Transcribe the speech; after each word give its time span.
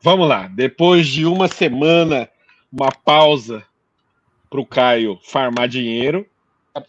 Vamos 0.00 0.28
lá. 0.28 0.48
Depois 0.48 1.06
de 1.06 1.26
uma 1.26 1.48
semana, 1.48 2.28
uma 2.72 2.90
pausa 2.92 3.64
para 4.48 4.60
o 4.60 4.66
Caio 4.66 5.18
farmar 5.22 5.68
dinheiro, 5.68 6.26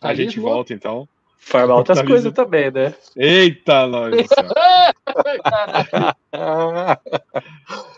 a 0.02 0.14
gente 0.14 0.40
volta 0.40 0.74
então. 0.74 1.08
Farmar 1.38 1.78
outras 1.78 2.02
coisas 2.02 2.32
também, 2.34 2.70
né? 2.70 2.94
Eita, 3.16 3.88
nós. 3.88 4.28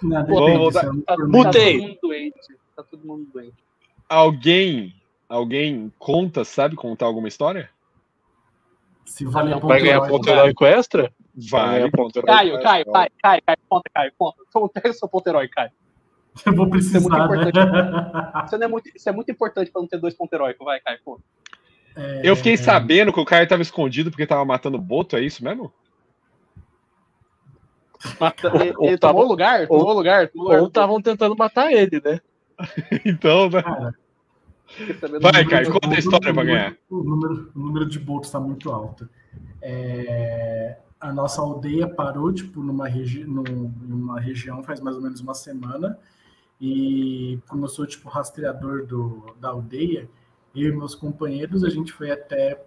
Não, 0.02 0.26
Vamos 0.26 0.58
voltar. 0.58 0.86
Tá, 1.06 1.18
Mutei. 1.18 1.82
Tá 1.82 1.88
todo 1.88 1.88
mundo 1.88 2.00
doente. 2.02 2.58
Tá 2.76 2.84
todo 2.84 3.06
mundo 3.06 3.28
doente. 3.34 3.54
Alguém, 4.08 4.96
alguém 5.28 5.92
conta, 6.00 6.46
sabe 6.46 6.76
contar 6.76 7.08
alguma 7.08 7.28
história? 7.28 7.70
Se 9.06 9.26
vale 9.26 9.52
Vai 9.52 9.60
Vai 9.60 9.82
ganhar 9.82 10.02
ponto 10.08 10.30
heróico 10.30 10.66
extra? 10.66 11.12
Vai. 11.36 11.80
ganhar 11.80 11.92
ponto 11.92 12.18
heróico 12.18 12.28
Caio, 12.38 12.54
extra. 12.56 12.64
Caio, 12.70 12.86
Caio, 12.92 13.12
Caio, 13.22 13.42
Caio, 13.46 13.58
conta, 13.70 13.90
Caio, 13.94 14.12
conta. 14.18 14.38
Então, 14.50 14.68
Pega 14.68 14.90
o 14.90 14.94
seu 14.94 15.08
ponto 15.08 15.28
herói, 15.28 15.48
Caio. 15.48 15.72
Eu 16.46 16.56
vou 16.56 16.76
Isso 16.78 16.96
é 16.96 17.00
muito 17.00 17.30
precisar, 17.30 17.66
né? 17.66 18.44
Isso, 18.46 18.56
é 18.56 18.68
muito, 18.68 18.90
isso 18.96 19.10
é 19.10 19.12
muito 19.12 19.32
importante 19.32 19.72
pra 19.72 19.82
não 19.82 19.88
ter 19.88 19.98
dois 19.98 20.14
pontos 20.14 20.34
heróicos. 20.34 20.64
Vai, 20.66 20.80
Caio, 20.80 21.00
conta. 21.04 21.24
É, 21.96 22.22
Eu 22.24 22.36
fiquei 22.38 22.56
sabendo 22.56 23.12
que 23.12 23.20
o 23.20 23.26
Caio 23.26 23.48
tava 23.48 23.62
escondido 23.62 24.10
porque 24.12 24.26
tava 24.26 24.46
matando 24.46 24.78
boto, 24.78 25.16
é 25.18 25.22
isso 25.22 25.44
mesmo? 25.44 25.74
Mata, 28.20 28.48
ele 28.56 28.74
ou 28.78 28.88
ele 28.88 28.98
tava- 28.98 29.14
tomou 29.14 29.28
lugar? 29.28 29.68
Tomou 29.68 29.94
lugar? 29.94 30.28
Tomou 30.30 30.48
lugar? 30.48 30.62
Ou 30.62 30.68
estavam 30.68 31.02
tentando 31.02 31.36
matar 31.36 31.72
ele, 31.72 32.02
né? 32.04 32.20
Então, 33.06 33.50
né? 33.50 33.62
Vai, 35.22 35.44
o 35.44 35.50
Caio, 35.50 35.72
conta 35.72 35.90
a 35.96 36.00
história 36.00 36.34
pra 36.34 36.44
ganhar. 36.44 36.76
O 36.90 37.04
número, 37.04 37.52
o 37.54 37.60
número 37.60 37.86
de 37.90 38.00
botos 38.00 38.30
está 38.30 38.40
muito 38.40 38.72
alto. 38.72 39.08
É, 39.62 40.78
a 41.02 41.12
nossa 41.14 41.42
aldeia 41.42 41.88
parou 41.90 42.32
tipo, 42.34 42.62
numa, 42.64 42.88
regi 42.88 43.26
num- 43.26 43.74
numa 43.82 44.20
região 44.20 44.64
faz 44.64 44.80
mais 44.80 44.96
ou 44.96 45.02
menos 45.02 45.22
uma 45.22 45.34
semana. 45.34 46.00
E 46.62 47.40
como 47.48 47.66
eu 47.66 47.70
sou 47.70 47.86
tipo 47.88 48.10
rastreador 48.10 48.86
do, 48.86 49.36
da 49.40 49.50
aldeia, 49.50 50.10
eu 50.56 50.70
e 50.70 50.78
meus 50.78 50.96
companheiros, 50.96 51.64
a 51.64 51.70
gente 51.70 51.92
foi 51.94 52.12
até. 52.12 52.64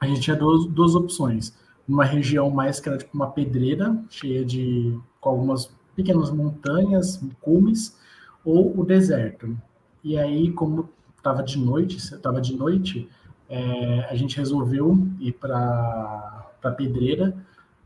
A 0.00 0.06
gente 0.06 0.20
tinha 0.22 0.36
duas, 0.36 0.66
duas 0.66 0.94
opções. 0.94 1.56
Uma 1.88 2.04
região 2.04 2.50
mais 2.50 2.80
que 2.80 2.88
era 2.88 2.98
tipo 2.98 3.10
uma 3.14 3.30
pedreira, 3.30 3.96
cheia 4.10 4.44
de. 4.44 4.98
com 5.20 5.30
algumas 5.30 5.70
pequenas 5.96 6.30
montanhas, 6.30 7.20
cumes, 7.40 7.96
ou 8.44 8.78
o 8.78 8.84
deserto. 8.84 9.56
E 10.02 10.18
aí, 10.18 10.50
como 10.52 10.88
estava 11.16 11.42
de 11.42 11.58
noite, 11.58 11.96
estava 11.96 12.40
de 12.40 12.54
noite, 12.56 13.08
é, 13.48 14.00
a 14.10 14.14
gente 14.14 14.36
resolveu 14.36 14.98
ir 15.20 15.32
para 15.32 16.46
a 16.62 16.70
pedreira. 16.70 17.34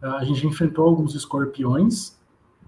A 0.00 0.24
gente 0.24 0.46
enfrentou 0.46 0.86
alguns 0.86 1.14
escorpiões. 1.14 2.16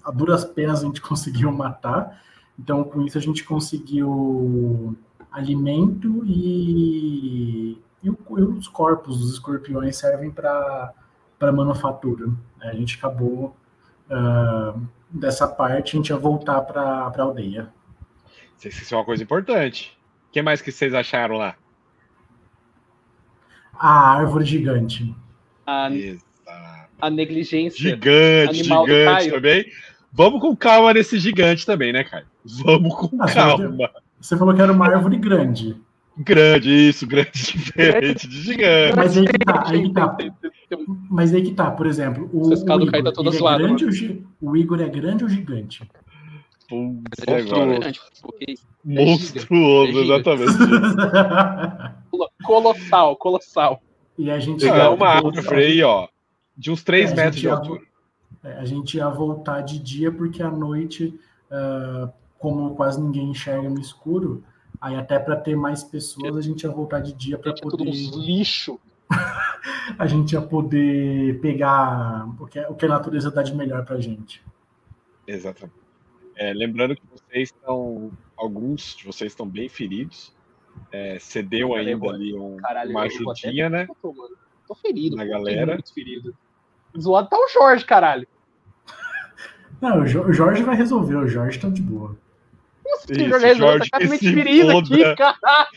A 0.04 0.10
duras 0.10 0.44
penas 0.44 0.82
a 0.82 0.86
gente 0.86 1.00
conseguiu 1.02 1.50
matar. 1.52 2.22
Então, 2.58 2.84
com 2.84 3.02
isso, 3.02 3.16
a 3.16 3.20
gente 3.20 3.44
conseguiu 3.44 4.96
alimento 5.32 6.22
e, 6.26 7.78
e, 8.02 8.10
o- 8.10 8.18
e 8.38 8.42
os 8.42 8.66
corpos 8.68 9.18
dos 9.18 9.32
escorpiões 9.32 9.96
servem 9.96 10.30
para 10.30 10.92
manufatura. 11.40 12.30
A 12.60 12.72
gente 12.74 12.98
acabou 12.98 13.56
ah, 14.10 14.74
dessa 15.08 15.46
parte, 15.46 15.94
a 15.94 15.96
gente 15.96 16.08
ia 16.10 16.16
voltar 16.16 16.60
para 16.62 16.82
a 16.82 17.22
aldeia. 17.22 17.72
Isso 18.62 18.92
é 18.94 18.96
uma 18.98 19.04
coisa 19.04 19.22
importante. 19.22 19.96
O 20.28 20.32
que 20.32 20.42
mais 20.42 20.60
que 20.60 20.70
vocês 20.70 20.92
acharam 20.92 21.36
lá? 21.36 21.56
A 23.72 24.10
árvore 24.18 24.44
gigante. 24.44 25.14
A, 25.66 25.90
Exato. 25.90 26.29
A 27.00 27.10
negligência. 27.10 27.78
Gigante, 27.78 28.60
Animal 28.60 28.84
do 28.86 28.90
gigante 28.92 29.04
Caio. 29.18 29.32
também. 29.32 29.64
Vamos 30.12 30.40
com 30.40 30.56
calma 30.56 30.92
nesse 30.92 31.18
gigante 31.18 31.64
também, 31.64 31.92
né, 31.92 32.02
Caio? 32.04 32.26
Vamos 32.64 32.94
com 32.96 33.16
Ah, 33.22 33.32
calma. 33.32 33.90
Você 34.20 34.36
falou 34.36 34.54
que 34.54 34.60
era 34.60 34.72
uma 34.72 34.86
árvore 34.86 35.16
grande. 35.16 35.76
Grande, 36.18 36.68
isso, 36.88 37.06
grande 37.06 37.30
diferente 37.32 38.28
de 38.28 38.42
gigante. 38.42 38.96
Mas 38.96 39.16
aí 39.16 39.24
que 39.24 39.38
tá, 39.38 39.62
aí 39.66 39.82
que 39.82 39.92
tá. 39.94 40.16
Mas 41.10 41.32
aí 41.34 41.42
que 41.42 41.52
tá, 41.54 41.70
por 41.70 41.86
exemplo, 41.86 42.28
o, 42.32 42.48
o 42.48 42.52
Igor, 42.52 43.02
tá 43.04 43.12
toda 43.12 43.30
é 43.34 43.58
grande 43.58 43.84
ou 43.84 43.92
gi- 43.92 44.22
o 44.40 44.56
Igor 44.56 44.80
é 44.80 44.88
grande 44.88 45.24
ou 45.24 45.30
gigante? 45.30 45.82
Monstruoso. 46.70 47.80
Monstruoso, 48.84 49.90
É 49.90 50.02
giga. 50.02 50.14
exatamente. 50.14 50.52
Colo- 52.10 52.30
Colossal, 52.44 53.16
colossal. 53.16 53.82
e 54.18 54.30
a 54.30 54.38
gente 54.38 54.66
É 54.66 54.88
uma 54.88 55.08
árvore 55.08 55.64
aí, 55.64 55.82
ó, 55.82 56.06
de 56.60 56.70
uns 56.70 56.82
3 56.84 57.10
É, 57.10 57.12
a 57.12 57.16
metros 57.16 57.34
gente 57.36 57.40
de 57.42 57.48
altura. 57.48 57.82
é, 58.44 58.52
a 58.58 58.64
gente 58.66 58.96
ia 58.98 59.08
voltar 59.08 59.62
de 59.62 59.78
dia 59.78 60.12
porque 60.12 60.42
à 60.42 60.50
noite, 60.50 61.18
ah, 61.50 62.10
como 62.38 62.74
quase 62.76 63.00
ninguém 63.00 63.30
enxerga 63.30 63.68
no 63.70 63.80
escuro, 63.80 64.44
aí 64.80 64.94
até 64.94 65.18
para 65.18 65.36
ter 65.36 65.56
mais 65.56 65.82
pessoas 65.82 66.36
a 66.36 66.40
gente 66.40 66.62
ia 66.64 66.70
voltar 66.70 67.00
de 67.00 67.12
dia 67.14 67.38
para 67.38 67.50
Gente, 67.52 67.62
tudo 67.62 67.78
poder 67.78 67.90
uns 67.90 68.14
lixo. 68.16 68.78
a 69.98 70.06
gente 70.06 70.32
ia 70.34 70.42
poder 70.42 71.40
pegar 71.40 72.28
o 72.38 72.46
que, 72.46 72.60
o 72.60 72.74
que 72.74 72.84
a 72.84 72.88
natureza 72.88 73.30
dá 73.30 73.42
de 73.42 73.54
melhor 73.54 73.84
pra 73.84 73.98
gente. 74.00 74.42
Exatamente. 75.26 75.78
É, 76.36 76.52
lembrando 76.54 76.94
que 76.94 77.02
vocês 77.10 77.48
estão. 77.50 78.10
Alguns 78.36 78.96
de 78.96 79.04
vocês 79.04 79.32
estão 79.32 79.46
bem 79.46 79.68
feridos. 79.68 80.32
É, 80.92 81.18
cedeu 81.18 81.74
ainda 81.74 82.08
ali 82.10 82.32
um- 82.34 82.56
Caralho, 82.56 82.90
uma 82.92 83.02
ajudinha, 83.02 83.68
né? 83.68 83.86
Tô. 84.00 84.14
Tô 84.66 84.74
ferido. 84.76 85.16
Na 85.16 85.24
galera. 85.26 85.74
Muito 85.74 85.92
ferido. 85.92 86.34
Zoado 86.98 87.28
tá 87.28 87.36
o 87.36 87.48
Jorge, 87.48 87.84
caralho. 87.84 88.26
Não, 89.80 90.02
o 90.02 90.06
Jo- 90.06 90.24
o 90.24 90.32
Jorge 90.32 90.62
vai 90.62 90.76
resolver, 90.76 91.16
o 91.16 91.26
Jorge 91.28 91.58
tá 91.58 91.68
de 91.68 91.80
boa. 91.82 92.16
Nossa, 92.84 93.12
Isso, 93.12 93.24
o 93.24 93.28
Jorge 93.28 93.46
resolveu, 93.46 93.76
Jorge 93.78 93.90
tá 93.90 93.98
que 93.98 94.08
se 94.08 94.18
ferido 94.34 94.78
aqui, 94.78 95.14
caralho. 95.14 95.38
Tá. 95.40 95.68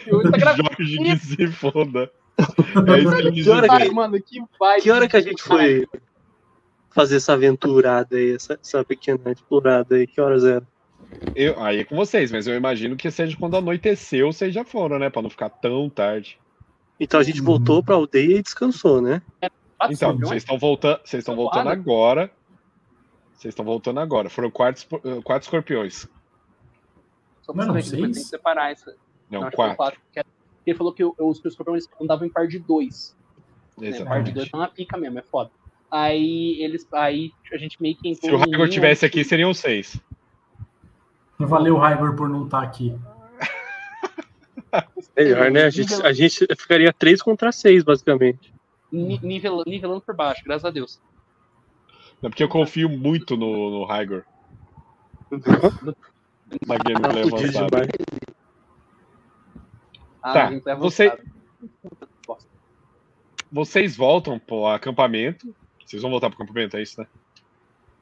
Jorge 0.56 0.98
que 0.98 1.18
se 1.18 1.48
foda. 1.48 2.12
É 2.88 3.00
isso 3.00 3.32
que 3.32 3.44
Que 3.44 3.50
hora. 3.50 3.68
Vai, 3.68 3.90
mano, 3.90 4.20
que 4.22 4.42
vai. 4.60 4.82
Que 4.82 4.90
hora 4.90 5.08
que 5.08 5.16
a 5.16 5.22
gente 5.22 5.42
foi 5.44 5.88
fazer 6.90 7.18
essa 7.18 7.34
aventurada 7.34 8.18
aí, 8.18 8.34
essa, 8.34 8.60
essa 8.62 8.84
pequena 8.84 9.32
explorada 9.32 9.96
aí? 9.96 10.08
Que 10.08 10.20
horas 10.20 10.44
era? 10.44 10.64
Eu, 11.36 11.62
aí 11.62 11.80
é 11.82 11.84
com 11.84 11.96
vocês, 11.96 12.32
mas 12.32 12.48
eu 12.48 12.56
imagino 12.56 12.96
que 12.96 13.10
seja 13.12 13.38
quando 13.38 13.56
anoiteceu, 13.56 14.34
vocês 14.34 14.52
já 14.52 14.66
foram, 14.66 14.98
né? 14.98 15.12
Pra 15.12 15.22
não 15.22 15.30
ficar 15.30 15.50
tão 15.50 15.88
tarde. 15.90 16.40
Então 17.00 17.20
a 17.20 17.24
gente 17.24 17.40
voltou 17.40 17.84
pra 17.84 17.94
aldeia 17.96 18.40
e 18.40 18.42
descansou, 18.42 19.00
né? 19.00 19.22
Quatro 19.84 19.94
Então, 19.96 20.10
escorpiões? 20.10 20.30
vocês 20.30 20.44
estão 20.44 20.58
voltando, 20.60 21.00
vocês 21.04 21.20
estão 21.22 21.36
voltando 21.36 21.64
quatro? 21.66 21.80
agora. 21.82 22.32
Vocês 23.34 23.52
estão 23.52 23.66
voltando 23.66 24.00
agora. 24.00 24.30
Foram 24.30 24.50
quatro, 24.50 24.86
eh, 25.04 25.22
quatro 25.24 25.46
escorpiões. 25.46 26.08
Só 27.42 27.52
pra 27.54 27.66
Não, 27.66 27.74
saber 27.74 27.84
que 27.84 27.90
depois 27.92 28.12
tem 28.14 28.24
que 28.24 28.30
separar 28.30 28.72
essa. 28.72 28.96
Não, 29.30 29.50
que 29.50 29.56
foram 29.56 29.76
quatro. 29.76 30.00
porque 30.06 30.24
Ele 30.66 30.78
falou 30.78 30.94
que 30.94 31.04
os 31.04 31.44
escorpiões 31.46 31.86
andavam 32.02 32.26
em 32.26 32.30
par 32.30 32.48
de 32.48 32.60
dois. 32.60 33.16
Né? 33.78 33.90
Par 33.92 33.92
de 33.92 33.96
Exatamente. 33.98 34.32
dois 34.32 34.50
tá 34.50 34.58
na 34.58 34.68
pica 34.70 34.98
mesmo, 34.98 35.20
é 35.20 35.24
foda. 35.24 35.52
Aí 35.92 36.62
eles. 36.62 36.88
Aí 36.94 37.32
a 37.52 37.58
gente 37.58 37.82
meio 37.82 37.98
que 37.98 38.08
entrou 38.08 38.30
Se 38.32 38.36
o 38.36 38.40
Raigor 38.40 38.70
tivesse 38.70 39.06
aqui, 39.06 39.24
seriam 39.24 39.54
seis. 39.54 40.00
Valeu, 41.38 41.76
Raigor, 41.78 42.16
por 42.16 42.30
não 42.30 42.46
estar 42.46 42.62
aqui. 42.64 42.96
Melhor, 45.18 45.52
né? 45.52 45.64
A 45.64 45.70
gente, 45.70 45.94
a 46.02 46.14
gente 46.14 46.48
ficaria 46.58 46.92
3 46.94 47.22
contra 47.22 47.52
6, 47.52 47.84
basicamente. 47.84 48.53
Ni- 48.94 49.20
nivelando, 49.24 49.64
nivelando 49.66 50.02
por 50.02 50.16
baixo, 50.16 50.44
graças 50.46 50.64
a 50.66 50.70
Deus. 50.70 51.02
É 52.22 52.30
porque 52.30 52.44
eu 52.44 52.48
confio 52.50 52.88
muito 52.88 53.36
no, 53.36 53.70
no 53.72 53.84
Raigor. 53.86 54.24
Na 56.68 56.78
gameplay 56.78 57.30
Tá 57.30 57.38
avançada. 57.38 57.88
Ah, 60.22 60.34
Tá, 60.34 60.72
é 60.72 60.76
você-. 60.76 61.12
Vocês 63.52 63.96
voltam 63.96 64.40
pro 64.40 64.68
acampamento. 64.68 65.54
Vocês 65.86 66.02
vão 66.02 66.12
voltar 66.12 66.30
pro 66.30 66.42
acampamento, 66.42 66.78
é 66.78 66.82
isso, 66.82 67.02
né? 67.02 67.08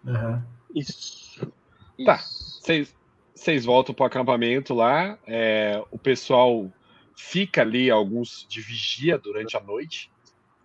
Aham. 0.07 0.45
Isso. 0.75 1.51
Tá. 2.05 2.17
Vocês 3.33 3.65
voltam 3.65 3.93
pro 3.95 4.05
acampamento 4.05 4.73
lá. 4.73 5.17
é, 5.25 5.83
o 5.91 5.97
pessoal 5.97 6.71
fica 7.15 7.61
ali, 7.61 7.89
alguns 7.89 8.45
de 8.49 8.61
vigia 8.61 9.17
durante 9.17 9.57
a 9.57 9.61
noite, 9.61 10.11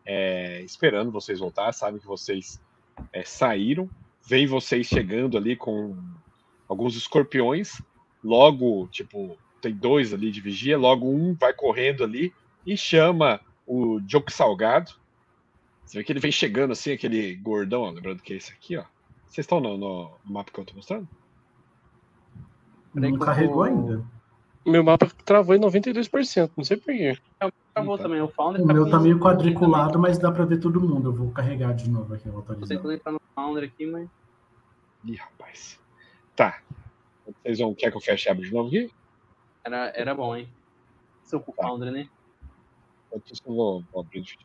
é, 0.07 0.63
esperando 0.63 1.11
vocês 1.11 1.41
voltar. 1.41 1.73
Sabem 1.73 2.01
que 2.01 2.07
vocês 2.07 2.61
é, 3.13 3.23
saíram. 3.25 3.91
Vem 4.27 4.47
vocês 4.47 4.87
chegando 4.87 5.37
ali 5.37 5.57
com 5.57 5.97
alguns 6.69 6.97
escorpiões. 6.97 7.83
Logo, 8.23 8.89
tipo, 8.89 9.37
tem 9.61 9.75
dois 9.75 10.15
ali 10.15 10.31
de 10.31 10.41
vigia. 10.41 10.79
Logo, 10.79 11.09
um 11.09 11.35
vai 11.35 11.53
correndo 11.53 12.05
ali 12.05 12.33
e 12.65 12.77
chama 12.77 13.41
o 13.67 14.01
Joke 14.07 14.33
Salgado. 14.33 14.93
Você 15.85 15.99
vê 15.99 16.05
que 16.05 16.13
ele 16.13 16.21
vem 16.21 16.33
chegando 16.33 16.73
assim, 16.73 16.93
aquele 16.93 17.37
gordão, 17.37 17.83
ó, 17.83 17.91
lembrando 17.91 18.23
que 18.23 18.33
é 18.33 18.37
esse 18.37 18.53
aqui, 18.53 18.77
ó. 18.77 18.85
Vocês 19.27 19.45
estão 19.45 19.61
no, 19.61 19.77
no 19.77 20.11
mapa 20.25 20.51
que 20.51 20.59
eu 20.59 20.65
tô 20.65 20.75
mostrando? 20.75 21.09
Não 22.95 23.19
carregou 23.19 23.63
ainda. 23.63 24.05
Meu 24.65 24.83
mapa 24.83 25.07
travou 25.25 25.55
em 25.55 25.61
92%, 25.61 26.51
não 26.57 26.65
sei 26.65 26.77
porquê. 26.77 27.17
Acabou 27.77 27.99
também, 27.99 28.23
o 28.23 28.29
Founder 28.29 28.63
O 28.63 28.67
meu 28.67 28.89
tá 28.91 28.99
meio 28.99 29.21
quadriculado, 29.21 29.99
mas 29.99 30.17
dá 30.19 30.33
pra 30.33 30.47
ver 30.47 30.59
todo 30.59 30.81
mundo. 30.81 31.11
Eu 31.11 31.13
vou 31.15 31.31
carregar 31.31 31.75
de 31.75 31.91
novo 31.91 32.15
aqui, 32.15 32.27
eu 32.27 32.33
vou 32.33 32.43
sei 32.43 32.55
atualizar. 32.55 32.81
se 32.81 32.87
eu 32.87 32.93
entrar 32.93 33.13
no 33.13 33.21
Founder 33.35 33.65
aqui, 33.65 33.85
mas. 33.85 34.09
Ih, 35.05 35.15
rapaz. 35.17 35.79
Tá. 36.35 36.63
Vocês 37.43 37.59
vão. 37.59 37.75
Quer 37.75 37.91
que 37.91 37.99
eu 37.99 38.01
feche 38.01 38.31
e 38.31 38.33
abra 38.33 38.43
de 38.47 38.51
novo 38.51 38.69
aqui? 38.69 38.91
Era, 39.63 39.93
era 39.95 40.15
bom, 40.15 40.35
hein? 40.35 40.49
Seu 41.23 41.39
Tá. 41.39 41.53
Foundry, 41.55 41.91
né? 41.91 42.09
Eu 43.13 43.21
vou, 43.45 43.85
vou 43.93 44.01
abrir 44.01 44.23
de 44.23 44.39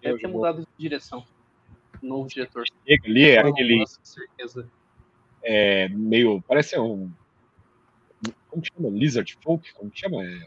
Deve 0.00 0.14
eu 0.14 0.18
ter 0.18 0.26
vou- 0.28 0.36
mudado 0.38 0.62
de 0.62 0.66
direção. 0.78 1.22
Novo 2.02 2.28
diretor. 2.30 2.64
Chega 2.88 3.06
ali, 3.06 3.28
é 3.28 3.40
aquele 3.40 3.80
Nossa, 3.80 4.00
certeza. 4.02 4.66
é, 5.42 5.86
meio. 5.90 6.40
Parece 6.48 6.78
um. 6.78 7.10
Como 8.48 8.62
que 8.62 8.70
chama? 8.74 8.88
Lizard 8.88 9.38
Folk? 9.42 9.70
Como 9.74 9.90
que 9.90 10.00
chama? 10.00 10.24
É... 10.24 10.46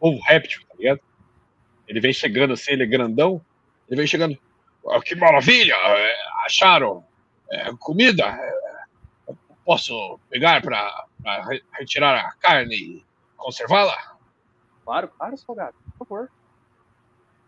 Ovo 0.00 0.20
réptil, 0.22 0.62
tá 0.68 0.74
ligado? 0.78 1.00
Ele 1.86 2.00
vem 2.00 2.12
chegando 2.12 2.52
assim, 2.52 2.72
ele 2.72 2.82
é 2.84 2.86
grandão. 2.86 3.40
Ele 3.88 3.96
vem 3.98 4.06
chegando. 4.06 4.38
"Ah, 4.90 5.00
que 5.00 5.14
maravilha! 5.14 5.74
é, 5.74 6.14
acharam 6.44 7.04
é, 7.50 7.72
comida? 7.78 8.24
É, 8.26 9.34
posso 9.64 10.18
pegar 10.30 10.62
para 10.62 11.06
retirar 11.78 12.16
a 12.18 12.32
carne 12.40 12.74
e 12.74 13.04
conservá-la? 13.36 14.16
Claro, 14.84 15.08
claro, 15.08 15.36
salgado. 15.36 15.76
Por 15.98 16.06
favor. 16.06 16.30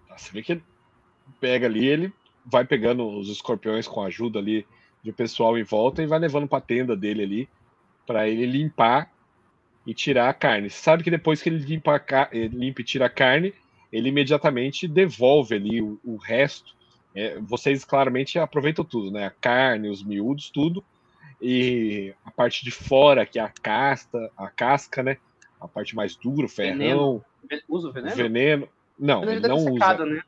Tá, 0.08 0.18
Você 0.18 0.32
vê 0.32 0.42
que 0.42 0.52
ele 0.52 0.64
pega 1.40 1.66
ali, 1.66 1.86
ele 1.86 2.12
vai 2.44 2.64
pegando 2.64 3.08
os 3.18 3.28
escorpiões 3.28 3.86
com 3.86 4.02
a 4.02 4.06
ajuda 4.06 4.38
ali 4.38 4.66
de 5.02 5.12
pessoal 5.12 5.56
em 5.56 5.62
volta 5.62 6.02
e 6.02 6.06
vai 6.06 6.18
levando 6.18 6.48
pra 6.48 6.60
tenda 6.60 6.96
dele 6.96 7.22
ali 7.22 7.48
para 8.06 8.28
ele 8.28 8.44
limpar 8.44 9.10
e 9.86 9.94
tirar 9.94 10.28
a 10.28 10.34
carne. 10.34 10.68
Você 10.70 10.82
sabe 10.82 11.02
que 11.02 11.10
depois 11.10 11.42
que 11.42 11.48
ele 11.48 11.58
limpa, 11.64 11.96
a 11.96 12.28
ele 12.32 12.56
limpa 12.56 12.80
e 12.80 12.84
tira 12.84 13.06
a 13.06 13.10
carne, 13.10 13.54
ele 13.92 14.08
imediatamente 14.08 14.86
devolve 14.86 15.54
ali 15.54 15.80
o, 15.82 15.98
o 16.04 16.16
resto. 16.16 16.74
É, 17.14 17.38
vocês 17.40 17.84
claramente 17.84 18.38
aproveitam 18.38 18.84
tudo, 18.84 19.10
né? 19.10 19.26
A 19.26 19.30
carne, 19.30 19.88
os 19.88 20.02
miúdos, 20.04 20.50
tudo. 20.50 20.84
E 21.42 22.14
a 22.24 22.30
parte 22.30 22.64
de 22.64 22.70
fora, 22.70 23.24
que 23.24 23.38
é 23.38 23.42
a 23.42 23.48
casca, 23.48 24.30
a 24.36 24.48
casca, 24.48 25.02
né? 25.02 25.16
A 25.60 25.66
parte 25.66 25.96
mais 25.96 26.14
dura, 26.14 26.46
o 26.46 26.48
ferrão, 26.48 26.76
Veneno. 26.78 27.24
Ve- 27.48 27.62
Usa 27.68 27.88
o 27.88 27.90
o 27.90 27.92
veneno? 27.92 28.16
veneno. 28.16 28.68
Não, 28.98 29.20
Veneno 29.20 29.38
ele 29.40 29.48
não 29.48 29.56
usa. 29.56 29.72
secado, 29.72 30.06
né? 30.06 30.22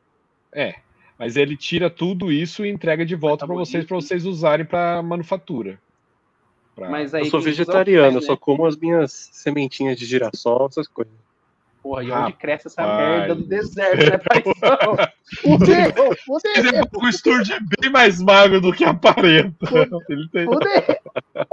É, 0.53 0.75
mas 1.19 1.37
ele 1.37 1.57
tira 1.57 1.89
tudo 1.89 2.33
isso 2.33 2.65
e 2.65 2.71
entrega 2.71 3.05
de 3.07 3.15
volta 3.15 3.47
para 3.47 3.55
vocês, 3.55 3.85
para 3.85 3.95
vocês 3.97 4.25
usarem 4.25 4.67
para 4.67 5.03
manufatura. 5.03 5.79
Pra- 6.75 6.89
Mas 6.89 7.15
aí 7.15 7.25
Eu 7.25 7.31
sou 7.31 7.41
vegetariano, 7.41 8.19
eu 8.19 8.23
só 8.23 8.33
né? 8.33 8.39
como 8.41 8.65
as 8.67 8.77
minhas 8.77 9.13
sementinhas 9.33 9.99
de 9.99 10.07
girassol, 10.07 10.67
essas 10.71 10.89
coisas. 10.89 11.13
Porra, 11.83 12.05
e 12.05 12.13
onde 12.13 12.33
cresce 12.35 12.69
essa 12.69 12.81
Rapaz. 12.81 13.09
merda 13.19 13.35
do 13.35 13.43
deserto, 13.43 14.11
né, 14.11 14.19
paizão? 14.19 14.97
Fudeu, 15.43 15.77
Ele 16.55 16.69
fudeu, 16.69 16.81
é, 16.81 17.07
o 17.09 17.13
Sturge 17.13 17.53
é 17.53 17.59
bem 17.81 17.91
mais 17.91 18.21
magro 18.23 18.61
do 18.61 18.73
que 18.73 18.85
aparenta. 18.85 19.67
Ele 20.09 20.29
tem-. 20.29 20.47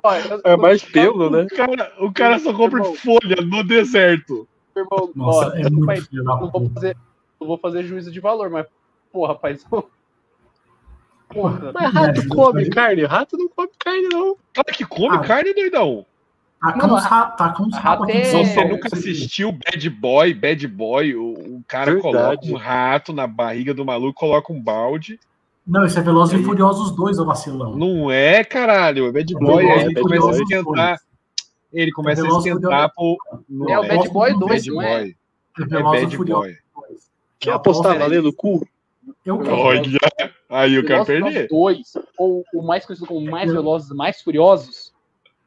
Olha, 0.04 0.42
É 0.44 0.56
mais 0.56 0.83
pelo, 0.83 1.30
né? 1.31 1.44
o, 1.44 1.48
cara, 1.56 1.94
o 2.00 2.12
cara 2.13 2.39
só 2.39 2.54
compra 2.54 2.80
Irmão. 2.80 2.95
folha 2.95 3.38
no 3.44 3.63
deserto. 3.63 4.48
irmão, 4.77 5.12
Nossa, 5.15 5.50
ó, 5.50 5.54
é 5.56 5.63
filho 5.63 6.24
da 6.24 6.36
não 6.38 6.50
vou 6.51 6.69
fazer, 6.69 6.98
não 7.42 7.48
vou 7.48 7.57
fazer 7.57 7.83
juízo 7.86 8.12
de 8.12 8.19
valor, 8.19 8.50
mas, 8.51 8.68
porra, 9.12 9.33
paizão. 9.33 9.83
Porra. 11.30 11.72
Mas 11.74 11.94
rato 11.94 12.28
come 12.28 12.70
carne? 12.70 13.06
Rato 13.06 13.38
não 13.38 13.48
come 13.50 13.70
carne, 13.78 14.10
não. 14.12 14.36
Cara 14.54 14.72
que 14.76 14.86
come 14.86 15.16
Ah. 15.16 15.20
carne, 15.20 15.54
doidão. 15.54 16.06
Tá 16.60 16.76
uns 16.88 17.04
ra- 17.06 17.26
tá 17.28 17.56
uns 17.62 17.74
rato 17.76 17.84
ratos 18.04 18.04
aqui 18.10 18.14
de 18.14 18.20
é- 18.20 18.26
São 18.26 18.44
Você 18.46 18.66
nunca 18.66 18.90
assistiu 18.92 19.52
Bad 19.54 19.90
Boy, 19.92 20.34
Bad 20.34 20.68
Boy, 20.68 21.16
o, 21.16 21.24
o 21.58 21.64
cara 21.68 21.94
Verdade. 21.94 22.02
coloca 22.02 22.46
um 22.48 22.56
rato 22.58 23.14
na 23.14 23.26
barriga 23.28 23.74
do 23.74 23.86
maluco, 23.86 24.20
coloca 24.20 24.52
um 24.52 24.62
balde. 24.62 25.18
Não, 25.66 25.86
esse 25.86 25.98
é 25.98 26.02
Velozes 26.02 26.36
Aí- 26.36 26.42
e 26.42 26.44
Furiosos 26.44 26.92
2, 26.92 27.18
ô 27.20 27.26
vacilão. 27.26 27.78
Não 27.78 28.12
é, 28.12 28.44
caralho. 28.44 29.06
É 29.08 29.12
Bad 29.12 29.34
É 29.34 29.40
Boy, 29.40 29.64
Velozes 29.66 29.84
aí 29.84 29.86
e 29.86 29.92
ele 29.92 30.02
começa 30.02 30.28
a 30.28 30.32
esquentar. 30.32 31.00
Ele 31.72 31.92
começa 31.92 32.22
a 32.22 32.24
Velozes 32.25 32.46
e 32.46 32.50
esquentar 32.50 32.92
pro. 32.94 33.18
É 33.70 33.80
o 33.80 33.88
Bad 33.88 34.10
Boy 34.10 34.34
2, 34.34 34.66
Bad 34.66 34.70
não 34.72 34.82
é? 34.82 35.02
É 35.04 35.04
É 35.04 35.12
e 35.62 35.66
Bad 35.68 36.18
Boy. 36.18 36.25
2. 36.25 36.58
Quer 37.40 37.52
apostar 37.54 37.98
valendo 37.98 38.30
o 38.30 38.34
cu? 38.34 38.68
Eu 39.26 39.40
quero. 39.40 39.56
Olha, 39.56 39.82
aí 40.50 40.74
eu 40.76 40.86
quero 40.86 41.04
Velozes 41.06 41.34
perder. 41.34 41.48
2, 41.50 41.94
ou 42.18 42.44
o 42.54 42.62
mais 42.62 42.86
conhecido 42.86 43.08
como 43.08 43.30
Mais 43.30 43.52
Velozes, 43.52 43.90
Mais 43.92 44.22
Furiosos. 44.22 44.94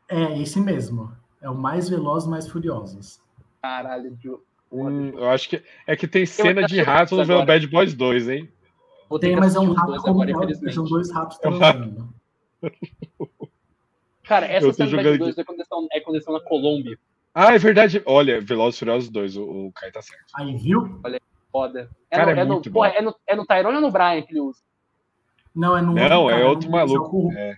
É 0.09 0.39
esse 0.41 0.61
mesmo. 0.61 1.13
É 1.41 1.49
o 1.51 1.55
mais 1.55 1.89
Velozes, 1.89 2.29
mais 2.29 2.49
Furiosos. 2.49 3.21
Caralho, 3.61 4.11
Diogo. 4.17 4.45
Hum, 4.71 5.11
eu 5.11 5.29
acho 5.29 5.49
que 5.51 5.63
é 5.87 5.95
que 5.95 6.09
tem 6.09 6.25
cena 6.25 6.67
de 6.67 6.81
rato 6.81 7.15
no 7.17 7.23
agora. 7.23 7.45
Bad 7.45 7.67
Boys 7.67 7.95
2, 7.95 8.29
hein? 8.31 8.49
Vou 9.09 9.19
ter 9.19 9.29
Tem, 9.29 9.37
mas 9.37 9.55
é 9.55 9.61
um 9.61 9.73
rato 9.73 9.89
dois 9.89 10.03
como 10.03 10.23
agora, 10.23 10.31
infelizmente. 10.31 10.75
São 10.75 10.85
dois 10.85 11.11
ratos 11.13 11.37
É 11.41 11.41
transando. 11.43 12.09
Cara, 14.25 14.47
essa 14.47 14.73
cena 14.73 14.91
do 14.91 14.97
Bad 14.97 15.19
Boys 15.19 15.37
é 15.39 15.45
quando 15.45 15.61
estão- 15.61 15.87
é 15.93 16.01
quando 16.01 16.15
eles 16.17 16.23
estão 16.23 16.35
na 16.35 16.41
Colômbia. 16.41 16.99
Ah, 17.35 17.55
é 17.55 17.59
verdade. 17.59 18.03
Olha, 18.07 18.41
Velozes 18.41 18.77
e 18.77 18.79
Furiosos 18.79 19.11
2, 19.11 19.37
o, 19.37 19.43
o 19.67 19.73
Kai 19.73 19.91
tá 19.91 20.01
certo. 20.01 20.25
Aí, 20.35 20.57
viu? 20.57 21.01
Foda. 21.53 21.91
É, 22.11 22.17
Cara, 22.17 22.33
no, 22.35 22.39
é 22.39 22.43
é, 22.43 22.45
no, 22.47 22.53
muito 22.55 22.73
porra, 22.73 22.89
é, 22.89 23.03
no, 23.03 23.15
é 23.27 23.37
no 23.37 23.47
Tyrone 23.47 23.77
ou 23.77 23.83
no 23.83 23.91
Brian 23.91 24.23
que 24.23 24.33
ele 24.33 24.41
usa? 24.41 24.61
Não, 25.55 25.77
é 25.77 25.83
no 25.83 25.93
Não, 25.93 26.27
cara, 26.27 26.41
é 26.41 26.45
outro 26.47 26.71
maluco. 26.71 27.31
É, 27.37 27.51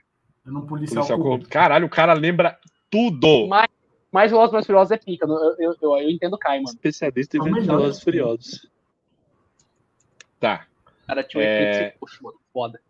É 0.46 0.50
num 0.50 0.67
policial, 0.67 0.96
policial 0.96 1.05
corrupto. 1.06 1.23
corrupto. 1.23 1.49
Caralho, 1.49 1.87
o 1.87 1.91
cara 1.91 2.12
lembra 2.12 2.58
tudo. 2.91 3.46
Mas- 3.46 3.69
Mais 4.12 4.31
Velozes, 4.31 4.52
Mais 4.52 4.67
Furiosos 4.67 4.91
é 4.93 4.96
pica. 4.96 5.26
Eu, 5.26 5.32
eu, 5.58 5.76
eu, 5.81 5.96
eu 5.99 6.11
entendo 6.11 6.35
o 6.35 6.38
Kai, 6.38 6.58
mano. 6.58 6.69
Especialista 6.69 7.37
em 7.37 7.41
É 7.41 7.43
o. 7.43 7.55
Velozes 7.55 8.00
e 8.00 8.05
Furiosos. 8.05 8.69
Tá. 10.41 10.67
Cara, 11.06 11.23
tinha 11.23 11.43
um 11.43 11.46
É. 11.46 11.70
eclipse, 11.79 11.99
puxa, 11.99 12.19
mano. 12.23 12.37
Foda. 12.52 12.81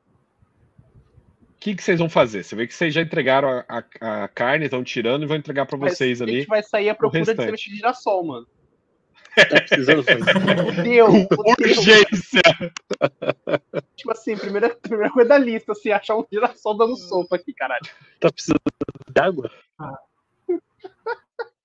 O 1.51 1.55
que, 1.65 1.75
que 1.75 1.83
vocês 1.83 1.99
vão 1.99 2.11
fazer? 2.11 2.43
Você 2.45 2.55
vê 2.55 2.67
que 2.67 2.75
vocês 2.75 2.93
já 2.93 3.01
entregaram 3.01 3.49
a, 3.49 3.65
a- 4.01 4.25
a 4.25 4.29
carne, 4.29 4.67
estão 4.67 4.85
tirando 4.85 5.23
e 5.23 5.27
vão 5.27 5.37
entregar 5.37 5.65
pra 5.65 5.79
Mas 5.79 5.97
vocês 5.97 6.21
A 6.21 6.25
ali. 6.25 6.39
gente 6.41 6.47
vai 6.47 6.63
sair 6.63 6.91
à 6.91 6.95
procura 6.95 7.23
de 7.23 7.35
semente 7.35 7.71
de 7.71 7.77
girassol, 7.77 8.23
mano. 8.25 8.47
Tá 9.35 9.61
precisando 9.61 10.03
fazer. 10.05 10.33
Fudeu. 10.77 11.07
Urgência! 11.61 12.43
Tipo 13.97 14.13
assim, 14.13 14.37
primeira, 14.37 14.71
primeira 14.77 15.11
coisa 15.11 15.29
da 15.29 15.39
lista, 15.39 15.73
assim, 15.73 15.91
achar 15.91 16.17
um 16.17 16.25
girassol 16.33 16.77
dando 16.77 16.97
sopa 16.97 17.37
aqui, 17.37 17.53
caralho. 17.53 17.85
Tá 18.21 18.31
precisando 18.31 18.61
de 19.13 19.21
água? 19.21 19.51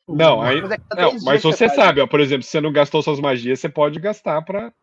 Não, 0.07 0.41
aí. 0.41 0.61
Mas, 0.61 0.71
é 0.71 0.77
cada 0.77 1.01
Não, 1.03 1.11
mas 1.13 1.41
dias 1.41 1.43
você 1.43 1.67
faz. 1.67 1.75
sabe, 1.75 2.01
ó, 2.01 2.07
por 2.07 2.19
exemplo, 2.19 2.43
se 2.43 2.49
você 2.49 2.61
não 2.61 2.71
gastou 2.71 3.01
suas 3.03 3.19
magias, 3.19 3.59
você 3.59 3.69
pode 3.69 3.99
gastar 3.99 4.41
pra. 4.41 4.73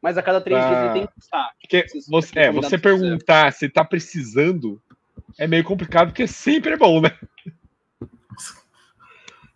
Mas 0.00 0.16
a 0.16 0.22
cada 0.22 0.40
três 0.40 0.58
Pra- 0.58 0.68
dias 0.68 0.80
ele 0.84 0.92
tem 0.94 1.06
que 1.06 1.12
gastar. 1.20 1.50
Porque 1.60 1.88
Vocês- 1.88 2.06
você, 2.08 2.38
é, 2.38 2.50
você 2.52 2.78
perguntar 2.78 3.52
se 3.52 3.68
tá 3.68 3.84
precisando 3.84 4.80
é 5.38 5.46
meio 5.46 5.64
complicado, 5.64 6.08
porque 6.08 6.26
sempre 6.26 6.72
é 6.72 6.76
bom, 6.76 7.00
né? 7.02 7.10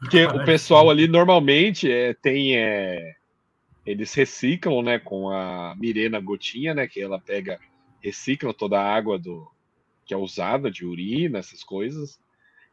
Porque 0.01 0.25
o 0.27 0.45
pessoal 0.45 0.91
ali 0.91 1.07
normalmente 1.07 1.91
é, 1.91 2.15
tem. 2.15 2.57
É, 2.57 3.17
eles 3.85 4.13
reciclam, 4.15 4.83
né, 4.83 4.99
com 4.99 5.31
a 5.31 5.75
Mirena 5.77 6.21
Gotinha, 6.21 6.75
né? 6.75 6.89
Que 6.89 7.01
ela 7.01 7.21
pega, 7.21 7.59
recicla 8.03 8.53
toda 8.53 8.81
a 8.81 8.95
água 8.95 9.19
do 9.19 9.49
que 10.05 10.15
é 10.15 10.17
usada 10.17 10.71
de 10.71 10.85
urina, 10.85 11.39
essas 11.39 11.63
coisas. 11.63 12.19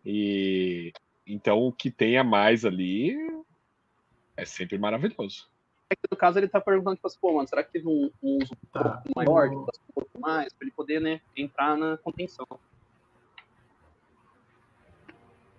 E 0.06 0.92
então 1.26 1.60
o 1.60 1.74
que 1.74 1.92
tem 1.92 2.18
a 2.18 2.24
mais 2.24 2.66
ali 2.66 3.16
é 4.36 4.46
sempre 4.46 4.78
maravilhoso. 4.78 5.50
É 5.90 5.96
que, 5.96 6.02
no 6.12 6.18
caso 6.18 6.38
ele 6.38 6.48
tá 6.48 6.60
perguntando, 6.60 6.96
tipo 6.96 7.08
assim, 7.08 7.18
pô, 7.20 7.34
mano, 7.34 7.48
será 7.48 7.64
que 7.64 7.72
teve 7.72 7.88
um, 7.88 8.12
um 8.22 8.38
uso 8.38 8.54
um 8.54 8.68
Tá. 8.72 8.98
pouco 8.98 9.12
maior, 9.16 9.50
um 9.50 9.66
pouco 9.94 10.20
mais, 10.20 10.54
pra 10.54 10.66
ele 10.66 10.76
poder, 10.76 11.00
né, 11.00 11.22
entrar 11.36 11.78
na 11.78 11.98
contenção. 11.98 12.46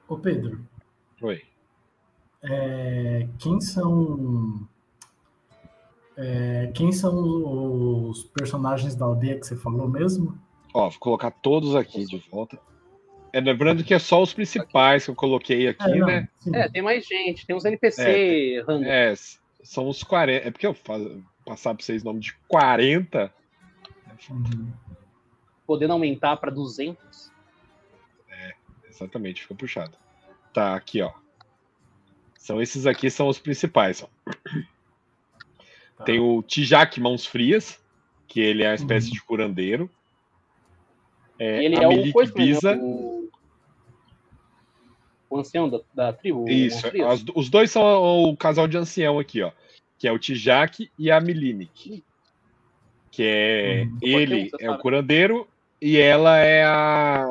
Ô, 0.07 0.19
Pedro, 0.19 0.67
Oi. 1.21 1.43
É, 2.42 3.28
quem 3.38 3.61
são. 3.61 4.68
é, 6.16 6.71
quem 6.75 6.92
são 6.92 8.09
os 8.11 8.25
personagens 8.25 8.95
da 8.95 9.04
aldeia 9.07 9.38
que 9.38 9.47
você 9.47 9.57
falou 9.57 9.88
mesmo? 9.88 10.38
Ó, 10.75 10.88
vou 10.88 10.99
colocar 10.99 11.30
todos 11.30 11.75
aqui 11.75 12.04
de 12.04 12.18
volta. 12.30 12.59
É, 13.33 13.40
lembrando 13.40 13.85
que 13.85 13.92
é 13.95 13.99
só 13.99 14.23
os 14.23 14.33
principais 14.33 15.04
que 15.04 15.11
eu 15.11 15.14
coloquei 15.14 15.68
aqui, 15.68 15.83
É, 15.90 15.97
não, 15.97 16.07
né? 16.07 16.28
sim. 16.38 16.54
É, 16.54 16.68
tem 16.68 16.83
mais 16.83 17.07
gente, 17.07 17.47
tem 17.47 17.54
uns 17.54 17.64
NPC, 17.64 18.64
random. 18.66 18.85
É, 18.87 19.11
s- 19.12 19.38
são 19.62 19.88
os 19.88 20.02
40. 20.02 20.49
É 20.49 20.50
porque 20.50 20.66
eu 20.66 20.73
faço, 20.75 21.23
passar 21.45 21.75
pra 21.75 21.85
vocês 21.85 22.02
nome 22.02 22.21
de 22.21 22.35
40. 22.49 23.33
Uhum. 24.30 24.73
podendo 25.66 25.92
aumentar 25.92 26.37
pra 26.38 26.50
200. 26.50 27.30
Exatamente, 28.88 29.42
fica 29.42 29.54
puxado. 29.54 29.97
Tá, 30.52 30.75
aqui, 30.75 31.00
ó. 31.02 31.12
São 32.49 32.62
esses 32.62 32.87
aqui, 32.87 33.11
são 33.11 33.28
os 33.28 33.38
principais. 33.38 34.02
Ó. 34.02 34.09
Tá. 35.99 36.05
Tem 36.05 36.19
o 36.19 36.43
Tijak 36.43 36.99
Mãos 36.99 37.26
Frias, 37.26 37.78
que 38.26 38.40
ele 38.40 38.62
é 38.62 38.71
uma 38.71 38.75
espécie 38.75 39.09
Uhum. 39.09 39.12
de 39.12 39.23
curandeiro. 39.23 39.90
É, 41.38 41.62
ele 41.62 41.76
a 41.78 41.83
é 41.83 41.87
o 41.88 42.11
coisa, 42.11 42.33
né, 42.35 42.43
Biza. 42.43 42.78
o, 42.78 43.28
o 45.28 45.38
ancião 45.38 45.69
da, 45.69 45.81
da 45.93 46.11
tribo. 46.14 46.45
o 46.45 46.49
Isso, 46.49 46.87
as- 47.07 47.23
os 47.35 47.50
dois 47.50 47.71
são 47.71 47.85
o 48.23 48.35
casal 48.35 48.67
de 48.67 48.78
ancião 48.78 49.19
aqui, 49.19 49.43
ó. 49.43 49.52
Que 49.99 50.09
é 50.09 50.12
o 50.12 50.19
Tijak 50.19 50.90
e 50.99 51.11
a 51.11 51.21
Milinik. 51.21 52.02
Que 53.11 53.23
é 53.25 53.83
Uhum. 53.85 53.99
ele 54.00 54.50
é 54.59 54.71
o 54.71 54.78
curandeiro 54.78 55.47
e 55.83 55.99
ela 55.99 56.38
é 56.38 56.64
a 56.64 57.26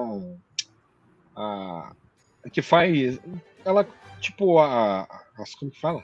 que 2.51 2.61
faz. 2.61 3.19
Ela, 3.65 3.87
tipo, 4.19 4.59
a. 4.59 5.01
a 5.03 5.43
como 5.59 5.71
que 5.71 5.79
fala? 5.79 6.03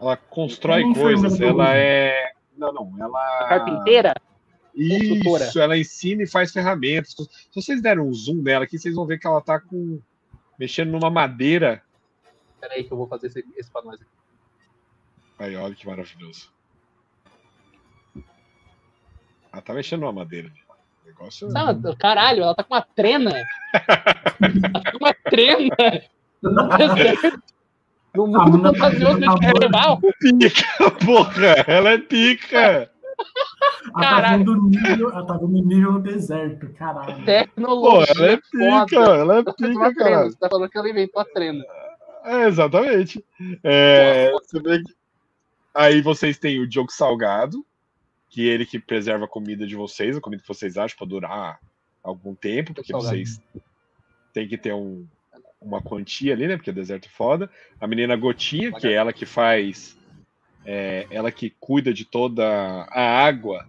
Ela 0.00 0.16
constrói 0.16 0.82
coisas, 0.94 1.40
ela 1.40 1.74
é. 1.74 2.32
Não, 2.56 2.72
não, 2.72 2.94
ela. 3.00 3.48
Carpinteira? 3.48 4.14
construtora. 4.78 5.44
Isso, 5.44 5.60
ela 5.60 5.76
ensina 5.76 6.22
e 6.22 6.26
faz 6.26 6.52
ferramentas. 6.52 7.10
Se 7.12 7.54
vocês 7.54 7.82
derem 7.82 8.02
um 8.02 8.12
zoom 8.12 8.42
nela 8.42 8.64
aqui, 8.64 8.78
vocês 8.78 8.94
vão 8.94 9.06
ver 9.06 9.18
que 9.18 9.26
ela 9.26 9.40
tá 9.40 9.60
com. 9.60 10.00
mexendo 10.58 10.90
numa 10.90 11.10
madeira. 11.10 11.82
Pera 12.60 12.74
aí 12.74 12.84
que 12.84 12.92
eu 12.92 12.96
vou 12.96 13.08
fazer 13.08 13.28
esse, 13.28 13.44
esse 13.56 13.70
pra 13.70 13.82
nós 13.82 13.94
aqui. 13.94 14.10
Aí, 15.38 15.56
olha 15.56 15.74
que 15.74 15.86
maravilhoso. 15.86 16.52
Ela 19.52 19.62
tá 19.62 19.72
mexendo 19.72 20.00
numa 20.00 20.12
madeira. 20.12 20.52
O 21.04 21.06
negócio. 21.06 21.50
Sabe, 21.50 21.96
caralho, 21.96 22.42
ela 22.42 22.54
tá 22.54 22.62
com 22.62 22.74
uma 22.74 22.82
trena. 22.82 23.30
ela 24.40 24.82
tá 24.82 24.92
com 24.92 24.98
uma 24.98 25.14
trena. 25.14 25.76
No 26.42 26.68
deserto. 26.68 27.42
No 28.14 28.26
mundo 28.26 28.74
fantasioso 28.74 29.20
de 29.20 29.26
carnaval. 29.26 30.00
pica, 30.00 30.90
porra! 31.04 31.64
Ela 31.66 31.90
é 31.90 31.98
pica! 31.98 32.58
Ela 32.58 32.90
tá 33.92 34.00
Caralho. 34.00 34.38
vendo 34.38 34.52
o 34.52 34.68
nível, 34.70 35.10
ela 35.10 35.26
tá 35.26 35.38
nível 35.42 35.92
no 35.92 36.00
deserto, 36.00 36.68
caralho. 36.74 37.16
Pô, 37.16 37.22
Tecnologia. 37.24 38.14
ela 38.16 38.26
é 38.32 38.36
pica, 38.36 39.04
foda. 39.04 39.16
ela 39.16 39.38
é 39.38 39.42
pica, 39.42 39.94
cara. 39.94 40.24
Você 40.24 40.36
tá 40.38 40.48
falando 40.48 40.70
que 40.70 40.78
ela 40.78 40.88
inventou 40.90 41.22
a 41.22 41.24
trena. 41.24 41.64
É, 42.24 42.46
exatamente. 42.46 43.24
É, 43.62 44.30
você 44.32 44.60
vê 44.60 44.82
que- 44.82 44.94
Aí 45.74 46.00
vocês 46.00 46.38
têm 46.38 46.60
o 46.60 46.66
Diogo 46.68 46.90
Salgado, 46.90 47.64
que 48.30 48.48
é 48.48 48.52
ele 48.54 48.66
que 48.66 48.78
preserva 48.80 49.26
a 49.26 49.28
comida 49.28 49.66
de 49.66 49.76
vocês, 49.76 50.16
a 50.16 50.20
comida 50.20 50.42
que 50.42 50.48
vocês 50.48 50.76
acham 50.76 50.96
para 50.98 51.06
durar 51.06 51.58
algum 52.02 52.34
tempo, 52.34 52.74
porque 52.74 52.92
vocês 52.92 53.40
têm 54.32 54.48
que 54.48 54.58
ter 54.58 54.74
um- 54.74 55.06
uma 55.60 55.82
quantia 55.82 56.32
ali, 56.34 56.46
né? 56.46 56.56
Porque 56.56 56.70
o 56.70 56.74
deserto 56.74 57.06
é 57.06 57.10
foda. 57.10 57.50
A 57.80 57.86
menina 57.86 58.16
Gotinha, 58.16 58.72
que 58.72 58.86
é 58.86 58.92
ela 58.92 59.12
que 59.12 59.26
faz. 59.26 59.96
é, 60.64 61.06
ela 61.10 61.32
que 61.32 61.50
cuida 61.58 61.94
de 61.94 62.04
toda 62.04 62.44
a 62.90 63.24
água 63.24 63.66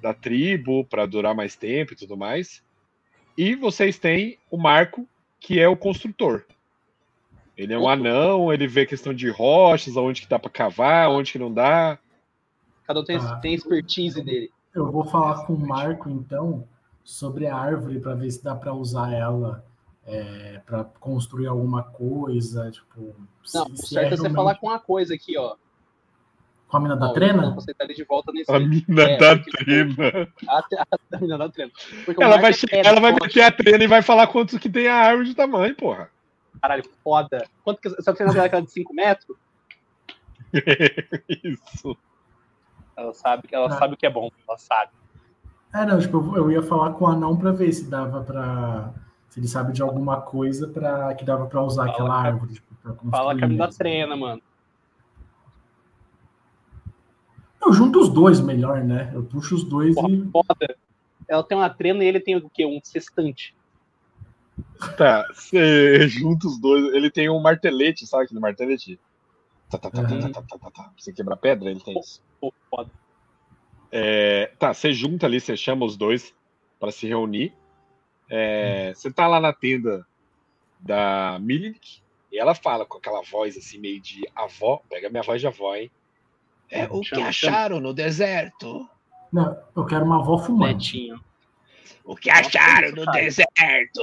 da 0.00 0.14
tribo 0.14 0.84
para 0.84 1.04
durar 1.06 1.34
mais 1.34 1.56
tempo 1.56 1.92
e 1.92 1.96
tudo 1.96 2.16
mais. 2.16 2.62
E 3.36 3.54
vocês 3.56 3.98
têm 3.98 4.38
o 4.50 4.56
Marco, 4.56 5.06
que 5.40 5.58
é 5.58 5.66
o 5.68 5.76
construtor. 5.76 6.44
Ele 7.56 7.72
é 7.74 7.78
um 7.78 7.88
anão, 7.88 8.52
ele 8.52 8.66
vê 8.68 8.86
questão 8.86 9.12
de 9.12 9.28
rochas, 9.28 9.96
aonde 9.96 10.22
que 10.22 10.28
dá 10.28 10.38
para 10.38 10.50
cavar, 10.50 11.10
onde 11.10 11.32
que 11.32 11.38
não 11.38 11.52
dá. 11.52 11.98
Cada 12.86 13.00
um 13.00 13.04
tem, 13.04 13.16
Ah. 13.16 13.36
tem 13.36 13.54
expertise 13.54 14.22
dele. 14.22 14.50
Eu 14.74 14.90
vou 14.90 15.04
falar 15.04 15.44
com 15.46 15.54
o 15.54 15.58
Marco, 15.66 16.08
então, 16.08 16.66
sobre 17.02 17.46
a 17.46 17.56
árvore 17.56 17.98
para 17.98 18.14
ver 18.14 18.30
se 18.30 18.42
dá 18.42 18.54
para 18.54 18.72
usar 18.72 19.12
ela 19.12 19.64
é, 20.10 20.62
para 20.66 20.84
construir 20.84 21.46
alguma 21.46 21.82
coisa. 21.82 22.70
Tipo, 22.70 23.14
se- 23.44 23.56
Não, 23.58 23.66
o 23.66 23.76
se 23.76 23.86
certo 23.88 24.06
é 24.06 24.10
você 24.10 24.22
realmente- 24.22 24.34
falar 24.36 24.54
com 24.56 24.66
uma 24.68 24.78
coisa 24.80 25.14
aqui, 25.14 25.36
ó. 25.38 25.56
com 26.68 26.76
a 26.76 26.80
mina 26.80 26.96
da 26.96 27.06
Ó, 27.08 27.12
trena? 27.12 27.50
Você 27.54 27.74
tá 27.74 27.84
ali 27.84 27.94
de 27.94 28.04
volta 28.04 28.30
nesse. 28.32 28.50
A 28.52 28.58
mina 28.60 29.02
É, 29.02 29.16
da 29.18 29.36
porque, 29.36 29.50
trena. 29.64 30.28
A, 30.48 30.58
a, 30.58 31.16
a 31.16 31.18
mina 31.20 31.38
da 31.38 31.48
trena. 31.48 31.72
Porque 32.04 32.20
o 32.22 32.24
Ela 32.24 32.38
vai, 32.38 32.50
é 32.50 32.52
chegar, 32.54 32.86
ela 32.86 33.00
vai 33.00 33.12
meter 33.12 33.42
a 33.42 33.50
trena 33.50 33.82
e 33.84 33.88
vai 33.88 34.02
falar 34.02 34.26
quanto 34.28 34.58
que 34.58 34.68
tem 34.70 34.86
a 34.88 34.94
árvore 34.94 35.28
de 35.28 35.34
tamanho, 35.34 35.74
porra. 35.76 36.10
Caralho, 36.60 36.84
foda. 37.02 37.46
Quanto 37.64 37.80
que 37.80 37.88
essa 37.88 38.12
trena 38.12 38.32
dela 38.32 38.44
é 38.44 38.46
aquela 38.48 38.62
de 38.62 38.70
5 38.70 38.92
metros? 38.94 39.36
Isso. 41.28 41.96
Ela 42.96 43.12
sabe, 43.14 43.48
ela 43.52 43.66
Ah. 43.68 43.78
sabe 43.78 43.94
o 43.94 43.96
que 43.96 44.06
é 44.06 44.10
bom. 44.10 44.30
Ela 44.48 44.58
sabe. 44.58 44.92
É, 45.72 45.86
não, 45.86 45.98
tipo, 46.00 46.18
eu, 46.36 46.36
eu 46.36 46.50
ia 46.52 46.62
falar 46.62 46.92
com 46.94 47.04
o 47.04 47.08
anão 47.08 47.36
para 47.36 47.52
ver 47.52 47.72
se 47.72 47.88
dava 47.88 48.22
para 48.22 48.92
se 49.30 49.38
ele 49.38 49.46
sabe 49.48 49.72
de 49.72 49.80
alguma 49.80 50.20
coisa 50.20 50.66
para 50.68 51.14
que 51.14 51.24
dava 51.24 51.46
para 51.46 51.62
usar 51.62 51.84
Fala, 51.84 51.92
aquela 51.94 52.14
árvore, 52.14 52.54
tipo, 52.54 52.74
pra 52.82 52.92
construir. 52.92 53.10
Fala 53.12 53.34
mina 53.34 53.56
da 53.56 53.68
trena, 53.68 54.16
mano. 54.16 54.42
Eu 57.62 57.72
junto 57.72 58.00
os 58.00 58.08
dois 58.08 58.40
melhor, 58.40 58.82
né? 58.82 59.10
Eu 59.14 59.22
puxo 59.22 59.54
os 59.54 59.62
dois 59.62 59.94
Porra, 59.94 60.10
e 60.10 60.30
foda. 60.30 60.76
Ela 61.28 61.44
tem 61.44 61.56
uma 61.56 61.70
trena 61.70 62.02
e 62.02 62.08
ele 62.08 62.18
tem 62.18 62.36
o 62.36 62.50
quê? 62.50 62.66
Um 62.66 62.80
sextante. 62.82 63.54
Tá, 64.96 65.28
você 65.32 66.08
junta 66.08 66.48
os 66.48 66.58
dois. 66.58 66.92
Ele 66.92 67.08
tem 67.08 67.30
um 67.30 67.40
martelete, 67.40 68.06
sabe 68.06 68.24
aquele 68.24 68.40
martelete? 68.40 68.98
Tá, 69.70 69.78
tá, 69.78 69.90
tá, 69.90 70.02
tá, 70.02 70.12
Uhum. 70.12 70.20
tá, 70.20 70.28
tá, 70.28 70.42
tá, 70.42 70.58
tá, 70.58 70.70
tá. 70.70 70.82
Pra 70.82 70.92
Você 70.96 71.12
quebrar 71.12 71.36
pedra, 71.36 71.70
ele 71.70 71.80
tem 71.80 71.96
isso. 72.00 72.20
Pô, 72.40 72.52
foda. 72.68 72.90
É, 73.92 74.50
tá, 74.58 74.74
você 74.74 74.92
junta 74.92 75.26
ali, 75.26 75.38
você 75.38 75.56
chama 75.56 75.84
os 75.84 75.96
dois 75.96 76.34
para 76.80 76.90
se 76.90 77.06
reunir. 77.06 77.54
É, 78.30 78.92
Você 78.94 79.10
tá 79.10 79.26
lá 79.26 79.40
na 79.40 79.52
tenda 79.52 80.06
da 80.78 81.36
Milik 81.40 82.00
e 82.32 82.38
ela 82.38 82.54
fala 82.54 82.86
com 82.86 82.96
aquela 82.98 83.22
voz 83.22 83.56
assim, 83.56 83.78
meio 83.78 84.00
de 84.00 84.22
avó. 84.34 84.80
Pega 84.88 85.10
minha 85.10 85.22
voz 85.22 85.40
de 85.40 85.48
avó, 85.48 85.74
hein? 85.74 85.90
É, 86.70 86.84
o 86.84 87.00
que 87.00 87.08
Chama, 87.08 87.28
acharam 87.28 87.80
no 87.80 87.92
deserto? 87.92 88.88
não, 89.32 89.56
eu 89.76 89.84
quero 89.84 90.04
uma 90.04 90.20
avó 90.20 90.38
fumante. 90.38 90.96
Netinho. 90.96 91.20
O 92.04 92.14
que 92.14 92.30
acharam 92.30 92.92
no 92.92 93.04
deserto? 93.06 94.00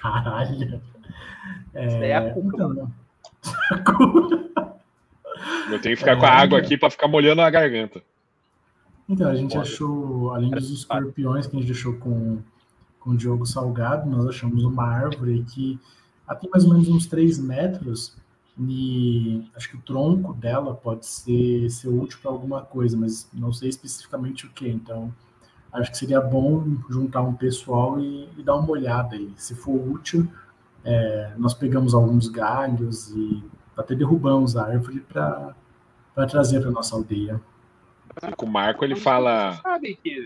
Caralho. 0.00 0.82
É, 1.74 1.86
Isso 1.86 1.98
daí 1.98 2.10
é 2.10 2.16
a 2.16 2.34
cuca, 2.34 2.54
então, 2.54 2.68
não. 2.74 2.92
Eu 5.70 5.80
tenho 5.80 5.96
que 5.96 5.96
ficar 5.96 6.16
com 6.16 6.26
a 6.26 6.30
água 6.30 6.58
aqui 6.58 6.76
para 6.76 6.90
ficar 6.90 7.08
molhando 7.08 7.40
a 7.40 7.50
garganta. 7.50 8.02
Então, 9.08 9.28
a 9.28 9.34
gente 9.34 9.56
achou, 9.58 10.32
além 10.32 10.50
dos 10.50 10.70
escorpiões 10.70 11.46
que 11.46 11.56
a 11.56 11.58
gente 11.58 11.72
deixou 11.72 11.96
com, 11.98 12.40
com 13.02 13.10
o 13.10 13.16
Diogo 13.16 13.44
Salgado, 13.46 14.08
nós 14.08 14.26
achamos 14.26 14.64
uma 14.64 14.84
árvore 14.84 15.44
que 15.44 15.78
tem 16.40 16.50
mais 16.50 16.64
ou 16.64 16.70
menos 16.70 16.88
uns 16.88 17.06
3 17.06 17.38
metros 17.38 18.16
e 18.58 19.44
acho 19.56 19.70
que 19.70 19.76
o 19.76 19.80
tronco 19.80 20.34
dela 20.34 20.74
pode 20.74 21.06
ser, 21.06 21.70
ser 21.70 21.88
útil 21.88 22.18
para 22.22 22.30
alguma 22.30 22.62
coisa, 22.62 22.96
mas 22.96 23.28
não 23.32 23.52
sei 23.52 23.68
especificamente 23.68 24.46
o 24.46 24.50
que. 24.50 24.68
Então, 24.68 25.12
acho 25.72 25.90
que 25.90 25.98
seria 25.98 26.20
bom 26.20 26.64
juntar 26.88 27.22
um 27.22 27.34
pessoal 27.34 27.98
e, 27.98 28.28
e 28.36 28.42
dar 28.42 28.56
uma 28.56 28.70
olhada 28.70 29.16
aí. 29.16 29.32
Se 29.36 29.54
for 29.54 29.74
útil, 29.74 30.28
é, 30.84 31.32
nós 31.36 31.54
pegamos 31.54 31.94
alguns 31.94 32.28
galhos 32.28 33.10
e 33.10 33.42
até 33.76 33.94
derrubamos 33.94 34.56
a 34.56 34.64
árvore 34.66 35.00
para 35.00 35.54
trazer 36.28 36.60
para 36.60 36.70
nossa 36.70 36.94
aldeia. 36.94 37.40
Com 38.36 38.44
o 38.44 38.50
Marco 38.50 38.84
ele 38.84 38.94
fala. 38.94 39.58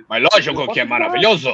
Mas 0.09 0.23
lógico 0.33 0.73
que 0.73 0.81
é 0.81 0.85
maravilhoso. 0.85 1.51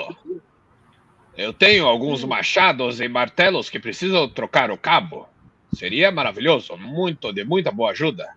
Eu 1.37 1.53
tenho 1.53 1.87
alguns 1.87 2.23
machados 2.25 3.01
e 3.01 3.09
martelos 3.09 3.71
que 3.71 3.81
precisam 3.81 4.29
trocar 4.29 4.71
o 4.71 4.77
cabo. 4.77 5.27
Seria 5.73 6.13
maravilhoso, 6.13 6.77
muito 6.77 7.33
de 7.33 7.45
muita 7.45 7.71
boa 7.71 7.93
ajuda. 7.93 8.37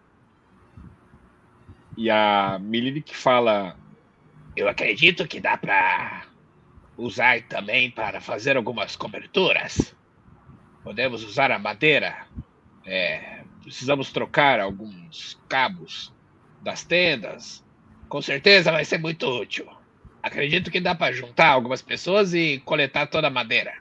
E 1.98 2.10
a 2.10 2.58
Milinik 2.60 3.14
fala: 3.16 3.78
Eu 4.56 4.70
acredito 4.70 5.28
que 5.28 5.42
dá 5.42 5.58
para 5.58 6.26
usar 6.98 7.42
também 7.44 7.92
para 7.92 8.22
fazer 8.22 8.56
algumas 8.56 8.96
coberturas. 8.96 9.94
Podemos 10.82 11.24
usar 11.24 11.52
a 11.52 11.60
madeira. 11.60 12.28
É, 12.86 13.44
precisamos 13.62 14.12
trocar 14.14 14.62
alguns 14.62 15.38
cabos 15.50 16.14
das 16.62 16.86
tendas. 16.86 17.66
Com 18.08 18.22
certeza 18.22 18.72
vai 18.72 18.86
ser 18.86 19.00
muito 19.00 19.28
útil. 19.28 19.75
Acredito 20.26 20.72
que 20.72 20.80
dá 20.80 20.96
para 20.96 21.14
juntar 21.14 21.50
algumas 21.50 21.84
pessoas 21.84 22.34
e 22.34 22.60
coletar 22.66 23.06
toda 23.06 23.28
a 23.28 23.30
madeira. 23.30 23.76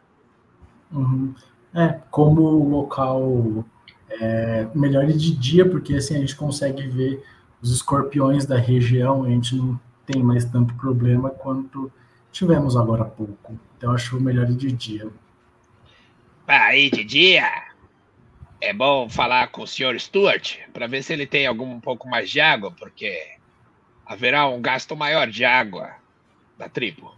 Uhum. 0.92 1.34
É, 1.74 1.98
como 2.10 2.42
o 2.42 2.68
local 2.68 3.64
é 4.10 4.68
melhor 4.74 5.06
de 5.06 5.34
dia, 5.34 5.66
porque 5.66 5.94
assim 5.94 6.16
a 6.16 6.18
gente 6.18 6.36
consegue 6.36 6.86
ver 6.86 7.24
os 7.62 7.74
escorpiões 7.74 8.44
da 8.44 8.58
região, 8.58 9.26
e 9.26 9.30
a 9.30 9.34
gente 9.34 9.56
não 9.56 9.80
tem 10.04 10.22
mais 10.22 10.44
tanto 10.44 10.74
problema 10.74 11.30
quanto 11.30 11.90
tivemos 12.30 12.76
agora 12.76 13.04
há 13.04 13.06
pouco. 13.06 13.58
Então 13.78 13.92
acho 13.92 14.20
melhor 14.20 14.44
de 14.44 14.70
dia. 14.70 15.08
Aí 16.46 16.90
de 16.90 17.04
dia 17.04 17.50
é 18.60 18.74
bom 18.74 19.08
falar 19.08 19.46
com 19.46 19.62
o 19.62 19.66
Sr. 19.66 19.98
Stuart 19.98 20.58
para 20.74 20.86
ver 20.86 21.02
se 21.02 21.14
ele 21.14 21.26
tem 21.26 21.46
algum 21.46 21.72
um 21.72 21.80
pouco 21.80 22.06
mais 22.06 22.28
de 22.28 22.38
água, 22.38 22.70
porque 22.70 23.18
haverá 24.04 24.46
um 24.46 24.60
gasto 24.60 24.94
maior 24.94 25.26
de 25.26 25.42
água 25.42 26.03
da 26.58 26.68
tribo. 26.68 27.14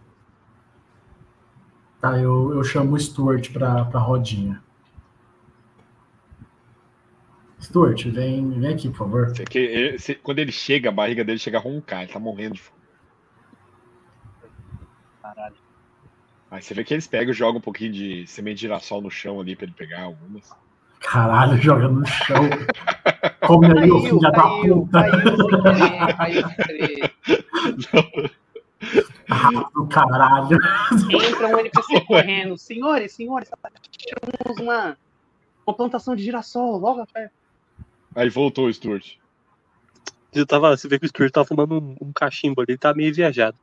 Tá, 2.01 2.17
eu, 2.19 2.53
eu 2.53 2.63
chamo 2.63 2.95
o 2.95 2.99
Stuart 2.99 3.51
pra, 3.51 3.85
pra 3.85 3.99
rodinha. 3.99 4.61
Stuart, 7.59 8.05
vem, 8.05 8.59
vem 8.59 8.73
aqui, 8.73 8.87
por 8.89 8.97
favor. 8.97 9.29
Você 9.29 9.43
que- 9.43 9.57
ele- 9.57 9.99
se- 9.99 10.15
quando 10.15 10.39
ele 10.39 10.51
chega, 10.51 10.89
a 10.89 10.91
barriga 10.91 11.23
dele 11.23 11.39
chega 11.39 11.57
a 11.57 11.61
roncar, 11.61 12.03
ele 12.03 12.11
tá 12.13 12.19
morrendo 12.19 12.53
de 12.55 12.61
fome. 12.61 12.77
Caralho. 15.21 15.55
Aí 16.51 16.61
você 16.61 16.73
vê 16.73 16.83
que 16.83 16.93
eles 16.93 17.07
pegam 17.07 17.31
e 17.31 17.35
jogam 17.35 17.57
um 17.57 17.61
pouquinho 17.61 17.91
de 17.91 18.25
semente 18.27 18.55
de 18.55 18.61
girassol 18.61 19.01
no 19.01 19.09
chão 19.11 19.39
ali 19.41 19.55
para 19.55 19.65
ele 19.65 19.73
pegar 19.73 20.03
algumas. 20.03 20.49
Caralho, 20.99 21.57
joga 21.61 21.87
no 21.89 22.05
chão. 22.05 22.43
Come 23.45 23.67
aí, 23.79 23.91
ô 23.91 24.01
filha 24.01 24.19
da 24.19 24.31
caiu, 24.31 24.81
puta. 24.85 24.99
caiu 25.01 25.35
sem 25.35 25.47
querer, 25.47 26.15
caiu 26.17 26.47
sem 26.47 26.55
querer. 26.55 27.13
Ah, 29.29 29.49
do 29.73 29.87
caralho. 29.87 30.57
Entra 31.11 31.47
um 31.47 31.59
NPC 31.59 32.01
correndo. 32.01 32.57
Senhores, 32.57 33.11
senhores. 33.11 33.49
achamos 33.51 34.59
uma, 34.59 34.97
uma 35.65 35.75
plantação 35.75 36.15
de 36.15 36.23
girassol 36.23 36.77
logo 36.77 37.01
atrás. 37.01 37.29
Aí 38.15 38.29
voltou 38.29 38.67
o 38.67 38.73
Stuart. 38.73 39.15
Eu 40.33 40.45
tava, 40.45 40.75
você 40.75 40.87
vê 40.87 40.99
que 40.99 41.05
o 41.05 41.09
Stuart 41.09 41.31
tava 41.31 41.45
fumando 41.47 41.79
um, 41.79 41.95
um 42.01 42.11
cachimbo 42.13 42.61
ali, 42.61 42.71
ele 42.71 42.77
tá 42.77 42.93
meio 42.93 43.13
viajado. 43.13 43.57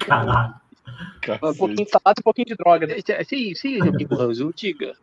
Caralho. 0.00 0.54
Um 1.42 1.54
pouquinho 1.54 1.84
de 1.84 1.90
salada 1.90 2.14
e 2.18 2.20
um 2.20 2.24
pouquinho 2.24 2.46
de 2.46 2.54
droga. 2.54 2.86
né? 2.86 2.96
Sim, 3.24 3.54
sim, 3.54 3.80
amigo 3.80 4.14
Ranzo, 4.14 4.52
diga. 4.54 4.94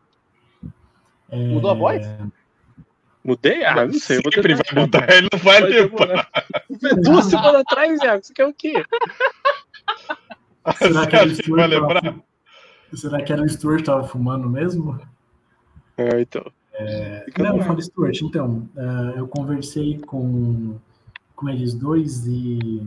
É, 1.30 1.36
Mudou 1.36 1.72
a 1.72 1.74
voz? 1.74 2.06
Mudei? 3.28 3.64
Ah, 3.66 3.86
não 3.86 3.94
sei. 3.94 4.18
eu 4.18 4.22
vou 4.24 4.32
Sempre 4.32 4.56
tentar- 4.56 4.74
vai 4.74 4.84
mudar, 4.84 5.10
ele 5.14 5.28
não 5.32 5.40
vai 5.40 5.62
Vai 5.62 5.70
lembrar. 5.70 6.30
demorar. 6.70 7.02
Duas 7.04 7.26
semanas 7.26 7.62
atrás, 7.62 8.02
Iago, 8.02 8.24
você 8.24 8.34
quer 8.34 8.46
o 8.48 8.54
quê? 8.54 8.84
Será 10.78 11.08
que, 11.08 11.16
era 11.16 11.28
o 11.28 11.32
acha 11.32 11.44
que 11.44 11.52
vai 11.52 11.68
Stuart 11.68 11.72
tava, 11.72 11.94
lembrar? 11.94 12.14
fu- 12.90 12.98
será 12.98 13.22
que 13.22 13.34
era 13.34 13.42
o 13.44 13.50
Stuart 13.50 13.78
que 13.80 13.84
tava 13.86 14.08
fumando 14.08 14.50
mesmo? 14.50 15.00
É, 15.98 16.22
então. 16.22 16.46
Fica 17.26 17.44
Não, 17.44 17.60
fala 17.62 17.82
Stuart. 17.82 18.22
Então, 18.22 18.70
eh, 18.78 19.14
eu 19.18 19.28
conversei 19.28 19.98
com, 20.00 20.76
com 21.36 21.50
eles 21.50 21.74
dois 21.74 22.26
e 22.28 22.82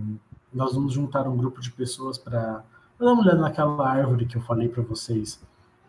nós 0.54 0.74
vamos 0.74 0.92
juntar 0.92 1.26
um 1.28 1.36
grupo 1.36 1.60
de 1.60 1.70
pessoas 1.72 2.16
para 2.16 2.62
dar 2.98 3.12
uma 3.12 3.22
olhada 3.22 3.40
naquela 3.40 3.88
árvore 3.88 4.26
que 4.26 4.36
eu 4.36 4.42
falei 4.42 4.68
para 4.68 4.82
vocês. 4.82 5.40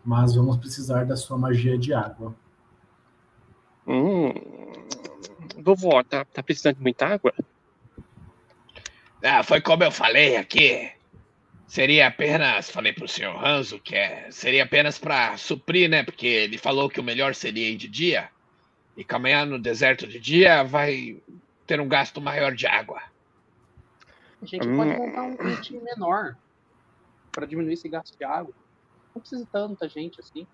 Mas 0.04 0.34
vamos 0.34 0.56
precisar 0.56 1.04
da 1.06 1.16
sua 1.16 1.38
magia 1.38 1.78
de 1.78 1.94
água. 1.94 2.34
Hum, 3.86 4.32
vovó, 5.62 6.02
tá, 6.02 6.24
tá 6.24 6.42
precisando 6.42 6.76
de 6.76 6.82
muita 6.82 7.06
água? 7.06 7.32
Ah, 9.22 9.42
foi 9.42 9.60
como 9.60 9.84
eu 9.84 9.90
falei 9.90 10.36
aqui. 10.36 10.90
Seria 11.66 12.08
apenas, 12.08 12.68
falei 12.68 12.92
pro 12.92 13.08
senhor 13.08 13.34
Ranzo 13.36 13.80
que 13.80 13.94
é, 13.94 14.30
seria 14.30 14.64
apenas 14.64 14.98
para 14.98 15.36
suprir, 15.36 15.88
né? 15.88 16.02
Porque 16.02 16.26
ele 16.26 16.58
falou 16.58 16.88
que 16.88 17.00
o 17.00 17.04
melhor 17.04 17.34
seria 17.34 17.70
ir 17.70 17.76
de 17.76 17.88
dia. 17.88 18.30
E 18.96 19.04
caminhar 19.04 19.46
no 19.46 19.58
deserto 19.58 20.06
de 20.06 20.20
dia 20.20 20.62
vai 20.62 21.22
ter 21.66 21.80
um 21.80 21.88
gasto 21.88 22.20
maior 22.20 22.54
de 22.54 22.66
água. 22.66 23.00
A 24.42 24.44
gente 24.44 24.66
Hum. 24.66 24.76
pode 24.76 24.98
montar 24.98 25.22
um, 25.22 25.60
time 25.62 25.80
menor 25.82 26.36
para 27.30 27.46
diminuir 27.46 27.74
esse 27.74 27.88
gasto 27.88 28.18
de 28.18 28.24
água. 28.24 28.52
Não 29.14 29.20
precisa 29.22 29.42
de 29.42 29.50
tanta 29.50 29.88
gente 29.88 30.20
assim. 30.20 30.46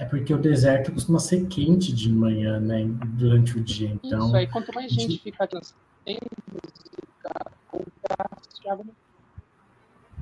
É 0.00 0.06
porque 0.06 0.32
o 0.32 0.38
deserto 0.38 0.90
costuma 0.92 1.18
ser 1.20 1.46
quente 1.46 1.92
de 1.92 2.10
manhã, 2.10 2.58
né? 2.58 2.86
Durante 3.18 3.58
o 3.58 3.62
dia. 3.62 3.90
Então, 4.02 4.28
Isso 4.28 4.36
aí, 4.36 4.46
quanto 4.46 4.74
mais 4.74 4.90
gente 4.90 5.18
ficar 5.18 5.46
nas 5.52 5.74
tendas, 6.06 6.22
o 7.70 7.84
gasto 8.08 8.62
de 8.62 8.68
água 8.70 8.86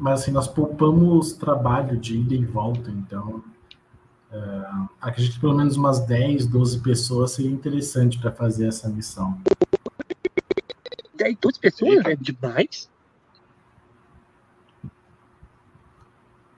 mas 0.01 0.23
assim, 0.23 0.33
nós 0.33 0.47
poupamos 0.47 1.33
trabalho 1.33 1.97
de 1.97 2.19
ida 2.19 2.35
e 2.35 2.45
volta. 2.45 2.91
Então, 2.91 3.43
eh, 4.33 4.71
acredito 5.01 5.35
que 5.35 5.41
pelo 5.41 5.55
menos 5.55 5.77
umas 5.77 6.01
10, 6.01 6.47
12 6.47 6.81
pessoas 6.81 7.33
seria 7.33 7.51
interessante 7.51 8.19
para 8.19 8.33
fazer 8.33 8.67
essa 8.67 8.89
missão. 8.89 9.41
10, 11.15 11.37
12 11.41 11.59
pessoas? 11.61 12.05
É 12.05 12.17
demais? 12.17 12.91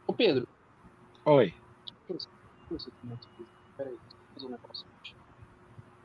Ô 0.06 0.12
Pedro, 0.12 0.48
Oi. 1.24 1.54
Nossa, 2.70 2.90
que 2.90 3.06
monte 3.06 3.26
de- 3.36 3.46
Peraí, 3.76 3.92
deixa 3.92 4.16
eu 4.16 4.34
fazer 4.34 4.46
um 4.46 4.50
negócio. 4.50 4.86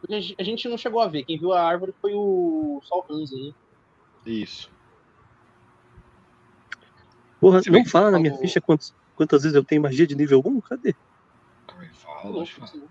Porque 0.02 0.16
a 0.16 0.20
gen- 0.20 0.36
a 0.40 0.44
gente 0.44 0.68
não 0.70 0.78
chegou 0.78 1.02
a 1.02 1.08
ver. 1.08 1.24
Quem 1.26 1.38
viu 1.38 1.52
a 1.54 1.62
árvore 1.62 1.94
foi 2.02 2.14
o 2.14 2.80
o 2.92 3.14
Hanzo, 3.14 3.36
né? 3.36 3.54
Isso. 4.26 4.70
Porra, 7.40 7.62
Você 7.62 7.70
não 7.70 7.86
fala 7.86 8.12
na 8.12 8.20
minha 8.20 8.36
ficha 8.38 8.62
quantos, 8.62 8.94
quantas 9.16 9.44
vezes 9.44 9.56
eu 9.56 9.64
tenho 9.64 9.82
magia 9.82 10.08
de 10.08 10.16
nível 10.16 10.42
1? 10.46 10.62
Cadê? 10.62 10.96
Calma 11.68 11.84
aí, 11.84 11.90
fala, 11.94 12.44
né? 12.44 12.88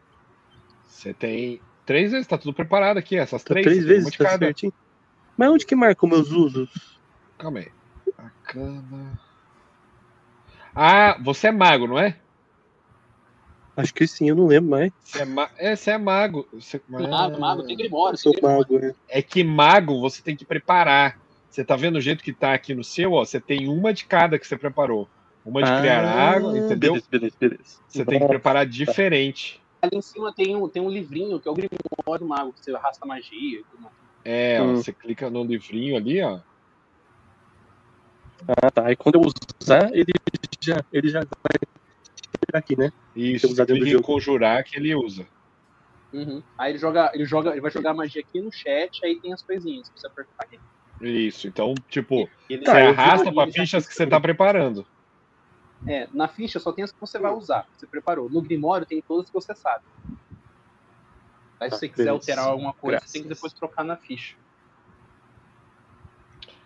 Você 0.83 1.13
tem 1.15 1.61
três 1.85 2.13
vezes, 2.13 2.27
tá 2.27 2.39
tudo 2.39 2.55
preparado 2.55 2.99
aqui, 2.99 3.17
essas 3.17 3.43
Tá 3.43 3.55
três. 3.55 3.67
três 3.67 3.85
vezes, 3.85 4.17
tá 4.17 4.39
certinho. 4.39 4.73
Mas 5.37 5.51
onde 5.51 5.67
que 5.67 5.75
marcam 5.75 6.09
meus 6.09 6.31
usos? 6.31 6.71
Calma 7.39 7.59
aí. 7.61 7.73
Arcana. 8.17 9.19
Ah, 10.75 11.19
você 11.23 11.49
é 11.49 11.53
mago, 11.53 11.87
não 11.87 11.99
é? 11.99 12.24
Acho 13.77 13.93
que 13.93 14.07
sim, 14.07 14.29
eu 14.29 14.37
não 14.37 14.47
lembro 14.47 14.71
mais. 14.71 14.93
Você 15.03 15.23
é, 15.23 15.25
ma... 15.25 15.51
é, 15.59 15.75
você 15.75 15.91
é 15.91 15.99
mago. 15.99 16.47
Você... 16.53 16.81
Mago, 16.89 17.41
mago, 17.41 17.63
tem 17.65 17.73
Eu 17.73 17.79
Grimório. 17.79 18.17
sou 18.19 18.33
tem 18.33 18.41
Grimório. 18.43 18.73
mago, 18.73 18.87
né? 18.87 18.95
É 19.09 19.21
que 19.21 19.43
mago 19.43 20.01
você 20.01 20.23
tem 20.23 20.37
que 20.37 20.45
preparar. 20.45 21.19
Você 21.51 21.65
tá 21.65 21.75
vendo 21.77 21.97
o 21.97 22.01
jeito 22.01 22.23
que 22.23 22.33
tá 22.33 22.55
aqui 22.55 22.75
no 22.75 22.85
seu, 22.85 23.13
ó? 23.13 23.25
Você 23.25 23.41
tem 23.41 23.69
uma 23.69 23.93
de 23.93 24.05
cada 24.07 24.39
que 24.39 24.47
você 24.47 24.57
preparou. 24.57 25.09
Uma 25.45 25.63
de 25.63 25.71
criar 25.81 26.05
Ah, 26.05 26.31
água, 26.31 26.57
entendeu? 26.57 26.93
Beleza, 26.95 27.07
beleza, 27.11 27.37
beleza. 27.39 27.79
Você 27.89 28.05
tem 28.05 28.19
que 28.19 28.27
preparar 28.27 28.65
diferente. 28.67 29.61
Ali 29.83 29.99
em 29.99 30.03
cima 30.03 30.33
tem 30.33 30.57
um, 30.57 30.67
tem 30.69 30.81
um 30.81 30.89
livrinho 30.89 31.39
que 31.39 31.47
é 31.47 31.51
o 31.51 31.55
Grimório 31.55 32.27
Mago, 32.27 32.53
que 32.53 32.61
você 32.65 32.75
arrasta 32.75 33.05
magia 33.05 33.61
e 33.61 33.65
tudo. 33.71 33.87
É, 34.25 34.59
ó, 34.61 34.65
Hum. 34.65 34.77
você 34.77 34.93
clica 34.93 35.29
no 35.29 35.45
livrinho 35.45 35.97
ali, 35.97 36.23
ó. 36.23 36.39
Ah, 38.49 38.71
tá. 38.71 38.91
E 38.91 38.97
quando 38.97 39.17
eu 39.17 39.23
usar, 39.61 39.91
ele 39.95 40.13
já, 40.61 40.83
ele 40.93 41.09
já 41.09 41.21
vai 41.21 41.59
aqui, 42.53 42.77
né? 42.79 42.91
Isso, 43.15 43.47
Eu 43.47 43.51
usar 43.51 43.65
dentro 43.65 43.81
do 43.81 43.85
clica 43.85 43.89
em 43.91 43.93
jogo. 43.93 44.07
conjurar 44.07 44.65
que 44.65 44.77
ele 44.79 44.95
usa. 44.95 45.27
Uhum. 46.13 46.43
Aí 46.59 46.71
ele 46.73 46.79
joga, 46.79 47.11
ele 47.15 47.25
joga, 47.25 47.51
ele 47.51 47.61
vai 47.61 47.71
jogar 47.71 47.93
magia 47.95 48.23
aqui 48.23 48.41
no 48.41 48.53
chat, 48.53 49.05
aí 49.05 49.19
tem 49.21 49.33
as 49.33 49.43
coisinhas 49.43 49.89
pra 49.91 49.99
você 50.01 50.07
apertar 50.07 50.45
aqui. 50.45 50.61
Isso, 51.01 51.49
então, 51.49 51.75
tipo, 51.89 52.29
ele- 52.49 52.65
Tá, 52.65 52.73
você 52.75 52.83
eu- 52.83 52.89
arrasta 52.91 53.27
ele 53.27 53.35
pra 53.35 53.47
já- 53.47 53.53
fichas 53.53 53.87
que 53.87 53.95
você 53.95 54.07
tá 54.07 54.21
preparando. 54.21 54.87
É, 55.87 56.09
na 56.13 56.29
ficha 56.29 56.59
só 56.61 56.73
tem 56.73 56.85
as 56.85 56.93
que 56.93 57.01
você 57.01 57.19
vai 57.19 57.33
usar, 57.33 57.65
que 57.65 57.81
você 57.81 57.87
preparou. 57.87 58.31
No 58.31 58.41
Grimório 58.41 58.87
tem 58.87 59.03
todas 59.07 59.27
que 59.27 59.35
você 59.35 59.55
sabe. 59.55 59.85
Aí 61.61 61.69
se 61.69 61.71
Tá, 61.71 61.77
você 61.79 61.89
quiser 61.89 62.09
alterar 62.11 62.47
alguma 62.47 62.73
coisa, 62.73 63.01
você 63.01 63.13
tem 63.15 63.23
que 63.23 63.29
Graças. 63.29 63.39
depois 63.43 63.53
trocar 63.53 63.85
na 63.85 63.97
ficha. 63.97 64.37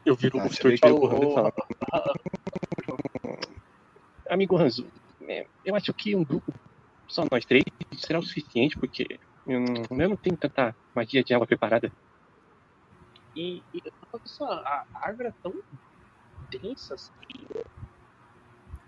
Eu 0.04 0.14
viro 0.14 0.38
Tá, 0.38 0.44
o 0.44 0.48
você 0.48 0.54
Stuart 0.56 0.72
vê 0.74 0.78
que 0.78 0.86
pelo 0.86 0.96
o- 0.96 1.00
correndo 1.00 1.30
e 1.30 1.34
falo. 1.34 1.52
Amigo 4.30 4.56
Ranzo, 4.56 4.86
eu 5.64 5.74
acho 5.74 5.92
que 5.94 6.14
um 6.14 6.24
grupo, 6.24 6.52
só 7.06 7.24
nós 7.30 7.44
três, 7.44 7.64
será 7.96 8.18
o 8.18 8.22
suficiente, 8.22 8.78
porque 8.78 9.18
eu 9.46 9.60
não, 9.60 10.00
eu 10.00 10.08
não 10.10 10.16
tenho 10.16 10.36
tanta 10.36 10.74
magia 10.94 11.22
de 11.22 11.34
água 11.34 11.46
preparada. 11.46 11.92
E, 13.36 13.62
e 13.72 13.82
a 14.42 14.84
árvore 14.94 15.28
é 15.28 15.34
tão 15.42 15.54
densa 16.50 16.94
assim. 16.94 17.12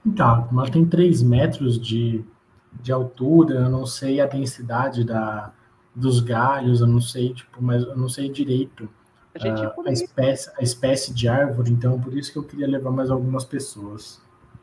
Então, 0.05 0.49
ela 0.53 0.71
tem 0.71 0.85
3 0.87 1.23
metros 1.23 1.79
de, 1.79 2.25
de 2.73 2.91
altura, 2.91 3.61
eu 3.61 3.71
não 3.71 3.85
sei 3.85 4.21
a 4.21 4.27
densidade 4.27 5.05
da, 5.05 5.53
dos 5.95 6.21
galhos, 6.21 6.81
eu 6.81 6.87
não 6.87 7.01
sei, 7.01 7.35
tipo, 7.35 7.63
mas 7.63 7.83
eu 7.83 7.97
não 7.97 8.09
sei 8.09 8.31
direito 8.31 8.89
A 9.35 9.39
gente 9.39 9.75
por 9.75 9.87
a, 9.87 9.93
espécie, 9.93 10.51
a 10.57 10.63
espécie 10.63 11.13
de 11.15 11.29
árvore, 11.29 11.71
então 11.71 12.01
por 12.01 12.17
isso 12.17 12.33
que 12.33 12.39
eu 12.39 12.45
queria 12.45 12.67
levar 12.67 12.91
mais 12.91 13.11
algumas 13.11 13.45
pessoas. 13.45 14.21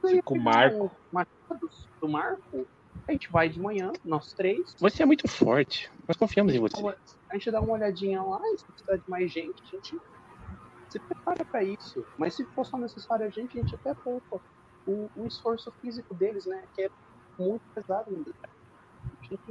Fica 0.09 0.33
o 0.33 0.39
Marco. 0.39 0.91
Do 2.01 2.09
Marco. 2.09 2.67
A 3.07 3.11
gente 3.13 3.31
vai 3.31 3.47
de 3.47 3.59
manhã, 3.59 3.93
nós 4.03 4.33
três. 4.33 4.75
Você 4.79 5.03
é 5.03 5.05
muito 5.05 5.27
forte, 5.27 5.89
nós 6.07 6.17
confiamos 6.17 6.53
em 6.53 6.59
você. 6.59 6.75
A 7.29 7.35
gente 7.35 7.51
dá 7.51 7.61
uma 7.61 7.73
olhadinha 7.73 8.21
lá, 8.21 8.41
se 8.57 8.65
precisar 8.65 8.97
de 8.97 9.09
mais 9.09 9.31
gente, 9.31 9.63
a 9.63 9.65
gente 9.65 9.97
se 10.89 10.99
prepara 10.99 11.45
pra 11.45 11.63
isso. 11.63 12.05
Mas 12.17 12.35
se 12.35 12.43
for 12.47 12.65
só 12.65 12.77
necessário 12.77 13.25
a 13.25 13.29
gente, 13.29 13.57
a 13.57 13.61
gente 13.61 13.75
até 13.75 13.93
poupa. 13.93 14.41
O, 14.85 15.09
o 15.17 15.25
esforço 15.25 15.71
físico 15.81 16.13
deles, 16.13 16.45
né? 16.45 16.63
Que 16.73 16.83
é 16.83 16.89
muito 17.37 17.61
pesado. 17.73 18.11
Né? 18.11 18.33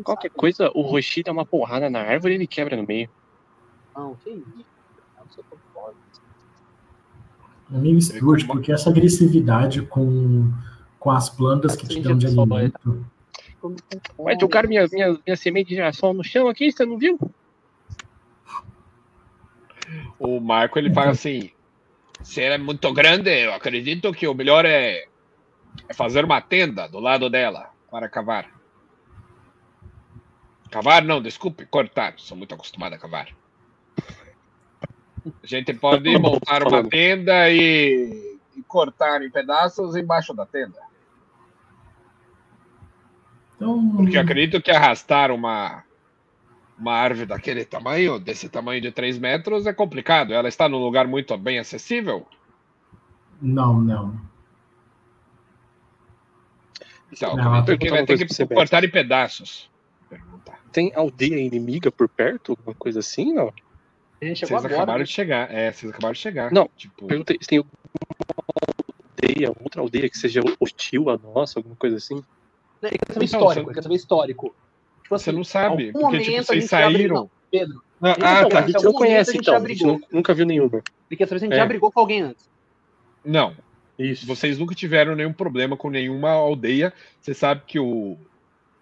Qualquer 0.02 0.28
sabe. 0.28 0.38
coisa, 0.38 0.70
o 0.74 0.82
Roshi 0.82 1.22
dá 1.22 1.32
uma 1.32 1.44
porrada 1.44 1.90
na 1.90 2.00
árvore 2.00 2.34
e 2.34 2.36
ele 2.36 2.46
quebra 2.46 2.76
no 2.76 2.86
meio. 2.86 3.10
Não, 3.94 4.14
que 4.16 4.30
isso. 4.30 4.76
Eu 5.18 5.26
sou 5.30 5.44
Amigo 7.72 8.00
Stuart, 8.00 8.46
por 8.46 8.60
que 8.60 8.72
essa 8.72 8.90
agressividade 8.90 9.82
com, 9.82 10.52
com 10.98 11.10
as 11.10 11.28
plantas 11.28 11.74
que 11.74 11.86
te 11.86 12.00
dão 12.00 12.16
de 12.16 12.26
a 12.26 12.30
alimento? 12.30 13.04
Mas 14.18 14.38
jogaram 14.40 14.68
minha, 14.68 14.86
minha, 14.92 15.18
minha 15.26 15.36
semente 15.36 15.70
de 15.70 15.74
girassol 15.74 16.14
no 16.14 16.22
chão 16.22 16.48
aqui, 16.48 16.70
você 16.70 16.84
não 16.84 16.96
viu? 16.96 17.18
O 20.18 20.40
Marco 20.40 20.78
ele 20.78 20.92
fala 20.92 21.10
assim: 21.10 21.50
Se 22.22 22.40
ela 22.40 22.54
é 22.54 22.58
muito 22.58 22.92
grande, 22.92 23.30
eu 23.30 23.52
acredito 23.52 24.12
que 24.12 24.28
o 24.28 24.34
melhor 24.34 24.64
é, 24.64 25.06
é 25.88 25.94
fazer 25.94 26.24
uma 26.24 26.40
tenda 26.40 26.88
do 26.88 27.00
lado 27.00 27.28
dela 27.28 27.70
para 27.90 28.08
cavar. 28.08 28.48
Cavar 30.70 31.02
não, 31.02 31.20
desculpe, 31.20 31.66
cortar. 31.66 32.14
Sou 32.16 32.36
muito 32.36 32.54
acostumado 32.54 32.94
a 32.94 32.98
cavar. 32.98 33.28
A 35.42 35.46
gente 35.46 35.74
pode 35.74 36.16
montar 36.18 36.66
uma 36.66 36.84
tenda 36.84 37.50
e, 37.50 38.38
e 38.56 38.62
cortar 38.62 39.22
em 39.22 39.30
pedaços 39.30 39.96
embaixo 39.96 40.32
da 40.32 40.46
tenda. 40.46 40.78
Então, 43.56 43.96
Porque 43.96 44.18
acredito 44.18 44.60
que 44.60 44.70
arrastar 44.70 45.30
uma, 45.30 45.82
uma 46.78 46.92
árvore 46.92 47.26
daquele 47.26 47.64
tamanho, 47.64 48.18
desse 48.18 48.48
tamanho 48.48 48.80
de 48.80 48.92
3 48.92 49.18
metros, 49.18 49.66
é 49.66 49.72
complicado. 49.72 50.32
Ela 50.32 50.48
está 50.48 50.68
num 50.68 50.78
lugar 50.78 51.06
muito 51.06 51.36
bem 51.38 51.58
acessível. 51.58 52.26
não, 53.40 53.80
não. 53.80 54.26
Então, 57.12 57.36
Não, 57.36 57.64
porque 57.64 57.88
vai 57.88 58.04
ter 58.04 58.26
que 58.26 58.46
cortar 58.46 58.84
em 58.84 58.90
pedaços. 58.90 59.70
Perguntar. 60.08 60.60
Tem 60.72 60.92
aldeia 60.94 61.38
inimiga 61.38 61.90
por 61.90 62.08
perto? 62.08 62.52
Alguma 62.52 62.74
coisa 62.74 62.98
assim, 62.98 63.32
não? 63.32 63.52
A 64.20 64.24
gente 64.24 64.38
chegou 64.40 64.48
Vocês 64.58 64.64
agora. 64.64 64.74
acabaram 64.76 64.98
né? 65.00 65.04
de 65.04 65.10
chegar. 65.12 65.52
É, 65.52 65.70
vocês 65.72 65.90
acabaram 65.92 66.12
de 66.14 66.18
chegar. 66.20 66.50
Não, 66.52 66.68
Tipo, 66.76 67.06
Perguntei 67.06 67.36
se 67.40 67.46
tem 67.48 67.58
alguma 67.58 67.72
aldeia, 69.22 69.48
outra 69.60 69.80
aldeia 69.80 70.08
que 70.08 70.18
seja 70.18 70.40
hostil 70.60 71.10
a 71.10 71.18
nossa, 71.18 71.58
alguma 71.58 71.76
coisa 71.76 71.96
assim. 71.96 72.22
Ele 72.82 72.98
quer 72.98 73.12
saber 73.12 73.24
histórico, 73.24 73.52
você- 73.54 73.60
ele 73.60 73.74
quer 73.74 73.82
saber 73.82 73.94
histórico. 73.94 74.54
Tipo 75.02 75.18
você 75.18 75.30
assim, 75.30 75.36
não 75.36 75.44
sabe. 75.44 75.66
algum 75.88 76.00
Porque, 76.00 76.18
tipo, 76.18 76.30
momento 76.30 76.40
a 76.40 76.44
vocês 76.44 76.62
gente 76.62 76.70
já 76.70 76.84
abriu- 76.86 76.98
saíram. 76.98 77.14
não, 77.16 77.30
Pedro, 77.50 77.82
Ah, 78.02 78.10
Então, 78.10 78.28
ah, 78.28 78.40
A 78.40 78.48
tá. 78.48 78.60
mas 78.60 78.72
gente 78.72 78.84
não 78.84 78.92
conhece 78.92 79.30
a 79.30 79.32
gente 79.32 79.42
então, 79.42 79.54
já 79.58 79.64
a 79.64 79.68
gente 79.68 79.84
nunca 80.12 80.34
viu 80.34 80.44
nenhuma. 80.44 80.82
ele 81.10 81.16
quer 81.16 81.26
saber 81.26 81.38
se 81.38 81.44
a 81.46 81.48
gente 81.48 81.54
É. 81.54 81.60
já 81.60 81.66
brigou 81.66 81.90
com 81.90 81.98
alguém 82.00 82.20
antes. 82.22 82.46
Não. 83.24 83.56
Isso. 83.98 84.26
Vocês 84.26 84.58
nunca 84.58 84.74
tiveram 84.74 85.14
nenhum 85.16 85.32
problema 85.32 85.76
com 85.78 85.88
nenhuma 85.88 86.30
aldeia. 86.32 86.92
Você 87.18 87.32
sabe 87.32 87.62
que 87.66 87.78
o, 87.80 88.18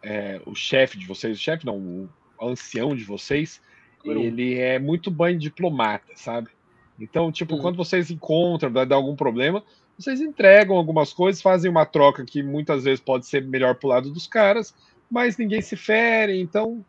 é, 0.03 0.40
o 0.44 0.53
chefe 0.57 0.99
de 0.99 1.07
vocês, 1.07 1.37
o 1.38 1.40
chefe 1.40 1.64
não, 1.64 1.77
o 1.79 2.09
ancião 2.42 2.97
de 2.97 3.05
vocês. 3.05 3.62
Ele 4.05 4.59
é 4.59 4.79
muito 4.79 5.11
bem 5.11 5.38
diplomata, 5.38 6.12
sabe? 6.17 6.51
Então, 6.99 7.33
tipo, 7.33 7.57
Hum. 7.57 7.59
quando 7.61 7.77
vocês 7.77 8.11
encontram, 8.11 8.73
vai 8.73 8.87
dar 8.87 8.97
algum 8.97 9.17
problema, 9.17 9.62
vocês 9.99 10.21
entregam 10.21 10.77
algumas 10.77 11.12
coisas, 11.12 11.43
fazem 11.43 11.71
uma 11.71 11.87
troca 11.87 12.25
que 12.25 12.43
muitas 12.43 12.85
vezes 12.85 13.01
pode 13.01 13.27
ser 13.27 13.45
melhor 13.45 13.77
pro 13.77 13.88
lado 13.88 14.11
dos 14.12 14.27
caras, 14.27 14.75
mas 15.11 15.37
ninguém 15.37 15.61
se 15.61 15.77
fere, 15.77 16.40
então, 16.40 16.85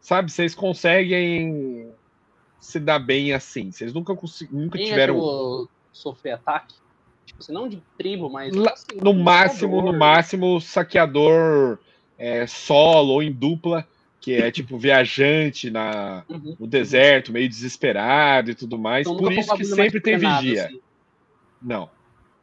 sabe, 0.00 0.30
vocês 0.30 0.54
conseguem 0.54 1.94
se 2.60 2.80
dar 2.80 2.98
bem 2.98 3.32
assim. 3.32 3.70
Vocês 3.70 3.92
nunca, 3.92 4.14
nunca 4.50 4.78
Quem 4.78 4.86
já 4.86 4.92
tiveram. 4.94 5.18
a 5.20 5.66
sofrer 5.92 6.32
ataque? 6.32 6.74
Tipo 7.24 7.42
assim, 7.42 7.52
não 7.52 7.68
de 7.68 7.82
tribo, 7.98 8.30
mas. 8.30 8.54
Lá- 8.54 8.72
assim, 8.72 8.96
No 9.02 9.12
máximo, 9.12 9.82
no 9.82 9.92
máximo, 9.92 10.60
saqueador 10.60 11.78
é, 12.18 12.46
solo 12.46 13.14
ou 13.14 13.22
em 13.22 13.32
dupla, 13.32 13.86
que 14.26 14.34
é 14.34 14.50
tipo 14.50 14.76
viajante 14.76 15.70
na, 15.70 16.24
Uhum. 16.28 16.56
no 16.58 16.66
deserto, 16.66 17.32
meio 17.32 17.48
desesperado 17.48 18.50
e 18.50 18.56
tudo 18.56 18.76
mais. 18.76 19.06
Então, 19.06 19.16
Por 19.16 19.32
isso 19.32 19.54
que 19.54 19.64
sempre 19.64 20.00
tem 20.00 20.18
vigia. 20.18 20.64
assim. 20.66 20.80
Não. 21.62 21.88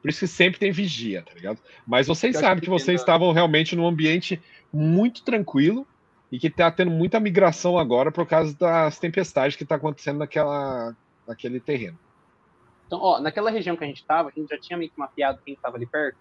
Por 0.02 0.10
isso 0.10 0.22
que 0.22 0.28
sempre 0.28 0.58
tem 0.58 0.72
vigia, 0.72 1.24
tá 1.24 1.34
ligado? 1.34 1.60
Mas 1.86 2.08
vocês 2.08 2.38
sabem 2.38 2.60
que 2.60 2.62
que 2.62 2.70
vocês 2.70 3.02
estavam 3.02 3.34
realmente 3.34 3.76
num 3.76 3.86
ambiente 3.86 4.42
muito 4.72 5.24
tranquilo 5.24 5.86
e 6.32 6.40
que 6.40 6.50
tá 6.50 6.72
tendo 6.72 6.90
muita 6.90 7.20
migração 7.20 7.78
agora 7.78 8.14
por 8.14 8.26
causa 8.26 8.58
das 8.58 8.98
tempestades 8.98 9.58
que 9.58 9.66
tá 9.66 9.76
acontecendo 9.76 10.20
naquela, 10.20 10.96
naquele 11.28 11.60
terreno. 11.60 12.00
Então, 12.88 12.98
ó, 13.02 13.20
naquela 13.20 13.52
região 13.52 13.76
que 13.76 13.84
a 13.84 13.88
gente 13.88 14.06
tava, 14.06 14.30
a 14.30 14.40
gente 14.40 14.48
já 14.50 14.58
tinha 14.58 14.78
meio 14.78 14.90
que 14.90 14.98
mapeado 14.98 15.42
quem 15.46 15.54
tava 15.58 15.76
ali 15.76 15.86
perto. 15.86 16.18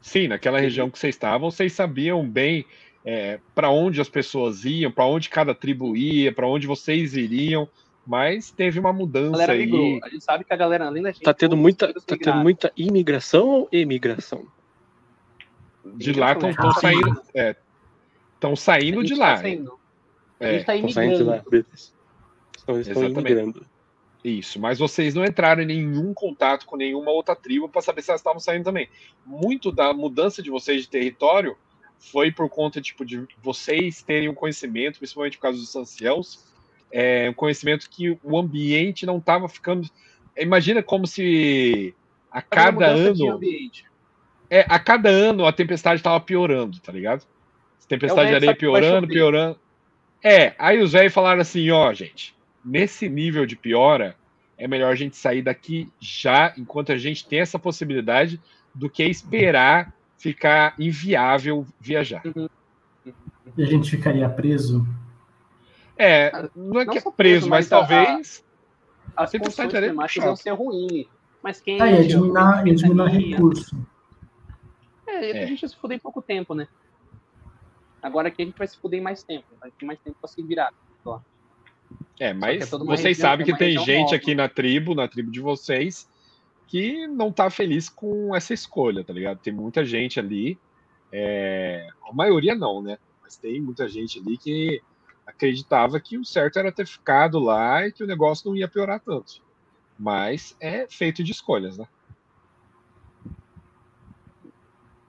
Sim, 0.00 0.28
naquela 0.28 0.58
região 0.58 0.90
que 0.90 0.98
vocês 0.98 1.14
estavam, 1.14 1.48
vocês 1.50 1.72
sabiam 1.72 2.28
bem 2.28 2.66
para 3.54 3.70
onde 3.70 4.00
as 4.00 4.08
pessoas 4.08 4.64
iam, 4.64 4.90
para 4.90 5.04
onde 5.04 5.28
cada 5.28 5.54
tribo 5.54 5.94
ia, 5.96 6.32
para 6.32 6.46
onde 6.48 6.66
vocês 6.66 7.14
iriam, 7.14 7.68
mas 8.06 8.50
teve 8.50 8.80
uma 8.80 8.90
A 8.90 8.92
mudança 8.94 9.32
galera 9.32 9.52
aí. 9.52 9.60
migrou. 9.66 10.00
A 10.02 10.08
gente 10.08 10.24
sabe 10.24 10.44
que 10.44 10.52
a 10.52 10.56
galera, 10.56 10.86
além 10.86 11.02
da 11.02 11.10
gente. 11.10 11.22
Tá 11.22 11.34
tendo 11.34 11.56
muita, 11.56 11.92
tá 11.92 12.16
tendo 12.18 12.36
muita 12.38 12.72
imigração 12.76 13.46
ou 13.48 13.68
emigração? 13.70 14.46
De 15.96 16.12
lá 16.12 16.32
estão 16.32 16.48
né? 16.50 16.56
saindo. 16.80 17.22
Estão 18.34 18.52
A 18.52 18.56
saindo 18.56 19.00
gente 19.02 19.12
de 19.14 19.18
tá 19.20 19.26
lá. 19.32 19.36
saindo. 19.36 19.78
A 20.40 20.44
É, 20.46 20.52
gente 20.54 20.64
tá 20.66 20.74
Estão 20.74 20.90
saindo 20.90 21.16
de 21.16 21.22
lá, 21.22 21.32
imigrando. 21.36 21.50
beleza. 21.50 21.92
Então 22.62 22.74
eles 22.76 22.86
estão 22.88 23.02
Exatamente. 23.04 23.32
imigrando. 23.32 23.66
Isso, 24.24 24.58
mas 24.58 24.78
vocês 24.78 25.14
não 25.14 25.22
entraram 25.22 25.62
em 25.62 25.66
nenhum 25.66 26.14
contato 26.14 26.64
com 26.64 26.76
nenhuma 26.76 27.10
outra 27.10 27.36
tribo 27.36 27.68
para 27.68 27.82
saber 27.82 28.00
se 28.00 28.10
elas 28.10 28.20
estavam 28.20 28.40
saindo 28.40 28.64
também. 28.64 28.88
Muito 29.26 29.70
da 29.70 29.92
mudança 29.92 30.42
de 30.42 30.48
vocês 30.50 30.80
de 30.82 30.88
território 30.88 31.54
foi 32.10 32.30
por 32.30 32.48
conta 32.48 32.80
tipo, 32.80 33.04
de 33.04 33.26
vocês 33.42 34.02
terem 34.02 34.28
um 34.28 34.34
conhecimento, 34.34 34.98
principalmente 34.98 35.36
por 35.36 35.42
causa 35.42 35.58
dos 35.58 35.74
anciãos, 35.74 36.44
é, 36.92 37.28
um 37.30 37.34
conhecimento 37.34 37.88
que 37.90 38.18
o 38.22 38.38
ambiente 38.38 39.06
não 39.06 39.18
estava 39.18 39.48
ficando. 39.48 39.88
Imagina 40.36 40.82
como 40.82 41.06
se 41.06 41.94
a 42.30 42.42
cada 42.42 42.86
ano. 42.86 43.40
É, 44.50 44.64
a 44.68 44.78
cada 44.78 45.08
ano 45.08 45.46
a 45.46 45.52
tempestade 45.52 46.00
estava 46.00 46.20
piorando, 46.20 46.78
tá 46.80 46.92
ligado? 46.92 47.24
Tempestade 47.88 48.28
É 48.28 48.30
de 48.30 48.34
areia 48.36 48.54
piorando, 48.54 49.06
piorando. 49.08 49.58
É, 50.22 50.54
aí 50.58 50.80
os 50.80 50.92
velhos 50.92 51.12
falaram 51.12 51.40
assim, 51.40 51.70
ó, 51.70 51.92
gente, 51.92 52.34
nesse 52.64 53.08
nível 53.08 53.44
de 53.44 53.56
piora, 53.56 54.16
é 54.56 54.66
melhor 54.66 54.92
a 54.92 54.94
gente 54.94 55.16
sair 55.16 55.42
daqui 55.42 55.88
já, 56.00 56.54
enquanto 56.56 56.92
a 56.92 56.96
gente 56.96 57.26
tem 57.26 57.40
essa 57.40 57.58
possibilidade, 57.58 58.40
do 58.74 58.88
que 58.88 59.04
esperar 59.04 59.94
ficar 60.24 60.74
inviável 60.78 61.66
viajar. 61.78 62.22
E 63.56 63.62
a 63.62 63.66
gente 63.66 63.90
ficaria 63.90 64.26
preso. 64.26 64.86
É, 65.98 66.48
não 66.56 66.80
é 66.80 66.84
Não 66.86 66.92
que 66.94 66.98
é 66.98 67.02
preso, 67.02 67.12
preso, 67.12 67.48
mas, 67.50 67.68
mas 67.68 67.72
a- 67.72 67.76
talvez. 67.86 68.44
As 69.14 69.30
climáticas 69.30 69.94
puxado. 69.94 70.26
iam 70.26 70.36
ser 70.36 70.50
ruins. 70.52 71.06
Mas 71.42 71.60
quem. 71.60 71.78
Ah, 71.80 71.90
ia 71.90 72.74
diminuir, 72.74 73.32
recurso. 73.32 73.76
É, 75.06 75.30
É. 75.40 75.44
a 75.44 75.46
gente 75.46 75.62
ia 75.62 75.68
se 75.68 75.76
fuder 75.76 75.96
em 75.98 76.00
pouco 76.00 76.22
tempo, 76.22 76.54
né? 76.54 76.66
Agora 78.02 78.28
aqui 78.28 78.40
a 78.42 78.46
gente 78.46 78.56
vai 78.56 78.66
se 78.66 78.78
fuder 78.78 78.98
em 78.98 79.02
mais 79.02 79.22
tempo. 79.22 79.44
Vai 79.60 79.70
ter 79.70 79.84
mais 79.84 79.98
tempo 80.00 80.16
pra 80.18 80.28
se 80.28 80.42
virar. 80.42 80.72
É, 82.18 82.32
mas 82.32 82.62
é 82.62 82.66
toda 82.66 82.82
uma 82.82 82.96
vocês 82.96 83.18
sabem 83.18 83.42
é 83.42 83.46
que 83.46 83.52
uma 83.52 83.58
tem 83.58 83.78
gente 83.78 84.04
nova. 84.04 84.16
aqui 84.16 84.34
na 84.34 84.48
tribo, 84.48 84.94
na 84.94 85.06
tribo 85.06 85.30
de 85.30 85.40
vocês, 85.40 86.08
que 86.66 87.06
não 87.06 87.32
tá 87.32 87.50
feliz 87.50 87.88
com 87.88 88.34
essa 88.34 88.54
escolha, 88.54 89.04
tá 89.04 89.12
ligado? 89.12 89.38
Tem 89.38 89.52
muita 89.52 89.84
gente 89.84 90.18
ali, 90.18 90.58
é, 91.12 91.88
a 92.08 92.12
maioria 92.12 92.54
não, 92.54 92.82
né? 92.82 92.98
Mas 93.22 93.36
tem 93.36 93.60
muita 93.60 93.88
gente 93.88 94.18
ali 94.18 94.36
que 94.36 94.82
acreditava 95.26 96.00
que 96.00 96.18
o 96.18 96.24
certo 96.24 96.58
era 96.58 96.72
ter 96.72 96.86
ficado 96.86 97.38
lá 97.38 97.86
e 97.86 97.92
que 97.92 98.04
o 98.04 98.06
negócio 98.06 98.48
não 98.48 98.56
ia 98.56 98.68
piorar 98.68 99.00
tanto. 99.00 99.42
Mas 99.98 100.56
é 100.60 100.86
feito 100.88 101.22
de 101.22 101.32
escolhas, 101.32 101.78
né? 101.78 101.86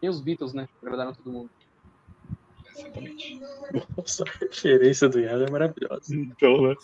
E 0.02 0.08
os 0.08 0.22
Beatles, 0.22 0.54
né? 0.54 0.70
Agradaram 0.82 1.14
todo 1.14 1.32
mundo. 1.32 1.50
Exatamente. 2.78 3.42
Nossa, 3.98 4.24
a 4.24 4.46
referência 4.46 5.10
do 5.10 5.20
Yara 5.20 5.46
é 5.46 5.50
maravilhosa. 5.50 6.16
Então, 6.16 6.62
né? 6.62 6.76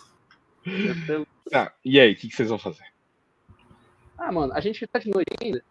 Tá, 1.50 1.72
e 1.84 2.00
aí, 2.00 2.12
o 2.12 2.16
que, 2.16 2.28
que 2.28 2.34
vocês 2.34 2.48
vão 2.48 2.58
fazer? 2.58 2.91
Ah, 4.24 4.30
mano, 4.30 4.52
a 4.52 4.60
gente 4.60 4.86
tá 4.86 4.98
de 5.00 5.10
noite 5.10 5.30
ainda. 5.42 5.62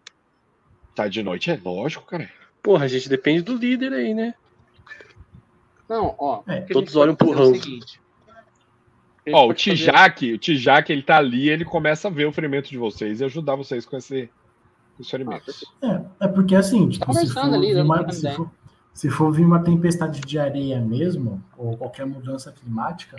Tá 0.94 1.08
de 1.08 1.24
noite? 1.24 1.50
É 1.50 1.60
lógico, 1.64 2.06
cara. 2.06 2.30
Porra, 2.62 2.84
a 2.84 2.88
gente 2.88 3.08
depende 3.08 3.42
do 3.42 3.56
líder 3.56 3.94
aí, 3.94 4.14
né? 4.14 4.34
Não, 5.88 6.14
ó. 6.18 6.42
É, 6.48 6.62
todos 6.62 6.96
olham 6.96 7.16
pro 7.16 7.32
é 7.32 7.36
o 7.36 7.40
Hans. 7.42 8.00
Ó, 9.32 9.44
o 9.44 9.48
pode 9.48 9.64
fazer- 9.64 9.76
Tijak, 9.78 10.34
o 10.34 10.38
Tijak, 10.38 10.92
ele 10.92 11.02
tá 11.04 11.18
ali, 11.18 11.50
ele 11.50 11.64
começa 11.64 12.08
a 12.08 12.12
ver 12.12 12.26
o 12.26 12.32
ferimento 12.34 12.70
de 12.70 12.78
vocês 12.78 13.22
e 13.22 13.24
ajudar 13.26 13.56
vocês 13.56 13.86
com 13.86 13.96
esse, 13.96 14.30
com 14.98 15.02
esse 15.04 15.12
ferimento. 15.12 15.46
perfeito. 15.46 15.72
É, 16.20 16.26
é 16.26 16.28
porque 16.28 16.56
assim, 16.56 16.90
tipo, 16.90 17.06
se 17.06 17.20
conversando 17.20 17.50
for, 17.52 17.56
ali, 17.56 17.68
vir 17.68 17.74
dando 17.76 17.86
uma, 17.86 18.12
se, 18.12 18.32
for, 18.34 18.52
se 18.94 19.10
for 19.10 19.32
vir 19.32 19.46
uma 19.46 19.64
tempestade 19.64 20.20
de 20.22 20.40
areia 20.40 20.80
mesmo, 20.82 21.42
ou 21.58 21.78
qualquer 21.78 22.06
mudança 22.06 22.52
climática, 22.52 23.16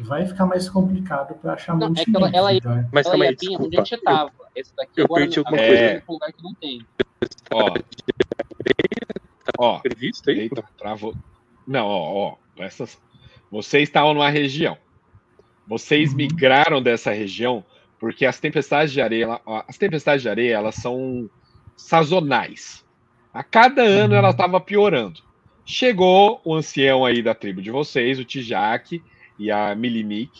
vai 0.00 0.26
ficar 0.26 0.46
mais 0.46 0.68
complicado 0.68 1.34
para 1.34 1.52
achar 1.52 1.76
Não, 1.76 1.88
é 1.88 1.90
que 2.04 2.10
mantimentos. 2.10 2.28
ela- 2.34 2.36
ela- 2.50 2.54
então, 2.54 2.72
é- 2.72 2.88
Mas 2.92 3.06
Ela 3.06 3.12
calma 3.12 3.24
aí, 3.26 3.30
onde 3.30 3.46
desculpa. 3.46 3.80
a 3.80 3.84
gente 3.84 4.02
tava. 4.02 4.32
Esse 4.54 4.74
daqui 4.76 5.00
eu 5.00 5.04
agora, 5.04 5.22
perdi 5.22 5.38
alguma 5.38 5.56
agora 5.56 5.68
coisa. 5.68 5.82
é 5.84 6.02
um 6.08 6.12
lugar 6.12 6.32
que 6.32 6.42
não 6.42 6.54
tem. 6.54 6.78
Ó, 7.52 7.74
ó, 9.58 9.78
Previsto 9.80 10.30
aí? 10.30 10.40
eita, 10.40 10.64
travou. 10.78 11.14
Não, 11.66 11.86
ó, 11.86 12.28
ó, 12.30 12.36
essas, 12.62 12.98
vocês 13.50 13.88
estavam 13.88 14.14
numa 14.14 14.30
região. 14.30 14.76
Vocês 15.66 16.10
Uhum. 16.10 16.16
migraram 16.18 16.82
dessa 16.82 17.12
região 17.12 17.64
porque 17.98 18.26
as 18.26 18.38
tempestades 18.38 18.92
de 18.92 19.00
areia, 19.00 19.24
ela- 19.24 19.40
ó, 19.46 19.62
as 19.66 19.78
tempestades 19.78 20.22
de 20.22 20.28
areia, 20.28 20.54
elas 20.54 20.74
são 20.74 21.28
sazonais. 21.76 22.84
A 23.32 23.42
cada 23.42 23.82
ano 23.82 24.12
Uhum. 24.12 24.18
ela 24.18 24.30
estava 24.30 24.60
piorando. 24.60 25.18
Chegou 25.66 26.40
o 26.44 26.54
ancião 26.54 27.04
aí 27.04 27.22
da 27.22 27.34
tribo 27.34 27.62
de 27.62 27.70
vocês, 27.70 28.18
o 28.18 28.24
Tijak 28.24 29.02
e 29.38 29.50
a 29.50 29.74
Milimik. 29.74 30.30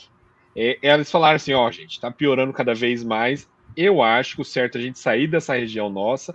Eles 0.54 1.10
falaram 1.10 1.36
assim: 1.36 1.54
ó, 1.54 1.70
gente, 1.70 1.98
tá 1.98 2.10
piorando 2.10 2.52
cada 2.52 2.74
vez 2.74 3.02
mais. 3.02 3.48
Eu 3.76 4.02
acho 4.02 4.36
que 4.36 4.42
o 4.42 4.44
certo 4.44 4.76
é 4.76 4.80
a 4.80 4.82
gente 4.82 4.98
sair 4.98 5.26
dessa 5.26 5.54
região 5.54 5.88
nossa 5.88 6.34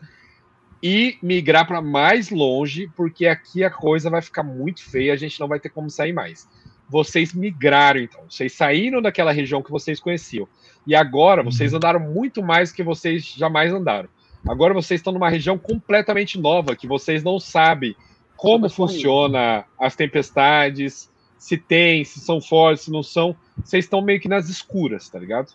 e 0.82 1.18
migrar 1.22 1.68
para 1.68 1.82
mais 1.82 2.30
longe, 2.30 2.90
porque 2.96 3.28
aqui 3.28 3.64
a 3.64 3.70
coisa 3.70 4.10
vai 4.10 4.22
ficar 4.22 4.44
muito 4.44 4.84
feia, 4.84 5.14
a 5.14 5.18
gente 5.18 5.40
não 5.40 5.48
vai 5.48 5.60
ter 5.60 5.70
como 5.70 5.90
sair 5.90 6.14
mais. 6.14 6.48
Vocês 6.90 7.34
migraram, 7.34 8.00
então. 8.00 8.24
Vocês 8.30 8.54
saíram 8.54 9.02
daquela 9.02 9.32
região 9.32 9.62
que 9.62 9.72
vocês 9.72 10.00
conheciam. 10.00 10.48
E 10.88 10.96
agora 10.96 11.44
vocês 11.44 11.74
andaram 11.74 12.00
muito 12.00 12.42
mais 12.42 12.72
do 12.72 12.76
que 12.76 12.84
vocês 12.84 13.24
jamais 13.26 13.72
andaram. 13.72 14.10
Agora 14.48 14.74
vocês 14.74 15.00
estão 15.00 15.14
numa 15.14 15.30
região 15.30 15.58
completamente 15.58 16.40
nova, 16.40 16.76
que 16.76 16.88
vocês 16.88 17.24
não 17.24 17.40
sabem 17.40 17.96
como 18.36 18.70
Tony, 18.70 18.74
funciona 18.74 19.66
as 19.78 19.96
tempestades, 19.96 21.12
se 21.38 21.58
tem, 21.58 22.06
se 22.06 22.22
são 22.22 22.40
fortes, 22.40 22.86
se 22.86 22.92
não 22.92 23.04
são. 23.04 23.36
Vocês 23.64 23.86
estão 23.86 24.02
meio 24.02 24.20
que 24.20 24.30
nas 24.30 24.48
escuras, 24.48 25.10
tá 25.10 25.20
ligado? 25.20 25.52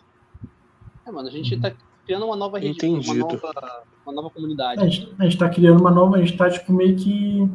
É, 1.05 1.11
mano, 1.11 1.27
a 1.27 1.31
gente 1.31 1.59
tá 1.59 1.71
criando 2.05 2.25
uma 2.25 2.35
nova 2.35 2.59
região. 2.59 2.99
Uma 2.99 3.13
nova 3.15 3.83
uma 4.05 4.13
nova 4.13 4.29
comunidade. 4.29 4.81
A 4.81 4.85
gente, 4.87 5.13
a 5.17 5.23
gente 5.23 5.37
tá 5.37 5.49
criando 5.49 5.79
uma 5.81 5.91
nova, 5.91 6.17
a 6.17 6.19
gente 6.19 6.37
tá, 6.37 6.49
tipo, 6.49 6.71
meio 6.71 6.95
que 6.95 7.49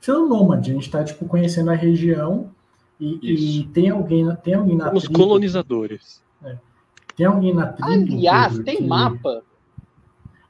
sendo 0.00 0.26
nômade, 0.26 0.70
a 0.70 0.74
gente 0.74 0.90
tá, 0.90 1.04
tipo, 1.04 1.24
conhecendo 1.26 1.70
a 1.70 1.74
região 1.74 2.50
e, 2.98 3.60
e 3.60 3.64
tem 3.68 3.90
alguém, 3.90 4.34
tem 4.36 4.54
alguém 4.54 4.76
na 4.76 4.92
Os 4.92 5.04
tribo, 5.04 5.18
colonizadores. 5.18 6.22
tem 7.16 7.26
alguém 7.26 7.54
na 7.54 7.66
tribo. 7.68 7.88
Aliás, 7.92 8.58
tem 8.60 8.78
que- 8.78 8.82
mapa. 8.82 9.42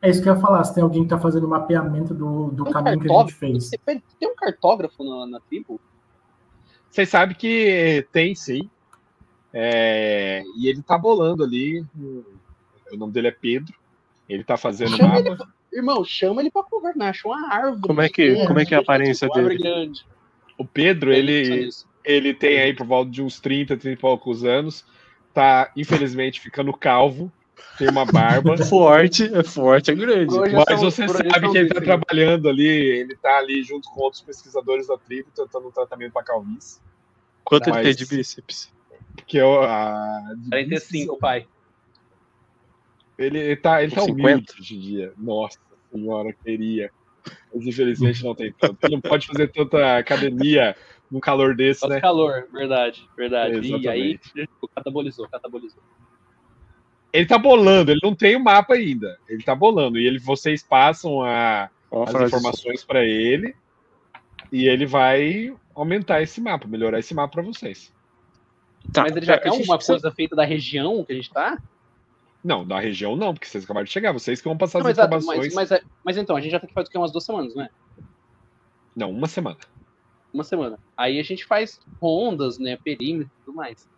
É 0.01 0.11
isso 0.11 0.21
que 0.23 0.29
eu 0.29 0.35
ia 0.35 0.41
falar, 0.41 0.65
se 0.65 0.75
tem 0.75 0.83
alguém 0.83 1.05
que 1.05 1.11
tá 1.11 1.19
fazendo 1.19 1.47
mapeamento 1.47 2.13
do, 2.13 2.51
do 2.51 2.67
um 2.69 2.73
caminho 2.73 3.01
que 3.01 3.13
a 3.13 3.21
gente 3.21 3.35
fez. 3.35 3.69
Você- 3.69 3.79
Tem 3.79 4.03
um 4.29 4.35
cartógrafo 4.35 5.05
na, 5.05 5.27
na 5.27 5.41
tribo? 5.41 5.81
Vocês 6.91 7.09
sabem 7.09 7.37
que 7.37 8.07
tem 8.11 8.35
sim. 8.35 8.69
É, 9.53 10.43
e 10.57 10.67
ele 10.67 10.83
tá 10.83 10.97
bolando 10.99 11.45
ali. 11.45 11.85
O 12.93 12.97
nome 12.97 13.13
dele 13.13 13.29
é 13.29 13.33
Pedro. 13.33 13.75
Ele 14.29 14.45
tá 14.45 14.57
fazendo 14.57 14.97
Chama 14.97 15.21
mapa. 15.23 15.49
Irmão, 15.73 16.05
chama 16.05 16.43
ele 16.43 16.51
pra 16.51 16.63
governar. 16.71 17.11
Acha 17.11 17.27
uma 17.27 17.49
árvore. 17.53 17.81
Como 17.83 18.01
é 18.03 18.09
que- 18.09 18.47
como 18.47 18.59
é 18.61 18.65
que 18.67 18.75
é 18.75 18.77
a 18.77 18.81
aparência 18.81 19.27
uma 19.27 19.37
árvore 19.37 19.57
dele? 19.59 19.69
grande. 19.71 20.07
O 20.59 20.65
Pedro, 20.67 21.13
ele, 21.13 21.69
ele 22.05 22.35
tem 22.35 22.61
aí 22.61 22.75
por 22.75 22.87
volta 22.87 23.11
de 23.11 23.23
uns 23.23 23.41
30, 23.41 23.77
30 23.77 23.99
e 23.99 24.01
poucos 24.01 24.45
anos. 24.45 24.85
Tá, 25.33 25.71
infelizmente, 25.77 26.41
ficando 26.41 26.73
calvo. 26.75 27.33
Tem 27.79 27.89
uma 27.89 28.05
barba. 28.05 28.55
É 28.61 28.65
forte, 28.65 29.35
é 29.35 29.43
forte, 29.43 29.91
é 29.91 29.95
grande. 29.95 30.35
Mas 30.69 30.81
você 30.81 31.09
sabe 31.09 31.51
que 31.51 31.59
ele 31.59 31.69
tá 31.71 31.81
trabalhando 31.81 32.49
ali. 32.51 32.67
Ele 32.69 33.17
tá 33.17 33.39
ali 33.39 33.63
junto 33.63 33.89
com 33.91 34.03
outros 34.03 34.21
pesquisadores 34.23 34.87
da 34.89 34.99
tribo, 34.99 35.31
tentando 35.35 35.69
um 35.69 35.71
tratamento 35.71 36.13
pra 36.13 36.23
calvície. 36.23 36.81
Quanto 37.45 37.69
ele 37.69 37.77
Mas- 37.77 37.97
tem 37.97 38.07
de 38.07 38.15
bíceps? 38.17 38.71
Que 39.27 39.39
é 39.39 39.45
o- 39.45 39.63
a. 39.63 40.23
45, 40.51 41.17
pai. 41.19 41.47
Ele, 43.19 43.39
ele 43.39 43.57
tá, 43.57 43.83
ele 43.83 43.93
tá 43.95 44.03
Uns 44.03 44.09
humilde 44.09 44.47
hoje 44.59 44.77
em 44.77 44.81
dia. 44.81 45.13
Nossa 45.17 45.59
senhora, 45.93 46.33
queria. 46.33 46.91
Mas 47.55 47.67
infelizmente 47.67 48.25
não 48.25 48.35
tem 48.35 48.53
tanto. 48.53 48.79
Ele 48.83 48.95
não 48.95 49.01
pode 49.01 49.27
fazer 49.27 49.49
tanta 49.53 49.99
academia 49.99 50.75
num 51.11 51.21
calor 51.21 51.55
desse, 51.55 51.81
Faz 51.81 51.93
né? 51.93 52.01
calor, 52.01 52.49
verdade, 52.53 53.07
verdade. 53.17 53.61
E 53.77 53.89
aí, 53.89 54.19
catabolizou, 54.75 55.29
catabolizou. 55.29 55.83
Ele 57.13 57.27
tá 57.27 57.37
bolando, 57.39 57.91
ele 57.91 58.01
não 58.03 58.15
tem 58.15 58.35
o 58.35 58.41
mapa 58.43 58.75
ainda. 58.75 59.19
Ele 59.29 59.43
tá 59.43 59.55
bolando. 59.55 59.99
E 59.99 60.07
ele, 60.07 60.19
vocês 60.19 60.63
passam 60.63 61.23
a, 61.23 61.69
as 62.07 62.15
informações 62.15 62.83
pra 62.83 63.05
ele. 63.05 63.55
E 64.51 64.67
ele 64.67 64.87
vai 64.87 65.55
aumentar 65.75 66.23
esse 66.23 66.41
mapa, 66.41 66.67
melhorar 66.67 66.99
esse 66.99 67.15
mapa 67.15 67.35
pra 67.35 67.43
vocês. 67.43 67.93
Tá, 68.93 69.03
Mas 69.03 69.15
ele 69.15 69.27
já 69.27 69.39
tem 69.39 69.53
gente 69.53 69.61
alguma 69.61 69.77
precisa- 69.77 70.01
coisa 70.01 70.15
feita 70.15 70.35
da 70.35 70.45
região 70.45 71.05
que 71.05 71.13
a 71.13 71.15
gente 71.17 71.31
tá? 71.31 71.59
Não, 72.43 72.67
da 72.67 72.81
região 72.81 73.15
não, 73.15 73.33
porque 73.33 73.47
vocês 73.47 73.65
acabaram 73.65 73.85
de 73.85 73.93
chegar. 73.93 74.13
Vocês 74.13 74.41
que 74.41 74.49
vão 74.49 74.57
passar 74.57 74.81
Não, 74.81 74.89
as 74.89 74.97
mas, 74.97 75.07
informações. 75.07 75.55
mas, 75.55 75.71
mas, 75.71 75.83
mas 76.05 76.17
então, 76.17 76.35
a 76.35 76.41
gente 76.41 76.51
já 76.51 76.59
tem 76.59 76.69
que 76.69 76.75
fazer 76.75 76.89
o 76.89 76.91
quê? 76.91 76.99
Umas 76.99 77.13
duas 77.13 77.25
semanas, 77.25 77.55
não 77.55 77.63
é? 77.63 77.71
Não, 78.97 79.11
uma 79.11 79.29
semana. 79.29 79.59
Uma 80.33 80.45
semana. 80.45 80.79
Aí 80.97 81.21
a 81.21 81.23
gente 81.23 81.45
faz 81.45 81.81
rondas, 82.01 82.59
né? 82.59 82.77
Perímetro 82.77 83.31
e 83.41 83.45
tudo 83.45 83.55
mais. 83.55 83.89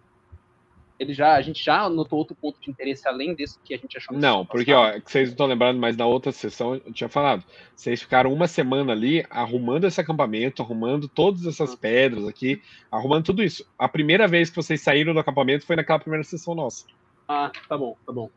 Ele 0.99 1.13
já, 1.13 1.35
a 1.35 1.43
gente 1.43 1.65
já 1.65 1.89
notou 1.89 2.19
outro 2.19 2.37
ponto 2.37 2.61
de 2.61 2.71
interesse 2.71 3.09
além 3.09 3.35
desse 3.35 3.59
que 3.65 3.75
a 3.75 3.77
gente 3.77 3.97
achou. 3.97 4.17
Não, 4.17 4.47
porque, 4.47 4.73
ó, 4.73 4.93
que 5.01 5.11
vocês 5.11 5.29
não 5.29 5.33
estão 5.33 5.47
lembrando, 5.47 5.81
mas 5.81 5.97
na 5.97 6.07
outra 6.07 6.31
sessão 6.31 6.75
eu 6.75 6.93
tinha 6.93 7.09
falado. 7.09 7.43
Vocês 7.75 8.01
ficaram 8.01 8.33
uma 8.33 8.47
semana 8.47 8.93
ali 8.93 9.25
arrumando 9.29 9.87
esse 9.87 10.01
acampamento, 10.01 10.63
arrumando 10.63 11.09
todas 11.09 11.47
essas 11.47 11.75
pedras 11.75 12.29
aqui, 12.29 12.63
arrumando 12.93 13.25
tudo 13.25 13.43
isso. 13.43 13.67
A 13.77 13.89
primeira 13.89 14.29
vez 14.29 14.51
que 14.51 14.57
vocês 14.57 14.81
saíram 14.81 15.13
do 15.13 15.19
acampamento 15.19 15.67
foi 15.67 15.75
naquela 15.75 15.99
primeira 15.99 16.23
sessão 16.23 16.55
nossa, 16.55 16.87
Ah, 17.29 17.51
tá 17.69 17.77
bom, 17.79 17.97
tá 18.07 18.13
bom. 18.13 18.31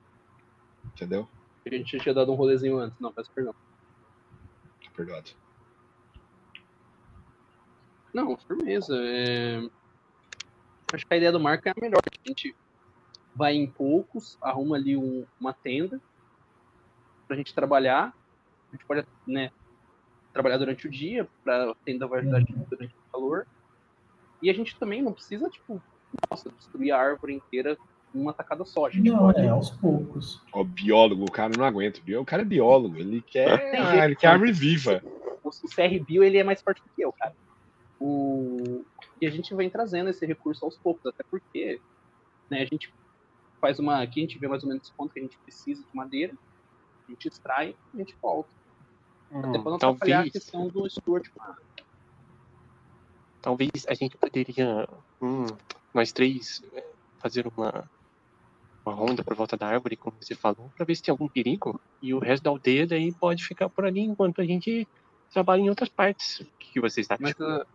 entendeu? 0.86 1.28
A 1.66 1.70
gente 1.76 2.00
tinha 2.00 2.14
dado 2.16 2.32
um 2.32 2.36
rolezinho 2.36 2.78
antes. 2.80 2.98
Não, 3.00 3.12
peço 3.12 3.30
perdão. 3.34 3.54
Tá 4.84 4.92
perdoado. 4.96 5.30
Não, 8.14 8.38
firmeza. 8.38 8.96
é, 8.98 9.60
Acho 10.94 11.06
que 11.06 11.14
a 11.14 11.18
ideia 11.18 11.32
do 11.32 11.40
Marco 11.40 11.68
é 11.68 11.72
a 11.72 11.82
melhor. 11.82 12.00
A 12.06 12.28
gente 12.30 12.56
vai 13.36 13.54
em 13.54 13.70
poucos, 13.70 14.38
arruma 14.42 14.78
ali 14.78 14.96
um- 14.96 15.28
uma 15.40 15.54
tenda 15.54 16.02
pra 17.28 17.36
gente 17.36 17.54
trabalhar. 17.54 18.16
A 18.72 18.76
gente 18.76 18.86
pode, 18.88 19.06
né, 19.28 19.52
trabalhar 20.32 20.58
durante 20.58 20.88
o 20.88 20.90
dia, 20.90 21.30
pra 21.44 21.76
tenda 21.84 22.08
vai 22.08 22.22
ajudar 22.22 22.38
a 22.38 22.40
gente 22.40 22.54
durante 22.70 22.96
o 22.96 23.12
calor. 23.12 23.46
E 24.42 24.50
a 24.50 24.54
gente 24.54 24.80
também 24.80 25.02
não 25.02 25.14
precisa, 25.14 25.50
tipo, 25.50 25.82
nossa, 26.32 26.50
destruir 26.52 26.92
a 26.92 26.98
árvore 27.00 27.34
inteira 27.34 27.78
numa 28.14 28.34
tacada 28.34 28.64
só. 28.66 28.88
A 28.88 28.90
gente 28.90 29.10
Não, 29.10 29.20
pode 29.20 29.40
é 29.42 29.50
aos 29.50 29.70
poucos. 29.72 30.42
Ó, 30.54 30.64
biólogo, 30.64 31.24
o 31.26 31.32
cara 31.32 31.54
não 31.58 31.66
aguenta. 31.66 32.00
O 32.20 32.26
cara 32.26 32.42
é 32.42 32.46
biólogo, 32.46 32.98
ele 32.98 33.22
quer, 33.22 33.72
Tem 33.72 33.80
ah, 33.80 34.06
ele 34.06 34.16
quer 34.16 34.28
árvore 34.28 34.52
viva. 34.52 35.02
o, 35.44 35.50
o 35.50 35.52
CR 35.52 36.04
Bio 36.06 36.24
ele 36.24 36.38
é 36.38 36.44
mais 36.44 36.62
forte 36.62 36.82
do 36.82 36.90
que 36.96 37.02
eu, 37.02 37.12
cara. 37.14 37.36
O... 38.00 38.84
E 39.20 39.26
a 39.26 39.30
gente 39.32 39.54
vem 39.56 39.70
trazendo 39.70 40.10
esse 40.10 40.26
recurso 40.26 40.64
aos 40.64 40.78
poucos, 40.78 41.06
até 41.06 41.24
porque 41.30 41.82
né, 42.50 42.62
a 42.62 42.66
gente 42.66 42.94
faz 43.60 43.80
uma. 43.80 44.02
Aqui 44.02 44.20
a 44.20 44.24
gente 44.24 44.38
vê 44.38 44.48
mais 44.48 44.64
ou 44.64 44.70
menos 44.70 44.92
quanto 44.96 45.14
que 45.14 45.20
a 45.20 45.24
gente 45.24 45.38
precisa 45.40 45.82
de 45.84 45.96
madeira, 45.96 46.34
a 47.08 47.12
gente 47.12 47.28
extrai 47.28 47.76
e 47.94 47.98
a 47.98 48.00
gente 48.00 48.16
volta. 48.22 48.50
Até 49.32 49.60
pra 49.60 49.64
não 49.64 49.76
atrapalhar 49.76 50.16
a 50.20 50.24
talvez, 50.24 50.32
questão 50.34 50.68
do 50.68 50.90
Stuart 50.90 51.28
com 51.36 51.42
a- 51.44 51.58
talvez 53.42 53.70
a 53.88 53.94
gente 53.94 54.18
poderia, 54.18 54.88
hum, 55.22 55.46
nós 55.94 56.12
três, 56.12 56.64
é, 56.74 56.86
fazer 57.20 57.48
uma, 57.48 57.90
uma 58.88 58.96
ronda 58.96 59.24
por 59.24 59.36
volta 59.36 59.58
da 59.58 59.68
árvore, 59.68 59.98
como 59.98 60.16
você 60.20 60.34
falou, 60.34 60.72
para 60.76 60.86
ver 60.86 60.96
se 60.96 61.04
tem 61.04 61.12
algum 61.12 61.28
perigo. 61.28 61.80
E 62.02 62.14
o 62.14 62.20
resto 62.20 62.44
da 62.44 62.50
aldeia 62.50 62.88
daí 62.88 63.12
pode 63.12 63.44
ficar 63.44 63.70
por 63.70 63.86
ali 63.86 64.00
enquanto 64.00 64.40
a 64.40 64.46
gente 64.46 64.88
trabalha 65.32 65.62
em 65.62 65.70
outras 65.70 65.90
partes. 65.90 66.40
O 66.40 66.46
que, 66.58 66.74
que 66.74 66.82
vocês 66.82 67.10
acham? 67.12 67.24
Mas, 67.24 67.36
ah, 67.42 67.66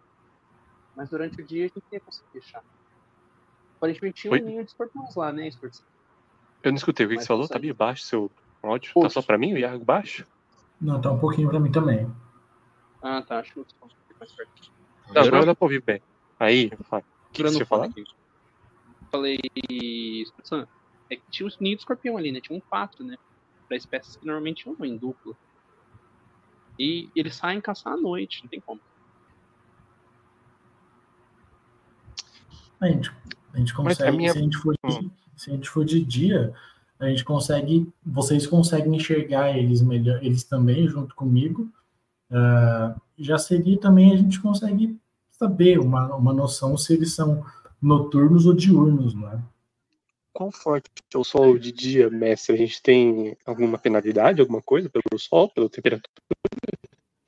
mas 0.96 1.10
durante 1.10 1.40
o 1.40 1.44
dia 1.44 1.66
a 1.66 1.68
gente 1.68 1.84
ia 1.92 2.00
conseguir 2.00 2.28
deixar. 2.32 2.62
Aparentemente 3.76 4.22
tinha 4.22 4.30
um 4.30 4.34
Oi? 4.34 4.40
ninho 4.40 4.64
de 4.64 4.70
escorpiões 4.70 5.14
lá, 5.14 5.32
né, 5.32 5.50
Stuart? 5.50 5.78
Eu 6.62 6.70
não 6.70 6.76
escutei 6.76 7.04
o 7.04 7.08
que 7.08 7.16
Mas 7.16 7.24
você 7.24 7.28
falou, 7.28 7.48
tá 7.48 7.58
meio 7.58 7.74
baixo 7.74 8.04
seu 8.04 8.30
áudio. 8.62 8.88
Tá 8.88 8.94
Poxa. 8.94 9.10
só 9.10 9.22
pra 9.22 9.36
mim, 9.36 9.52
o 9.52 9.58
Iago 9.58 9.84
baixo? 9.84 10.26
Não, 10.80 11.00
tá 11.00 11.10
um 11.10 11.18
pouquinho 11.18 11.48
pra 11.48 11.60
mim 11.60 11.70
também. 11.70 12.10
Ah, 13.02 13.20
tá. 13.20 13.40
Acho 13.40 13.52
que 13.52 13.58
eu 13.58 13.66
vou 13.80 13.90
mais 14.18 14.32
perto. 14.32 14.72
Agora 15.14 15.46
dá 15.46 15.54
pra 15.54 15.64
ouvir 15.64 15.82
bem. 15.82 16.00
Aí, 16.38 16.70
fala. 16.88 17.02
O 17.02 17.32
que, 17.32 17.42
que 17.42 17.50
você 17.50 17.64
falou? 17.64 17.90
Falei, 19.10 19.38
Sam, 20.42 20.66
é 21.12 21.16
que 21.16 21.22
tinha 21.30 21.46
os 21.46 21.58
ninhos 21.58 21.76
de 21.78 21.82
escorpião 21.82 22.16
ali, 22.16 22.32
né? 22.32 22.40
Tinha 22.40 22.56
um 22.56 22.60
quatro, 22.60 23.04
né? 23.04 23.16
Pra 23.68 23.76
espécies 23.76 24.16
que 24.16 24.26
normalmente 24.26 24.68
andam 24.68 24.86
em 24.86 24.96
dupla. 24.96 25.34
E 26.78 27.08
eles 27.14 27.34
saem 27.36 27.60
caçar 27.60 27.92
à 27.92 27.96
noite, 27.96 28.42
não 28.42 28.48
tem 28.50 28.60
como. 28.60 28.80
A 32.80 32.88
gente, 32.88 33.10
a 33.54 33.58
gente 33.58 33.74
consegue, 33.74 34.08
a 34.08 34.12
minha- 34.12 34.32
se, 34.32 34.38
a 34.38 34.42
gente 34.42 34.56
for 34.58 34.74
de, 34.74 34.96
Hum. 35.06 35.10
se 35.36 35.50
a 35.50 35.54
gente 35.54 35.68
for 35.68 35.84
de 35.84 36.04
dia, 36.04 36.52
a 36.98 37.06
gente 37.08 37.24
consegue, 37.24 37.92
vocês 38.04 38.46
conseguem 38.46 38.96
enxergar 38.96 39.56
eles 39.56 39.80
melhor, 39.82 40.22
eles 40.24 40.42
também 40.44 40.88
junto 40.88 41.14
comigo. 41.14 41.70
Ah, 42.30 42.96
já 43.18 43.38
seria 43.38 43.78
também 43.78 44.12
a 44.12 44.16
gente 44.16 44.40
consegue 44.40 44.98
saber 45.30 45.78
uma, 45.78 46.14
uma 46.16 46.32
noção 46.32 46.76
se 46.76 46.94
eles 46.94 47.14
são 47.14 47.44
noturnos 47.80 48.46
ou 48.46 48.54
diurnos, 48.54 49.14
não 49.14 49.28
é? 49.30 49.38
Quão 50.32 50.50
forte 50.50 50.90
é 51.14 51.18
o 51.18 51.24
sol 51.24 51.58
de 51.58 51.70
dia, 51.70 52.08
mestre? 52.08 52.54
A 52.54 52.58
gente 52.58 52.80
tem 52.82 53.36
alguma 53.44 53.78
penalidade, 53.78 54.40
alguma 54.40 54.62
coisa 54.62 54.88
pelo 54.88 55.18
sol, 55.18 55.48
pela 55.50 55.68
temperatura? 55.68 56.10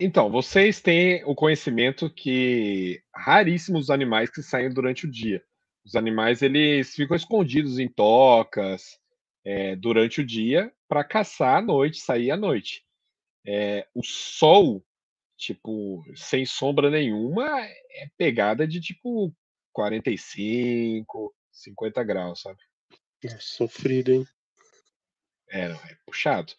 Então, 0.01 0.31
vocês 0.31 0.81
têm 0.81 1.23
o 1.25 1.35
conhecimento 1.35 2.11
que 2.11 3.03
raríssimos 3.15 3.85
os 3.85 3.91
animais 3.91 4.31
que 4.31 4.43
saem 4.43 4.73
durante 4.73 5.07
o 5.07 5.11
dia. 5.11 5.43
Os 5.85 5.95
animais 5.95 6.43
eles 6.43 6.95
ficam 6.95 7.15
escondidos 7.17 7.79
em 7.79 7.89
tocas 7.89 8.99
é, 9.45 9.77
durante 9.77 10.21
o 10.21 10.27
dia 10.27 10.73
para 10.89 11.05
caçar 11.05 11.59
à 11.59 11.63
noite, 11.63 12.01
sair 12.01 12.31
à 12.31 12.37
noite. 12.37 12.85
É, 13.47 13.87
o 13.95 14.03
sol, 14.03 14.83
tipo, 15.37 16.03
sem 16.17 16.47
sombra 16.47 16.91
nenhuma, 16.91 17.61
é 17.61 18.09
pegada 18.17 18.67
de 18.67 18.81
tipo 18.81 19.31
45, 19.73 21.35
50 21.53 22.03
graus, 22.03 22.41
sabe? 22.41 22.59
Nossa, 23.25 23.39
sofrido, 23.41 24.13
hein? 24.13 24.27
É, 25.51 25.69
não, 25.69 25.77
é 25.77 25.97
puxado. 26.07 26.53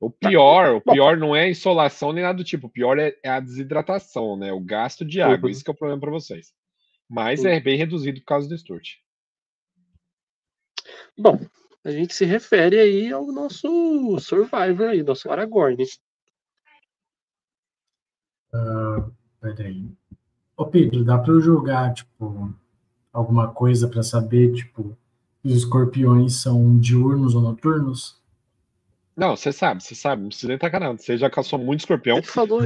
O 0.00 0.10
pior, 0.10 0.76
o 0.76 0.80
pior 0.80 1.16
não 1.16 1.36
é 1.36 1.42
a 1.42 1.50
insolação 1.50 2.12
nem 2.12 2.24
nada 2.24 2.38
do 2.38 2.44
tipo. 2.44 2.66
O 2.68 2.70
pior 2.70 2.98
é, 2.98 3.14
é 3.22 3.28
a 3.28 3.40
desidratação, 3.40 4.36
né? 4.36 4.50
O 4.52 4.60
gasto 4.60 5.04
de 5.04 5.20
água. 5.20 5.46
Uhum. 5.46 5.50
Isso 5.50 5.62
que 5.62 5.70
é 5.70 5.74
o 5.74 5.76
problema 5.76 6.00
para 6.00 6.10
vocês. 6.10 6.54
Mas 7.08 7.40
Uhum. 7.40 7.48
é 7.48 7.60
bem 7.60 7.76
reduzido 7.76 8.18
por 8.20 8.26
causa 8.26 8.48
do 8.48 8.56
Sturt. 8.56 8.94
Bom, 11.18 11.38
a 11.84 11.90
gente 11.90 12.14
se 12.14 12.24
refere 12.24 12.78
aí 12.78 13.12
ao 13.12 13.26
nosso 13.26 14.18
Survivor 14.20 14.88
aí, 14.88 15.02
nosso 15.02 15.30
Aragorn. 15.30 15.76
Peraí. 19.40 19.90
Ô 20.56 20.66
Pedro, 20.66 21.04
dá 21.04 21.18
pra 21.18 21.32
eu 21.32 21.40
jogar, 21.40 21.92
tipo, 21.92 22.54
alguma 23.12 23.52
coisa 23.52 23.88
pra 23.88 24.02
saber, 24.02 24.52
tipo, 24.54 24.96
os 25.44 25.52
escorpiões 25.56 26.34
são 26.34 26.78
diurnos 26.78 27.34
ou 27.34 27.40
noturnos? 27.40 28.20
Não, 29.16 29.36
você 29.36 29.52
sabe, 29.52 29.82
você 29.82 29.94
sabe, 29.94 30.22
não 30.22 30.28
precisa 30.28 30.48
nem 30.48 30.58
tacar 30.58 30.80
nada. 30.80 30.96
Você 30.98 31.16
já 31.18 31.28
caçou 31.28 31.58
muito 31.58 31.80
escorpião. 31.80 32.16
Aí. 32.18 32.22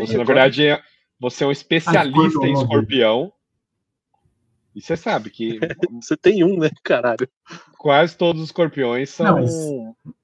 Você, 0.06 0.16
na 0.18 0.24
verdade, 0.24 0.66
é, 0.66 0.82
você 1.18 1.44
é 1.44 1.46
um 1.46 1.52
especialista 1.52 2.26
escorpião, 2.28 2.46
em 2.50 2.52
escorpião. 2.52 3.32
E 4.74 4.80
você 4.80 4.96
sabe 4.96 5.30
que 5.30 5.58
Você 6.02 6.16
tem 6.16 6.44
um, 6.44 6.58
né, 6.58 6.70
caralho? 6.82 7.28
quase 7.78 8.16
todos 8.16 8.42
os 8.42 8.48
escorpiões 8.48 9.10
são. 9.10 9.26
Não, 9.26 9.34
mas- 9.42 10.14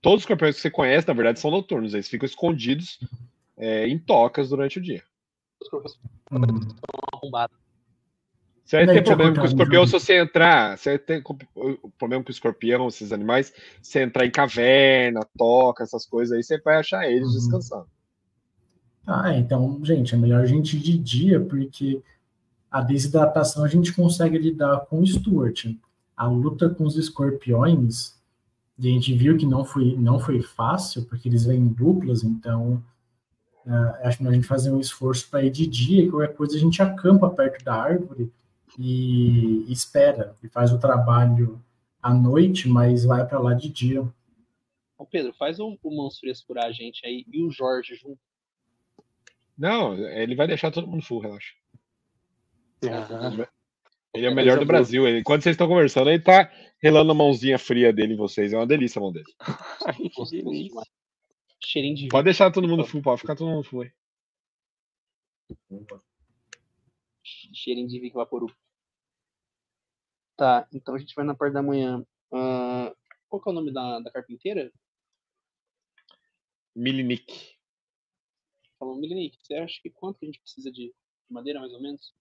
Todos 0.00 0.18
os 0.18 0.22
escorpiões 0.22 0.54
que 0.56 0.60
você 0.62 0.70
conhece, 0.70 1.08
na 1.08 1.14
verdade, 1.14 1.40
são 1.40 1.50
noturnos. 1.50 1.92
Eles 1.94 2.08
ficam 2.08 2.26
escondidos 2.26 3.00
é, 3.56 3.88
em 3.88 3.98
tocas 3.98 4.48
durante 4.50 4.78
o 4.78 4.82
dia. 4.82 5.02
Os 5.60 5.68
corpos 5.68 5.98
Hum. 6.30 6.38
arrombados. 7.12 7.56
Você 8.66 8.84
vai 8.84 8.96
ter 8.96 9.04
problema 9.04 9.36
com 9.36 9.42
o 9.42 9.46
escorpião 9.46 9.86
se 9.86 9.92
você 9.92 10.20
entrar. 10.20 10.76
Você 10.76 10.90
vai 10.90 10.98
ter 10.98 11.22
problema 11.96 12.24
com 12.24 12.30
o 12.30 12.32
escorpião, 12.32 12.88
esses 12.88 13.12
animais. 13.12 13.52
Se 13.80 13.92
você 13.92 14.02
entrar 14.02 14.26
em 14.26 14.30
caverna, 14.30 15.20
toca, 15.38 15.84
essas 15.84 16.04
coisas 16.04 16.36
aí, 16.36 16.42
você 16.42 16.58
vai 16.58 16.78
achar 16.78 17.08
eles 17.08 17.28
Uhum. 17.28 17.34
descansando. 17.34 17.86
Ah, 19.06 19.32
é, 19.32 19.38
então, 19.38 19.78
gente, 19.84 20.16
é 20.16 20.18
melhor 20.18 20.42
a 20.42 20.46
gente 20.46 20.76
ir 20.76 20.80
de 20.80 20.98
dia, 20.98 21.40
porque 21.40 22.02
a 22.68 22.80
desidratação 22.80 23.62
a 23.62 23.68
gente 23.68 23.92
consegue 23.92 24.36
lidar 24.36 24.80
com 24.86 24.98
o 25.00 25.06
Stuart. 25.06 25.66
A 26.16 26.26
luta 26.26 26.68
com 26.68 26.82
os 26.82 26.96
escorpiões, 26.96 28.16
a 28.76 28.82
gente 28.82 29.14
viu 29.14 29.36
que 29.36 29.46
não 29.46 29.64
foi, 29.64 29.94
não 29.96 30.18
foi 30.18 30.42
fácil, 30.42 31.04
porque 31.04 31.28
eles 31.28 31.44
vêm 31.44 31.60
em 31.60 31.68
duplas, 31.68 32.24
então 32.24 32.82
ah, 33.64 34.00
acho 34.02 34.20
melhor 34.20 34.32
a 34.32 34.34
gente 34.34 34.48
fazer 34.48 34.72
um 34.72 34.80
esforço 34.80 35.30
para 35.30 35.44
ir 35.44 35.50
de 35.50 35.68
dia, 35.68 36.02
e 36.02 36.10
qualquer 36.10 36.34
coisa 36.34 36.56
a 36.56 36.60
gente 36.60 36.82
acampa 36.82 37.30
perto 37.30 37.64
da 37.64 37.74
árvore 37.74 38.28
e 38.78 39.64
espera, 39.70 40.36
e 40.42 40.48
faz 40.48 40.72
o 40.72 40.78
trabalho 40.78 41.62
à 42.02 42.12
noite, 42.12 42.68
mas 42.68 43.04
vai 43.04 43.26
para 43.26 43.38
lá 43.38 43.54
de 43.54 43.68
dia. 43.68 44.02
Ô 44.98 45.04
Pedro, 45.04 45.32
faz 45.34 45.58
o, 45.60 45.78
o 45.82 45.96
Mansfrias 45.96 46.42
curar 46.42 46.66
a 46.66 46.72
gente 46.72 47.04
aí 47.06 47.24
e 47.30 47.42
o 47.42 47.50
Jorge 47.50 47.94
junto. 47.96 48.18
Não, 49.56 49.94
ele 49.94 50.34
vai 50.34 50.46
deixar 50.46 50.70
todo 50.70 50.86
mundo 50.86 51.02
full, 51.02 51.20
relaxa. 51.20 51.54
Ah, 52.84 53.48
Ele 54.14 54.26
é 54.26 54.30
o 54.30 54.34
melhor 54.34 54.58
do 54.58 54.66
Brasil. 54.66 55.06
Ele, 55.06 55.22
quando 55.22 55.42
vocês 55.42 55.54
estão 55.54 55.66
conversando, 55.68 56.10
ele 56.10 56.22
tá 56.22 56.50
relando 56.78 57.12
a 57.12 57.14
mãozinha 57.14 57.58
fria 57.58 57.92
dele 57.92 58.14
em 58.14 58.18
vocês. 58.18 58.52
É 58.52 58.56
uma 58.56 58.66
delícia 58.66 58.98
a 58.98 59.02
mão 59.02 59.12
dele. 59.12 59.24
ai, 59.86 59.94
que 59.94 60.02
Gostoso 60.04 60.30
delícia. 60.32 60.68
demais. 60.68 60.88
Cheirinho 61.64 61.96
de 61.96 62.08
Pode 62.08 62.24
deixar 62.26 62.50
todo 62.52 62.68
mundo 62.68 62.84
full, 62.84 63.02
pode 63.02 63.20
ficar 63.20 63.34
todo 63.34 63.48
mundo 63.50 63.64
full 63.64 63.82
aí. 63.82 63.90
cheirinho 67.52 67.88
de 67.88 67.98
Vic 67.98 68.14
Vaporub. 68.14 68.52
Tá, 70.36 70.68
então 70.72 70.94
a 70.94 70.98
gente 70.98 71.14
vai 71.14 71.24
na 71.24 71.34
parte 71.34 71.54
da 71.54 71.62
manhã. 71.62 72.04
Ah, 72.32 72.94
qual 73.28 73.42
que 73.42 73.48
é 73.48 73.52
o 73.52 73.54
nome 73.54 73.72
da, 73.72 74.00
da 74.00 74.10
carpinteira? 74.10 74.70
Milinick. 76.74 77.56
Falou, 78.78 78.96
Milinick, 79.00 79.38
você 79.40 79.54
acha 79.54 79.80
que 79.80 79.90
quanto 79.90 80.18
que 80.18 80.26
a 80.26 80.28
gente 80.28 80.40
precisa 80.40 80.70
de 80.70 80.94
madeira, 81.30 81.58
mais 81.58 81.72
ou 81.72 81.80
menos? 81.80 82.14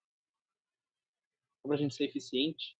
Só 1.61 1.67
pra 1.67 1.77
gente 1.77 1.93
ser 1.93 2.05
eficiente. 2.05 2.77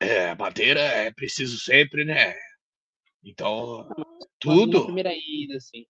É, 0.00 0.34
madeira 0.34 0.80
é 0.80 1.12
preciso 1.12 1.58
sempre, 1.58 2.04
né? 2.04 2.34
Então, 3.22 3.88
numa 3.88 4.18
tudo. 4.38 4.84
primeira 4.84 5.12
ida, 5.14 5.56
assim. 5.56 5.86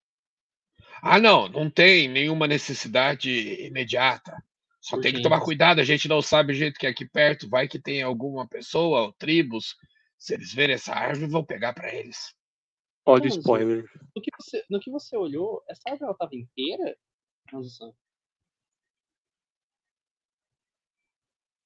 Ah, 1.03 1.19
não, 1.19 1.49
não 1.49 1.71
tem 1.71 2.09
nenhuma 2.09 2.47
necessidade 2.47 3.31
imediata. 3.65 4.37
Só 4.81 5.01
tem 5.01 5.13
que 5.13 5.23
tomar 5.23 5.41
cuidado, 5.41 5.81
a 5.81 5.85
gente 5.85 6.09
não 6.09 6.23
sabe 6.23 6.53
o 6.53 6.57
jeito 6.57 6.79
que 6.79 6.87
é 6.87 6.91
aqui 6.91 7.07
perto. 7.07 7.49
Vai 7.49 7.67
que 7.67 7.81
tem 7.81 8.03
alguma 8.03 8.47
pessoa 8.47 9.03
ou 9.03 9.13
tribos. 9.13 9.77
Se 10.17 10.35
eles 10.35 10.53
verem 10.53 10.75
essa 10.75 10.95
árvore, 10.95 11.31
vão 11.31 11.45
pegar 11.45 11.73
pra 11.73 11.93
eles. 11.93 12.35
Olha 13.05 13.25
o 13.25 13.29
spoiler. 13.29 13.85
No 14.15 14.23
que 14.23 14.31
você, 14.39 14.65
no 14.71 14.81
que 14.81 14.91
você 14.91 15.17
olhou, 15.17 15.63
essa 15.69 15.83
árvore 15.89 16.05
ela 16.05 16.17
tava 16.17 16.35
inteira? 16.35 16.97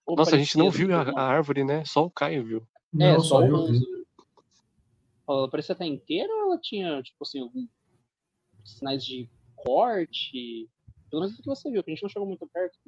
Ou 0.07 0.17
Nossa, 0.17 0.37
a 0.37 0.39
gente 0.39 0.57
não 0.57 0.71
viu 0.71 0.95
a, 0.95 1.03
a 1.03 1.27
árvore, 1.27 1.65
né? 1.65 1.85
Só 1.85 2.05
o 2.05 2.11
Caio 2.11 2.45
viu. 2.45 2.69
É, 2.95 3.13
Não, 3.13 3.21
só 3.21 3.39
o 3.39 3.45
eu 3.47 3.67
vi. 3.67 3.77
Hanzo. 3.77 4.03
Ela 5.29 5.51
parecia 5.51 5.73
estar 5.73 5.87
inteira 5.87 6.33
ou 6.33 6.43
ela 6.43 6.59
tinha, 6.61 7.03
tipo 7.03 7.23
assim, 7.23 7.41
alguns 7.41 7.69
sinais 8.65 9.05
de 9.05 9.29
corte? 9.57 10.69
Pelo 11.11 11.23
menos 11.23 11.39
o 11.39 11.43
que 11.43 11.49
você 11.49 11.71
viu, 11.71 11.83
que 11.83 11.91
a 11.91 11.95
gente 11.95 12.03
não 12.03 12.11
chegou 12.11 12.27
muito 12.27 12.47
perto. 12.49 12.79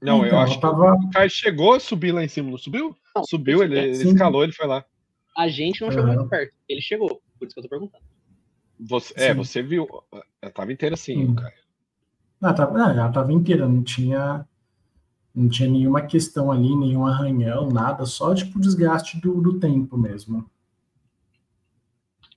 Não, 0.00 0.20
eu 0.20 0.26
Então, 0.28 0.40
acho 0.40 0.52
eu 0.52 0.56
que 0.56 0.62
tava- 0.62 0.94
o 0.94 1.10
Caio 1.10 1.30
chegou 1.30 1.74
a 1.74 1.80
subir 1.80 2.12
lá 2.12 2.22
em 2.22 2.28
cima, 2.28 2.50
não 2.50 2.58
subiu? 2.58 2.96
Não, 3.14 3.24
Subiu, 3.24 3.62
ele, 3.62 3.78
ele 3.78 3.90
escalou, 3.90 4.44
ele 4.44 4.52
foi 4.52 4.66
lá. 4.66 4.84
A 5.36 5.48
gente 5.48 5.80
não 5.80 5.90
chegou 5.90 6.06
Aham. 6.06 6.16
muito 6.18 6.28
perto. 6.30 6.54
Ele 6.68 6.80
chegou, 6.80 7.20
por 7.38 7.46
isso 7.46 7.54
que 7.54 7.58
eu 7.60 7.64
tô 7.64 7.68
perguntando. 7.68 8.04
Você, 8.80 9.12
é, 9.16 9.34
você 9.34 9.60
viu. 9.62 9.88
Ela 10.40 10.52
tava 10.52 10.72
inteira 10.72 10.94
assim, 10.94 11.26
Sim. 11.26 11.34
Caio. 11.34 11.58
Não, 12.40 12.54
tava, 12.54 12.78
não, 12.78 12.90
ela 12.90 13.08
estava 13.08 13.32
inteira, 13.32 13.68
não 13.68 13.82
tinha, 13.82 14.48
não 15.34 15.48
tinha 15.48 15.68
nenhuma 15.68 16.02
questão 16.06 16.52
ali, 16.52 16.76
nenhum 16.76 17.04
arranhão, 17.04 17.68
nada, 17.68 18.06
só 18.06 18.32
tipo 18.32 18.60
desgaste 18.60 19.20
do, 19.20 19.40
do 19.40 19.58
tempo 19.58 19.96
mesmo. 19.98 20.48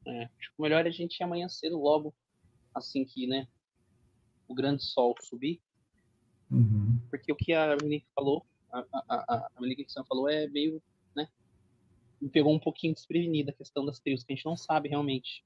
É, 0.07 0.23
acho 0.23 0.49
que 0.49 0.55
o 0.57 0.63
melhor 0.63 0.83
é 0.85 0.89
a 0.89 0.91
gente 0.91 1.19
ir 1.19 1.23
amanhã 1.23 1.47
cedo, 1.47 1.77
logo, 1.79 2.11
assim 2.73 3.05
que, 3.05 3.27
né, 3.27 3.47
o 4.47 4.55
grande 4.55 4.83
sol 4.83 5.13
subir. 5.21 5.61
Uhum. 6.51 6.99
Porque 7.09 7.31
o 7.31 7.35
que 7.35 7.53
a 7.53 7.77
Monique 7.81 8.05
falou, 8.13 8.45
a, 8.71 8.79
a, 8.79 8.85
a, 9.09 9.35
a 9.35 9.49
Monique 9.59 9.85
falou 10.07 10.29
é 10.29 10.47
meio, 10.47 10.81
né, 11.15 11.27
me 12.21 12.29
pegou 12.29 12.53
um 12.53 12.59
pouquinho 12.59 12.93
desprevenida 12.93 13.51
a 13.51 13.55
questão 13.55 13.85
das 13.85 13.99
trios, 13.99 14.23
que 14.23 14.33
a 14.33 14.35
gente 14.35 14.45
não 14.45 14.57
sabe 14.57 14.89
realmente. 14.89 15.43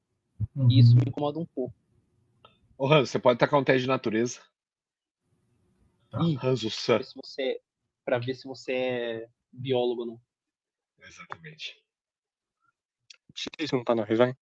uhum. 0.56 0.70
E 0.70 0.80
isso 0.80 0.96
me 0.96 1.04
incomoda 1.08 1.40
um 1.40 1.46
pouco. 1.46 1.74
Ô, 2.78 2.92
Hans, 2.92 3.10
você 3.10 3.20
pode 3.20 3.40
tacar 3.40 3.60
um 3.60 3.64
teste 3.64 3.84
de 3.84 3.88
natureza. 3.88 4.42
Tá. 6.10 6.20
Ih, 6.24 6.38
Hanzo 6.42 6.70
pra 6.86 6.98
ver 6.98 7.06
se 7.06 7.16
você, 7.16 7.62
pra 8.04 8.20
ver 8.20 8.36
se 8.36 8.48
você 8.48 8.74
é 8.74 9.30
biólogo 9.52 10.02
ou 10.02 10.08
não. 10.08 10.22
Exatamente. 11.00 11.82
Isso 13.60 13.76
um 13.76 13.84
pra 13.84 13.96
nós, 13.96 14.18
vai. 14.18 14.36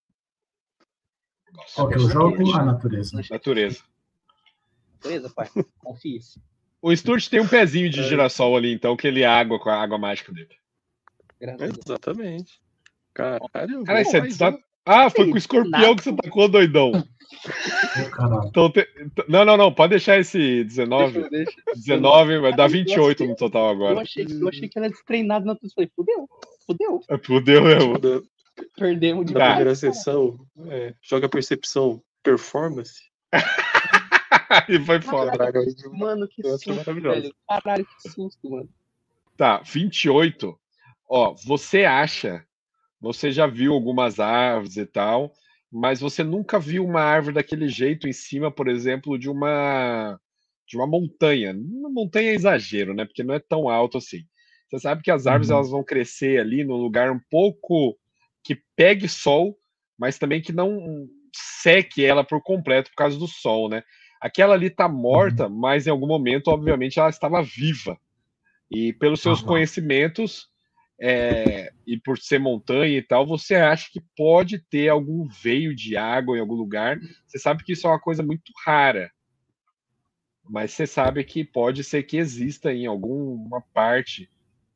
Qual 1.76 1.88
que 1.88 1.96
é 1.96 1.98
o 1.98 2.10
jogo? 2.10 2.56
A 2.56 2.64
natureza. 2.64 3.22
Natureza. 3.30 3.84
Beleza, 5.02 5.30
pai? 5.30 5.50
Confie-se. 5.80 6.42
O 6.84 6.92
Sturt 6.96 7.30
tem 7.30 7.40
um 7.40 7.48
pezinho 7.48 7.88
É. 7.88 7.90
de 7.90 8.04
girassol 8.04 8.58
ali, 8.58 8.74
então, 8.74 8.96
que 8.98 9.08
ele 9.08 9.22
é 9.22 9.26
água 9.26 9.58
com 9.58 9.70
a 9.70 9.82
água 9.82 9.98
mágica 9.98 10.34
dele. 10.34 10.50
Exatamente. 11.40 12.60
Caralho. 13.14 13.84
Bom, 13.86 14.04
você 14.04 14.20
mas, 14.20 14.38
tá... 14.38 14.58
Ah, 14.86 15.10
foi 15.10 15.28
com 15.30 15.34
o 15.36 15.38
escorpião 15.38 15.96
que 15.96 16.04
você 16.04 16.14
tacou, 16.14 16.50
doidão. 16.50 16.92
Então, 18.48 18.70
te- 18.70 18.88
Não, 19.30 19.46
não, 19.46 19.56
não, 19.56 19.74
pode 19.74 19.92
deixar 19.92 20.20
esse 20.20 20.64
19. 20.66 21.14
Deixa, 21.14 21.30
deixa. 21.30 21.52
19 21.76 22.40
vai 22.40 22.54
dar 22.54 22.68
28 22.68 23.26
no 23.26 23.36
total 23.36 23.68
Eu 23.68 23.72
agora. 23.72 24.02
achei, 24.02 24.26
eu 24.30 24.50
achei 24.50 24.68
que 24.68 24.78
ela 24.78 24.88
era 24.88 24.94
destreinada 24.94 25.46
na. 25.46 25.56
Falei, 25.74 25.90
fudeu, 25.96 26.28
fudeu. 26.68 27.00
Fudeu 27.24 27.64
mesmo. 27.64 27.98
Da, 27.98 28.22
Perdemos 28.78 29.26
de 29.26 29.34
da 29.34 29.40
Tá. 29.40 29.46
primeira 29.48 29.70
cara. 29.70 29.76
sessão, 29.76 30.38
é, 30.70 30.94
joga 31.02 31.30
percepção 31.30 32.02
performance. 32.22 33.02
e 34.70 34.80
foi 34.80 35.02
foda. 35.02 35.32
Aí. 35.32 35.98
Mano, 35.98 36.28
que 36.28 36.42
Nossa, 36.44 36.58
susto, 36.58 36.76
maravilhoso. 36.76 37.22
velho. 37.22 37.36
Caralho, 37.48 37.86
que 37.86 38.10
susto, 38.10 38.50
mano. 38.50 38.70
Tá, 39.38 39.62
28. 39.62 40.58
Ó, 41.10 41.36
você 41.46 41.86
acha, 41.86 42.46
você 43.00 43.32
já 43.32 43.48
viu 43.48 43.74
algumas 43.74 44.20
árvores 44.20 44.78
e 44.78 44.86
tal, 44.86 45.34
mas 45.72 46.00
você 46.00 46.24
nunca 46.24 46.60
viu 46.60 46.86
uma 46.86 47.02
árvore 47.02 47.36
daquele 47.36 47.68
jeito 47.68 48.08
em 48.08 48.14
cima, 48.14 48.52
por 48.52 48.68
exemplo, 48.68 49.18
de 49.18 49.30
uma 49.30 50.20
de 50.66 50.78
uma 50.78 50.88
montanha. 50.88 51.54
Uma 51.54 51.90
montanha 51.90 52.32
é 52.32 52.36
exagero, 52.36 52.94
né? 52.94 53.06
Porque 53.06 53.24
não 53.24 53.34
é 53.34 53.40
tão 53.40 53.68
alto 53.70 53.98
assim. 53.98 54.24
Você 54.70 54.80
sabe 54.80 55.04
que 55.04 55.12
as 55.12 55.28
árvores 55.28 55.50
Uhum. 55.50 55.58
elas 55.58 55.70
vão 55.70 55.84
crescer 55.84 56.40
ali 56.40 56.64
num 56.64 56.78
lugar 56.78 57.12
um 57.12 57.20
pouco 57.30 57.98
que 58.44 58.58
pegue 58.76 59.08
sol, 59.08 59.58
mas 59.98 60.18
também 60.18 60.42
que 60.42 60.52
não 60.52 61.08
seque 61.36 62.04
ela 62.04 62.24
por 62.24 62.42
completo 62.42 62.90
por 62.90 62.96
causa 62.96 63.18
do 63.18 63.28
sol, 63.28 63.70
né? 63.70 63.84
Aquela 64.24 64.54
ali 64.54 64.70
tá 64.70 64.88
morta, 64.88 65.50
mas 65.50 65.86
em 65.86 65.90
algum 65.90 66.08
momento, 66.08 66.48
obviamente, 66.48 66.98
ela 66.98 67.10
estava 67.10 67.44
viva. 67.44 68.00
E 68.72 68.94
pelos 68.94 69.20
seus 69.20 69.44
Ah, 69.44 69.46
conhecimentos 69.46 70.48
é, 70.98 71.74
e 71.86 72.00
por 72.00 72.18
ser 72.18 72.40
montanha 72.40 72.98
e 72.98 73.02
tal, 73.02 73.28
você 73.28 73.56
acha 73.56 73.90
que 73.92 74.02
pode 74.16 74.60
ter 74.60 74.88
algum 74.88 75.28
veio 75.28 75.76
de 75.76 75.98
água 75.98 76.38
em 76.38 76.40
algum 76.40 76.54
lugar. 76.54 76.98
Você 77.28 77.38
sabe 77.38 77.66
que 77.66 77.74
isso 77.74 77.86
é 77.86 77.90
uma 77.90 78.00
coisa 78.00 78.24
muito 78.24 78.50
rara. 78.66 79.12
Mas 80.50 80.72
você 80.72 80.88
sabe 80.88 81.22
que 81.26 81.44
pode 81.44 81.84
ser 81.84 82.04
que 82.04 82.16
exista 82.16 82.72
em 82.74 82.86
alguma 82.86 83.62
parte 83.74 84.30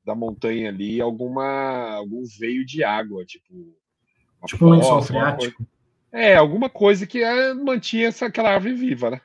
da 0.04 0.14
montanha 0.14 0.68
ali 0.68 1.00
alguma 1.00 1.93
algum 1.93 2.24
veio 2.38 2.66
de 2.66 2.84
água, 2.84 3.24
tipo 3.24 3.54
uma 3.54 4.48
Tipo 4.48 4.66
um 4.66 4.70
lençol 4.72 5.02
freático. 5.02 5.66
É, 6.12 6.36
alguma 6.36 6.70
coisa 6.70 7.08
que 7.08 7.24
é, 7.24 7.54
mantinha 7.54 8.08
essa, 8.08 8.26
aquela 8.26 8.54
árvore 8.54 8.74
viva, 8.74 9.12
né? 9.12 9.22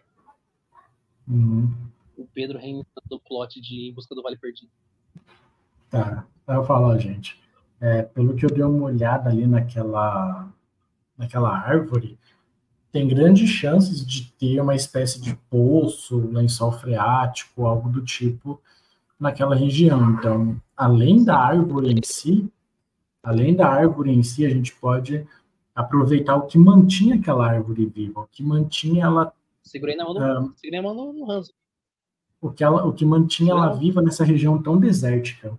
Uhum. 1.32 1.72
O 2.16 2.26
Pedro 2.26 2.58
reinventando 2.58 3.16
o 3.16 3.20
plot 3.20 3.60
de 3.60 3.88
Em 3.88 3.94
Busca 3.94 4.14
do 4.14 4.22
Vale 4.22 4.36
Perdido. 4.36 4.70
Tá, 5.90 6.26
aí 6.46 6.56
eu 6.56 6.64
falo, 6.64 6.88
ó, 6.88 6.98
gente, 6.98 7.40
é, 7.80 8.02
pelo 8.02 8.34
que 8.34 8.44
eu 8.44 8.50
dei 8.50 8.62
uma 8.62 8.84
olhada 8.84 9.30
ali 9.30 9.46
naquela, 9.46 10.48
naquela 11.16 11.56
árvore, 11.56 12.18
tem 12.92 13.08
grandes 13.08 13.48
chances 13.48 14.04
de 14.06 14.30
ter 14.32 14.60
uma 14.60 14.74
espécie 14.74 15.20
de 15.20 15.34
poço, 15.48 16.18
lençol 16.30 16.72
freático, 16.72 17.66
algo 17.66 17.88
do 17.88 18.02
tipo 18.02 18.60
naquela 19.18 19.54
região. 19.54 20.12
Então, 20.12 20.60
além 20.76 21.24
da 21.24 21.38
árvore 21.38 21.92
em 21.92 22.00
si, 22.04 22.52
além 23.22 23.56
da 23.56 23.68
árvore 23.68 24.10
em 24.10 24.22
si, 24.22 24.44
a 24.44 24.50
gente 24.50 24.74
pode 24.74 25.26
aproveitar 25.74 26.36
o 26.36 26.46
que 26.46 26.58
mantinha 26.58 27.14
aquela 27.14 27.48
árvore 27.48 27.86
viva, 27.86 28.20
o 28.20 28.26
que 28.26 28.42
mantinha 28.42 29.04
ela. 29.04 29.32
Segurei 29.62 29.96
na 29.96 30.04
mão 30.04 30.14
do, 30.14 30.20
um, 30.20 30.56
segurei 30.56 30.80
a 30.80 30.82
mão 30.82 30.94
no, 30.94 31.12
no 31.12 31.30
Hanzo. 31.30 31.52
O 32.40 32.50
que, 32.50 32.64
ela, 32.64 32.84
o 32.84 32.92
que 32.92 33.04
mantinha 33.04 33.52
ela 33.52 33.72
viva 33.72 34.02
nessa 34.02 34.24
região 34.24 34.60
tão 34.60 34.78
desértica. 34.78 35.58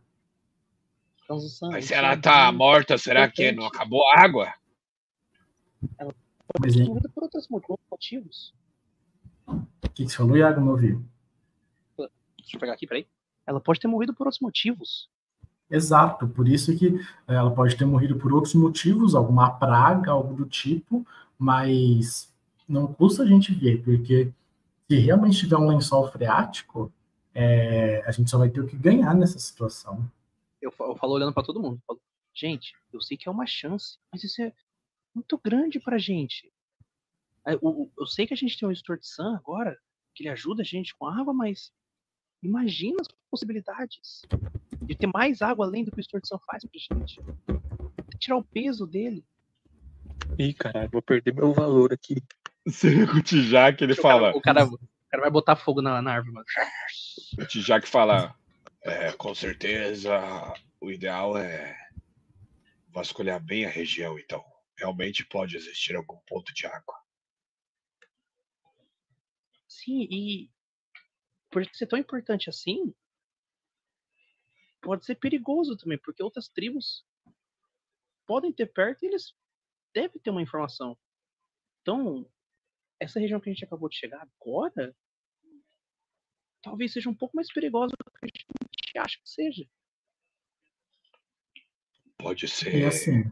Mas 1.72 1.86
se 1.86 1.94
ela 1.94 2.18
tá 2.18 2.52
morta, 2.52 2.98
será 2.98 3.30
que 3.30 3.52
não 3.54 3.66
acabou 3.66 4.06
a 4.10 4.20
água? 4.20 4.54
Ela 5.98 6.14
pode 6.48 6.78
ter 6.78 6.86
morrido 6.86 7.10
por 7.10 7.24
outros 7.24 7.48
motivos. 7.90 8.54
O 9.48 9.90
que, 9.94 10.06
que 10.06 10.10
você 10.10 10.18
falou, 10.18 10.38
Iago? 10.38 10.60
Não 10.60 10.72
ouvi. 10.72 11.00
Deixa 11.98 12.56
eu 12.56 12.60
pegar 12.60 12.74
aqui, 12.74 12.86
peraí. 12.86 13.08
Ela 13.48 13.60
pode 13.60 13.80
ter 13.80 13.88
morrido 13.88 14.14
por 14.14 14.28
outros 14.28 14.42
motivos. 14.42 15.10
Exato, 15.70 16.28
por 16.28 16.48
isso 16.48 16.78
que 16.78 16.88
eh, 17.28 17.34
ela 17.34 17.50
pode 17.50 17.76
ter 17.76 17.86
morrido 17.86 18.18
por 18.18 18.32
outros 18.32 18.54
motivos, 18.54 19.16
alguma 19.16 19.52
praga, 19.52 20.12
algo 20.12 20.36
do 20.36 20.46
tipo, 20.46 21.06
mas 21.38 22.33
não 22.68 22.94
custa 22.94 23.24
a 23.24 23.26
gente 23.26 23.54
ver, 23.54 23.84
porque 23.84 24.32
se 24.90 24.98
realmente 24.98 25.40
tiver 25.40 25.58
um 25.58 25.68
lençol 25.68 26.12
freático, 26.12 26.92
é, 27.34 28.04
a 28.06 28.12
gente 28.12 28.30
só 28.30 28.38
vai 28.38 28.50
ter 28.50 28.62
o 28.62 28.68
que 28.68 28.76
ganhar 28.76 29.16
nessa 29.16 29.40
situação. 29.40 30.10
Eu, 30.62 30.74
eu 30.80 30.96
falo 30.96 31.14
olhando 31.14 31.34
para 31.34 31.44
todo 31.44 31.60
mundo, 31.60 31.82
falo, 31.86 32.00
gente, 32.34 32.74
eu 32.92 33.02
sei 33.02 33.18
que 33.18 33.28
é 33.28 33.32
uma 33.32 33.46
chance, 33.46 33.98
mas 34.12 34.24
isso 34.24 34.42
é 34.42 34.54
muito 35.14 35.40
grande 35.44 35.80
pra 35.80 35.98
gente. 35.98 36.52
Eu, 37.46 37.92
eu 37.98 38.06
sei 38.06 38.26
que 38.26 38.34
a 38.34 38.38
gente 38.38 38.58
tem 38.58 38.68
o 38.68 38.76
Stuart 38.76 39.04
Sun 39.04 39.36
agora, 39.36 39.78
que 40.16 40.24
ele 40.24 40.30
ajuda 40.30 40.62
a 40.62 40.66
gente 40.66 40.96
com 40.96 41.08
água, 41.08 41.34
mas 41.34 41.74
imagina 42.42 42.98
as 43.02 43.08
possibilidades 43.30 44.22
de 44.82 44.96
ter 44.96 45.08
mais 45.08 45.42
água 45.42 45.66
além 45.66 45.84
do 45.84 45.92
que 45.92 46.00
o 46.00 46.04
Stuart 46.04 46.26
Sun 46.26 46.40
faz 46.40 46.64
pra 46.64 46.80
gente. 46.80 47.20
Tirar 48.18 48.38
o 48.38 48.44
peso 48.44 48.88
dele. 48.88 49.26
Ih, 50.38 50.54
caralho, 50.54 50.90
vou 50.90 51.02
perder 51.02 51.34
meu 51.34 51.54
valor 51.54 51.92
aqui. 51.92 52.24
Você 52.66 53.06
com 53.06 53.18
o 53.18 53.24
Tijak, 53.24 53.84
ele 53.84 53.94
o 53.94 53.96
fala. 53.96 54.32
Cara, 54.32 54.38
o, 54.38 54.42
cara, 54.42 54.66
o 54.66 55.10
cara 55.10 55.22
vai 55.24 55.32
botar 55.32 55.56
fogo 55.56 55.82
na, 55.82 56.02
na 56.02 56.14
árvore, 56.14 56.34
mano. 56.34 56.46
O 57.40 57.46
Tijak 57.46 57.88
fala. 57.88 58.36
É, 58.82 59.14
com 59.14 59.34
certeza, 59.34 60.14
o 60.82 60.92
ideal 60.92 61.38
é 61.38 61.78
vasculhar 62.90 63.42
bem 63.42 63.66
a 63.66 63.70
região, 63.70 64.20
então. 64.20 64.44
Realmente 64.78 65.26
pode 65.26 65.56
existir 65.56 65.96
algum 65.96 66.18
ponto 66.28 66.54
de 66.54 66.66
água. 66.66 66.96
Sim, 69.68 70.08
e 70.10 70.52
por 71.50 71.66
ser 71.74 71.88
tão 71.88 72.00
importante 72.00 72.50
assim, 72.50 72.94
pode 74.82 75.06
ser 75.06 75.16
perigoso 75.16 75.78
também, 75.78 75.98
porque 75.98 76.24
outras 76.24 76.50
tribos 76.50 77.06
podem 78.26 78.52
ter 78.52 78.68
perto 78.68 79.04
e 79.04 79.08
eles 79.08 79.36
devem 79.94 80.20
ter 80.20 80.30
uma 80.30 80.42
informação. 80.42 80.98
Então, 81.82 82.28
essa 83.04 83.20
região 83.20 83.40
que 83.40 83.50
a 83.50 83.54
gente 83.54 83.66
acabou 83.66 83.90
de 83.90 83.98
chegar 83.98 84.26
agora, 84.40 84.96
talvez 86.62 86.94
seja 86.94 87.10
um 87.10 87.16
pouco 87.16 87.36
mais 87.36 87.52
perigosa 87.52 87.94
do 87.98 88.12
que 88.12 88.26
a 88.26 88.28
gente 88.28 88.98
acha 88.98 89.18
que 89.22 89.30
seja. 89.30 89.66
Pode 92.18 92.48
ser 92.48 92.86
assim, 92.86 93.30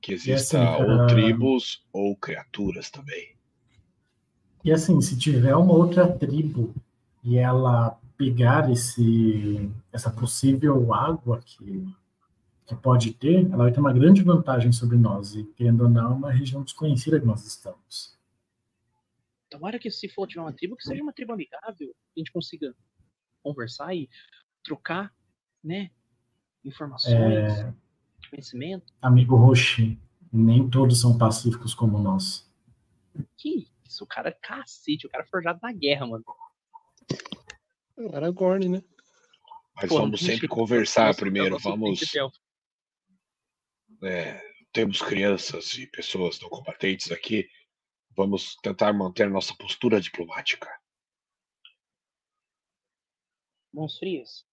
que 0.00 0.12
exista 0.12 0.62
assim, 0.62 0.82
ou 0.82 1.04
uh... 1.04 1.06
tribos 1.08 1.84
ou 1.92 2.16
criaturas 2.16 2.90
também. 2.90 3.36
E 4.64 4.72
assim, 4.72 5.00
se 5.00 5.18
tiver 5.18 5.56
uma 5.56 5.72
outra 5.72 6.06
tribo 6.06 6.74
e 7.24 7.36
ela 7.36 7.98
pegar 8.16 8.70
esse, 8.70 9.70
essa 9.90 10.10
possível 10.10 10.92
água 10.92 11.40
que, 11.40 11.88
que 12.66 12.76
pode 12.76 13.14
ter, 13.14 13.46
ela 13.46 13.64
vai 13.64 13.72
ter 13.72 13.80
uma 13.80 13.92
grande 13.92 14.22
vantagem 14.22 14.70
sobre 14.70 14.98
nós. 14.98 15.34
E, 15.34 15.44
querendo 15.56 15.84
ou 15.84 15.88
não, 15.88 16.12
é 16.12 16.14
uma 16.14 16.30
região 16.30 16.62
desconhecida 16.62 17.18
que 17.18 17.26
nós 17.26 17.46
estamos. 17.46 18.19
Tomara 19.50 19.78
que, 19.78 19.90
se 19.90 20.08
for 20.08 20.28
tiver 20.28 20.40
uma 20.40 20.52
tribo, 20.52 20.76
que 20.76 20.84
seja 20.84 21.02
uma 21.02 21.12
tribo 21.12 21.32
amigável, 21.32 21.74
que 21.76 21.86
a 22.16 22.20
gente 22.20 22.32
consiga 22.32 22.74
conversar 23.42 23.94
e 23.94 24.08
trocar, 24.62 25.12
né? 25.62 25.90
Informações, 26.64 27.58
é... 27.58 27.74
conhecimento. 28.30 28.92
Amigo 29.02 29.34
Roshi, 29.34 29.98
nem 30.32 30.70
todos 30.70 31.00
são 31.00 31.18
pacíficos 31.18 31.74
como 31.74 31.98
nós. 31.98 32.48
Que 33.36 33.68
isso, 33.84 34.04
o 34.04 34.06
cara 34.06 34.28
é 34.28 34.32
cacete, 34.32 35.06
o 35.06 35.10
cara 35.10 35.24
é 35.24 35.26
forjado 35.26 35.58
na 35.60 35.72
guerra, 35.72 36.06
mano. 36.06 36.24
Aragorn, 38.14 38.68
né? 38.68 38.84
Mas 39.74 39.88
Pô, 39.88 39.98
vamos 39.98 40.20
sempre 40.20 40.46
conversar 40.46 41.14
primeiro, 41.16 41.58
vamos. 41.58 42.00
É, 44.02 44.40
temos 44.72 45.02
crianças 45.02 45.74
e 45.74 45.86
pessoas 45.86 46.40
não 46.40 46.48
combatentes 46.48 47.10
aqui. 47.10 47.48
Vamos 48.16 48.56
tentar 48.56 48.92
manter 48.92 49.30
nossa 49.30 49.54
postura 49.56 50.00
diplomática. 50.00 50.68
Mãos 53.72 53.98
frias. 53.98 54.44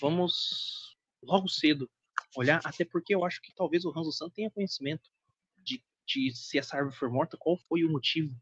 Vamos 0.00 0.96
logo 1.22 1.48
cedo 1.48 1.90
olhar, 2.36 2.60
até 2.64 2.84
porque 2.84 3.14
eu 3.14 3.24
acho 3.24 3.40
que 3.40 3.54
talvez 3.54 3.84
o 3.84 3.92
Hanzo 3.96 4.12
San 4.12 4.28
tenha 4.28 4.50
conhecimento 4.50 5.10
de, 5.56 5.82
de 6.06 6.34
se 6.34 6.58
essa 6.58 6.76
árvore 6.76 6.96
for 6.96 7.10
morta, 7.10 7.36
qual 7.38 7.56
foi 7.56 7.84
o 7.84 7.90
motivo 7.90 8.34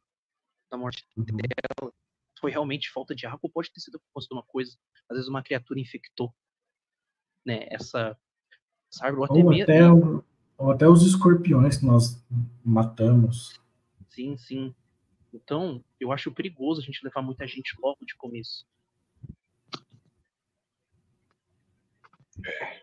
da 0.70 0.77
morte 0.77 1.07
uhum. 1.16 1.25
dela 1.25 1.93
foi 2.41 2.51
realmente 2.51 2.91
falta 2.91 3.14
de 3.14 3.27
água 3.27 3.41
ou 3.43 3.51
pode 3.51 3.72
ter 3.72 3.81
sido 3.81 3.99
composto 3.99 4.35
uma 4.35 4.43
coisa. 4.43 4.77
Às 5.09 5.16
vezes 5.16 5.31
uma 5.31 5.43
criatura 5.43 5.81
infectou 5.81 6.35
né, 7.47 7.66
essa, 7.70 8.18
essa 8.93 9.07
árvore. 9.07 9.31
Ou, 9.31 9.45
ou 9.45 9.53
até, 9.53 9.62
até, 9.62 9.91
ou 10.59 10.70
até 10.70 10.89
os 10.89 11.03
escorpiões 11.07 11.79
que 11.79 11.87
nós 11.87 12.22
matamos. 12.64 13.59
Sim, 14.14 14.36
sim. 14.36 14.74
Então, 15.32 15.84
eu 15.98 16.12
acho 16.12 16.32
perigoso 16.32 16.80
a 16.80 16.84
gente 16.84 17.02
levar 17.02 17.20
muita 17.20 17.46
gente 17.48 17.74
logo 17.80 18.04
de 18.06 18.14
começo. 18.14 18.64
É. 22.46 22.82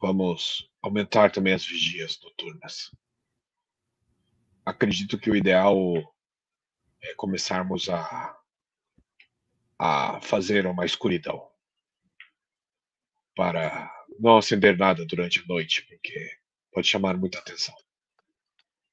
Vamos 0.00 0.68
aumentar 0.82 1.30
também 1.30 1.54
as 1.54 1.64
vigias 1.64 2.20
noturnas. 2.20 2.90
Acredito 4.64 5.18
que 5.18 5.30
o 5.30 5.36
ideal 5.36 5.76
é 7.00 7.14
começarmos 7.14 7.88
a 7.88 8.34
a 9.80 10.20
fazer 10.20 10.66
uma 10.66 10.84
escuridão 10.84 11.48
para 13.36 13.88
não 14.18 14.36
acender 14.36 14.76
nada 14.76 15.06
durante 15.06 15.38
a 15.38 15.46
noite, 15.46 15.86
porque 15.86 16.36
pode 16.72 16.88
chamar 16.88 17.16
muita 17.16 17.38
atenção. 17.38 17.76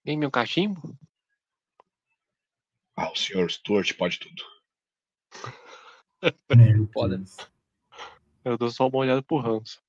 Em 0.05 0.15
meu 0.15 0.29
cachimbo? 0.29 0.95
Ah, 2.95 3.11
o 3.11 3.15
senhor 3.15 3.49
Stuart 3.51 3.93
pode 3.97 4.19
tudo. 4.19 4.43
Pode. 6.93 7.23
Eu 8.43 8.57
dou 8.57 8.69
só 8.69 8.87
uma 8.87 8.97
olhada 8.97 9.21
pro 9.21 9.39
Hans. 9.39 9.79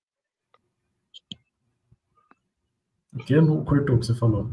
O 3.12 3.18
que 3.18 3.40
não 3.40 3.64
cortou 3.64 3.96
o 3.96 4.00
que 4.00 4.06
você 4.06 4.14
falou? 4.14 4.50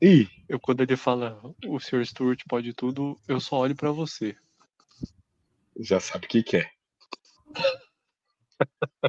Ih, 0.00 0.28
eu 0.48 0.58
quando 0.58 0.80
ele 0.80 0.96
fala 0.96 1.40
o 1.66 1.78
senhor 1.78 2.04
Stuart 2.04 2.42
pode 2.48 2.74
tudo, 2.74 3.18
eu 3.28 3.38
só 3.38 3.58
olho 3.58 3.76
para 3.76 3.92
você 3.92 4.36
já 5.78 6.00
sabe 6.00 6.26
o 6.26 6.28
que, 6.28 6.42
que 6.42 6.56
é. 6.58 6.66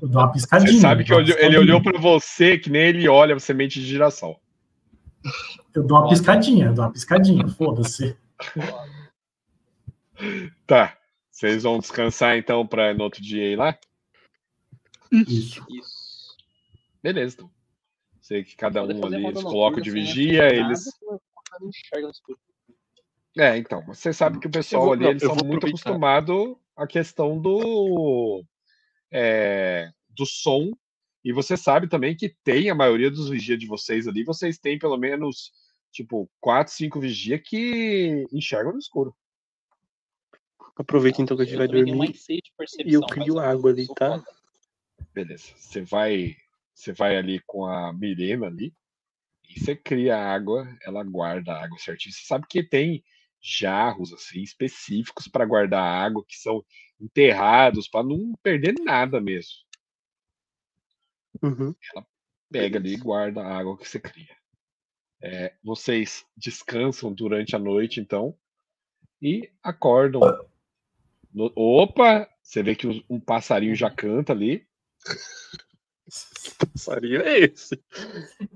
Eu 0.02 0.08
dou 0.08 0.22
uma 0.22 0.32
piscadinha. 0.32 0.72
Você 0.72 0.80
sabe 0.80 1.04
que 1.04 1.14
ele 1.14 1.58
olhou 1.58 1.82
para 1.82 2.00
você 2.00 2.58
que 2.58 2.70
nem 2.70 2.82
ele 2.84 3.08
olha 3.08 3.38
semente 3.40 3.80
de 3.80 3.86
girassol. 3.86 4.42
Eu 5.74 5.84
dou 5.84 6.00
uma 6.00 6.10
piscadinha, 6.10 6.68
eu 6.68 6.74
dou 6.74 6.86
uma 6.86 6.92
piscadinha, 6.92 7.48
foda-se. 7.48 8.18
Tá. 10.68 10.98
Vocês 11.32 11.64
vão 11.64 11.80
descansar 11.80 12.38
então 12.38 12.66
para 12.66 12.94
no 12.94 13.04
outro 13.04 13.22
dia 13.22 13.52
ir 13.52 13.56
lá? 13.56 13.78
Isso. 15.12 15.66
Isso. 15.70 16.38
Beleza, 17.02 17.36
então. 17.36 17.52
Sei 18.22 18.44
que 18.44 18.56
cada 18.56 18.82
um 18.84 19.06
ali 19.06 19.26
eles 19.26 19.44
colocam 19.44 19.82
de 19.82 19.92
vigia, 19.92 20.48
eles. 20.54 20.86
É, 23.38 23.58
então, 23.58 23.84
você 23.86 24.14
sabe 24.14 24.40
que 24.40 24.48
o 24.48 24.52
pessoal 24.52 24.86
vou, 24.86 24.94
ali, 24.94 25.06
eles 25.08 25.24
são 25.24 25.36
muito 25.44 25.68
acostumados 25.68 26.56
à 26.76 26.88
questão 26.88 27.40
do, 27.40 28.44
é, 29.12 29.90
do 30.10 30.26
som, 30.26 30.72
e 31.24 31.34
você 31.34 31.58
sabe 31.58 31.88
também 31.88 32.16
que 32.16 32.30
tem 32.44 32.70
a 32.70 32.76
maioria 32.76 33.10
dos 33.12 33.30
vigias 33.30 33.60
de 33.60 33.66
vocês 33.66 34.08
ali, 34.08 34.24
vocês 34.24 34.58
têm 34.58 34.80
pelo 34.80 34.98
menos, 34.98 35.52
tipo, 35.94 36.30
quatro, 36.42 36.74
cinco 36.74 37.00
vigias 37.00 37.40
que 37.46 38.26
enxergam 38.34 38.74
no 38.74 38.80
escuro. 38.80 39.16
Aproveita 40.76 41.22
então 41.22 41.38
que 41.38 41.44
a 41.44 41.46
gente 41.46 41.58
vai 41.58 41.68
dormir 41.68 42.12
e 42.84 42.94
eu 42.94 43.06
crio 43.06 43.38
água 43.38 43.70
ali, 43.70 43.88
tá? 43.94 44.22
Beleza. 45.14 45.54
Você 45.56 45.82
vai, 45.82 46.36
você 46.74 46.92
vai 46.92 47.16
ali 47.16 47.40
com 47.46 47.66
a 47.66 47.94
Mirena 47.94 48.48
ali 48.48 48.74
E 49.48 49.60
você 49.60 49.76
cria 49.76 50.18
água, 50.18 50.68
ela 50.82 51.04
guarda 51.04 51.54
a 51.54 51.64
água 51.64 51.78
certinho. 51.78 52.14
Você 52.14 52.26
sabe 52.26 52.48
que 52.50 52.64
tem 52.64 53.04
jarros 53.40 54.12
assim 54.14 54.42
específicos 54.42 55.28
para 55.28 55.46
guardar 55.46 55.84
água 55.84 56.26
que 56.28 56.36
são 56.38 56.66
enterrados 57.00 57.88
para 57.88 58.04
não 58.04 58.34
perder 58.42 58.74
nada 58.80 59.22
mesmo. 59.22 59.54
Uhum. 61.44 61.76
Pega 62.50 62.80
ali 62.80 62.94
e 62.94 62.98
guarda 62.98 63.44
a 63.44 63.58
água 63.58 63.78
que 63.78 63.88
você 63.88 64.00
cria. 64.00 64.43
É, 65.26 65.54
vocês 65.64 66.26
descansam 66.36 67.14
durante 67.14 67.56
a 67.56 67.60
noite, 67.60 68.02
então, 68.02 68.36
e 69.22 69.50
acordam. 69.64 70.22
No- 71.34 71.52
opa! 71.56 72.28
Você 72.42 72.62
vê 72.62 72.76
que 72.76 72.86
um- 72.86 73.02
um 73.10 73.20
passarinho 73.22 73.74
já 73.74 73.90
canta 73.90 74.34
ali. 74.34 74.68
Passarinho 76.74 77.22
é 77.22 77.40
esse. 77.40 77.82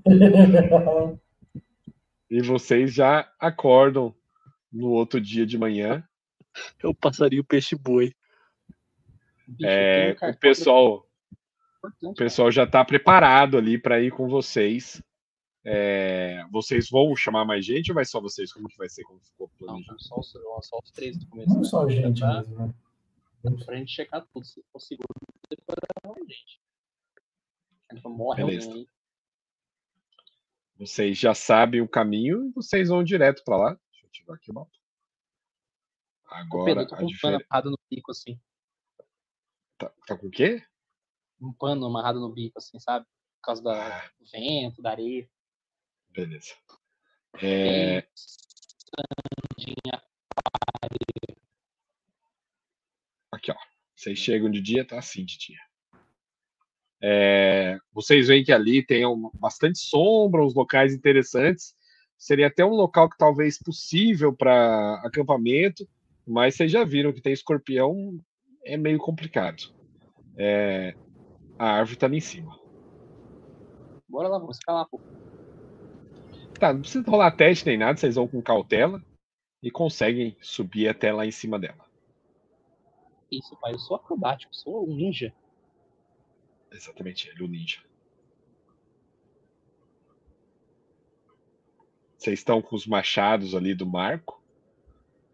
E 2.30 2.42
vocês 2.42 2.92
já 2.92 3.32
acordam 3.40 4.14
no 4.70 4.90
outro 4.90 5.18
dia 5.18 5.46
de 5.46 5.56
manhã. 5.56 6.06
É 6.78 6.86
o 6.86 6.94
passarinho 6.94 7.42
peixe-boi. 7.42 8.14
É, 9.64 10.14
o 10.20 10.36
pessoal, 10.36 11.08
o 12.02 12.12
pessoal 12.12 12.52
já 12.52 12.64
está 12.64 12.84
preparado 12.84 13.56
ali 13.56 13.78
para 13.78 13.98
ir 14.02 14.10
com 14.10 14.28
vocês. 14.28 15.02
É, 15.70 16.46
vocês 16.50 16.88
vão 16.88 17.14
chamar 17.14 17.44
mais 17.44 17.64
gente 17.64 17.90
ou 17.90 17.94
vai 17.94 18.04
só 18.04 18.20
vocês? 18.20 18.52
Como 18.52 18.68
que 18.68 18.76
vai 18.78 18.88
ser? 18.88 19.02
Como 19.04 19.20
ficou 19.20 19.48
cara. 19.48 19.60
Não, 19.66 19.82
planejado? 19.82 20.02
só 20.02 20.18
os, 20.18 20.32
só 20.66 20.78
os 20.82 20.90
três 20.92 21.18
do 21.18 21.26
começo. 21.26 21.50
Não 21.54 21.62
só 21.64 21.84
a 21.84 21.90
gente 21.90 22.20
Pra- 22.20 22.34
mesmo, 22.38 22.56
né? 22.56 22.74
Pra 23.66 23.76
gente 23.76 23.92
checar 23.92 24.26
tudo. 24.32 24.44
Se 24.46 24.62
for 24.72 24.80
seguro, 24.80 25.08
depois 25.50 25.76
leva 26.04 26.16
mais 26.16 26.26
gente. 26.28 26.60
Morre 28.04 28.44
Beleza. 28.44 28.68
alguém. 28.68 28.88
Vocês 30.78 31.18
já 31.18 31.34
sabem 31.34 31.80
o 31.80 31.88
caminho 31.88 32.48
e 32.48 32.52
vocês 32.52 32.88
vão 32.88 33.02
direto 33.04 33.42
para 33.44 33.56
lá. 33.56 33.78
Deixa 33.90 34.06
eu 34.06 34.10
tirar 34.10 34.34
aqui 34.34 34.50
o 34.50 34.54
mapa. 34.54 34.70
Agora, 36.26 36.64
Pedro, 36.66 36.82
eu 36.82 36.86
tô 36.88 36.94
a 36.94 36.98
com 36.98 37.04
um 37.04 37.06
pano 37.06 37.12
diferença. 37.14 37.44
amarrado 37.50 37.70
no 37.70 37.78
bico, 37.90 38.10
assim. 38.10 38.40
Tá, 39.78 39.92
tá 40.06 40.16
com 40.16 40.26
o 40.26 40.30
quê? 40.30 40.62
Um 41.40 41.52
pano 41.52 41.86
amarrado 41.86 42.20
no 42.20 42.32
bico, 42.32 42.58
assim, 42.58 42.78
sabe? 42.78 43.06
Por 43.06 43.42
causa 43.42 43.62
do 43.62 43.70
Ah, 43.70 44.10
vento, 44.32 44.82
da 44.82 44.90
areia. 44.90 45.28
Beleza. 46.18 46.54
É. 47.40 48.04
Aqui, 53.32 53.52
ó. 53.52 53.56
Vocês 53.94 54.18
chegam 54.18 54.50
de 54.50 54.60
dia, 54.60 54.84
tá 54.84 54.98
assim 54.98 55.24
de 55.24 55.38
dia. 55.38 55.58
É, 57.00 57.78
vocês 57.92 58.26
veem 58.26 58.42
que 58.42 58.52
ali 58.52 58.84
tem 58.84 59.06
um- 59.06 59.30
bastante 59.34 59.78
sombra, 59.78 60.44
uns 60.44 60.54
locais 60.54 60.92
interessantes. 60.92 61.76
Seria 62.16 62.48
até 62.48 62.64
um 62.64 62.74
local 62.74 63.08
que 63.08 63.16
talvez 63.16 63.56
possível 63.56 64.34
para 64.34 65.00
acampamento, 65.04 65.88
mas 66.26 66.56
vocês 66.56 66.72
já 66.72 66.84
viram 66.84 67.12
que 67.12 67.20
tem 67.20 67.32
escorpião, 67.32 68.18
é 68.64 68.76
meio 68.76 68.98
complicado. 68.98 69.62
É, 70.36 70.94
a 71.56 71.74
árvore 71.74 71.96
tá 71.96 72.06
ali 72.06 72.16
em 72.16 72.20
cima. 72.20 72.58
Bora 74.08 74.26
lá, 74.28 74.38
vamos 74.38 74.56
escalar, 74.56 74.88
pô. 74.88 75.00
Tá, 76.58 76.72
não 76.72 76.80
precisa 76.80 77.08
rolar 77.08 77.30
teste 77.36 77.66
nem 77.66 77.78
nada, 77.78 77.96
vocês 77.98 78.16
vão 78.16 78.26
com 78.26 78.42
cautela 78.42 79.02
e 79.62 79.70
conseguem 79.70 80.36
subir 80.40 80.88
até 80.88 81.12
lá 81.12 81.24
em 81.24 81.30
cima 81.30 81.58
dela. 81.58 81.86
Isso, 83.30 83.56
pai. 83.60 83.74
Eu 83.74 83.78
sou 83.78 83.96
acrobático, 83.96 84.54
sou 84.54 84.88
um 84.88 84.94
ninja. 84.94 85.32
Exatamente, 86.72 87.28
ele, 87.28 87.44
o 87.44 87.48
ninja. 87.48 87.80
Vocês 92.16 92.40
estão 92.40 92.60
com 92.60 92.74
os 92.74 92.86
machados 92.86 93.54
ali 93.54 93.74
do 93.74 93.86
Marco. 93.86 94.42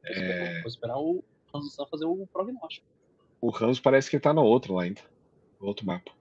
Vou 0.02 0.10
esperar- 0.12 0.60
Vou 0.60 0.68
esperar 0.68 0.98
o 0.98 1.24
Ranzan 1.52 1.86
fazer 1.86 2.04
o 2.04 2.26
prognóstico. 2.26 2.86
O 3.40 3.50
Ramos 3.50 3.80
parece 3.80 4.10
que 4.10 4.20
tá 4.20 4.32
no 4.32 4.42
outro 4.42 4.74
lá 4.74 4.82
ainda. 4.82 5.00
No 5.60 5.66
outro 5.66 5.86
mapa. 5.86 6.12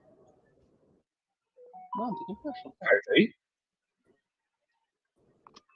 Não, 1.95 2.25
tem 2.25 2.35
que 2.35 2.47
achar. 2.47 2.71
Aí? 3.11 3.33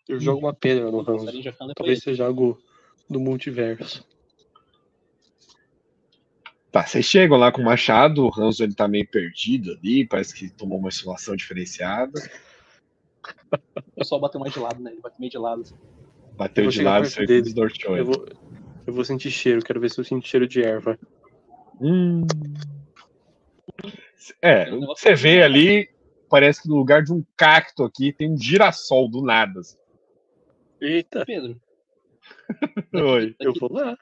Eu 0.07 0.19
jogo 0.19 0.39
uma 0.39 0.53
pedra 0.53 0.89
no 0.89 1.01
Ranzo. 1.01 1.25
canta 1.25 1.73
Talvez 1.75 1.99
seja 1.99 2.25
algo 2.25 2.57
do 3.09 3.19
multiverso. 3.19 4.05
Tá, 6.71 6.85
vocês 6.85 7.05
chegam 7.05 7.37
lá 7.37 7.51
com 7.51 7.61
o 7.61 7.65
machado, 7.65 8.23
o 8.25 8.29
Ranzo 8.29 8.63
ele 8.63 8.75
tá 8.75 8.87
meio 8.87 9.07
perdido 9.07 9.71
ali, 9.71 10.05
parece 10.05 10.33
que 10.33 10.49
tomou 10.49 10.77
uma 10.77 10.89
insolação 10.89 11.35
diferenciada. 11.35 12.19
O 13.75 13.99
pessoal 13.99 14.21
bateu 14.21 14.39
mais 14.39 14.53
de 14.53 14.59
lado, 14.59 14.81
né? 14.81 14.91
Ele 14.91 15.01
bateu 15.01 15.19
meio 15.19 15.31
de 15.31 15.37
lado. 15.37 15.61
assim. 15.61 15.75
Bateu 16.37 16.69
de 16.69 16.81
lado, 16.81 17.09
dele. 17.09 17.41
desnorteou 17.41 17.97
Eu 17.97 18.05
vou, 18.05 18.25
eu 18.85 18.93
vou 18.93 19.03
sentir 19.03 19.31
cheiro, 19.31 19.61
quero 19.61 19.81
ver 19.81 19.89
se 19.89 19.99
eu 19.99 20.03
sinto 20.05 20.27
cheiro 20.27 20.47
de 20.47 20.61
erva. 20.61 20.97
Hum. 21.81 22.25
É, 24.41 24.69
você 24.71 25.13
vê 25.13 25.41
ali, 25.41 25.89
parece 26.29 26.61
que 26.61 26.69
no 26.69 26.75
lugar 26.75 27.03
de 27.03 27.11
um 27.11 27.23
cacto 27.35 27.83
aqui 27.83 28.13
tem 28.13 28.31
um 28.31 28.37
girassol 28.37 29.09
do 29.09 29.21
nada. 29.21 29.59
assim. 29.59 29.77
Eita, 30.79 31.25
Pedro, 31.25 31.59
Oi. 32.93 33.35
eu 33.39 33.53
vou 33.59 33.71
lá. 33.71 33.97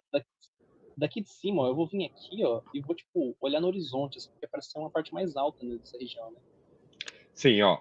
daqui 0.97 1.21
de 1.21 1.29
cima, 1.29 1.63
ó, 1.63 1.67
eu 1.67 1.75
vou 1.75 1.87
vir 1.87 2.05
aqui, 2.05 2.43
ó, 2.43 2.61
e 2.73 2.81
vou, 2.81 2.95
tipo, 2.95 3.35
olhar 3.39 3.59
no 3.59 3.67
horizonte, 3.67 4.17
assim, 4.17 4.29
porque 4.31 4.47
parece 4.47 4.71
ser 4.71 4.79
uma 4.79 4.89
parte 4.89 5.13
mais 5.13 5.35
alta 5.35 5.65
né, 5.65 5.77
dessa 5.77 5.97
região, 5.97 6.31
né? 6.31 6.39
Sim, 7.33 7.61
ó. 7.61 7.79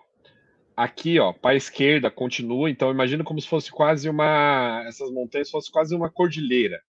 Aqui, 0.76 1.20
ó, 1.20 1.32
para 1.32 1.52
a 1.52 1.56
esquerda 1.56 2.10
continua, 2.10 2.68
então 2.68 2.90
imagina 2.90 3.22
como 3.22 3.40
se 3.40 3.46
fosse 3.46 3.70
quase 3.70 4.08
uma. 4.08 4.82
Essas 4.86 5.10
montanhas 5.12 5.50
fosse 5.50 5.70
quase 5.70 5.94
uma 5.94 6.10
cordilheira. 6.10 6.82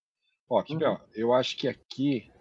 Ó, 0.49 0.57
aqui, 0.57 0.83
ó, 0.83 0.97
eu 1.13 1.33
acho 1.33 1.55
que 1.55 1.67
aqui, 1.67 2.31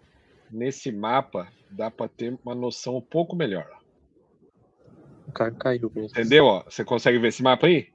nesse 0.49 0.91
mapa, 0.91 1.51
dá 1.69 1.91
para 1.91 2.07
ter 2.07 2.37
uma 2.43 2.55
noção 2.55 2.97
um 2.97 3.01
pouco 3.01 3.35
melhor. 3.35 3.69
O 5.27 5.31
cara 5.31 5.51
caiu. 5.51 5.91
Entendeu? 5.95 6.45
Ó, 6.45 6.63
você 6.63 6.83
consegue 6.83 7.19
ver 7.19 7.27
esse 7.27 7.43
mapa 7.43 7.67
aí? 7.67 7.89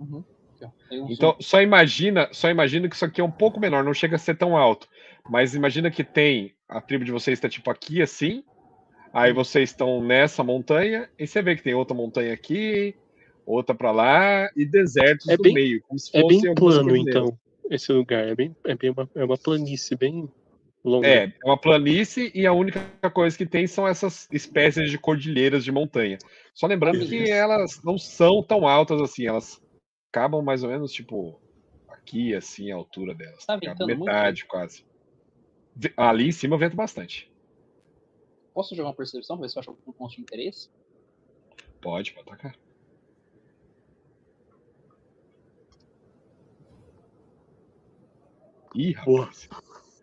Uhum. 0.00 0.24
Aqui, 0.60 0.64
ó. 0.64 0.88
Tem 0.88 1.02
um 1.02 1.10
Então, 1.10 1.36
só 1.40 1.60
imagina, 1.62 2.28
só 2.32 2.50
imagina 2.50 2.88
que 2.88 2.94
isso 2.94 3.04
aqui 3.04 3.20
é 3.20 3.24
um 3.24 3.30
pouco 3.30 3.60
menor, 3.60 3.84
não 3.84 3.94
chega 3.94 4.16
a 4.16 4.18
ser 4.18 4.36
tão 4.36 4.56
alto. 4.56 4.88
Mas 5.28 5.54
imagina 5.54 5.90
que 5.90 6.02
tem 6.04 6.54
a 6.68 6.80
tribo 6.80 7.04
de 7.04 7.12
vocês 7.12 7.38
está 7.38 7.48
tipo 7.48 7.70
aqui 7.70 8.00
assim. 8.02 8.42
Aí 9.12 9.32
vocês 9.32 9.70
estão 9.70 10.02
nessa 10.02 10.44
montanha 10.44 11.08
e 11.18 11.26
você 11.26 11.42
vê 11.42 11.56
que 11.56 11.62
tem 11.62 11.74
outra 11.74 11.96
montanha 11.96 12.32
aqui, 12.32 12.94
outra 13.44 13.74
para 13.74 13.90
lá 13.90 14.50
e 14.56 14.64
desertos 14.64 15.28
É 15.28 15.36
no 15.36 15.42
bem- 15.42 15.54
meio, 15.54 15.82
como 15.82 15.98
se 15.98 16.16
É 16.16 16.22
bem 16.24 16.54
plano, 16.54 16.96
então, 16.96 17.36
esse 17.68 17.92
lugar. 17.92 18.28
É, 18.28 18.34
bem, 18.34 18.54
é, 18.64 18.74
bem 18.76 18.90
uma, 18.90 19.10
é 19.14 19.24
uma 19.24 19.36
planície 19.36 19.96
bem 19.96 20.28
longa. 20.84 21.08
É, 21.08 21.24
é 21.24 21.44
uma 21.44 21.58
planície 21.58 22.30
e 22.34 22.46
a 22.46 22.52
única 22.52 22.80
coisa 23.12 23.36
que 23.36 23.44
tem 23.46 23.66
são 23.66 23.86
essas 23.86 24.28
espécies 24.32 24.90
de 24.90 24.96
cordilheiras 24.96 25.64
de 25.64 25.72
montanha. 25.72 26.16
Só 26.54 26.68
lembrando 26.68 27.04
que 27.04 27.28
elas 27.30 27.80
não 27.82 27.98
são 27.98 28.42
tão 28.42 28.66
altas 28.66 29.00
assim, 29.00 29.26
elas 29.26 29.60
acabam 30.10 30.42
mais 30.44 30.62
ou 30.64 30.70
menos 30.70 30.92
tipo 30.92 31.40
aqui 31.88 32.34
assim 32.34 32.70
a 32.70 32.74
altura 32.76 33.14
delas, 33.14 33.44
Tá 33.46 33.58
muito, 33.62 33.86
metade 33.86 34.44
quase. 34.46 34.84
Ve- 35.74 35.94
Ali 35.96 36.28
em 36.28 36.32
cima 36.32 36.58
venta 36.58 36.76
bastante. 36.76 37.30
Posso 38.52 38.74
jogar 38.74 38.88
uma 38.88 38.94
percepção 38.96 39.36
pra 39.36 39.42
ver 39.44 39.50
se 39.50 39.56
eu 39.56 39.60
acho 39.60 39.70
algum 39.70 39.92
ponto 39.92 40.14
de 40.16 40.22
interesse? 40.22 40.68
Pode, 41.80 42.12
pode 42.12 42.28
atacar. 42.28 42.54
Ih, 48.74 48.94
Boa. 49.04 49.20
rapaz. 49.26 49.48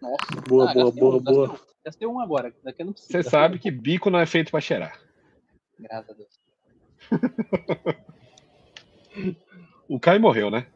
Nossa. 0.01 0.41
Boa, 0.47 0.69
Ah, 0.69 0.73
boa, 0.73 0.85
gastei 0.85 1.01
boa, 1.01 1.15
um, 1.15 1.23
gastei 1.23 1.35
boa. 1.35 1.53
um. 1.53 1.57
Gastei 1.85 2.07
um 2.07 2.19
agora. 2.19 2.55
Daqui 2.63 2.83
não 2.83 2.93
preciso. 2.93 3.11
Você 3.11 3.17
gastei 3.19 3.31
sabe 3.31 3.57
um. 3.57 3.59
que 3.59 3.71
bico 3.71 4.09
não 4.09 4.19
é 4.19 4.25
feito 4.25 4.51
pra 4.51 4.61
cheirar. 4.61 4.99
Graças 5.79 6.09
a 6.09 6.13
Deus. 6.13 6.39
O 9.87 9.99
Caio 9.99 10.19
morreu, 10.21 10.49
né? 10.51 10.67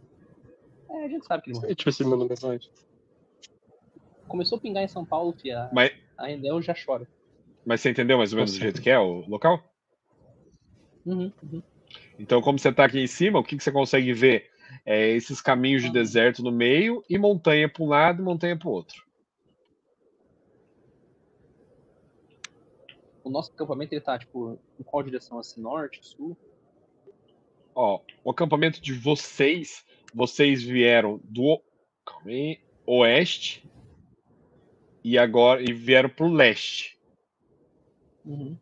É, 0.89 1.05
a 1.05 1.07
gente 1.07 1.25
sabe 1.25 1.43
que 1.43 1.49
ele 1.49 1.55
morreu. 1.55 1.67
Deixa 1.75 1.81
eu 1.81 1.85
ver 1.85 1.91
se 1.93 2.03
ele 2.03 2.09
mandou 2.09 2.27
mensagem. 2.29 2.69
Começou 4.27 4.57
a 4.57 4.61
pingar 4.61 4.83
em 4.83 4.87
São 4.87 5.05
Paulo, 5.05 5.33
fia. 5.33 5.69
Mas, 5.73 5.91
A 6.17 6.31
Endel 6.31 6.61
já 6.61 6.73
chora. 6.73 7.07
mas 7.65 7.81
você 7.81 7.89
entendeu 7.91 8.17
mais 8.17 8.31
ou 8.31 8.37
menos 8.37 8.53
do 8.53 8.59
jeito 8.59 8.81
que 8.81 8.89
é 8.89 8.99
o 8.99 9.25
local? 9.27 9.61
Uhum, 11.05 11.31
uhum. 11.43 11.61
Então, 12.17 12.41
como 12.41 12.57
você 12.57 12.69
está 12.69 12.85
aqui 12.85 12.99
em 12.99 13.07
cima, 13.07 13.39
o 13.39 13.43
que, 13.43 13.57
que 13.57 13.63
você 13.63 13.71
consegue 13.71 14.13
ver? 14.13 14.49
É 14.85 15.09
esses 15.09 15.41
caminhos 15.41 15.81
de 15.81 15.89
Ah. 15.89 15.91
deserto 15.91 16.41
no 16.41 16.51
meio 16.51 17.03
e 17.09 17.17
montanha 17.17 17.67
para 17.67 17.83
um 17.83 17.87
lado 17.89 18.21
e 18.21 18.25
montanha 18.25 18.57
para 18.57 18.69
o 18.69 18.71
outro. 18.71 19.03
O 23.23 23.29
nosso 23.29 23.51
acampamento, 23.51 23.93
ele 23.93 24.01
tá, 24.01 24.17
tipo, 24.17 24.57
em 24.79 24.83
qual 24.83 25.03
direção? 25.03 25.37
Assim, 25.39 25.61
norte, 25.61 25.99
sul? 26.03 26.37
Ó, 27.73 28.01
o 28.23 28.31
acampamento 28.31 28.81
de 28.81 28.93
vocês, 28.93 29.85
vocês 30.13 30.61
vieram 30.63 31.19
do 31.23 31.61
calma 32.05 32.29
aí, 32.29 32.59
oeste 32.85 33.69
e 35.03 35.17
agora 35.17 35.61
e 35.61 35.73
vieram 35.73 36.09
para 36.09 36.25
o 36.25 36.33
leste. 36.33 36.99
Uhum. 38.25 38.57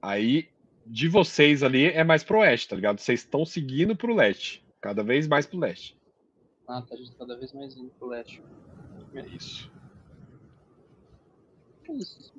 Aí 0.00 0.48
de 0.86 1.08
vocês 1.08 1.62
ali 1.62 1.86
é 1.86 2.04
mais 2.04 2.24
pro 2.24 2.40
oeste, 2.40 2.68
tá 2.68 2.76
ligado? 2.76 3.00
Vocês 3.00 3.20
estão 3.20 3.44
seguindo 3.44 3.96
pro 3.96 4.14
leste. 4.14 4.64
Cada 4.80 5.02
vez 5.02 5.28
mais 5.28 5.46
pro 5.46 5.58
leste. 5.58 5.96
Ah, 6.66 6.82
tá, 6.82 6.94
a 6.94 6.98
gente 6.98 7.12
tá 7.12 7.18
cada 7.18 7.36
vez 7.36 7.52
mais 7.52 7.76
indo 7.76 7.90
pro 7.98 8.08
leste. 8.08 8.42
É 9.14 9.26
isso. 9.26 9.70
É 11.88 11.92
isso. 11.92 12.32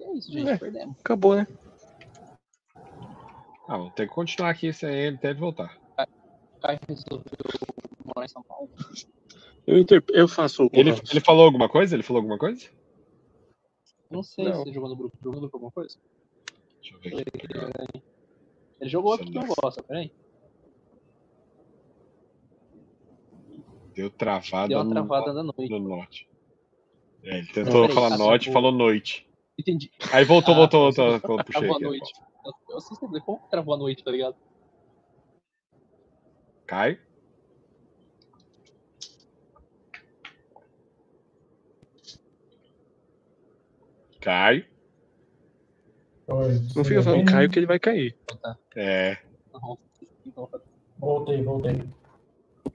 É 0.00 0.12
isso, 0.12 0.32
gente. 0.32 0.50
É. 0.50 0.58
Perdemos. 0.58 0.98
Acabou, 1.00 1.36
né? 1.36 1.46
Vamos 3.68 3.92
ter 3.94 4.06
que 4.08 4.14
continuar 4.14 4.50
aqui 4.50 4.72
sem 4.72 4.94
ele 4.94 5.16
até 5.16 5.30
ele 5.30 5.40
voltar. 5.40 5.76
Caio 6.60 6.78
resolveu 6.88 7.24
morar 8.04 8.24
em 8.24 8.28
São 8.28 8.42
Paulo. 8.44 8.70
Eu, 9.66 9.78
inter... 9.78 10.02
eu 10.10 10.28
faço 10.28 10.64
o 10.66 10.70
Ele, 10.72 10.90
ele 11.10 11.20
falou 11.20 11.44
alguma 11.44 11.68
coisa? 11.68 11.94
Ele 11.94 12.02
falou 12.02 12.20
alguma 12.20 12.38
coisa? 12.38 12.70
Não 14.10 14.22
sei 14.22 14.44
Não. 14.44 14.52
se 14.52 14.58
você 14.64 14.72
jogou 14.72 14.88
no 14.88 14.96
grupo. 14.96 15.16
Jogou 15.22 15.34
no 15.34 15.40
grupo 15.40 15.56
alguma 15.56 15.72
coisa? 15.72 15.96
Deixa 16.80 16.94
eu 16.94 17.00
ver 17.00 17.08
aqui. 17.08 17.48
Peraí. 17.48 18.02
Ele 18.80 18.90
jogou 18.90 19.12
aqui 19.14 19.30
que 19.30 19.38
eu 19.38 19.46
gosto, 19.46 19.82
peraí. 19.84 20.12
Deu 23.94 24.10
travada, 24.10 24.68
Deu 24.68 24.78
uma 24.78 24.84
no- 24.84 24.92
travada 24.92 25.32
na 25.32 25.42
noite. 25.42 25.68
no 25.70 25.78
norte. 25.80 26.28
É, 27.24 27.38
ele 27.38 27.48
tentou 27.48 27.82
peraí, 27.82 27.94
falar 27.94 28.16
norte, 28.16 28.52
falou 28.52 28.70
noite. 28.70 29.26
Entendi. 29.58 29.90
Aí 30.12 30.24
voltou, 30.24 30.54
Ah, 30.54 30.58
voltou, 30.58 30.80
voltou, 30.92 31.10
voltou, 31.10 31.44
puxei 31.44 31.70
aqui. 31.70 31.82
noite. 31.84 32.12
Eu, 32.68 32.76
assisti, 32.76 33.00
como 33.00 33.40
que 33.40 33.50
travou 33.50 33.74
a 33.74 33.78
noite, 33.78 34.04
tá 34.04 34.10
ligado? 34.10 34.36
Cai. 36.66 37.00
Cai. 44.20 44.66
Oi, 46.28 46.48
Não 46.74 46.84
fica 46.84 47.02
falando 47.02 47.24
bem? 47.24 47.32
Caio 47.32 47.50
que 47.50 47.58
ele 47.58 47.66
vai 47.66 47.78
cair. 47.78 48.16
É, 48.74 49.16
Não, 49.52 49.78
então, 50.24 50.50
Voltei, 50.98 51.42
voltei. 51.42 51.88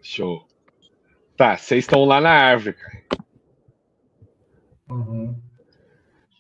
show. 0.02 0.48
Tá, 1.36 1.58
vocês 1.58 1.84
estão 1.84 2.06
lá 2.06 2.22
na 2.22 2.30
árvore, 2.32 2.74
cara. 2.74 3.04
Uhum. 4.90 5.42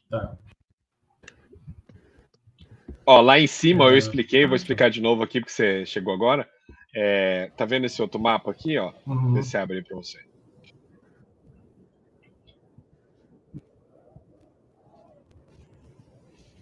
Tá. 0.09 0.37
Ó, 3.11 3.21
lá 3.21 3.39
em 3.39 3.47
cima 3.47 3.85
eu 3.85 3.95
É. 3.95 3.97
expliquei, 3.97 4.45
vou 4.45 4.55
explicar 4.55 4.89
de 4.89 5.01
novo 5.01 5.21
aqui 5.23 5.39
porque 5.39 5.51
você 5.51 5.85
chegou 5.85 6.13
agora. 6.13 6.49
É, 6.95 7.51
tá 7.57 7.65
vendo 7.65 7.85
esse 7.85 8.01
outro 8.01 8.19
mapa 8.19 8.51
aqui, 8.51 8.77
ó? 8.77 8.93
Uhum. 9.05 9.33
Vê 9.33 9.43
se 9.43 9.57
abre 9.57 9.77
aí 9.77 9.83
pra 9.83 9.97
você. 9.97 10.17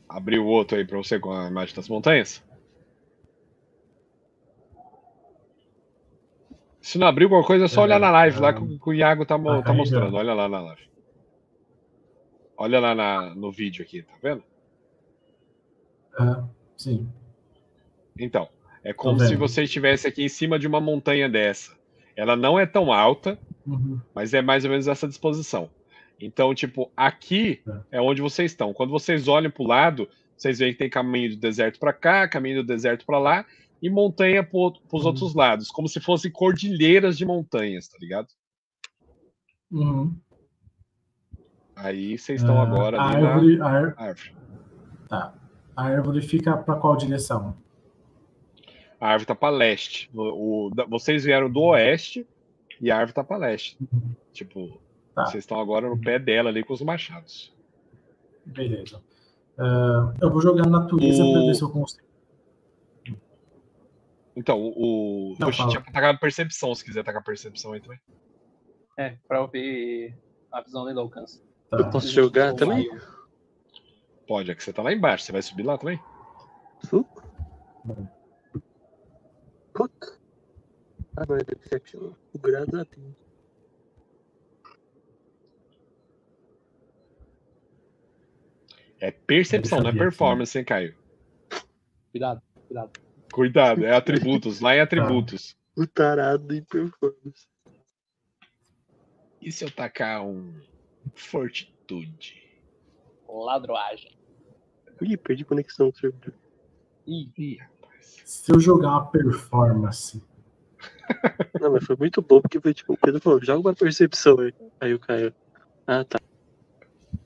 Abriu 0.07 0.43
o 0.43 0.47
outro 0.47 0.77
aí 0.77 0.85
pra 0.85 0.97
você 0.97 1.19
com 1.19 1.31
a 1.31 1.47
imagem 1.47 1.75
das 1.75 1.87
montanhas? 1.87 2.43
Se 6.81 6.97
não 6.97 7.07
abriu 7.07 7.27
alguma 7.27 7.45
coisa, 7.45 7.65
é 7.65 7.67
só 7.67 7.81
É, 7.81 7.83
olhar 7.83 7.99
na 7.99 8.09
live 8.09 8.39
lá 8.39 8.49
é. 8.49 8.53
que 8.53 8.61
o- 8.63 8.79
que 8.79 8.89
o 8.89 8.93
Iago 8.93 9.25
tá, 9.25 9.37
Tá 9.37 9.61
tá 9.61 9.73
mostrando. 9.73 10.15
Olha 10.15 10.33
lá 10.33 10.49
na 10.49 10.61
live. 10.61 10.89
Olha 12.57 12.79
lá 12.79 12.95
na- 12.95 13.35
no 13.35 13.51
vídeo 13.51 13.83
aqui, 13.83 14.01
tá 14.01 14.13
vendo? 14.21 14.43
Ah, 16.19 16.47
sim. 16.77 17.09
Então, 18.19 18.49
é 18.83 18.93
como 18.93 19.17
Tô 19.19 19.25
se 19.25 19.35
você 19.35 19.63
estivesse 19.63 20.07
aqui 20.07 20.23
em 20.23 20.29
cima 20.29 20.59
de 20.59 20.67
uma 20.67 20.81
montanha 20.81 21.29
dessa. 21.29 21.77
Ela 22.15 22.35
não 22.35 22.59
é 22.59 22.65
tão 22.65 22.91
alta, 22.91 23.39
Uhum. 23.65 23.99
mas 24.13 24.33
é 24.33 24.41
mais 24.41 24.65
ou 24.65 24.71
menos 24.71 24.87
essa 24.87 25.07
disposição. 25.07 25.69
Então, 26.19 26.53
tipo, 26.53 26.91
aqui 26.97 27.61
é 27.91 28.01
onde 28.01 28.21
vocês 28.21 28.51
estão. 28.51 28.73
Quando 28.73 28.89
vocês 28.89 29.27
olham 29.29 29.49
para 29.49 29.63
o 29.63 29.67
lado, 29.67 30.09
vocês 30.35 30.59
veem 30.59 30.73
que 30.73 30.79
tem 30.79 30.89
caminho 30.89 31.29
do 31.31 31.37
deserto 31.37 31.79
para 31.79 31.93
cá, 31.93 32.27
caminho 32.27 32.61
do 32.61 32.67
deserto 32.67 33.05
para 33.05 33.17
lá 33.19 33.45
e 33.81 33.89
montanha 33.89 34.43
para 34.43 34.57
os 34.59 34.73
Uhum. 34.91 35.05
outros 35.07 35.33
lados, 35.33 35.71
como 35.71 35.87
se 35.87 36.01
fossem 36.01 36.29
cordilheiras 36.29 37.17
de 37.17 37.25
montanhas, 37.25 37.87
tá 37.87 37.97
ligado? 38.01 38.27
Uhum. 39.71 40.13
Aí 41.75 42.17
vocês 42.17 42.41
estão 42.41 42.59
Ah, 42.59 42.63
agora 42.63 42.99
a 42.99 43.07
ali 43.09 43.21
na 43.21 43.29
árvore, 43.29 43.61
a, 43.61 43.65
ár- 43.65 43.95
árvore. 43.97 44.35
tá. 45.07 45.33
A 45.79 45.83
árvore 45.85 46.21
fica 46.21 46.55
para 46.57 46.75
qual 46.75 46.95
direção? 46.97 47.55
A 48.99 49.07
árvore 49.09 49.27
tá 49.27 49.35
para 49.35 49.55
leste. 49.55 50.09
O, 50.13 50.67
o- 50.67 50.71
vocês 50.89 51.23
vieram 51.23 51.49
do 51.49 51.61
oeste 51.61 52.27
e 52.81 52.91
a 52.91 52.97
árvore 52.97 53.13
tá 53.13 53.23
para 53.23 53.37
leste. 53.37 53.77
Tipo, 54.33 54.79
Tá. 55.15 55.25
vocês 55.25 55.43
estão 55.43 55.59
agora 55.59 55.89
no 55.89 55.97
pé 55.99 56.19
dela 56.19 56.49
ali 56.49 56.63
com 56.63 56.73
os 56.73 56.81
machados. 56.81 57.53
Beleza. 58.45 59.01
Ah, 59.57 60.13
eu 60.21 60.29
vou 60.31 60.41
jogar 60.41 60.67
natureza 60.67 61.23
O- 61.23 61.31
para 61.33 61.41
ver 61.45 61.55
se 61.55 61.61
eu 61.61 61.69
consigo. 61.69 62.07
Então, 64.35 64.57
o, 64.75 65.35
Não, 65.39 65.51
fala. 65.51 65.69
tinha 65.69 65.81
atacado 65.81 66.19
percepção, 66.19 66.73
se 66.73 66.83
quiser 66.85 67.01
atacar 67.01 67.23
percepção 67.23 67.73
aí 67.73 67.81
também. 67.81 67.99
É, 68.97 69.17
pra 69.27 69.39
eu 69.39 69.47
ver 69.47 70.17
a 70.51 70.61
visão 70.61 70.83
dele 70.83 70.95
do 70.95 71.01
alcance. 71.01 71.41
Tá. 71.69 71.77
Eu 71.77 71.89
posso 71.89 72.07
jogar 72.09 72.53
também? 72.53 72.89
Pode, 74.29 74.51
é 74.51 74.53
que 74.53 74.63
você 74.63 74.71
tá 74.71 74.83
lá 74.83 74.93
embaixo. 74.93 75.25
Você 75.25 75.31
vai 75.31 75.41
subir 75.41 75.63
lá 75.63 75.75
também? 75.75 75.99
Puta. 79.73 80.19
Agora 81.17 81.41
é. 81.41 81.45
O 82.31 82.37
grado 82.37 82.85
tem. 82.85 83.15
É 88.99 89.09
percepção, 89.09 89.79
não 89.79 89.87
é 89.87 89.89
aqui. 89.89 89.97
performance, 89.97 90.55
hein, 90.55 90.63
Caio? 90.63 90.95
Cuidado, 92.11 92.43
cuidado. 92.67 92.91
Cuidado, 93.33 93.83
é 93.83 93.95
atributos. 93.95 94.59
Lá 94.59 94.75
em 94.75 94.79
atributos. 94.79 95.57
O 95.75 95.87
tarado 95.87 96.53
em 96.53 96.63
performance. 96.63 97.47
E 99.41 99.51
se 99.51 99.65
eu 99.65 99.71
tacar 99.71 100.23
um 100.23 100.53
fortitude? 101.15 102.47
Ladroagem. 103.27 104.18
Ih, 105.01 105.17
perdi 105.17 105.45
conexão 105.45 105.89
do 105.89 105.97
servidor. 105.97 106.33
Ih, 107.07 107.29
Ih, 107.37 107.57
rapaz. 107.57 108.21
Se 108.25 108.51
eu 108.53 108.59
jogar 108.59 108.89
uma 108.89 109.05
performance, 109.07 110.21
Não, 111.59 111.71
mas 111.71 111.83
foi 111.83 111.95
muito 111.95 112.21
bom, 112.21 112.41
porque 112.41 112.59
foi 112.59 112.73
tipo, 112.73 112.93
o 112.93 112.97
Pedro 112.97 113.19
falou, 113.19 113.43
joga 113.43 113.59
uma 113.59 113.73
percepção 113.73 114.39
aí. 114.39 114.53
Aí 114.79 114.93
o 114.93 114.99
Caio. 114.99 115.33
Ah, 115.87 116.03
tá. 116.03 116.19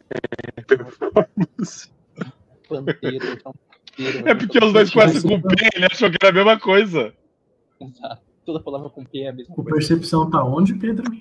É 0.09 0.61
performance. 0.61 1.91
panteiro, 2.67 3.25
então. 3.25 3.53
panteiro, 3.97 4.29
É 4.29 4.35
porque 4.35 4.63
os 4.63 4.73
dois 4.73 4.91
começam 4.91 5.21
com 5.21 5.41
P, 5.41 5.55
ele 5.75 5.85
achou 5.85 6.09
que 6.09 6.17
era 6.21 6.29
a 6.29 6.33
mesma 6.33 6.59
coisa. 6.59 7.13
Exato. 7.79 8.21
Toda 8.45 8.59
palavra 8.59 8.89
com 8.89 9.03
P 9.03 9.19
é 9.21 9.29
a 9.29 9.33
mesma 9.33 9.53
o 9.53 9.63
coisa. 9.63 9.71
percepção 9.71 10.29
tá 10.29 10.43
onde, 10.43 10.73
Pedro? 10.75 11.11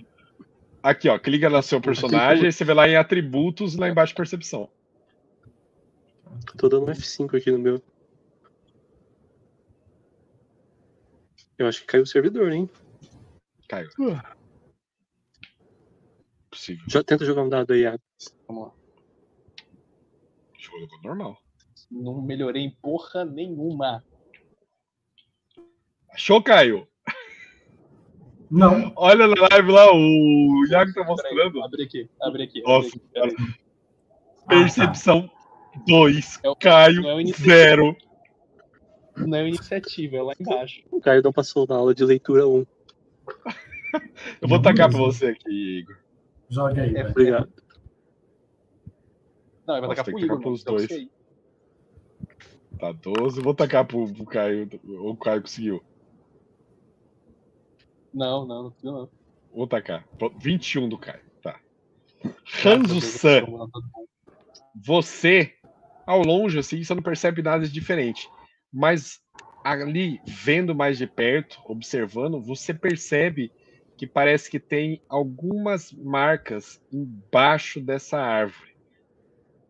Aqui, 0.82 1.08
ó, 1.08 1.18
clica 1.18 1.48
no 1.48 1.62
seu 1.62 1.80
personagem, 1.80 2.48
e 2.48 2.52
você 2.52 2.64
vê 2.64 2.74
lá 2.74 2.88
em 2.88 2.96
atributos, 2.96 3.76
lá 3.76 3.88
embaixo 3.88 4.14
percepção. 4.14 4.68
Tô 6.56 6.68
dando 6.68 6.84
um 6.84 6.92
F5 6.92 7.36
aqui 7.36 7.50
no 7.50 7.58
meu. 7.58 7.82
Eu 11.58 11.66
acho 11.66 11.80
que 11.80 11.86
caiu 11.86 12.02
o 12.02 12.06
servidor, 12.06 12.52
hein? 12.52 12.68
Caiu. 13.68 13.90
Possível. 16.50 16.84
Já 16.88 17.02
tenta 17.02 17.24
jogar 17.24 17.42
um 17.42 17.48
dado 17.48 17.72
aí, 17.72 17.80
Iago. 17.82 18.02
Vamos 18.46 18.68
lá. 18.68 18.72
Jogou 20.58 21.02
normal. 21.02 21.38
Não 21.90 22.20
melhorei 22.22 22.62
em 22.62 22.70
porra 22.70 23.24
nenhuma. 23.24 24.04
Achou, 26.10 26.42
Caio? 26.42 26.88
Não. 28.50 28.92
Olha 28.96 29.26
na 29.26 29.48
live 29.50 29.70
lá, 29.70 29.90
o 29.94 30.66
Iago 30.68 30.92
tá 30.92 31.04
mostrando. 31.04 31.62
abre 31.62 31.84
aqui, 31.84 32.10
abre 32.20 32.42
aqui. 32.42 32.62
Nossa, 32.62 33.00
abre 33.16 33.32
aqui. 33.32 33.60
Percepção 34.46 35.30
2. 35.86 36.40
É 36.42 36.48
o- 36.50 36.56
Caio 36.56 37.02
não 37.02 37.10
é 37.10 37.14
o 37.14 37.20
inicial. 37.20 37.46
0. 37.46 37.96
Não 39.16 39.38
é 39.38 39.48
iniciativa, 39.48 40.16
é 40.16 40.22
lá 40.22 40.32
embaixo. 40.40 40.82
O 40.90 41.00
Caio 41.00 41.22
não 41.22 41.32
passou 41.32 41.66
na 41.68 41.76
aula 41.76 41.94
de 41.94 42.04
leitura 42.04 42.46
1. 42.48 42.66
Eu 44.40 44.48
vou 44.48 44.60
tacar 44.62 44.88
pra 44.88 44.98
você 44.98 45.26
aqui, 45.28 45.80
Igor. 45.80 45.96
Joga 46.48 46.82
aí, 46.82 46.94
É. 46.96 47.08
Obrigado. 47.08 47.52
Não, 49.66 49.80
vai 49.80 49.88
tacar 49.90 50.04
pro 50.04 50.12
tacar 50.14 50.24
Igor, 50.24 50.28
mano. 50.28 50.40
pros 50.42 50.64
dois. 50.64 50.86
sei. 50.86 51.10
Tá 52.78 52.90
12. 52.92 53.40
Vou 53.40 53.54
tacar 53.54 53.86
pro, 53.86 54.12
pro 54.12 54.24
Caio. 54.24 54.68
O 54.84 55.16
Caio 55.16 55.42
conseguiu. 55.42 55.82
Não, 58.12 58.44
não, 58.46 58.62
não 58.64 58.70
precisa 58.70 58.92
não. 58.92 59.08
Vou 59.54 59.66
tacar. 59.66 60.06
Pronto, 60.18 60.38
21 60.38 60.88
do 60.88 60.98
Caio. 60.98 61.20
Tá. 61.42 61.60
Hanzo 62.64 63.00
San. 63.00 63.44
você, 64.74 65.54
ao 66.12 66.22
longe, 66.22 66.58
assim, 66.58 66.82
você 66.82 66.94
não 66.94 67.02
percebe 67.02 67.42
nada 67.42 67.66
de 67.66 67.72
diferente. 67.72 68.28
Mas 68.72 69.20
ali, 69.64 70.20
vendo 70.26 70.74
mais 70.74 70.98
de 70.98 71.06
perto, 71.06 71.58
observando, 71.66 72.42
você 72.42 72.74
percebe 72.74 73.52
que 73.96 74.06
parece 74.06 74.50
que 74.50 74.58
tem 74.60 75.02
algumas 75.08 75.90
marcas 75.92 76.80
embaixo 76.92 77.80
dessa 77.80 78.18
árvore. 78.18 78.70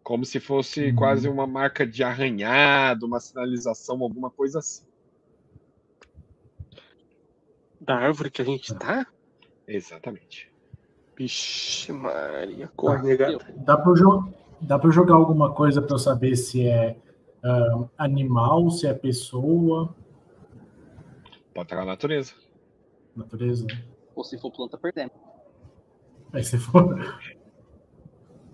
Como 0.02 0.24
se 0.24 0.40
fosse 0.40 0.86
Uhum. 0.86 0.94
quase 0.96 1.28
uma 1.28 1.46
marca 1.46 1.86
de 1.86 2.02
arranhado, 2.02 3.06
uma 3.06 3.20
sinalização, 3.20 4.02
alguma 4.02 4.30
coisa 4.30 4.58
assim. 4.58 4.84
Da 7.80 7.96
árvore 7.96 8.30
que 8.30 8.42
a 8.42 8.44
gente 8.44 8.74
tá? 8.78 9.06
Exatamente. 9.66 10.50
Vixe, 11.16 11.92
Maria. 11.92 12.68
Corre, 12.74 13.02
negado. 13.02 13.38
Dá 13.64 13.76
pra, 13.76 13.90
eu 13.90 13.94
jo- 13.96 14.41
dá 14.62 14.78
pra 14.78 14.88
eu 14.88 14.92
jogar 14.92 15.14
alguma 15.14 15.52
coisa 15.52 15.82
pra 15.82 15.94
eu 15.94 15.98
saber 15.98 16.36
se 16.36 16.66
é 16.66 16.96
ah, 17.42 17.88
animal, 17.98 18.70
se 18.70 18.86
é 18.86 18.94
pessoa, 18.94 19.94
Pode 21.54 21.66
estar 21.66 21.76
na 21.76 21.84
natureza. 21.84 22.32
natureza. 23.14 23.66
Ou 24.14 24.24
se 24.24 24.38
for 24.38 24.50
planta, 24.50 24.78
perdemos. 24.78 25.12
Aí 26.32 26.42
se 26.42 26.56
for. 26.58 26.96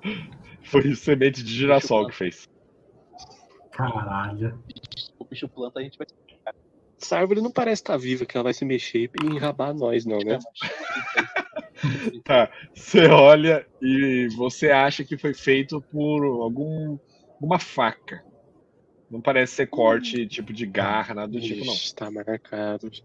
Foi 0.64 0.94
semente 0.94 1.42
de 1.42 1.52
girassol 1.52 2.08
que 2.08 2.14
fez. 2.14 2.48
Caralho. 3.70 4.58
For 5.16 5.26
bicho 5.28 5.48
planta, 5.48 5.78
a 5.78 5.82
gente 5.82 5.96
vai. 5.96 6.06
Essa 7.00 7.18
árvore 7.18 7.40
não 7.40 7.52
parece 7.52 7.82
estar 7.82 7.96
viva, 7.96 8.26
que 8.26 8.36
ela 8.36 8.42
vai 8.42 8.52
se 8.52 8.64
mexer 8.64 9.08
e 9.22 9.26
enrabar 9.26 9.72
nós, 9.72 10.04
não, 10.04 10.18
né? 10.18 10.40
Tá. 12.24 12.50
Você 12.74 13.06
olha 13.06 13.66
e 13.80 14.28
você 14.36 14.70
acha 14.70 15.04
que 15.04 15.16
foi 15.16 15.32
feito 15.32 15.80
por 15.80 16.24
algum 16.42 16.98
uma 17.40 17.58
faca. 17.58 18.24
Não 19.10 19.20
parece 19.20 19.54
ser 19.54 19.66
corte 19.68 20.26
tipo 20.26 20.52
de 20.52 20.66
garra, 20.66 21.14
nada 21.14 21.32
do 21.32 21.40
tipo, 21.40 21.64
não. 21.64 21.72
Ixi, 21.72 21.94
tá 21.94 22.10
marcado 22.10 22.90
já. 22.92 23.04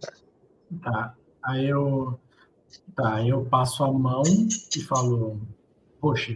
Tá. 0.82 1.16
Aí 1.44 1.68
eu. 1.70 2.20
Tá, 2.96 3.16
aí 3.16 3.30
eu 3.30 3.46
passo 3.46 3.84
a 3.84 3.94
mão 3.94 4.24
e 4.76 4.82
falo, 4.82 5.40
poxa, 6.02 6.36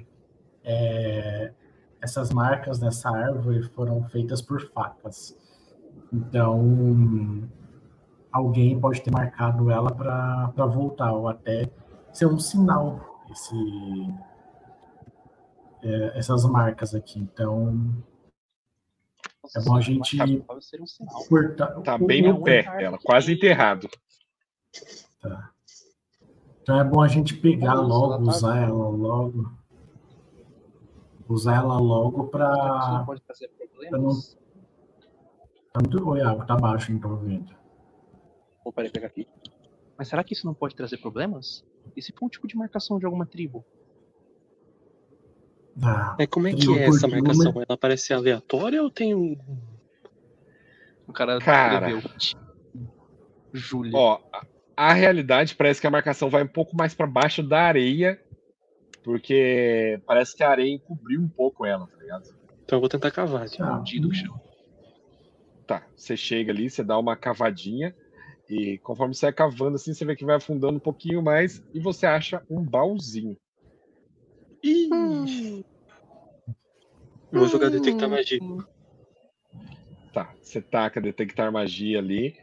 é, 0.63 1.51
essas 1.99 2.31
marcas 2.31 2.79
nessa 2.79 3.09
árvore 3.09 3.63
foram 3.73 4.03
feitas 4.09 4.41
por 4.41 4.61
facas. 4.71 5.35
Então 6.13 7.49
alguém 8.31 8.79
pode 8.79 9.01
ter 9.01 9.11
marcado 9.11 9.71
ela 9.71 9.91
para 9.91 10.65
voltar, 10.67 11.11
ou 11.11 11.27
até 11.27 11.69
ser 12.17 12.25
um 12.25 12.39
sinal 12.39 13.21
esse, 13.31 13.55
é, 15.83 16.17
essas 16.17 16.43
marcas 16.45 16.95
aqui. 16.95 17.19
Então 17.19 17.93
é 19.55 19.61
bom 19.63 19.75
a 19.75 19.81
gente 19.81 20.17
Pode 20.45 20.65
ser 20.65 20.81
um 20.81 20.87
sinal. 20.87 21.25
cortar. 21.27 21.67
Tá 21.81 21.95
o- 21.95 22.05
bem 22.05 22.21
no 22.23 22.41
pé 22.43 22.63
dela, 22.77 22.97
quase 23.03 23.33
enterrado. 23.33 23.87
Tá. 25.21 25.51
Então 26.61 26.79
é 26.79 26.83
bom 26.83 27.01
a 27.01 27.07
gente 27.07 27.35
pegar 27.35 27.75
Nossa, 27.75 27.87
logo, 27.87 28.13
ela 28.13 28.23
tá- 28.23 28.29
usar 28.31 28.57
ela 28.57 28.89
logo. 28.89 29.51
Usar 31.29 31.55
ela 31.57 31.77
logo 31.77 32.29
não 32.31 33.05
pode 33.05 33.21
trazer 33.21 33.49
problemas. 33.49 34.37
Tá 35.73 35.79
muito. 35.81 36.09
Oi, 36.09 36.21
água, 36.21 36.45
tá 36.45 36.55
baixo, 36.55 36.91
não 36.91 36.99
tô 36.99 37.09
ouvindo. 37.09 37.53
Vou 38.63 38.73
peraí, 38.73 38.89
pegar 38.89 39.07
aqui. 39.07 39.27
Mas 39.97 40.07
será 40.07 40.23
que 40.23 40.33
isso 40.33 40.45
não 40.45 40.53
pode 40.53 40.75
trazer 40.75 40.97
problemas? 40.97 41.65
E 41.95 42.01
se 42.01 42.11
for 42.11 42.25
um 42.25 42.29
tipo 42.29 42.47
de 42.47 42.55
marcação 42.55 42.99
de 42.99 43.05
alguma 43.05 43.25
tribo? 43.25 43.65
Tá. 45.79 46.15
Mas 46.17 46.27
como 46.27 46.47
é 46.47 46.53
que 46.53 46.77
é 46.77 46.87
essa 46.87 47.07
marcação? 47.07 47.53
Ela 47.67 47.77
parece 47.77 48.13
aleatória 48.13 48.81
ou 48.81 48.89
tem 48.89 49.13
um. 49.13 49.37
O 51.07 51.13
cara 51.13 51.39
Cara. 51.39 51.89
escreveu. 51.89 52.11
Júlia. 53.53 53.91
Ó, 53.95 54.19
a, 54.75 54.93
realidade 54.93 55.55
parece 55.55 55.79
que 55.79 55.87
a 55.87 55.91
marcação 55.91 56.29
vai 56.29 56.43
um 56.43 56.47
pouco 56.47 56.75
mais 56.75 56.93
para 56.93 57.07
baixo 57.07 57.41
da 57.41 57.61
areia, 57.61 58.21
porque 59.03 60.01
parece 60.05 60.35
que 60.35 60.43
a 60.43 60.49
areia 60.49 60.73
encobriu 60.73 61.21
um 61.21 61.29
pouco 61.29 61.65
ela, 61.65 61.87
tá 61.87 61.97
ligado? 61.97 62.29
Então 62.63 62.77
eu 62.77 62.81
vou 62.81 62.89
tentar 62.89 63.11
cavar. 63.11 63.47
chama. 63.47 63.83
Tá, 65.65 65.83
você 65.95 66.17
chega 66.17 66.51
ali, 66.51 66.69
você 66.69 66.83
dá 66.83 66.97
uma 66.97 67.15
cavadinha 67.15 67.95
e 68.49 68.77
conforme 68.79 69.13
você 69.13 69.25
vai 69.27 69.33
cavando 69.33 69.75
assim, 69.75 69.93
você 69.93 70.05
vê 70.05 70.15
que 70.15 70.25
vai 70.25 70.35
afundando 70.37 70.77
um 70.77 70.81
pouquinho 70.81 71.21
mais 71.21 71.63
e 71.73 71.79
você 71.79 72.05
acha 72.05 72.41
um 72.49 72.63
baúzinho. 72.63 73.37
Ih! 74.63 75.65
Eu 77.31 77.39
vou 77.39 77.47
jogar 77.47 77.69
detectar 77.69 78.09
magia. 78.09 78.39
Tá, 80.13 80.33
você 80.41 80.61
taca 80.61 81.01
detectar 81.01 81.51
magia 81.51 81.99
ali 81.99 82.35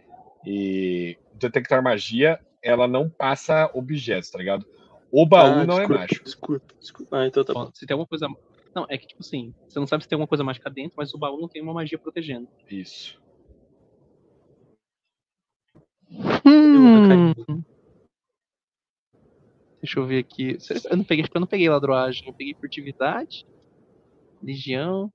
e 0.47 1.17
detectar 1.33 1.83
magia, 1.83 2.39
ela 2.63 2.87
não 2.87 3.09
passa 3.09 3.71
objetos, 3.75 4.31
tá 4.31 4.39
ligado? 4.39 4.67
O 5.11 5.27
baú 5.27 5.61
Ah, 5.61 5.67
não 5.67 5.75
é 5.75 5.79
desculpa, 5.79 6.01
mágico. 6.01 6.25
Desculpa, 6.25 6.75
desculpa. 6.79 7.19
Ah, 7.19 7.27
então 7.27 7.45
tá 7.45 7.55
bom. 7.55 7.71
Se 7.73 7.87
tem 7.87 7.95
alguma 7.95 8.07
coisa. 8.07 8.29
Não, 8.75 8.87
é 8.89 8.99
que 8.99 9.07
tipo 9.07 9.23
assim, 9.23 9.55
você 9.67 9.79
não 9.79 9.87
sabe 9.87 10.03
se 10.03 10.09
tem 10.09 10.17
alguma 10.17 10.27
coisa 10.27 10.45
mágica 10.45 10.69
dentro, 10.69 10.95
mas 10.97 11.15
o 11.15 11.19
baú 11.19 11.41
não 11.41 11.49
tem 11.49 11.63
uma 11.63 11.73
magia 11.73 11.99
protegendo. 11.99 12.49
Isso. 12.69 13.23
Hum. 16.47 17.33
Deixa 19.83 19.99
eu 19.99 20.07
ver 20.07 20.19
aqui. 20.19 20.57
Eu 20.91 20.97
não 20.97 21.05
peguei, 21.05 21.23
acho 21.23 21.31
que 21.31 21.37
eu 21.37 21.41
não 21.41 21.47
peguei 21.47 21.69
ladroagem, 21.69 22.27
eu 22.27 22.33
peguei 22.33 22.55
furtividade, 22.55 23.47
legião. 24.43 25.13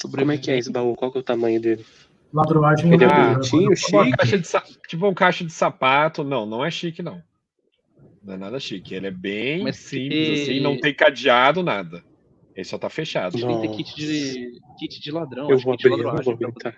Como 0.00 0.30
é 0.30 0.38
que 0.38 0.50
é 0.50 0.58
esse 0.58 0.70
baú? 0.70 0.94
Qual 0.94 1.10
que 1.10 1.18
é 1.18 1.20
o 1.20 1.24
tamanho 1.24 1.60
dele? 1.60 1.84
Ladroagem 2.32 2.92
Ele 2.92 3.04
é 3.04 3.06
eu- 3.06 3.32
bonitinho, 3.34 3.74
Tipo 3.74 3.96
uma 3.96 4.04
chique. 4.04 4.16
caixa 4.16 4.38
de, 4.38 4.46
sa- 4.46 4.64
tipo 4.86 5.08
um 5.08 5.14
caixa 5.14 5.44
de 5.44 5.52
sapato. 5.52 6.22
Não, 6.22 6.46
não 6.46 6.64
é 6.64 6.70
chique, 6.70 7.02
não. 7.02 7.20
Não 8.22 8.34
é 8.34 8.36
nada 8.36 8.60
chique. 8.60 8.94
Ele 8.94 9.08
é 9.08 9.10
bem 9.10 9.64
Mas 9.64 9.76
simples, 9.78 10.26
que- 10.28 10.42
assim, 10.42 10.60
não 10.60 10.78
tem 10.78 10.94
cadeado, 10.94 11.62
nada. 11.62 12.04
Ele 12.54 12.64
só 12.64 12.78
tá 12.78 12.88
fechado. 12.88 13.36
Acho 13.36 13.46
que 13.46 13.46
tem 13.46 13.56
que 13.56 13.62
ter 13.62 13.68
Nossa. 13.68 13.82
kit 13.82 13.96
de, 13.96 14.60
kit 14.78 15.00
de 15.00 15.10
ladrão. 15.10 15.48
Eu 15.48 15.56
acho 15.56 15.64
vou 15.64 15.76
que 15.76 15.82
kit 15.88 15.96
de 15.96 16.06
abrir, 16.06 16.18
eu 16.18 16.22
vou 16.24 16.34
abrir, 16.34 16.52
tá? 16.54 16.74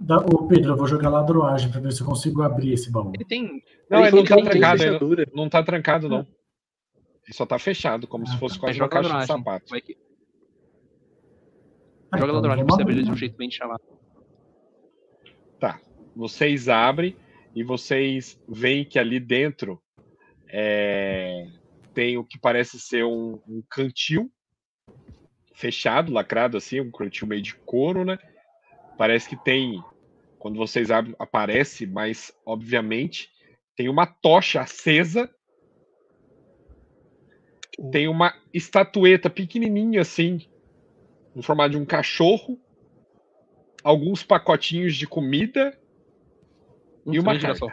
Da, 0.00 0.18
ô, 0.18 0.48
Pedro, 0.48 0.72
eu 0.72 0.76
vou 0.76 0.86
jogar 0.86 1.10
ladroagem 1.10 1.70
pra 1.70 1.80
ver 1.80 1.92
se 1.92 2.00
eu 2.00 2.06
consigo 2.06 2.42
abrir 2.42 2.72
esse 2.72 2.90
baú. 2.90 3.12
Ele 3.14 3.24
tem. 3.24 3.62
Não, 3.88 3.98
Ele 4.04 4.08
ele 4.08 4.16
não 4.16 4.24
tá 4.24 4.42
trancado, 4.42 4.82
ele 5.12 5.30
não 5.34 5.48
tá 5.48 5.62
trancado, 5.62 6.08
não. 6.08 6.20
Ele 6.20 7.34
só 7.36 7.44
tá 7.44 7.58
fechado, 7.58 8.06
como 8.06 8.26
se 8.26 8.34
Ah, 8.34 8.38
fosse 8.38 8.54
tá. 8.54 8.60
quase 8.62 8.78
uma 8.78 8.86
joga 8.86 9.02
caixa 9.02 9.18
de 9.18 9.26
sapato. 9.26 9.66
Vai 9.68 9.80
que... 9.80 9.96
Ah, 12.10 12.16
Joga 12.18 12.24
então 12.24 12.34
ladroagem 12.36 12.64
pra 12.66 12.74
você 12.74 12.82
abrir 12.82 13.02
de 13.02 13.10
um 13.10 13.16
jeito 13.16 13.36
bem 13.36 13.50
chamado. 13.50 13.82
Vocês 16.16 16.68
abrem 16.68 17.16
e 17.54 17.62
vocês 17.62 18.38
veem 18.48 18.84
que 18.84 18.98
ali 18.98 19.20
dentro 19.20 19.80
é, 20.48 21.46
tem 21.94 22.18
o 22.18 22.24
que 22.24 22.38
parece 22.38 22.80
ser 22.80 23.04
um, 23.04 23.40
um 23.48 23.62
cantil 23.70 24.30
fechado, 25.54 26.12
lacrado 26.12 26.56
assim, 26.56 26.80
um 26.80 26.90
cantil 26.90 27.28
meio 27.28 27.42
de 27.42 27.54
couro, 27.54 28.04
né? 28.04 28.18
Parece 28.98 29.28
que 29.28 29.36
tem, 29.36 29.82
quando 30.40 30.56
vocês 30.56 30.90
abrem, 30.90 31.14
aparece, 31.18 31.86
mas 31.86 32.32
obviamente 32.46 33.30
tem 33.76 33.90
uma 33.90 34.06
tocha 34.06 34.62
acesa. 34.62 35.30
Tem 37.92 38.08
uma 38.08 38.34
estatueta 38.52 39.28
pequenininha 39.28 40.00
assim, 40.00 40.48
no 41.34 41.42
formato 41.42 41.70
de 41.72 41.76
um 41.76 41.84
cachorro. 41.84 42.58
Alguns 43.84 44.22
pacotinhos 44.22 44.96
de 44.96 45.06
comida 45.06 45.78
Um 47.06 47.14
E 47.14 47.18
uma 47.18 47.38
girassol. 47.38 47.72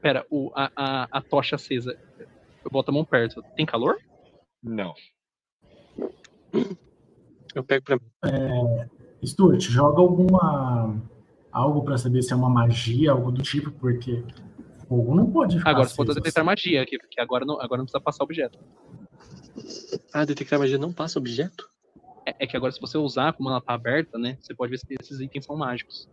Pera, 0.00 0.24
o, 0.30 0.52
a, 0.54 0.70
a, 0.76 1.08
a 1.18 1.22
tocha 1.22 1.56
acesa. 1.56 1.98
Eu 2.64 2.70
boto 2.70 2.92
a 2.92 2.94
mão 2.94 3.04
perto. 3.04 3.42
Tem 3.56 3.66
calor? 3.66 3.98
Não. 4.62 4.94
Eu 7.52 7.64
pego 7.64 7.84
pra 7.84 7.96
mim. 7.96 8.88
Stuart, 9.24 9.60
joga 9.62 10.00
alguma. 10.00 11.00
algo 11.50 11.82
pra 11.82 11.98
saber 11.98 12.22
se 12.22 12.32
é 12.32 12.36
uma 12.36 12.48
magia, 12.48 13.12
algo 13.12 13.30
do 13.32 13.42
tipo, 13.42 13.70
porque 13.72 14.24
fogo 14.88 15.14
não 15.14 15.30
pode 15.30 15.58
ficar. 15.58 15.70
Agora 15.70 15.88
você 15.88 15.96
pode 15.96 16.14
detectar 16.14 16.42
assim. 16.42 16.46
magia, 16.46 16.86
que, 16.86 16.98
que 16.98 17.20
agora, 17.20 17.44
não, 17.44 17.60
agora 17.60 17.78
não 17.78 17.84
precisa 17.84 18.00
passar 18.00 18.24
objeto. 18.24 18.58
Ah, 20.12 20.24
detectar 20.24 20.58
magia 20.58 20.78
não 20.78 20.92
passa 20.92 21.18
objeto? 21.18 21.68
É, 22.26 22.44
é 22.44 22.46
que 22.46 22.56
agora, 22.56 22.72
se 22.72 22.80
você 22.80 22.96
usar, 22.96 23.32
como 23.32 23.48
ela 23.50 23.60
tá 23.60 23.74
aberta, 23.74 24.18
né? 24.18 24.38
Você 24.40 24.54
pode 24.54 24.70
ver 24.70 24.78
se 24.78 24.86
esses 25.00 25.20
itens 25.20 25.44
são 25.44 25.56
mágicos. 25.56 26.08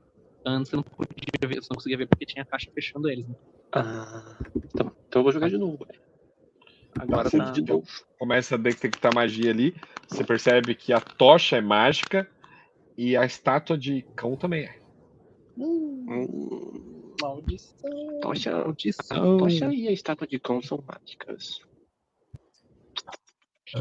Antes 0.45 0.69
você 0.69 0.75
não 0.75 0.83
podia 0.83 1.47
ver, 1.47 1.55
você 1.55 1.67
não 1.71 1.75
conseguia 1.75 1.97
ver 1.97 2.07
porque 2.07 2.25
tinha 2.25 2.43
a 2.43 2.45
caixa 2.45 2.69
fechando 2.73 3.09
eles, 3.09 3.27
né? 3.27 3.35
Ah, 3.73 4.37
então, 4.55 4.91
então 5.07 5.19
eu 5.19 5.23
vou 5.23 5.31
jogar 5.31 5.49
de 5.49 5.57
novo. 5.57 5.85
Agora 6.97 7.29
tá. 7.29 7.51
de 7.51 7.61
novo. 7.61 7.87
Começa 8.17 8.55
a 8.55 8.57
detectar 8.57 9.13
magia 9.13 9.51
ali. 9.51 9.75
Você 10.07 10.23
percebe 10.23 10.75
que 10.75 10.93
a 10.93 11.01
tocha 11.01 11.57
é 11.57 11.61
mágica 11.61 12.27
e 12.97 13.15
a 13.15 13.25
estátua 13.25 13.77
de 13.77 14.03
cão 14.15 14.35
também 14.35 14.65
é. 14.65 14.79
Hum, 15.57 17.15
Maldição. 17.21 18.19
tocha, 18.21 18.51
Maldição. 18.51 19.37
tocha 19.37 19.73
e 19.73 19.87
a 19.87 19.91
estátua 19.91 20.27
de 20.27 20.39
cão 20.39 20.61
são 20.61 20.83
mágicas. 20.85 21.59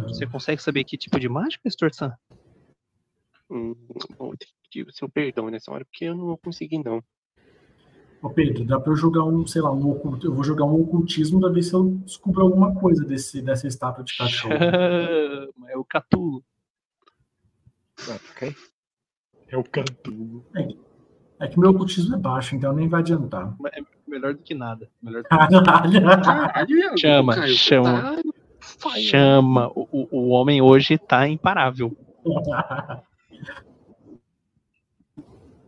Você 0.08 0.26
consegue 0.26 0.62
saber 0.62 0.84
que 0.84 0.96
tipo 0.96 1.18
de 1.18 1.28
mágica, 1.28 1.68
Storsan? 1.68 2.12
Hum, 3.50 3.74
bom, 4.18 4.32
eu 4.32 4.36
tenho 4.36 4.38
que 4.38 4.68
pedir 4.70 4.88
o 4.88 4.92
seu 4.92 5.08
perdão 5.08 5.50
nessa 5.50 5.70
hora, 5.70 5.84
porque 5.84 6.04
eu 6.06 6.16
não 6.16 6.26
vou 6.26 6.38
conseguir, 6.38 6.82
não. 6.82 7.02
Ô 8.22 8.30
Pedro, 8.30 8.64
dá 8.64 8.80
pra 8.80 8.92
eu 8.92 8.96
jogar 8.96 9.22
um, 9.24 9.46
sei 9.46 9.60
lá, 9.60 9.70
um 9.70 9.90
oculto, 9.90 10.26
eu 10.26 10.34
vou 10.34 10.42
jogar 10.42 10.64
um 10.64 10.80
ocultismo 10.80 11.40
pra 11.40 11.50
ver 11.50 11.62
se 11.62 11.74
eu 11.74 11.90
descubro 12.06 12.42
alguma 12.42 12.74
coisa 12.74 13.04
desse, 13.04 13.42
dessa 13.42 13.68
estátua 13.68 14.02
de 14.02 14.16
cachorro. 14.16 14.54
é 15.68 15.76
o 15.76 15.84
Catulo. 15.84 16.42
Ah, 18.08 18.18
aí. 18.40 18.54
É 19.54 19.56
o 19.56 19.62
Catulo. 19.62 20.44
É 21.38 21.46
que 21.46 21.60
meu 21.60 21.70
ocultismo 21.70 22.16
é 22.16 22.18
baixo, 22.18 22.56
então 22.56 22.72
nem 22.72 22.88
vai 22.88 23.02
adiantar. 23.02 23.54
É 23.72 23.80
melhor 24.04 24.34
do 24.34 24.42
que 24.42 24.52
nada. 24.52 24.90
Melhor 25.00 25.22
do 25.22 25.28
que 25.28 25.36
Caralho. 25.36 26.02
Caralho, 26.04 26.98
Chama, 26.98 27.34
Caio, 27.36 27.54
chama. 27.54 28.16
tá. 28.82 28.90
Chama. 28.98 29.68
O, 29.76 30.08
o, 30.10 30.28
homem 30.30 30.60
hoje 30.60 30.98
tá 30.98 31.28
imparável. 31.28 31.96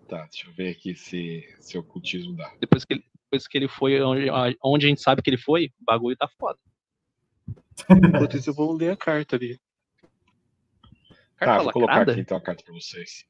Tá, 0.08 0.24
deixa 0.30 0.48
eu 0.48 0.54
ver 0.54 0.70
aqui 0.70 0.94
se, 0.94 1.44
se 1.58 1.76
ocultismo 1.76 2.36
dá. 2.36 2.52
Depois 2.60 2.84
que 2.84 2.94
ele, 2.94 3.04
depois 3.24 3.48
que 3.48 3.58
ele 3.58 3.66
foi 3.66 4.00
onde, 4.00 4.28
onde 4.62 4.86
a 4.86 4.88
gente 4.88 5.00
sabe 5.00 5.20
que 5.20 5.28
ele 5.28 5.36
foi, 5.36 5.72
o 5.80 5.84
bagulho 5.84 6.16
tá 6.16 6.28
foda. 6.38 6.56
Enquanto 7.90 8.36
isso, 8.36 8.50
eu 8.50 8.54
vou 8.54 8.72
ler 8.72 8.92
a 8.92 8.96
carta 8.96 9.34
ali. 9.34 9.58
Tá, 11.36 11.46
Carta 11.46 11.64
vou 11.64 11.72
colocar 11.72 12.08
aqui 12.08 12.20
então 12.20 12.36
a 12.36 12.40
carta 12.40 12.62
pra 12.62 12.72
vocês. 12.72 13.26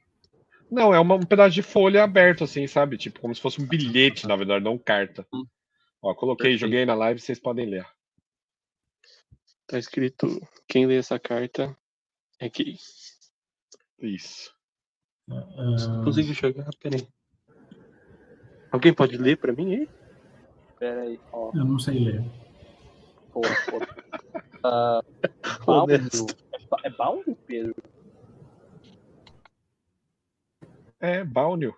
Não, 0.71 0.93
é 0.95 0.99
uma- 1.01 1.14
um 1.14 1.23
pedaço 1.25 1.55
de 1.55 1.62
folha 1.62 2.03
aberto, 2.03 2.45
assim, 2.45 2.67
sabe? 2.67 2.97
Tipo, 2.99 3.21
como 3.21 3.35
se 3.35 3.41
fosse 3.41 3.61
um 3.62 3.67
bilhete, 3.67 4.27
na 4.27 4.37
verdade, 4.37 4.64
não 4.64 4.77
carta. 4.79 5.27
Hum. 5.33 5.45
Ó, 6.03 6.14
coloquei, 6.14 6.51
Perfeito. 6.53 6.61
joguei 6.61 6.85
na 6.85 6.95
live, 6.95 7.21
vocês 7.21 7.39
podem 7.41 7.67
ler. 7.67 7.87
Tá 9.67 9.79
escrito: 9.79 10.27
quem 10.69 10.87
lê 10.87 10.97
essa 10.97 11.19
carta 11.19 11.77
é 12.39 12.49
gay. 12.49 12.77
Isso. 14.01 14.55
Ah, 15.31 16.03
Consigo 16.05 16.33
jogar? 16.33 16.69
Peraí. 16.81 17.07
Alguém 18.71 18.93
pode 18.93 19.17
ler 19.17 19.37
pra 19.39 19.53
mim 19.53 19.75
aí? 19.75 19.89
Pera 20.79 21.03
aí, 21.03 21.19
ó. 21.33 21.51
eu 21.55 21.64
não 21.64 21.79
sei 21.79 21.99
ler. 21.99 22.25
Ah, 24.64 25.01
Baldo. 25.64 25.93
Honesto. 25.95 26.27
É 26.83 26.89
É 26.89 26.91
Baldo, 26.91 27.37
Pedro? 27.47 27.75
É, 31.01 31.22
Baunio. 31.22 31.76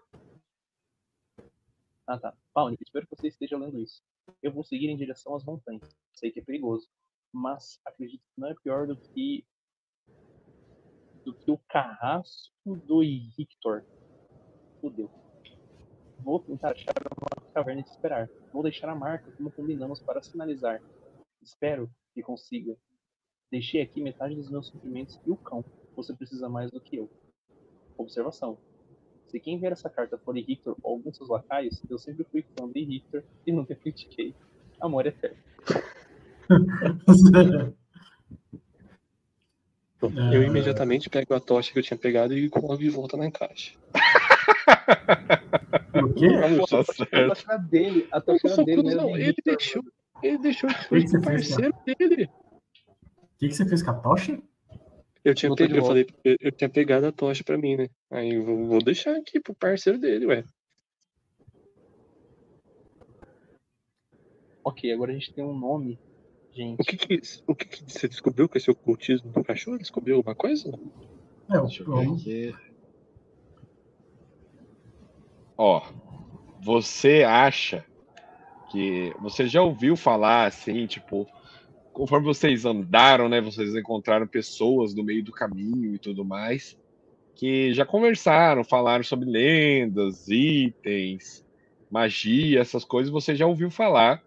Ah, 2.07 2.19
tá. 2.19 2.35
Baldo, 2.55 2.77
espero 2.81 3.07
que 3.07 3.17
você 3.17 3.29
esteja 3.29 3.59
lendo 3.59 3.79
isso. 3.81 4.01
Eu 4.43 4.53
vou 4.53 4.63
seguir 4.65 4.89
em 4.89 4.97
direção 4.97 5.35
às 5.35 5.45
montanhas. 5.45 5.89
Sei 6.15 6.31
que 6.31 6.41
é 6.41 6.43
perigoso, 6.43 6.89
mas 7.33 7.81
acredito 7.85 8.23
que 8.23 8.41
não 8.41 8.49
é 8.49 8.55
pior 8.63 8.87
do 8.87 8.97
que 8.97 9.45
do 11.25 11.35
que 11.35 11.51
o 11.51 11.59
carrasco 11.69 12.77
do 12.87 13.01
Victor. 13.37 13.85
Fudeu. 14.81 15.11
Vou 16.21 16.41
tentar 16.41 16.73
achar 16.73 16.95
uma 17.21 17.53
caverna 17.53 17.81
e 17.81 17.85
te 17.85 17.91
esperar. 17.91 18.31
Vou 18.53 18.63
deixar 18.63 18.89
a 18.89 18.95
marca 18.95 19.31
como 19.33 19.51
combinamos 19.51 20.01
para 20.01 20.23
sinalizar. 20.23 20.81
Espero 21.43 21.91
que 22.15 22.23
consiga. 22.23 22.77
Deixei 23.51 23.83
aqui 23.83 24.01
metade 24.01 24.35
dos 24.35 24.51
meus 24.51 24.69
suprimentos 24.69 25.21
e 25.27 25.31
o 25.31 25.37
cão. 25.37 25.65
Você 25.97 26.15
precisa 26.15 26.49
mais 26.49 26.71
do 26.71 26.81
que 26.81 26.97
eu. 26.97 27.11
Observação. 27.97 28.59
Se 29.29 29.39
quem 29.39 29.59
ver 29.59 29.73
essa 29.73 29.91
carta 29.91 30.17
for 30.19 30.35
Richter 30.35 30.75
ou 30.83 30.93
algum 30.93 31.11
dos 31.11 31.17
seus 31.17 31.29
lacaios, 31.29 31.83
eu 31.89 31.99
sempre 31.99 32.25
fui 32.25 32.45
fã 32.59 32.67
de 32.69 32.83
Richter 32.83 33.25
e 33.47 33.53
nunca 33.53 33.75
critiquei. 33.75 34.35
Amor 34.81 35.05
é 35.07 35.11
eterno. 35.11 35.37
Bom, 40.01 40.13
É. 40.17 40.37
Eu 40.37 40.43
imediatamente 40.45 41.11
pego 41.11 41.35
a 41.35 41.41
tocha 41.41 41.73
que 41.73 41.79
eu 41.79 41.83
tinha 41.83 41.99
pegado 41.99 42.33
e 42.33 42.49
coloco 42.49 42.79
de 42.79 42.89
volta 42.89 43.17
na 43.17 43.31
caixa. 43.31 43.77
o 45.95 46.15
quê? 46.15 46.29
Tá 46.31 46.47
A 46.47 47.27
tocha 47.27 47.59
dele, 47.59 48.09
a 48.13 48.21
tocha 48.21 48.65
dele 48.65 48.83
cuzão, 48.83 49.13
de 49.13 49.21
ele 49.21 49.37
deixou, 49.45 49.83
ele 50.23 50.39
deixou 50.39 50.71
o 50.71 51.23
parceiro 51.23 51.75
dele. 51.85 52.25
O 52.25 53.39
que, 53.39 53.49
que 53.49 53.55
você 53.55 53.69
fez 53.69 53.83
com 53.83 53.91
a 53.91 53.95
tocha? 53.95 54.41
Eu 55.29 55.35
tinha, 55.35 55.55
pego, 55.55 55.77
eu, 55.77 55.85
falei, 55.85 56.07
eu, 56.25 56.37
eu 56.41 56.51
tinha 56.51 56.71
pegado 56.71 57.07
a 57.07 57.13
tocha 57.13 57.45
pra 57.45 57.59
mim, 57.59 57.77
né? 57.77 57.91
Aí 58.11 58.33
eu 58.33 58.43
vou, 58.43 58.67
vou 58.67 58.83
deixar 58.83 59.15
aqui 59.15 59.39
pro 59.39 59.55
parceiro 59.55 59.99
dele, 59.99 60.25
ué. 60.25 60.43
Ok, 64.65 64.91
agora 64.91 65.11
a 65.11 65.15
gente 65.15 65.35
tem 65.35 65.45
um 65.45 65.55
nome, 65.55 65.99
O 66.51 66.57
gente. 66.57 66.83
que 66.83 66.97
que, 66.97 67.21
o 67.47 67.55
que 67.55 67.67
que 67.67 67.93
você 67.93 68.09
descobriu 68.09 68.49
com 68.49 68.57
esse 68.57 68.71
ocultismo 68.71 69.31
do 69.31 69.45
cachorro? 69.45 69.77
Descobriu 69.77 70.17
alguma 70.17 70.35
coisa? 70.35 70.67
É, 71.51 71.61
Deixa 71.61 71.83
eu 71.83 71.93
o, 71.93 72.17
ver 72.17 72.55
aqui. 72.55 72.55
Ó, 75.59 75.83
você 76.63 77.23
acha 77.23 77.85
que 78.71 79.15
você 79.21 79.47
já 79.47 79.61
ouviu 79.61 79.95
falar 79.95 80.47
assim, 80.47 80.87
tipo, 80.87 81.27
conforme 81.99 82.27
vocês 82.27 82.65
andaram, 82.65 83.29
né, 83.29 83.41
vocês 83.41 83.75
encontraram 83.75 84.25
pessoas 84.25 84.95
no 84.95 85.03
meio 85.03 85.25
do 85.25 85.33
caminho 85.33 85.97
e 85.97 85.99
tudo 85.99 86.25
mais, 86.25 86.79
que 87.35 87.73
já 87.75 87.85
conversaram, 87.85 88.63
falaram 88.63 89.03
sobre 89.03 89.29
lendas, 89.29 90.29
itens, 90.29 91.45
magia, 91.91 92.61
essas 92.61 92.85
coisas, 92.85 93.11
você 93.11 93.35
já 93.35 93.49
ouviu 93.49 93.69
falar 93.69 94.23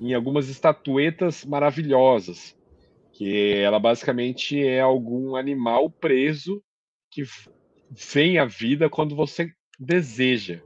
em 0.00 0.12
algumas 0.12 0.48
estatuetas 0.48 1.44
maravilhosas, 1.44 2.58
que 3.12 3.54
ela 3.58 3.78
basicamente 3.78 4.60
é 4.60 4.80
algum 4.80 5.36
animal 5.36 5.88
preso 5.88 6.60
que 7.08 7.22
vem 8.12 8.38
à 8.38 8.44
vida 8.44 8.90
quando 8.90 9.14
você 9.14 9.52
deseja. 9.78 10.60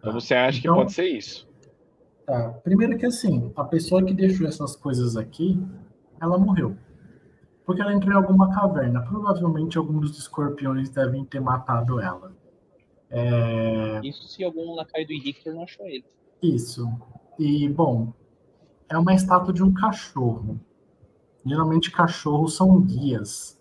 Então 0.00 0.12
Tá. 0.12 0.20
você 0.20 0.34
acha 0.34 0.60
que 0.60 0.66
Então- 0.66 0.76
pode 0.76 0.92
ser 0.92 1.06
isso? 1.06 1.47
Tá. 2.28 2.50
Primeiro 2.62 2.98
que 2.98 3.06
assim, 3.06 3.50
a 3.56 3.64
pessoa 3.64 4.04
que 4.04 4.12
deixou 4.12 4.46
essas 4.46 4.76
coisas 4.76 5.16
aqui, 5.16 5.58
ela 6.20 6.36
morreu. 6.36 6.76
Porque 7.64 7.80
ela 7.80 7.94
entrou 7.94 8.12
em 8.12 8.16
alguma 8.16 8.54
caverna. 8.54 9.00
Provavelmente 9.00 9.78
algum 9.78 9.98
dos 9.98 10.18
escorpiões 10.18 10.90
devem 10.90 11.24
ter 11.24 11.40
matado 11.40 11.98
ela. 11.98 12.36
É, 13.08 13.98
Isso 14.04 14.28
se 14.28 14.44
algum 14.44 14.74
lacaio 14.74 15.06
do 15.06 15.14
Richter 15.14 15.54
não 15.54 15.62
achou 15.62 15.86
ele. 15.86 16.04
isso. 16.42 16.86
E, 17.38 17.66
bom, 17.66 18.12
é 18.90 18.98
uma 18.98 19.14
estátua 19.14 19.54
de 19.54 19.62
um 19.62 19.72
cachorro. 19.72 20.60
Geralmente 21.46 21.90
cachorros 21.90 22.56
são 22.56 22.78
guias. 22.82 23.58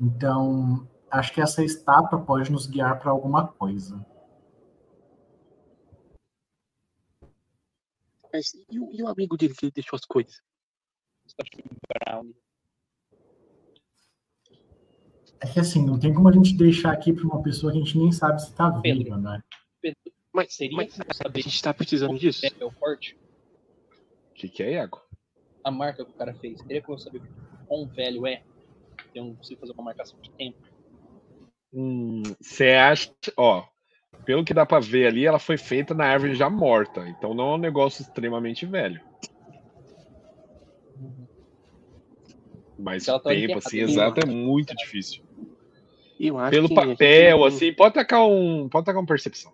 Então, 0.00 0.86
acho 1.10 1.32
que 1.32 1.40
essa 1.40 1.64
estátua 1.64 2.20
pode 2.20 2.52
nos 2.52 2.68
guiar 2.68 3.00
para 3.00 3.10
alguma 3.10 3.48
coisa. 3.48 4.06
Mas 8.34 8.52
e 8.68 8.80
o, 8.80 8.92
e 8.92 9.00
o 9.00 9.06
amigo 9.06 9.36
dele 9.36 9.54
que 9.54 9.66
ele 9.66 9.72
deixou 9.72 9.96
as 9.96 10.04
coisas? 10.04 10.42
É 15.40 15.46
que 15.46 15.60
assim, 15.60 15.86
não 15.86 16.00
tem 16.00 16.12
como 16.12 16.28
a 16.28 16.32
gente 16.32 16.56
deixar 16.56 16.92
aqui 16.92 17.12
para 17.12 17.24
uma 17.24 17.40
pessoa 17.44 17.70
que 17.70 17.78
a 17.78 17.80
gente 17.80 17.96
nem 17.96 18.10
sabe 18.10 18.42
se 18.42 18.48
está 18.50 18.72
Pedro. 18.80 19.04
viva, 19.04 19.16
né? 19.18 19.40
Mas, 20.32 20.52
Seria 20.52 20.76
mas 20.76 20.92
como 20.96 21.04
a 21.08 21.14
saber 21.14 21.42
gente 21.42 21.62
tá 21.62 21.72
precisando 21.72 22.18
disso? 22.18 22.44
é 22.44 22.64
o 22.64 22.72
forte? 22.72 23.16
O 24.30 24.34
que, 24.34 24.48
que 24.48 24.64
é, 24.64 24.72
Iago? 24.72 25.00
A 25.62 25.70
marca 25.70 26.04
que 26.04 26.10
o 26.10 26.14
cara 26.14 26.34
fez. 26.34 26.58
Seria 26.58 26.82
como 26.82 26.98
saber 26.98 27.22
quão 27.68 27.86
velho 27.86 28.26
é? 28.26 28.42
Tem 29.12 29.22
um, 29.22 29.40
se 29.44 29.54
fazer 29.54 29.70
uma 29.74 29.84
marcação 29.84 30.20
de 30.20 30.30
tempo. 30.32 30.58
Hum, 31.72 32.22
Você 32.40 32.72
acha, 32.72 33.14
ó, 33.36 33.64
pelo 34.24 34.44
que 34.44 34.54
dá 34.54 34.64
pra 34.64 34.80
ver 34.80 35.06
ali, 35.06 35.26
ela 35.26 35.38
foi 35.38 35.56
feita 35.56 35.94
na 35.94 36.06
árvore 36.06 36.34
já 36.34 36.48
morta, 36.48 37.08
então 37.08 37.34
não 37.34 37.52
é 37.52 37.54
um 37.54 37.58
negócio 37.58 38.02
extremamente 38.02 38.66
velho. 38.66 39.00
Mas 42.78 43.06
o 43.06 43.18
tá 43.20 43.30
tempo, 43.30 43.58
assim, 43.58 43.80
exato, 43.80 44.20
é 44.20 44.26
muito 44.26 44.74
difícil. 44.74 45.22
Eu 46.18 46.38
acho 46.38 46.50
Pelo 46.50 46.74
papel, 46.74 47.38
não- 47.38 47.44
assim, 47.44 47.72
pode 47.72 47.94
tacar 47.94 48.24
um. 48.26 48.68
Pode 48.68 48.86
tacar 48.86 49.00
uma 49.00 49.06
percepção. 49.06 49.52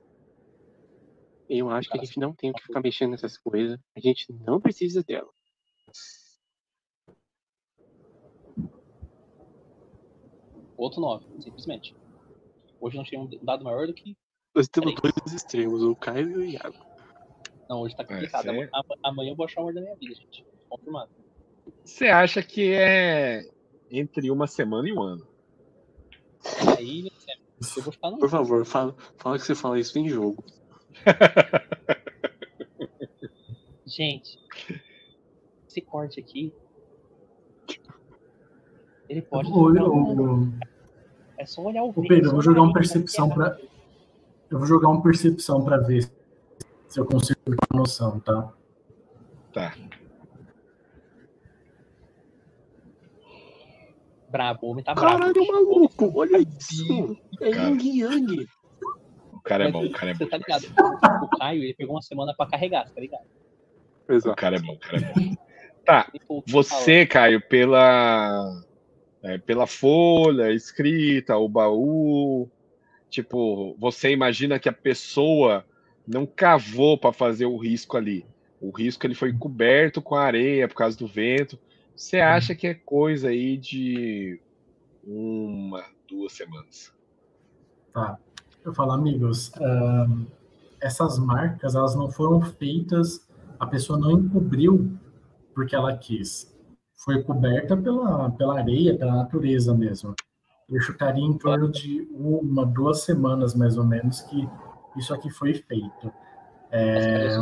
Eu 1.48 1.68
acho 1.70 1.88
que 1.90 1.98
a 1.98 2.04
gente 2.04 2.18
não 2.18 2.32
tem 2.32 2.52
que 2.52 2.62
ficar 2.62 2.80
mexendo 2.80 3.10
nessas 3.10 3.36
coisas. 3.36 3.78
A 3.96 4.00
gente 4.00 4.32
não 4.32 4.60
precisa 4.60 5.02
dela. 5.02 5.28
Outro 10.76 11.00
9, 11.00 11.24
simplesmente. 11.42 11.94
Hoje 12.80 12.96
não 12.96 13.04
tinha 13.04 13.20
um 13.20 13.28
dado 13.42 13.64
maior 13.64 13.86
do 13.86 13.92
que. 13.92 14.16
Nós 14.54 14.68
temos 14.68 14.94
Peraí. 14.94 15.12
dois 15.24 15.34
extremos, 15.34 15.82
o 15.82 15.94
Caio 15.94 16.30
e 16.30 16.36
o 16.36 16.44
Iago. 16.44 16.76
Não, 17.68 17.80
hoje 17.82 17.94
tá 17.96 18.04
complicado. 18.04 18.48
É, 18.48 18.64
cê- 18.64 18.70
Ama- 18.72 18.96
Amanhã 19.04 19.30
eu 19.32 19.36
vou 19.36 19.46
achar 19.46 19.60
o 19.60 19.62
amor 19.64 19.74
da 19.74 19.80
minha 19.80 19.94
vida, 19.96 20.14
gente. 20.14 20.44
Confirmado. 20.68 21.10
Você 21.84 22.08
acha 22.08 22.42
que 22.42 22.72
é 22.72 23.48
entre 23.90 24.30
uma 24.30 24.46
semana 24.46 24.88
e 24.88 24.92
um 24.92 25.00
ano? 25.00 25.26
Aí 26.76 27.10
eu 27.76 27.82
vou 27.82 27.92
ficar 27.92 28.10
no. 28.10 28.18
Por 28.18 28.28
favor, 28.28 28.64
fala, 28.64 28.94
fala 29.18 29.38
que 29.38 29.44
você 29.44 29.54
fala 29.54 29.78
isso 29.78 29.96
em 29.98 30.08
jogo. 30.08 30.42
Gente, 33.86 34.38
esse 35.68 35.80
corte 35.80 36.20
aqui. 36.20 36.52
Ele 39.08 39.20
pode. 39.22 39.48
O- 39.50 39.68
jogar 39.74 39.84
um- 39.90 40.44
o- 40.44 40.52
É 41.36 41.44
só 41.46 41.62
olhar 41.62 41.82
o 41.82 41.90
vídeo. 41.90 42.08
Pedro, 42.08 42.28
eu 42.28 42.32
vou 42.32 42.42
jogar 42.42 42.60
um 42.62 42.66
uma 42.66 42.72
percepção 42.72 43.28
pra. 43.28 43.58
Eu 44.50 44.58
vou 44.58 44.66
jogar 44.66 44.88
um 44.88 45.00
percepção 45.00 45.64
para 45.64 45.78
ver 45.78 46.10
se 46.88 46.98
eu 46.98 47.06
consigo 47.06 47.38
ter 47.44 47.56
uma 47.72 47.80
noção, 47.80 48.18
tá? 48.20 48.52
Tá. 49.52 49.74
brabo, 54.30 54.60
o 54.62 54.70
homem 54.70 54.84
tá 54.84 54.94
brabo. 54.94 55.18
Caralho, 55.18 55.34
bicho. 55.34 55.52
maluco, 55.52 56.12
olha 56.14 56.38
isso. 56.38 57.16
É. 57.40 57.50
Yin 57.50 58.00
Yang. 58.00 58.48
O 59.32 59.40
cara 59.40 59.68
é 59.68 59.72
bom, 59.72 59.84
o 59.84 59.90
cara 59.90 60.12
é 60.12 60.14
Você 60.14 60.24
bom. 60.24 60.30
tá 60.30 60.36
ligado? 60.38 61.24
O 61.24 61.38
Caio, 61.38 61.62
ele 61.62 61.74
pegou 61.74 61.94
uma 61.96 62.02
semana 62.02 62.34
pra 62.36 62.46
carregar, 62.46 62.88
tá 62.90 63.00
ligado? 63.00 63.24
O 64.08 64.12
Exato. 64.12 64.36
cara 64.36 64.56
é 64.56 64.60
bom, 64.60 64.72
o 64.74 64.78
cara 64.78 64.98
é 64.98 65.12
bom. 65.12 65.36
Tá, 65.84 66.12
você, 66.46 67.06
Caio, 67.06 67.40
pela, 67.48 68.62
é, 69.22 69.38
pela 69.38 69.66
folha, 69.66 70.52
escrita, 70.52 71.36
o 71.36 71.48
baú, 71.48 72.48
tipo, 73.10 73.76
você 73.78 74.10
imagina 74.10 74.58
que 74.58 74.68
a 74.68 74.72
pessoa 74.72 75.64
não 76.06 76.24
cavou 76.24 76.96
para 76.96 77.12
fazer 77.12 77.46
o 77.46 77.56
risco 77.56 77.96
ali. 77.96 78.24
O 78.60 78.70
risco 78.70 79.06
ele 79.06 79.14
foi 79.14 79.32
coberto 79.32 80.00
com 80.00 80.14
areia 80.14 80.68
por 80.68 80.74
causa 80.74 80.96
do 80.96 81.06
vento. 81.06 81.58
Você 81.94 82.20
acha 82.20 82.54
que 82.54 82.66
é 82.66 82.74
coisa 82.74 83.28
aí 83.28 83.56
de 83.56 84.40
uma, 85.04 85.84
duas 86.08 86.32
semanas? 86.32 86.92
Tá. 87.92 88.18
Eu 88.64 88.74
falo, 88.74 88.92
amigos, 88.92 89.52
ahn, 89.56 90.26
essas 90.80 91.18
marcas, 91.18 91.74
elas 91.74 91.94
não 91.94 92.10
foram 92.10 92.40
feitas, 92.42 93.26
a 93.58 93.66
pessoa 93.66 93.98
não 93.98 94.12
encobriu 94.12 94.98
porque 95.54 95.74
ela 95.74 95.96
quis. 95.96 96.54
Foi 97.04 97.22
coberta 97.22 97.76
pela, 97.76 98.30
pela 98.30 98.58
areia, 98.58 98.96
pela 98.96 99.14
natureza 99.14 99.74
mesmo. 99.74 100.14
Eu 100.70 100.80
chutaria 100.80 101.24
em 101.24 101.36
torno 101.36 101.70
de 101.70 102.06
uma, 102.12 102.64
duas 102.64 103.02
semanas, 103.02 103.54
mais 103.54 103.76
ou 103.76 103.84
menos, 103.84 104.20
que 104.22 104.48
isso 104.96 105.12
aqui 105.12 105.30
foi 105.30 105.54
feito. 105.54 106.12
É, 106.70 107.26
é. 107.26 107.38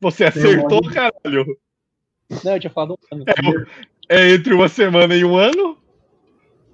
Você 0.00 0.24
acertou, 0.24 0.82
caralho? 0.90 1.56
Não, 2.44 2.54
eu 2.54 2.60
tinha 2.60 2.72
falado 2.72 2.98
um 3.12 3.14
ano. 3.14 3.24
É 4.08 4.30
entre 4.30 4.52
uma 4.52 4.68
semana 4.68 5.14
e 5.14 5.24
um 5.24 5.36
ano? 5.36 5.78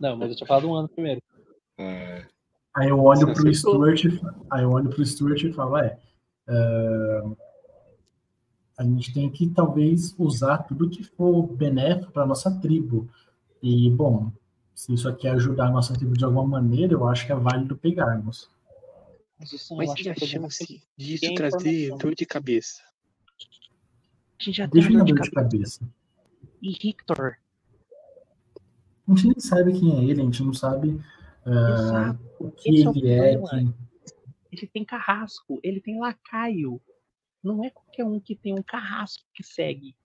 Não, 0.00 0.16
mas 0.16 0.30
eu 0.30 0.36
tinha 0.36 0.46
falado 0.46 0.68
um 0.68 0.74
ano 0.74 0.88
primeiro. 0.88 1.20
É, 1.78 2.24
Aí 2.78 2.88
eu 2.90 3.02
olho 3.02 3.20
Você 3.20 3.34
pro 3.34 3.50
acertou. 3.50 3.94
Stuart, 3.94 4.04
e 4.04 4.20
aí 4.52 4.62
eu 4.62 4.70
olho 4.70 4.88
pro 4.88 5.04
Stuart 5.04 5.42
e 5.42 5.52
falo, 5.52 5.78
é, 5.78 5.98
ah, 6.48 7.22
a 8.78 8.84
gente 8.84 9.12
tem 9.12 9.28
que 9.28 9.48
talvez 9.50 10.14
usar 10.18 10.58
tudo 10.58 10.88
que 10.88 11.02
for 11.02 11.42
benéfico 11.48 12.12
para 12.12 12.24
nossa 12.24 12.50
tribo. 12.60 13.10
E 13.60 13.90
bom, 13.90 14.30
se 14.74 14.94
isso 14.94 15.08
aqui 15.08 15.26
ajudar 15.26 15.66
a 15.66 15.70
nossa 15.72 15.92
tribo 15.94 16.16
de 16.16 16.24
alguma 16.24 16.46
maneira, 16.46 16.92
eu 16.94 17.06
acho 17.06 17.26
que 17.26 17.32
é 17.32 17.34
válido 17.34 17.76
pegarmos. 17.76 18.48
Mas, 19.38 19.52
isso, 19.52 19.80
acho 19.80 20.02
e 20.02 20.08
a 20.08 20.12
é 20.12 20.14
chance 20.14 20.82
disso 20.96 21.20
tem 21.20 21.34
trazer 21.34 21.90
dor 21.96 22.14
de 22.14 22.24
cabeça? 22.24 22.82
A 24.40 24.42
gente 24.44 24.56
já 24.56 24.68
tem 24.68 24.80
Defina 24.80 25.04
dor 25.04 25.16
de 25.16 25.22
de 25.22 25.30
cabeça. 25.32 25.80
cabeça. 25.80 25.92
E 26.62 26.70
Victor, 26.80 27.36
A 29.06 29.10
gente 29.14 29.26
nem 29.28 29.40
sabe 29.40 29.72
quem 29.78 29.98
é 29.98 30.04
ele, 30.10 30.20
a 30.20 30.24
gente 30.24 30.42
não 30.42 30.52
sabe 30.54 31.00
exato. 31.46 32.20
o 32.38 32.50
que 32.50 32.68
Esse 32.70 32.86
é 32.86 32.90
ele 32.90 33.08
é. 33.10 33.40
quem- 33.48 33.74
Ele 34.52 34.66
tem 34.66 34.84
carrasco, 34.84 35.58
ele 35.62 35.80
tem 35.80 35.98
lacaio. 35.98 36.80
Não 37.48 37.64
é 37.64 37.70
qualquer 37.70 38.04
um 38.04 38.20
que 38.20 38.36
tem 38.36 38.52
um 38.52 38.62
carrasco 38.62 39.24
que 39.32 39.42
segue 39.42 39.96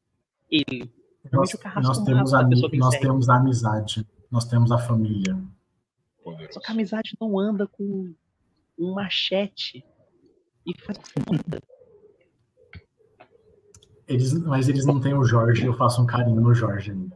ele. 0.50 0.90
Nós, 1.26 1.32
Realmente 1.32 1.56
o 1.56 1.60
carrasco 1.60 1.88
nós 1.88 1.98
não 1.98 2.06
temos, 2.06 2.34
a 2.34 2.44
nós 2.44 2.94
segue. 2.94 3.06
temos 3.06 3.30
a 3.30 3.36
amizade, 3.36 4.08
nós 4.32 4.46
temos 4.46 4.72
a 4.72 4.78
família. 4.78 5.38
Só 6.52 6.62
que 6.62 6.68
a 6.70 6.72
amizade 6.72 7.18
não 7.20 7.38
anda 7.38 7.68
com 7.68 8.14
um 8.80 8.94
machete 8.94 9.86
e 10.66 10.74
faz 10.82 10.98
funda. 11.10 11.62
Eles, 14.08 14.34
mas 14.34 14.70
eles 14.70 14.86
não 14.86 15.02
têm 15.02 15.14
o 15.14 15.26
Jorge, 15.26 15.66
eu 15.66 15.74
faço 15.74 16.02
um 16.02 16.06
carinho 16.06 16.40
no 16.40 16.54
Jorge. 16.54 16.92
ainda. 16.92 17.16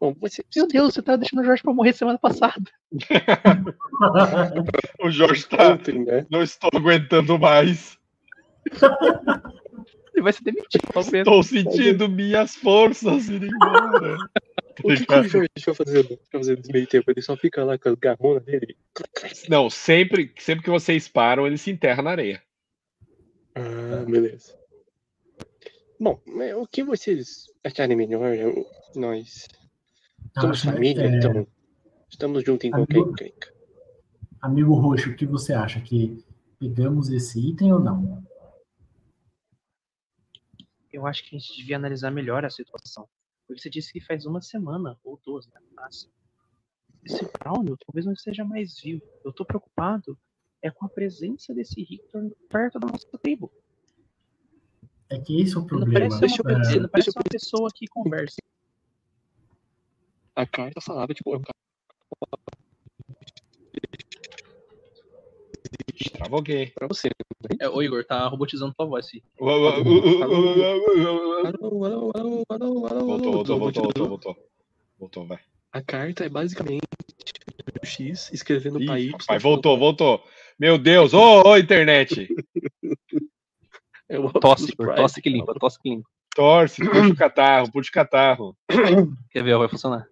Bom, 0.00 0.12
você, 0.20 0.44
Meu 0.56 0.66
Deus, 0.66 0.94
você 0.94 1.02
tá 1.02 1.14
deixando 1.14 1.40
o 1.40 1.44
Jorge 1.44 1.62
pra 1.62 1.72
morrer 1.72 1.92
semana 1.92 2.18
passada. 2.18 2.64
O 5.00 5.10
Jorge 5.10 5.46
tá. 5.46 5.72
ontem, 5.72 6.04
né? 6.04 6.26
Não 6.30 6.42
estou 6.42 6.70
aguentando 6.72 7.38
mais. 7.38 7.96
Ele 10.14 10.22
vai 10.22 10.32
se 10.32 10.42
demitir. 10.44 10.80
Estou 11.14 11.42
sentindo 11.42 12.08
minhas 12.08 12.54
forças 12.54 13.28
ir 13.28 13.42
embora. 13.42 14.16
O 14.82 14.88
que, 14.88 15.06
que 15.06 15.12
o 15.14 15.24
Jorge 15.24 15.48
vai 15.66 15.74
fazer, 15.74 16.02
vai 16.08 16.18
fazer 16.32 16.56
nesse 16.56 16.72
meio 16.72 16.86
tempo? 16.86 17.10
Ele 17.10 17.22
só 17.22 17.36
fica 17.36 17.64
lá 17.64 17.78
com 17.78 17.88
as 17.90 17.94
garronas 17.96 18.44
dele? 18.44 18.76
Não, 19.48 19.68
sempre, 19.70 20.32
sempre 20.38 20.64
que 20.64 20.70
vocês 20.70 21.06
param, 21.08 21.46
ele 21.46 21.58
se 21.58 21.70
enterra 21.70 22.02
na 22.02 22.10
areia. 22.10 22.42
Ah, 23.54 24.04
beleza. 24.08 24.52
Bom, 26.00 26.20
mas 26.26 26.54
o 26.56 26.66
que 26.66 26.82
vocês 26.82 27.46
acharem 27.62 27.96
melhor? 27.96 28.34
Eu- 28.34 28.66
nós 28.96 29.46
somos 30.38 30.58
Acho, 30.62 30.72
família, 30.72 31.04
é, 31.04 31.18
então 31.18 31.46
estamos 32.10 32.42
juntos 32.44 32.64
em 32.66 32.70
qualquer 32.72 32.96
Amigo- 32.96 33.10
encrenca. 33.12 33.54
Amigo 34.42 34.74
Roxo, 34.74 35.10
o 35.10 35.14
que 35.16 35.24
você 35.24 35.52
acha? 35.52 35.80
Que 35.80 36.18
pegamos 36.58 37.10
esse 37.10 37.38
item 37.40 37.72
ou 37.72 37.78
não? 37.80 38.23
Eu 40.94 41.08
acho 41.08 41.24
que 41.24 41.34
a 41.34 41.38
gente 41.38 41.56
devia 41.56 41.74
analisar 41.74 42.12
melhor 42.12 42.44
a 42.44 42.50
situação. 42.50 43.08
Porque 43.46 43.60
você 43.60 43.68
disse 43.68 43.92
que 43.92 44.00
faz 44.00 44.24
uma 44.26 44.40
semana 44.40 44.96
ou 45.02 45.20
duas, 45.24 45.44
né? 45.48 45.60
Máximo. 45.74 46.12
Esse 47.04 47.28
Brown 47.38 47.64
talvez 47.84 48.06
não 48.06 48.12
esteja 48.12 48.44
mais 48.44 48.80
vivo. 48.80 49.02
Eu 49.24 49.32
tô 49.32 49.44
preocupado 49.44 50.16
é 50.62 50.70
com 50.70 50.86
a 50.86 50.88
presença 50.88 51.52
desse 51.52 51.84
Victor 51.84 52.30
perto 52.48 52.78
da 52.78 52.86
nossa 52.86 53.06
tribo. 53.18 53.52
É 55.10 55.18
que 55.18 55.42
esse 55.42 55.56
é 55.56 55.58
o 55.58 55.62
Ele 55.62 55.70
não 55.72 55.78
problema. 55.78 56.08
parece, 56.08 56.38
eu 56.38 56.44
uma, 56.44 56.58
pensar, 56.58 56.70
ele 56.70 56.80
não 56.80 56.88
parece 56.88 57.10
uma 57.10 57.24
pessoa 57.28 57.70
que 57.74 57.86
conversa. 57.88 58.36
A 60.36 60.46
carta 60.46 60.80
falava, 60.80 61.12
tipo, 61.12 61.34
é 61.34 61.38
um 61.38 61.42
cara 61.42 61.63
Travou 66.12 66.42
pra 66.42 66.88
você. 66.88 67.08
É, 67.60 67.68
ô 67.68 67.82
Igor, 67.82 68.04
tá 68.04 68.26
robotizando 68.26 68.74
tua 68.74 68.86
voz, 68.86 69.06
sim. 69.06 69.20
Voltou, 69.38 69.84
voltou, 73.58 73.58
voltou, 73.58 74.08
voltou, 74.08 74.36
Voltou. 74.98 75.26
vai. 75.26 75.38
A 75.72 75.82
carta 75.82 76.24
é 76.24 76.28
basicamente 76.28 76.82
o 77.82 77.86
X 77.86 78.30
escrevendo 78.32 78.80
Ih, 78.80 78.86
pra 78.86 79.00
Y. 79.00 79.10
rapaz, 79.12 79.42
voltou, 79.42 79.78
voltou. 79.78 80.22
Meu 80.58 80.78
Deus, 80.78 81.12
ô, 81.14 81.42
ô, 81.42 81.56
internet. 81.56 82.28
É 84.06 84.18
o 84.18 84.30
Tosse, 84.30 84.76
tosse 84.76 85.22
que 85.22 85.30
limpa, 85.30 85.54
tosse 85.54 85.80
que 85.80 85.88
limpa. 85.88 86.06
Torce, 86.36 86.84
puxa 86.84 87.08
o 87.08 87.16
catarro, 87.16 87.72
puxa 87.72 87.88
o 87.88 87.92
catarro. 87.92 88.56
Quer 89.30 89.42
ver, 89.42 89.54
ó, 89.54 89.60
vai 89.60 89.68
funcionar. 89.68 90.06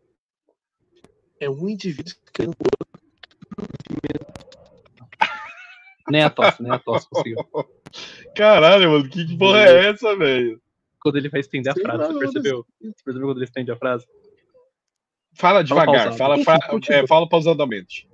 É 1.38 1.50
um 1.50 1.68
indivíduo 1.68 2.06
escrevendo 2.06 2.56
Nem 6.08 6.22
a 6.22 6.30
tosse, 6.30 6.62
nem 6.62 6.72
a 6.72 6.78
tosse 6.78 7.08
conseguiu. 7.08 7.36
Caralho, 8.34 8.90
mano, 8.90 9.08
que 9.08 9.36
porra 9.36 9.60
é 9.60 9.88
essa, 9.88 10.16
velho? 10.16 10.60
Quando 11.00 11.16
ele 11.16 11.28
vai 11.28 11.40
estender 11.40 11.72
a 11.72 11.74
Sei 11.74 11.82
frase, 11.82 11.98
lá, 11.98 12.06
você 12.06 12.18
percebeu? 12.18 12.66
Você 12.80 13.04
percebeu 13.04 13.28
quando 13.28 13.38
ele 13.38 13.44
estende 13.44 13.70
a 13.70 13.76
frase? 13.76 14.06
Fala 15.34 15.64
devagar, 15.64 16.12
fala, 16.16 16.38
fa- 16.44 16.60
é, 16.90 17.06
fala 17.06 17.28
pausadamente. 17.28 18.06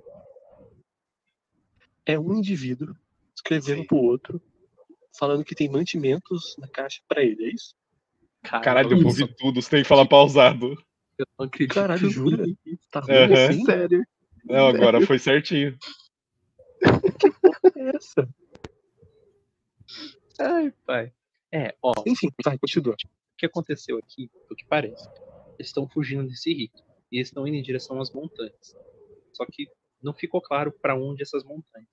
é 2.05 2.17
um 2.17 2.33
indivíduo 2.33 2.95
escrevendo 3.35 3.81
Sim. 3.81 3.87
pro 3.87 3.97
outro, 3.97 4.41
falando 5.17 5.43
que 5.45 5.53
tem 5.53 5.69
mantimentos 5.69 6.55
na 6.57 6.67
caixa 6.67 7.01
pra 7.07 7.21
ele, 7.23 7.45
é 7.45 7.53
isso? 7.53 7.75
Caralho, 8.41 8.91
eu 8.93 8.97
Isso. 8.97 9.07
ouvi 9.07 9.35
tudo, 9.35 9.61
você 9.61 9.69
tem 9.69 9.83
que 9.83 9.87
falar 9.87 10.07
pausado. 10.07 10.71
eu 11.17 11.25
não 11.37 11.45
acredito. 11.45 11.75
Caralho, 11.75 12.09
jura? 12.09 12.45
Tá 12.91 13.01
ruim 13.01 13.13
Aham. 13.13 13.33
assim? 13.33 13.65
Sério. 13.65 14.03
Não, 14.45 14.67
agora 14.67 15.05
foi 15.05 15.19
certinho. 15.19 15.77
É 17.75 17.95
essa. 17.95 18.29
Ai, 20.39 20.71
pai. 20.85 21.13
É, 21.51 21.75
ó, 21.81 21.91
o 21.91 22.03
Enfim, 22.07 22.29
vai, 22.43 22.57
continua. 22.57 22.95
que 23.37 23.45
aconteceu 23.45 23.97
aqui, 23.97 24.29
do 24.47 24.55
que 24.55 24.65
parece, 24.65 25.07
eles 25.57 25.67
estão 25.67 25.87
fugindo 25.87 26.27
desse 26.27 26.53
rito. 26.53 26.83
E 27.11 27.17
eles 27.17 27.29
estão 27.29 27.47
indo 27.47 27.55
em 27.57 27.61
direção 27.63 27.99
às 27.99 28.11
montanhas. 28.11 28.75
Só 29.33 29.45
que 29.45 29.67
não 30.01 30.13
ficou 30.13 30.41
claro 30.41 30.71
pra 30.71 30.95
onde 30.95 31.23
essas 31.23 31.43
montanhas. 31.43 31.87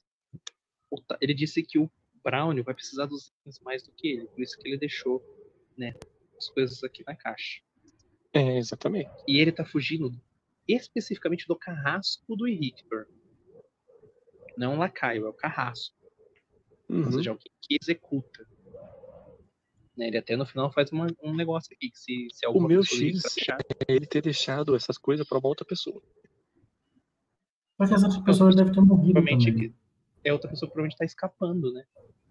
O 0.90 1.00
Ta- 1.00 1.16
Ele 1.20 1.32
disse 1.34 1.62
que 1.62 1.78
o 1.78 1.90
Brown 2.22 2.62
vai 2.62 2.74
precisar 2.74 3.06
dos 3.06 3.28
itens 3.40 3.58
mais 3.60 3.82
do 3.82 3.92
que 3.92 4.08
ele, 4.08 4.26
por 4.28 4.42
isso 4.42 4.58
que 4.58 4.68
ele 4.68 4.76
deixou, 4.78 5.22
né, 5.76 5.94
as 6.36 6.48
coisas 6.50 6.82
aqui 6.84 7.02
na 7.06 7.16
caixa. 7.16 7.60
É, 8.32 8.58
exatamente. 8.58 9.10
E 9.26 9.38
ele 9.40 9.50
tá 9.52 9.64
fugindo 9.64 10.12
especificamente 10.68 11.46
do 11.48 11.56
carrasco 11.56 12.36
do 12.36 12.44
Victor. 12.44 13.08
Não 14.56 14.74
o 14.74 14.78
lacaio, 14.78 15.26
é 15.26 15.28
o 15.28 15.34
carrasco. 15.34 15.94
Ou 16.88 16.96
Uhum. 16.96 17.12
seja, 17.12 17.30
alguém 17.30 17.52
que 17.60 17.76
executa. 17.80 18.46
Né, 19.96 20.08
ele 20.08 20.18
até 20.18 20.36
no 20.36 20.46
final 20.46 20.70
faz 20.70 20.92
uma- 20.92 21.06
um 21.22 21.34
negócio 21.34 21.74
aqui, 21.74 21.90
que 21.90 21.98
se, 21.98 22.28
se 22.32 22.44
alguma 22.46 22.68
meu 22.68 22.82
X 22.84 23.24
achar, 23.24 23.58
É 23.88 23.92
ele 23.92 24.06
ter 24.06 24.20
deixado 24.22 24.76
essas 24.76 24.98
coisas 24.98 25.26
pra 25.26 25.38
uma 25.38 25.48
outra 25.48 25.64
pessoa. 25.64 26.02
Mas 27.78 27.90
essa 27.92 28.06
outra 28.06 28.22
pessoa 28.22 28.54
deve 28.54 28.72
ter 28.72 28.80
morrido 28.80 29.12
provavelmente 29.14 29.52
também. 29.52 29.74
é 30.24 30.32
outra 30.32 30.48
pessoa 30.50 30.68
que 30.68 30.72
provavelmente 30.74 30.98
tá 30.98 31.04
escapando, 31.04 31.72
né? 31.72 31.84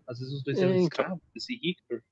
Às 0.08 0.20
vezes 0.20 0.34
os 0.36 0.44
dois 0.44 0.58
É, 0.60 0.62
eram 0.64 0.74
então. 0.76 0.84
escravos, 0.86 1.24
esse 1.36 1.56
Victor. 1.58 2.04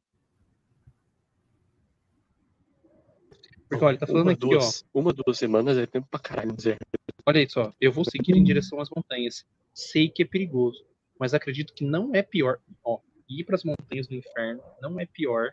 Porque, 3.70 3.86
olha, 3.86 3.97
tá 3.97 4.05
falando 4.05 4.24
uma, 4.24 4.32
aqui, 4.34 4.39
duas, 4.39 4.84
Uma, 4.93 5.14
duas 5.14 5.38
semanas 5.38 5.78
é 5.78 5.86
tempo 5.88 6.07
pra 6.09 6.20
caralho, 6.20 6.55
Zé. 6.59 6.78
Olha 7.26 7.39
aí 7.39 7.49
só, 7.49 7.72
eu 7.80 7.91
vou 7.91 8.05
seguir 8.05 8.36
em 8.36 8.43
direção 8.43 8.80
às 8.80 8.89
montanhas. 8.95 9.45
Sei 9.74 10.09
que 10.09 10.24
é 10.24 10.26
perigoso, 10.26 10.86
mas 11.19 11.34
acredito 11.34 11.74
que 11.74 11.84
não 11.84 12.13
é 12.13 12.21
pior. 12.21 12.59
Ó, 12.84 12.99
ir 13.30 13.43
para 13.43 13.55
as 13.55 13.63
montanhas 13.63 14.07
do 14.07 14.15
inferno 14.15 14.61
não 14.82 14.99
é 14.99 15.05
pior 15.05 15.51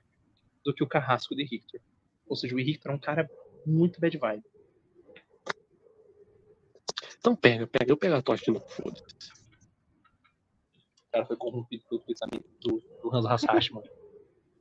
do 0.64 0.74
que 0.74 0.84
o 0.84 0.88
carrasco 0.88 1.34
de 1.34 1.44
Richter. 1.44 1.80
Ou 2.28 2.36
seja, 2.36 2.54
o 2.54 2.58
Richter 2.58 2.92
é 2.92 2.94
um 2.94 2.98
cara 2.98 3.28
muito 3.66 4.00
bad 4.00 4.16
vibe. 4.16 4.44
Então 7.18 7.36
pega, 7.36 7.66
pega. 7.66 7.90
Eu 7.90 7.96
pego 7.96 8.14
a 8.14 8.22
tocha 8.22 8.44
de 8.44 8.50
novo, 8.50 8.68
foda-se. 8.68 9.04
O 11.08 11.12
cara 11.12 11.26
foi 11.26 11.36
corrompido 11.36 11.84
pelo 11.88 12.00
pensamento 12.02 12.48
do, 12.60 12.82
do 13.02 13.14
Hans 13.14 13.26
Hasashi, 13.26 13.72
mano. 13.72 13.88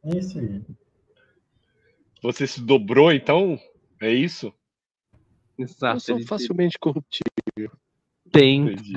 É 0.01 0.18
isso 0.18 0.39
aí. 0.39 0.64
Você 2.24 2.47
se 2.47 2.62
dobrou, 2.62 3.12
então? 3.12 3.60
É 4.01 4.10
isso? 4.10 4.53
Eu 5.57 5.66
Exato. 5.66 5.99
sou 5.99 6.16
Ele, 6.16 6.26
facilmente 6.26 6.80
corruptível. 6.80 7.70
tem 8.32 8.72
Entendi. 8.72 8.93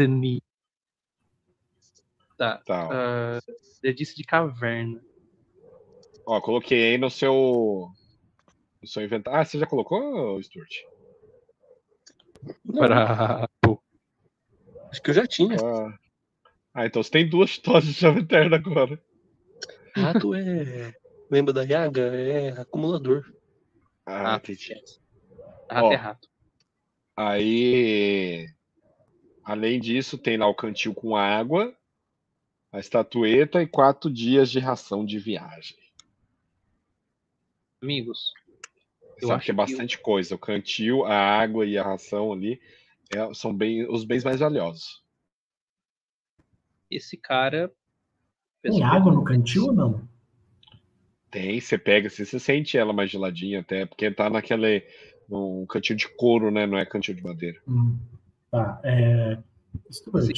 Tá. 2.36 2.58
Tá. 2.58 2.86
ó. 2.86 2.90
ah, 2.92 3.38
ele 3.82 3.94
disse 3.94 4.16
de 4.16 4.24
caverna. 4.24 5.00
Ó, 6.26 6.40
coloquei 6.40 6.90
aí 6.92 6.98
no 6.98 7.10
seu. 7.10 7.88
No 8.80 8.88
seu 8.88 9.02
inventário. 9.04 9.40
Ah, 9.40 9.44
você 9.44 9.58
já 9.58 9.66
colocou, 9.66 10.42
Stuart? 10.42 10.74
Para... 12.74 13.48
Acho 14.90 15.02
que 15.02 15.10
eu 15.10 15.14
já 15.14 15.26
tinha. 15.26 15.56
Ah, 15.56 15.98
ah 16.74 16.86
então 16.86 17.02
você 17.02 17.10
tem 17.10 17.28
duas 17.28 17.58
tochas 17.58 17.86
de 17.86 17.94
chave 17.94 18.20
eterna 18.20 18.56
agora. 18.56 19.00
Rato 19.94 20.34
é. 20.34 20.94
Lembra 21.30 21.52
da 21.52 21.62
Yaga? 21.62 22.14
É 22.14 22.48
acumulador. 22.60 23.24
Ah, 24.04 24.34
Ah, 24.34 24.36
entendi. 24.36 24.74
Rato 25.70 25.86
Ó. 25.86 25.92
é 25.92 25.96
rato. 25.96 26.28
Aí. 27.16 28.46
Além 29.44 29.80
disso, 29.80 30.18
tem 30.18 30.36
lá 30.36 30.46
o 30.46 30.54
cantil 30.54 30.94
com 30.94 31.16
água, 31.16 31.74
a 32.72 32.80
estatueta 32.80 33.62
e 33.62 33.66
quatro 33.66 34.10
dias 34.10 34.50
de 34.50 34.58
ração 34.58 35.04
de 35.04 35.18
viagem. 35.18 35.76
Amigos, 37.82 38.32
Eu 39.20 39.28
Sabe 39.28 39.38
acho 39.38 39.44
que 39.44 39.50
é 39.50 39.54
que 39.54 39.56
bastante 39.56 39.98
coisa. 39.98 40.34
O 40.34 40.38
cantil, 40.38 41.04
a 41.04 41.14
água 41.14 41.66
e 41.66 41.76
a 41.76 41.82
ração 41.82 42.32
ali 42.32 42.60
é- 43.10 43.34
são 43.34 43.54
bem, 43.54 43.86
os 43.88 44.04
bens 44.04 44.24
mais 44.24 44.40
valiosos. 44.40 45.02
esse 46.90 47.16
cara. 47.16 47.72
Tem 48.60 48.82
água 48.82 49.12
no 49.12 49.24
cantil 49.24 49.66
ou 49.66 49.72
não? 49.72 50.08
Tem, 51.30 51.58
você 51.58 51.78
pega, 51.78 52.08
assim, 52.08 52.24
você 52.24 52.38
sente 52.38 52.76
ela 52.76 52.92
mais 52.92 53.10
geladinha 53.10 53.60
até, 53.60 53.86
porque 53.86 54.10
tá 54.10 54.28
naquele. 54.28 54.86
num 55.28 55.64
cantil 55.66 55.96
de 55.96 56.06
couro, 56.16 56.50
né? 56.50 56.66
Não 56.66 56.76
é 56.76 56.84
cantil 56.84 57.14
de 57.14 57.22
madeira. 57.22 57.58
Hum, 57.66 57.98
tá. 58.50 58.80
É... 58.84 59.38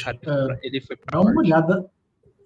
Cara, 0.02 0.18
ah, 0.26 0.58
ele 0.62 0.80
foi 0.80 0.96
pra 0.96 1.10
dá 1.10 1.20
uma 1.20 1.40
olhada. 1.40 1.90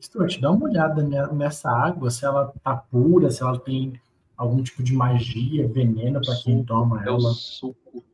Stuart, 0.01 0.39
dá 0.41 0.51
uma 0.51 0.65
olhada 0.69 1.03
ne- 1.03 1.27
nessa 1.33 1.71
água, 1.71 2.11
se 2.11 2.25
ela 2.25 2.53
tá 2.63 2.77
pura, 2.77 3.31
se 3.31 3.43
ela 3.43 3.59
tem 3.59 4.01
algum 4.37 4.63
tipo 4.63 4.83
de 4.83 4.93
magia, 4.95 5.67
veneno 5.69 6.21
para 6.21 6.37
quem 6.37 6.65
toma 6.65 7.03
É 7.05 7.11
o 7.11 7.15
ela. 7.15 7.33
suco. 7.35 8.05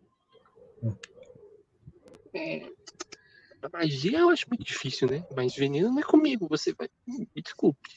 A 3.63 3.69
magia 3.73 4.19
eu 4.19 4.31
acho 4.31 4.47
muito 4.49 4.65
difícil, 4.65 5.09
né? 5.09 5.25
Mas 5.35 5.55
veneno 5.55 5.91
não 5.91 6.01
é 6.01 6.03
comigo. 6.03 6.47
Você 6.49 6.75
vai. 6.75 6.89
Me 7.07 7.43
desculpe. 7.43 7.91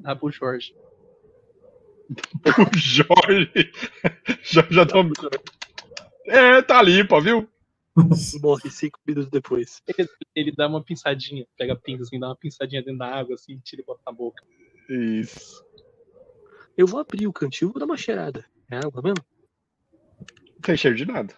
Dá 0.00 0.14
pro 0.16 0.30
Jorge. 0.30 0.74
O 2.10 2.14
Jorge. 2.76 3.72
já, 4.42 4.62
já 4.70 4.86
tá... 4.86 4.96
É, 6.26 6.62
tá 6.62 6.82
limpa, 6.82 7.20
viu? 7.20 7.48
Morre 8.42 8.70
cinco 8.70 8.98
minutos 9.06 9.30
depois. 9.30 9.80
Ele 10.34 10.50
dá 10.50 10.66
uma 10.66 10.82
pinçadinha, 10.82 11.46
pega 11.56 11.74
a 11.74 11.76
pinça 11.76 12.02
assim, 12.02 12.18
dá 12.18 12.28
uma 12.28 12.36
pinçadinha 12.36 12.82
dentro 12.82 12.98
da 12.98 13.06
água, 13.06 13.34
assim, 13.34 13.58
tira 13.60 13.82
e 13.82 13.84
bota 13.84 14.00
na 14.04 14.12
boca. 14.12 14.44
Isso. 14.88 15.64
Eu 16.76 16.86
vou 16.86 16.98
abrir 16.98 17.26
o 17.28 17.32
cantil 17.32 17.68
e 17.68 17.72
vou 17.72 17.78
dar 17.78 17.86
uma 17.86 17.96
cheirada. 17.96 18.44
É 18.70 18.78
água 18.78 19.00
mesmo? 19.00 19.24
Não 19.92 20.60
tem 20.60 20.76
cheiro 20.76 20.96
de 20.96 21.06
nada. 21.06 21.34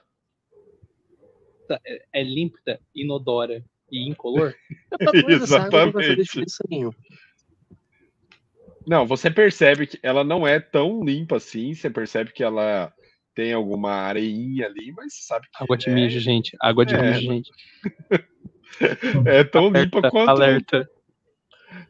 É 2.13 2.23
límpida, 2.23 2.81
inodora 2.95 3.63
e 3.91 4.09
incolor? 4.09 4.55
Exatamente. 5.29 6.45
Não, 8.87 9.05
você 9.05 9.31
percebe 9.31 9.89
que 9.89 9.99
ela 10.01 10.23
não 10.23 10.47
é 10.47 10.61
tão 10.61 11.05
limpa 11.05 11.37
assim. 11.37 11.75
Você 11.75 11.91
percebe 11.91 12.33
que 12.33 12.43
ela 12.43 12.95
tem 13.37 13.53
alguma 13.53 13.93
areinha 13.93 14.67
ali, 14.67 14.91
mas 14.93 15.13
você 15.15 15.27
sabe 15.27 15.47
que 15.53 15.63
Água 15.63 15.77
de 15.77 15.91
é, 15.91 15.95
mijo, 15.95 16.19
gente. 16.19 16.57
Água 16.59 16.87
de 16.87 16.95
É, 16.95 17.03
mijo, 17.03 17.21
gente. 17.21 17.51
é 19.29 19.45
tão 19.45 19.69
limpa 19.69 19.99
Alerta, 19.99 20.11
quanto. 20.11 20.29
alerta. 20.31 20.91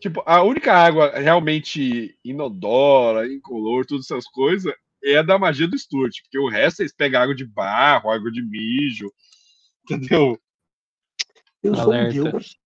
Tipo, 0.01 0.23
a 0.27 0.43
única 0.43 0.75
água 0.75 1.17
realmente 1.17 2.19
inodora, 2.25 3.33
incolor, 3.33 3.87
todas 3.87 4.11
essas 4.11 4.27
coisas, 4.27 4.75
é 5.05 5.19
a 5.19 5.23
da 5.23 5.39
magia 5.39 5.69
do 5.69 5.79
Stuart, 5.79 6.21
porque 6.23 6.39
o 6.39 6.49
resto 6.49 6.81
eles 6.83 6.93
pegam 6.93 7.23
água 7.23 7.35
de 7.35 7.47
barro, 7.47 8.11
água 8.11 8.31
de 8.31 8.43
mijo, 8.43 9.09
entendeu? 9.89 10.37
Eu 11.63 11.77
sou 11.77 11.85
um 11.85 11.93
Alerta. 11.93 12.31
deus. 12.31 12.57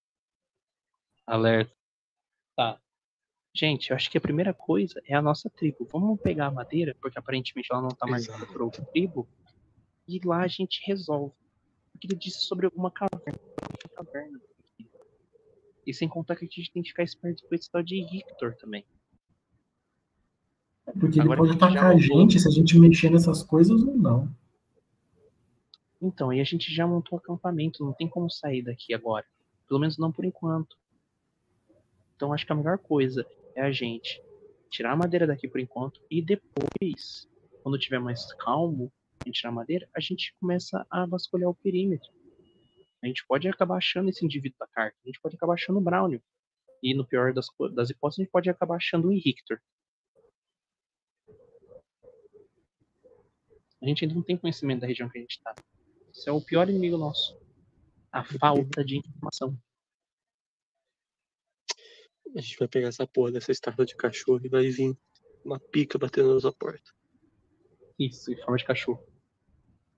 Alerta. 1.27 1.73
Tá. 2.57 2.81
Gente, 3.53 3.91
eu 3.91 3.97
acho 3.97 4.11
que 4.11 4.17
a 4.17 4.21
primeira 4.21 4.55
coisa 4.55 5.03
é 5.07 5.15
a 5.15 5.23
nossa 5.23 5.51
tribo. 5.51 5.87
Vamos 5.91 6.21
pegar 6.21 6.47
a 6.47 6.51
madeira, 6.51 6.97
porque 7.01 7.19
aparentemente 7.19 7.69
ela 7.71 7.83
não 7.83 7.91
tá 7.91 8.07
marcada 8.07 8.47
por 8.47 8.63
outra 8.63 8.85
tribo, 8.85 9.29
e 10.07 10.21
lá 10.25 10.43
a 10.43 10.49
gente 10.49 10.83
resolve. 10.87 11.35
Porque 11.93 12.07
ele 12.07 12.17
disse 12.17 12.41
sobre 12.47 12.67
alguma 12.67 12.91
caverna. 12.91 13.39
uma 13.59 14.05
caverna. 14.05 14.41
E 15.87 15.93
sem 15.93 16.09
contar 16.09 16.37
que 16.37 16.45
a 16.45 16.49
gente 16.49 16.71
tem 16.71 16.83
que 16.83 16.91
ficar 16.91 17.03
esperto 17.03 17.45
com 17.47 17.55
esse 17.55 17.71
tal 17.71 17.83
de 17.83 18.05
Victor 18.07 18.55
também. 18.57 18.85
Porque 20.99 21.19
ele 21.19 21.23
Agora 21.23 21.41
pode 21.41 21.53
que 21.53 21.59
já 21.59 21.67
atacar 21.67 21.93
a 21.93 21.99
gente 21.99 22.39
se 22.39 22.49
a 22.49 22.51
gente 22.51 22.79
mexer 22.79 23.11
nessas 23.11 23.43
coisas 23.43 23.83
ou 23.83 23.97
não. 23.97 24.33
Então, 26.01 26.31
aí 26.31 26.41
a 26.41 26.45
gente 26.45 26.73
já 26.73 26.87
montou 26.87 27.19
o 27.19 27.21
acampamento, 27.21 27.85
não 27.85 27.93
tem 27.93 28.09
como 28.09 28.31
sair 28.31 28.63
daqui 28.63 28.95
agora. 28.95 29.27
Pelo 29.69 29.81
menos 29.81 29.99
não 29.99 30.11
por 30.11 30.25
enquanto. 30.25 30.77
Então 32.17 32.33
acho 32.33 32.45
que 32.45 32.53
a 32.53 32.57
melhor 32.57 32.79
coisa 32.79 33.27
é 33.61 33.65
a 33.65 33.73
gente 33.73 34.23
tirar 34.71 34.93
a 34.93 34.97
madeira 34.97 35.27
daqui 35.27 35.49
por 35.49 35.61
enquanto 35.61 36.01
e 36.11 36.23
depois, 36.23 37.29
quando 37.63 37.79
tiver 37.79 37.99
mais 37.99 38.33
calmo, 38.35 38.93
gente 39.27 39.41
tirar 39.41 39.51
a 39.51 39.55
madeira, 39.55 39.89
a 39.95 40.01
gente 40.01 40.35
começa 40.41 40.87
a 40.91 41.07
vasculhar 41.07 41.51
o 41.51 41.55
perímetro. 41.55 42.11
A 43.03 43.07
gente 43.07 43.25
pode 43.27 43.49
acabar 43.49 43.77
achando 43.77 44.11
esse 44.11 44.25
indivíduo 44.25 44.59
da 44.59 44.67
carta, 44.67 44.97
a 45.05 45.09
gente 45.09 45.21
pode 45.21 45.37
acabar 45.37 45.55
achando 45.55 45.79
o 45.79 45.83
Brownie. 45.83 46.23
E 46.83 46.95
no 46.95 47.07
pior 47.07 47.33
das, 47.33 47.47
das 47.75 47.91
hipóteses, 47.91 48.21
a 48.21 48.23
gente 48.23 48.33
pode 48.33 48.49
acabar 48.49 48.77
achando 48.77 49.09
o 49.09 49.11
Richter. 49.11 49.61
A 53.83 53.87
gente 53.87 54.05
ainda 54.05 54.15
não 54.15 54.23
tem 54.23 54.37
conhecimento 54.37 54.81
da 54.81 54.87
região 54.87 55.09
que 55.09 55.19
a 55.19 55.21
gente 55.21 55.41
tá. 55.43 55.55
Isso 56.13 56.29
é 56.29 56.33
o 56.33 56.41
pior 56.41 56.69
inimigo 56.69 56.99
nosso. 56.99 57.39
A 58.13 58.25
falta 58.25 58.85
de 58.85 58.99
informação. 58.99 59.57
A 62.37 62.41
gente 62.41 62.59
vai 62.59 62.69
pegar 62.69 62.89
essa 62.89 63.07
porra 63.07 63.33
dessa 63.33 63.51
estátua 63.51 63.85
de 63.85 63.97
cachorro 63.97 64.41
e 64.45 64.49
vai 64.49 64.69
vir 64.69 64.97
uma 65.45 65.59
pica 65.59 65.99
batendo 65.99 66.29
na 66.29 66.35
nossa 66.35 66.53
porta. 66.53 66.93
Isso, 67.99 68.33
em 68.33 68.37
forma 68.37 68.57
de 68.57 68.65
cachorro. 68.65 69.05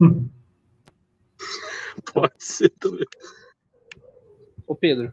Pode 2.12 2.42
ser 2.42 2.70
também. 2.70 3.06
Ô 4.66 4.74
Pedro, 4.74 5.12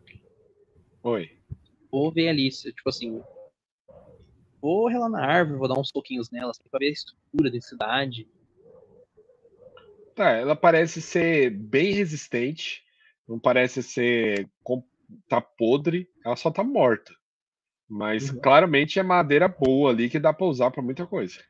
Oi. 1.04 1.30
vou 1.92 2.12
ver 2.12 2.30
ali, 2.30 2.52
se, 2.52 2.72
tipo 2.72 2.90
assim. 2.90 3.22
Vou 4.62 4.88
relar 4.88 5.10
na 5.10 5.26
árvore, 5.26 5.58
vou 5.58 5.68
dar 5.68 5.80
uns 5.80 5.92
toquinhos 5.92 6.30
nela, 6.32 6.52
assim, 6.52 6.64
pra 6.70 6.80
ver 6.80 6.88
a 6.88 6.92
estrutura, 6.92 7.50
a 7.50 7.52
densidade. 7.52 8.28
Tá, 10.16 10.32
ela 10.32 10.56
parece 10.56 11.02
ser 11.02 11.50
bem 11.50 11.94
resistente, 11.94 12.84
não 13.28 13.40
parece 13.40 13.82
ser 13.82 14.50
tá 15.28 15.40
podre, 15.40 16.10
ela 16.30 16.36
só 16.36 16.52
tá 16.52 16.64
morta. 16.64 17.14
Mas 17.88 18.30
Uhum. 18.30 18.40
claramente 18.40 19.00
é 19.00 19.04
madeira 19.04 19.48
boa 19.48 19.90
ali 19.90 20.10
que 20.10 20.20
dá 20.20 20.32
pra 20.32 20.46
usar 20.46 20.70
pra 20.70 20.82
muita 20.82 21.08
coisa. 21.08 21.44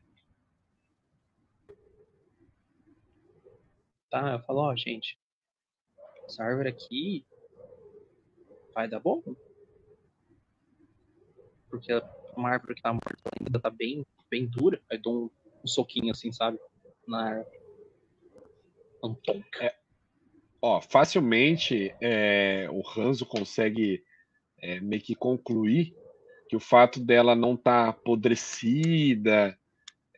Tá? 4.09 4.31
Eu 4.33 4.39
falo, 4.43 4.59
ó, 4.61 4.75
gente, 4.75 5.19
essa 6.25 6.43
árvore 6.43 6.69
aqui 6.69 7.25
vai 8.73 8.87
dar 8.87 8.99
bom. 8.99 9.21
Porque 11.69 11.91
uma 12.35 12.49
árvore 12.49 12.75
que 12.75 12.81
tá 12.81 12.91
morta 12.93 13.29
ainda 13.39 13.59
tá 13.59 13.69
bem, 13.69 14.05
bem 14.31 14.47
dura. 14.47 14.81
Aí 14.89 14.97
dou 14.97 15.25
um, 15.25 15.29
um 15.63 15.67
soquinho 15.67 16.11
assim, 16.11 16.31
sabe? 16.31 16.57
Na 17.05 17.27
árvore. 17.27 17.59
Um 19.03 19.13
toque. 19.13 19.71
Ó, 20.61 20.81
facilmente 20.81 21.95
é, 22.01 22.67
o 22.71 22.81
Ranzo 22.81 23.25
consegue 23.25 24.03
é, 24.61 24.79
meio 24.79 25.01
que 25.01 25.15
concluir 25.15 25.93
que 26.49 26.55
o 26.55 26.59
fato 26.59 26.99
dela 26.99 27.35
não 27.35 27.53
estar 27.53 27.89
apodrecida, 27.89 29.57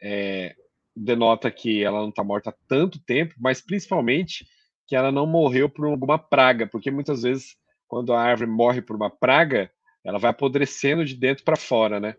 é, 0.01 0.55
denota 0.95 1.51
que 1.51 1.83
ela 1.83 1.99
não 1.99 2.09
está 2.09 2.23
morta 2.23 2.49
há 2.49 2.53
tanto 2.67 3.03
tempo, 3.03 3.35
mas 3.37 3.61
principalmente 3.61 4.45
que 4.87 4.95
ela 4.95 5.11
não 5.11 5.25
morreu 5.25 5.69
por 5.69 5.85
alguma 5.85 6.17
praga, 6.17 6.67
porque 6.67 6.89
muitas 6.89 7.23
vezes 7.23 7.55
quando 7.87 8.13
a 8.13 8.21
árvore 8.21 8.49
morre 8.49 8.81
por 8.81 8.95
uma 8.95 9.09
praga, 9.09 9.69
ela 10.03 10.17
vai 10.17 10.31
apodrecendo 10.31 11.03
de 11.03 11.15
dentro 11.15 11.43
para 11.43 11.57
fora, 11.57 11.99
né? 11.99 12.15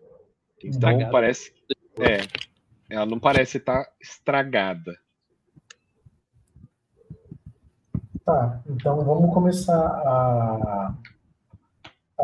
Então 0.59 0.69
Estragada. 0.69 1.11
parece, 1.11 1.53
é, 1.99 2.19
ela 2.89 3.05
não 3.05 3.19
parece 3.19 3.57
estar 3.57 3.87
estragada. 3.99 4.95
Tá, 8.23 8.61
então 8.69 9.03
vamos 9.03 9.33
começar 9.33 9.75
a 9.75 10.95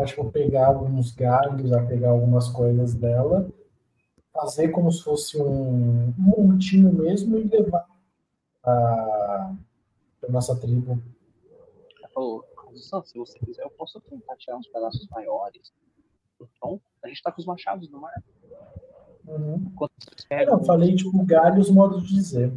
tipo, 0.06 0.32
pegar 0.32 0.68
alguns 0.68 1.12
galhos, 1.12 1.72
a 1.72 1.86
pegar 1.86 2.12
algumas 2.12 2.50
coisas 2.50 2.94
dela, 2.94 3.50
fazer 4.34 4.70
como 4.70 4.92
se 4.92 5.04
fosse 5.04 5.42
um, 5.42 6.10
um 6.10 6.44
montinho 6.48 6.92
mesmo 6.94 7.38
e 7.38 7.44
levar 7.44 7.88
para 8.62 9.56
a 10.28 10.32
nossa 10.32 10.56
tribo. 10.60 11.02
Zan, 12.80 13.04
se 13.04 13.18
você 13.18 13.38
quiser, 13.40 13.64
eu 13.64 13.70
posso 13.72 14.00
tentar 14.02 14.36
tirar 14.38 14.58
uns 14.58 14.68
pedaços 14.68 15.08
maiores. 15.10 15.72
Então, 16.40 16.82
a 17.04 17.08
gente 17.08 17.22
tá 17.22 17.32
com 17.32 17.42
os 17.42 17.46
machados 17.46 17.90
no 17.90 18.00
mar. 18.00 18.24
Uhum. 19.28 19.72
Quando 19.76 19.92
vocês 20.00 20.22
Eu 20.22 20.28
pegam. 20.30 20.58
não, 20.58 20.66
falei 20.66 20.96
tipo 20.96 21.26
galhos, 21.26 21.70
modo 21.70 22.02
de 22.02 22.08
dizer. 22.08 22.54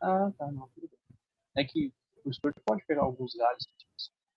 Ah, 0.00 0.32
tá, 0.36 0.50
não. 0.50 0.68
É 1.56 1.64
que 1.64 1.92
o 2.24 2.32
Stuart 2.32 2.56
pode 2.64 2.84
pegar 2.86 3.02
alguns 3.02 3.34
galhos 3.34 3.66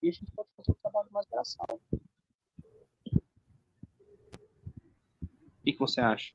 e 0.03 0.09
a 0.09 0.11
gente 0.11 0.31
pode 0.31 0.49
fazer 0.55 0.71
um 0.71 0.81
trabalho 0.81 1.07
mais 1.11 1.25
braçal. 1.27 1.79
Que, 5.65 5.73
que 5.73 5.79
você 5.79 5.99
acha? 5.99 6.31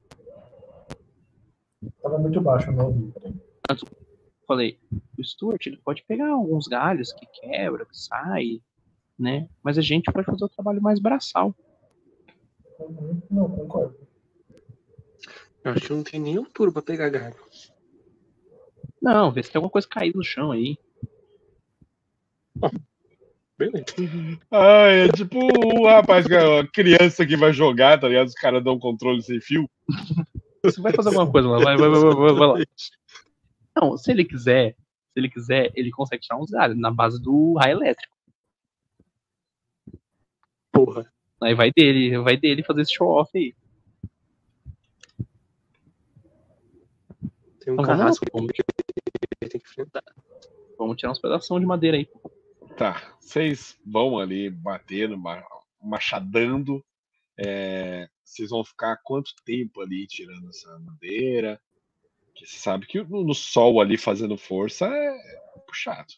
Tava 2.02 2.19
muito 2.19 2.40
baixo, 2.40 2.73
não 2.73 2.86
ouvi. 2.86 3.12
peraí. 3.12 3.35
Falei, 4.47 4.81
o 5.16 5.23
Stuart 5.23 5.65
ele 5.66 5.77
pode 5.77 6.02
pegar 6.02 6.28
alguns 6.28 6.66
galhos 6.66 7.12
que 7.12 7.24
quebra, 7.27 7.86
que 7.86 7.97
sai, 7.97 8.61
né? 9.16 9.48
Mas 9.62 9.78
a 9.78 9.81
gente 9.81 10.11
pode 10.11 10.27
fazer 10.27 10.44
o 10.44 10.48
trabalho 10.48 10.82
mais 10.82 10.98
braçal. 10.98 11.55
Uhum. 12.81 13.23
Não, 13.31 13.48
concordo. 13.48 13.97
Eu 15.62 15.73
acho 15.73 15.86
que 15.86 15.93
não 15.93 16.02
tem 16.02 16.19
nem 16.19 16.36
altura 16.36 16.73
pra 16.73 16.82
pegar 16.82 17.11
galho. 17.11 17.36
Não, 19.01 19.31
vê 19.31 19.43
se 19.43 19.52
tem 19.52 19.59
alguma 19.59 19.70
coisa 19.70 19.86
caída 19.86 20.19
no 20.19 20.24
chão 20.24 20.51
aí. 20.51 20.77
Beleza. 23.61 23.85
Ah, 24.51 24.87
é 24.87 25.09
tipo 25.09 25.39
o 25.39 25.87
rapaz, 25.87 26.24
é 26.31 26.61
a 26.61 26.66
criança 26.66 27.27
que 27.27 27.37
vai 27.37 27.53
jogar, 27.53 28.01
tá 28.01 28.09
ligado? 28.09 28.28
Os 28.28 28.35
caras 28.35 28.65
dão 28.65 28.78
controle 28.78 29.23
sem 29.23 29.39
fio. 29.39 29.69
Você 30.65 30.81
vai 30.81 30.95
fazer 30.95 31.11
alguma 31.11 31.31
coisa 31.31 31.47
lá, 31.47 31.59
vai, 31.62 31.77
vai, 31.77 31.91
vai, 31.91 32.01
vai, 32.01 32.15
vai, 32.15 32.32
vai 32.32 32.47
lá. 32.49 32.65
Não, 33.77 33.99
se 33.99 34.11
ele 34.11 34.24
quiser, 34.24 34.73
se 35.12 35.20
ele 35.20 35.28
quiser, 35.28 35.70
ele 35.74 35.91
consegue 35.91 36.23
tirar 36.23 36.39
uns 36.39 36.49
galhos 36.51 36.78
na 36.78 36.91
base 36.91 37.23
do 37.23 37.53
raio 37.59 37.77
elétrico. 37.77 38.16
Porra. 40.73 41.12
Aí 41.43 41.55
vai 41.55 41.70
dele, 41.70 42.16
vai 42.19 42.39
dele 42.39 42.62
fazer 42.62 42.81
esse 42.81 42.95
show 42.95 43.09
off 43.09 43.31
aí. 43.37 43.55
Tem 47.61 47.73
um 47.73 47.74
Então, 47.74 47.85
carrasco 47.85 48.24
vamos, 48.32 48.53
que 48.53 48.62
ele 49.43 49.51
tem 49.51 49.61
que 49.61 49.69
enfrentar. 49.69 50.03
vamos 50.78 50.97
tirar 50.97 51.12
uns 51.12 51.19
pedaços 51.19 51.61
de 51.61 51.66
madeira 51.66 51.99
aí. 51.99 52.09
Tá, 52.77 53.15
vocês 53.31 53.78
vão 53.86 54.19
ali 54.19 54.51
batendo, 54.51 55.16
ma- 55.16 55.44
machadando. 55.81 56.85
é, 57.39 58.09
vocês 58.24 58.51
vão 58.51 58.62
ficar 58.65 58.97
quanto 59.02 59.32
tempo 59.44 59.81
ali 59.81 60.07
tirando 60.07 60.48
essa 60.48 60.78
madeira? 60.81 61.61
Que 62.35 62.47
você 62.47 62.59
sabe 62.59 62.86
que 62.86 63.02
no, 63.02 63.24
no 63.24 63.35
sol 63.35 63.81
ali 63.81 63.97
fazendo 63.97 64.36
força 64.36 64.86
é 64.86 65.61
puxado. 65.66 66.12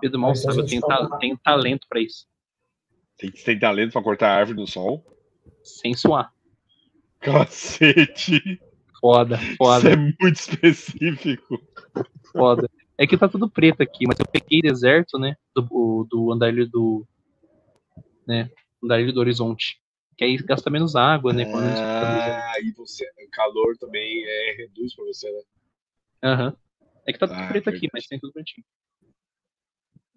Pedro 0.00 0.18
mal 0.20 0.34
sabe, 0.34 0.58
eu 0.58 0.66
tenho, 0.66 0.80
ta- 0.82 1.18
tenho 1.18 1.38
talento 1.38 1.86
pra 1.88 2.00
isso. 2.00 2.26
Tem 3.16 3.30
ter 3.30 3.58
talento 3.58 3.92
pra 3.92 4.02
cortar 4.02 4.28
a 4.30 4.36
árvore 4.36 4.58
no 4.60 4.66
sol. 4.66 5.04
Sem 5.62 5.94
suar. 5.94 6.32
Cacete! 7.20 8.60
Foda, 9.00 9.36
Isso 9.36 9.56
foda, 9.56 9.90
é 9.90 9.96
muito 9.96 10.32
específico. 10.32 11.60
foda. 12.32 12.68
É 12.98 13.06
que 13.06 13.16
tá 13.16 13.28
tudo 13.28 13.48
preto 13.48 13.80
aqui, 13.80 14.06
mas 14.08 14.18
eu 14.18 14.26
peguei 14.26 14.60
deserto, 14.60 15.18
né? 15.20 15.36
Do, 15.54 16.04
do 16.10 16.32
andarilho 16.32 16.68
do. 16.68 17.06
Né? 18.26 18.50
Andarilho 18.82 19.12
do 19.12 19.20
horizonte. 19.20 19.80
Que 20.16 20.24
aí 20.24 20.36
gasta 20.38 20.68
menos 20.68 20.96
água, 20.96 21.32
né? 21.32 21.46
Quando 21.46 21.72
Ah, 22.02 22.60
e 22.60 22.72
você, 22.72 23.08
o 23.24 23.30
calor 23.30 23.76
também 23.78 24.24
é, 24.24 24.56
reduz 24.56 24.96
pra 24.96 25.04
você, 25.04 25.30
né? 25.30 25.42
Aham. 26.24 26.56
É 27.06 27.12
que 27.12 27.18
tá 27.20 27.28
tudo 27.28 27.40
Ah, 27.40 27.48
preto 27.48 27.70
aqui, 27.70 27.88
mas 27.92 28.06
tem 28.08 28.18
tudo 28.18 28.32
bonitinho. 28.32 28.66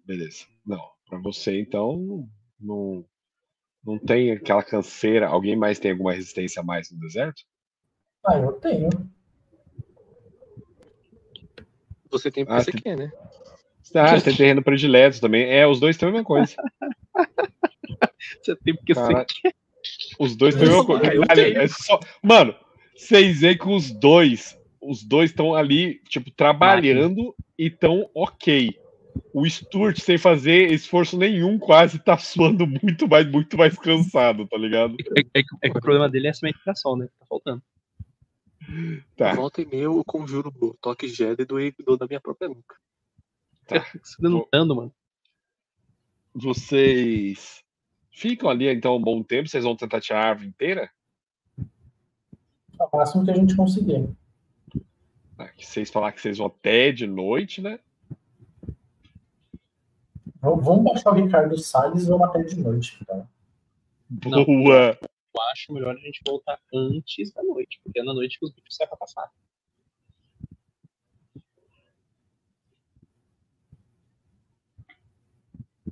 Beleza. 0.04 0.44
Não, 0.66 0.90
pra 1.08 1.18
você 1.18 1.60
então 1.60 2.28
não, 2.58 3.04
não 3.84 3.96
tem 3.96 4.32
aquela 4.32 4.64
canseira. 4.64 5.28
Alguém 5.28 5.54
mais 5.54 5.78
tem 5.78 5.92
alguma 5.92 6.12
resistência 6.12 6.60
a 6.60 6.64
mais 6.64 6.90
no 6.90 6.98
deserto? 6.98 7.42
Ah, 8.26 8.38
eu 8.38 8.52
tenho. 8.54 8.88
Você 12.12 12.30
tem 12.30 12.44
porque 12.44 12.60
Ah, 12.60 12.64
você 12.64 12.72
tem- 12.72 12.80
quer, 12.82 12.96
né? 12.96 13.10
Ah, 13.94 14.20
tem 14.20 14.36
terreno 14.36 14.62
predileto 14.62 15.20
também. 15.20 15.44
É, 15.50 15.66
os 15.66 15.80
dois 15.80 15.96
têm 15.96 16.08
a 16.08 16.12
mesma 16.12 16.24
coisa. 16.24 16.54
Você 18.42 18.56
tem 18.56 18.74
porque 18.74 18.94
Caraca. 18.94 19.26
você 19.28 19.40
quer. 19.42 19.54
Os 20.18 20.36
dois 20.36 20.54
têm 20.54 20.64
a 20.64 20.70
mesma 20.70 20.84
coisa. 20.86 21.04
É 21.58 21.68
só... 21.68 21.98
Mano, 22.22 22.54
vocês 22.96 23.40
veem 23.40 23.58
que 23.58 23.68
os 23.68 23.90
dois, 23.90 24.56
os 24.80 25.02
dois 25.02 25.30
estão 25.30 25.54
ali, 25.54 26.00
tipo, 26.08 26.30
trabalhando 26.30 27.34
e 27.58 27.66
estão 27.66 28.08
ok. 28.14 28.76
O 29.34 29.48
Stuart, 29.48 29.98
sem 29.98 30.16
fazer 30.18 30.70
esforço 30.72 31.18
nenhum, 31.18 31.58
quase 31.58 31.98
tá 31.98 32.16
suando 32.16 32.66
muito 32.66 33.08
mais, 33.08 33.26
muito 33.30 33.56
mais 33.58 33.76
cansado, 33.78 34.46
tá 34.46 34.56
ligado? 34.56 34.96
É, 35.16 35.20
é 35.20 35.42
que- 35.42 35.56
é 35.62 35.70
que 35.70 35.78
o 35.78 35.80
problema 35.80 36.08
dele 36.08 36.28
é 36.28 36.30
a 36.30 36.34
cimentização, 36.34 36.96
né? 36.96 37.06
Tá 37.18 37.26
faltando. 37.28 37.62
Tá. 39.16 39.34
Volta 39.34 39.60
e 39.60 39.66
meia 39.66 39.84
eu 39.84 40.04
conjuro 40.04 40.52
o 40.60 40.74
toque 40.74 41.08
Jedi 41.08 41.44
do, 41.44 41.56
do 41.84 41.96
da 41.96 42.06
minha 42.06 42.20
própria 42.20 42.48
nuca. 42.48 42.76
Você 44.02 44.20
denotando, 44.20 44.76
mano. 44.76 44.94
Vocês 46.34 47.62
ficam 48.10 48.48
ali 48.48 48.68
então 48.68 48.96
um 48.96 49.02
bom 49.02 49.22
tempo, 49.22 49.48
vocês 49.48 49.64
vão 49.64 49.76
tentar 49.76 50.00
tirar 50.00 50.24
a 50.24 50.28
árvore 50.30 50.48
inteira? 50.48 50.90
O 51.58 52.96
máximo 52.96 53.24
que 53.24 53.30
a 53.30 53.34
gente 53.34 53.54
conseguir. 53.54 54.08
Ah, 55.38 55.50
vocês 55.56 55.90
falar 55.90 56.12
que 56.12 56.20
vocês 56.20 56.38
vão 56.38 56.46
até 56.46 56.90
de 56.90 57.06
noite, 57.06 57.60
né? 57.60 57.78
Vamos 60.40 60.82
baixar 60.82 61.10
o 61.10 61.14
Ricardo 61.14 61.56
Salles 61.58 62.04
e 62.04 62.08
vamos 62.08 62.28
até 62.28 62.42
de 62.42 62.60
noite, 62.60 62.98
então. 63.00 63.28
Não. 64.26 64.44
Eu 65.34 65.40
acho 65.50 65.72
melhor 65.72 65.96
a 65.96 65.98
gente 65.98 66.20
voltar 66.26 66.60
antes 66.74 67.32
da 67.32 67.42
noite, 67.42 67.80
porque 67.82 68.00
é 68.00 68.02
na 68.02 68.12
noite 68.12 68.38
que 68.38 68.44
os 68.44 68.52
bichos 68.52 68.76
saem 68.76 68.88
pra 68.88 68.98
passar. 68.98 69.30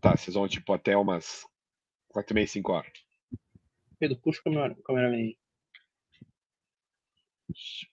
Tá, 0.00 0.16
vocês 0.16 0.34
vão 0.34 0.48
tipo 0.48 0.72
até 0.72 0.96
umas 0.96 1.46
quatro 2.08 2.32
e 2.32 2.34
meia, 2.34 2.46
cinco 2.46 2.72
horas. 2.72 2.92
Pedro, 3.98 4.18
puxa 4.20 4.40
o 4.40 4.44
câmera- 4.44 5.14
aí. 5.14 5.36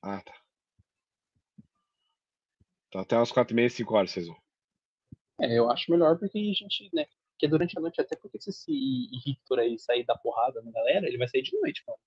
Ah, 0.01 0.21
tá. 0.21 0.33
Então 2.87 3.01
até 3.01 3.17
umas 3.17 3.31
quatro 3.31 3.53
e 3.53 3.55
meia, 3.55 3.69
cinco 3.69 3.93
horas 3.95 4.11
vocês 4.11 4.27
vão. 4.27 4.37
É, 5.41 5.57
eu 5.57 5.69
acho 5.69 5.91
melhor 5.91 6.17
porque 6.17 6.37
a 6.37 6.41
gente, 6.53 6.89
né? 6.93 7.05
Porque 7.37 7.47
durante 7.47 7.77
a 7.77 7.81
noite, 7.81 8.01
até 8.01 8.15
porque 8.15 8.41
se 8.41 8.49
esse 8.49 8.71
Victor 9.23 9.59
aí 9.59 9.77
sair 9.77 10.03
da 10.03 10.17
porrada 10.17 10.59
na 10.63 10.71
galera, 10.71 11.07
ele 11.07 11.19
vai 11.19 11.27
sair 11.27 11.43
de 11.43 11.55
noite, 11.55 11.83
mano. 11.87 11.99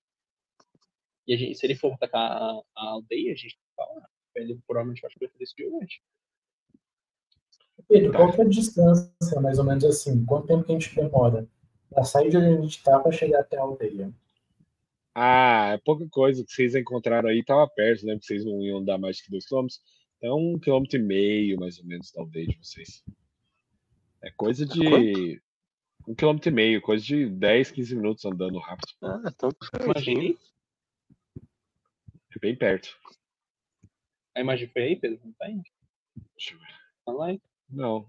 E 1.25 1.33
a 1.33 1.37
gente, 1.37 1.57
se 1.57 1.65
ele 1.65 1.75
for 1.75 1.93
atacar 1.93 2.19
a, 2.19 2.61
a 2.75 2.89
aldeia, 2.89 3.31
a 3.31 3.35
gente 3.35 3.57
tá 3.77 3.85
lá. 3.85 4.09
Ele 4.35 4.59
provavelmente 4.67 5.01
vai 5.01 5.09
fazer 5.09 5.43
isso 5.43 5.55
de 5.55 5.69
noite. 5.69 6.03
Pedro, 7.87 8.11
qual 8.11 8.33
que 8.33 8.41
é 8.41 8.43
a 8.43 8.47
distância, 8.47 9.41
mais 9.41 9.57
ou 9.57 9.63
menos 9.63 9.85
assim? 9.85 10.25
Quanto 10.25 10.47
tempo 10.47 10.65
que 10.65 10.71
a 10.73 10.79
gente 10.79 10.93
demora 10.93 11.47
pra 11.89 12.03
sair 12.03 12.29
de 12.29 12.35
onde 12.35 12.47
a 12.47 12.61
gente 12.61 12.83
tá 12.83 12.99
pra 12.99 13.11
chegar 13.13 13.39
até 13.39 13.57
a 13.57 13.61
aldeia? 13.61 14.13
Ah, 15.15 15.71
é 15.73 15.77
pouca 15.77 16.05
coisa 16.09 16.43
que 16.43 16.51
vocês 16.51 16.75
encontraram 16.75 17.29
aí, 17.29 17.41
tava 17.43 17.67
perto, 17.69 18.05
né? 18.05 18.13
Porque 18.13 18.27
vocês 18.27 18.43
não 18.43 18.61
iam 18.61 18.79
andar 18.79 18.97
mais 18.97 19.21
que 19.21 19.31
dois 19.31 19.45
quilômetros. 19.45 19.81
Então, 20.17 20.37
um 20.37 20.59
quilômetro 20.59 20.99
e 20.99 21.03
meio, 21.03 21.57
mais 21.57 21.79
ou 21.79 21.85
menos, 21.85 22.11
da 22.11 22.21
aldeia 22.21 22.47
de 22.47 22.57
vocês. 22.57 23.01
É 24.23 24.31
coisa 24.31 24.65
de. 24.65 25.41
Um 26.07 26.15
quilômetro 26.15 26.49
e 26.49 26.53
meio, 26.53 26.81
coisa 26.81 27.03
de 27.03 27.29
10, 27.29 27.71
15 27.71 27.95
minutos 27.95 28.25
andando 28.25 28.57
rápido. 28.57 28.91
Ah, 29.03 29.21
então 29.27 29.51
Imaginei. 29.83 30.37
É 32.35 32.39
bem 32.39 32.55
perto. 32.55 32.97
A 34.35 34.41
imagem 34.41 34.67
foi 34.67 34.81
aí, 34.83 34.95
Pedro? 34.95 35.19
Não 35.23 35.33
tá 35.33 35.45
aí? 35.45 35.61
Deixa 36.35 36.55
eu 36.55 36.59
ver. 36.59 36.67
Tá 37.05 37.11
lá. 37.11 37.27
Não. 37.69 38.07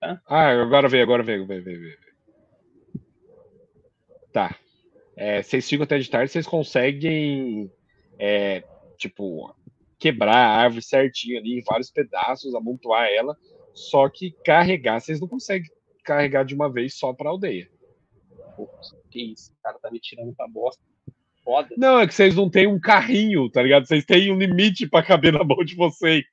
Tá. 0.00 0.20
Ah, 0.26 0.48
agora 0.60 0.88
veio, 0.88 1.02
agora 1.02 1.22
veio, 1.22 1.46
veio, 1.46 1.62
veio, 1.62 1.80
veio. 1.80 1.98
Tá. 4.32 4.58
É, 5.16 5.42
vocês 5.42 5.68
ficam 5.68 5.84
até 5.84 5.98
de 5.98 6.08
tarde, 6.08 6.32
vocês 6.32 6.46
conseguem 6.46 7.70
é, 8.18 8.64
tipo, 8.96 9.54
quebrar 9.98 10.36
a 10.36 10.56
árvore 10.56 10.82
certinho 10.82 11.38
ali 11.38 11.58
em 11.58 11.62
vários 11.62 11.90
pedaços, 11.90 12.54
amontoar 12.54 13.06
ela. 13.08 13.36
Só 13.74 14.08
que 14.08 14.32
carregar, 14.44 15.00
vocês 15.00 15.20
não 15.20 15.28
conseguem 15.28 15.70
carregar 16.04 16.44
de 16.44 16.54
uma 16.54 16.70
vez 16.70 16.94
só 16.94 17.12
pra 17.12 17.30
aldeia. 17.30 17.68
Putz, 18.56 18.94
que 19.10 19.32
isso, 19.32 19.52
o 19.52 19.62
cara 19.62 19.78
tá 19.78 19.90
me 19.90 20.00
tirando 20.00 20.34
pra 20.34 20.48
bosta. 20.48 20.82
Foda. 21.44 21.68
Não, 21.76 21.98
é 22.00 22.06
que 22.06 22.14
vocês 22.14 22.36
não 22.36 22.50
têm 22.50 22.66
um 22.66 22.78
carrinho, 22.78 23.48
tá 23.50 23.62
ligado? 23.62 23.86
Vocês 23.86 24.04
têm 24.04 24.30
um 24.32 24.38
limite 24.38 24.86
pra 24.86 25.02
caber 25.02 25.32
na 25.32 25.42
mão 25.42 25.64
de 25.64 25.74
vocês. 25.74 26.24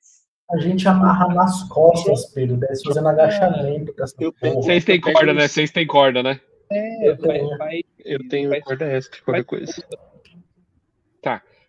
A 0.50 0.58
gente 0.58 0.86
amarra 0.88 1.28
nas 1.34 1.62
costas, 1.68 2.26
Pedro, 2.32 2.56
desce 2.56 2.82
fazendo 2.84 3.08
agachamento 3.08 3.94
Eu 4.18 4.32
Vocês 4.54 4.84
têm 4.84 4.96
eu 4.96 5.12
corda, 5.12 5.34
né? 5.34 5.48
Vocês 5.48 5.70
têm 5.70 5.86
corda, 5.86 6.22
né? 6.22 6.40
É, 6.70 7.14
vai, 7.14 7.38
tenho. 7.38 7.58
vai, 7.58 7.80
Eu 7.98 8.28
tenho 8.28 8.48
vai- 8.50 8.60
corda 8.60 8.86
extra, 8.86 9.20
qualquer 9.22 9.44
coisa. 9.44 9.72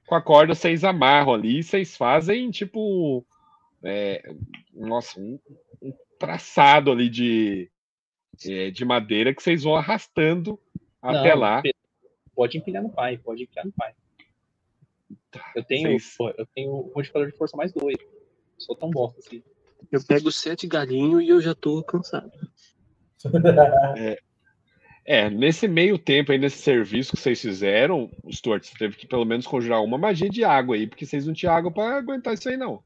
Com 0.10 0.16
a 0.16 0.22
corda, 0.24 0.56
vocês 0.56 0.84
amarram 0.84 1.36
ali 1.36 1.60
e 1.60 1.64
vocês 1.64 1.96
fazem, 1.96 2.50
tipo. 2.50 3.24
É, 3.84 4.22
nossa, 4.74 5.20
um, 5.20 5.40
um 5.82 5.94
traçado 6.18 6.92
ali 6.92 7.10
de, 7.10 7.72
é, 8.46 8.72
de 8.72 8.84
madeira 8.86 9.34
que 9.34 9.42
vocês 9.42 9.64
vão 9.64 9.76
arrastando 9.76 10.60
até 11.02 11.34
Não, 11.34 11.40
lá. 11.40 11.62
Pedro, 11.62 11.80
Pode 12.36 12.58
empilhar 12.58 12.82
no 12.82 12.90
pai, 12.90 13.18
pode 13.18 13.44
empilhar 13.44 13.66
no 13.66 13.72
pai. 13.74 13.94
Eu 15.56 15.64
tenho, 15.64 15.90
Vocês- 15.90 16.16
pô, 16.18 16.30
eu 16.30 16.46
tenho 16.56 16.72
o 16.72 16.92
modificador 16.96 17.30
de 17.30 17.38
força 17.38 17.58
mais 17.58 17.74
dois. 17.74 17.98
Sou 18.58 18.76
tão 18.76 18.90
bosta 18.90 19.20
assim. 19.20 19.44
Eu 19.92 20.02
pego 20.06 20.32
sete 20.32 20.66
galinhos 20.66 21.22
e 21.24 21.30
eu 21.30 21.42
já 21.42 21.54
tô 21.54 21.84
cansado. 21.84 22.32
É, 25.06 25.28
nesse 25.28 25.68
meio 25.68 25.98
tempo 25.98 26.32
aí, 26.32 26.38
nesse 26.38 26.60
serviço 26.60 27.16
que 27.16 27.20
vocês 27.20 27.42
fizeram, 27.42 28.12
o 28.24 28.32
Stuart, 28.32 28.64
você 28.64 28.78
teve 28.78 28.96
que 28.96 29.08
pelo 29.08 29.26
menos 29.26 29.48
conjurar 29.48 29.84
uma 29.84 29.98
magia 29.98 30.30
de 30.30 30.44
água 30.44 30.76
aí, 30.76 30.86
porque 30.86 31.04
vocês 31.04 31.26
não 31.26 31.34
tinham 31.34 31.52
água 31.52 31.72
pra 31.72 31.98
aguentar 31.98 32.36
isso 32.36 32.48
aí, 32.48 32.56
não. 32.56 32.84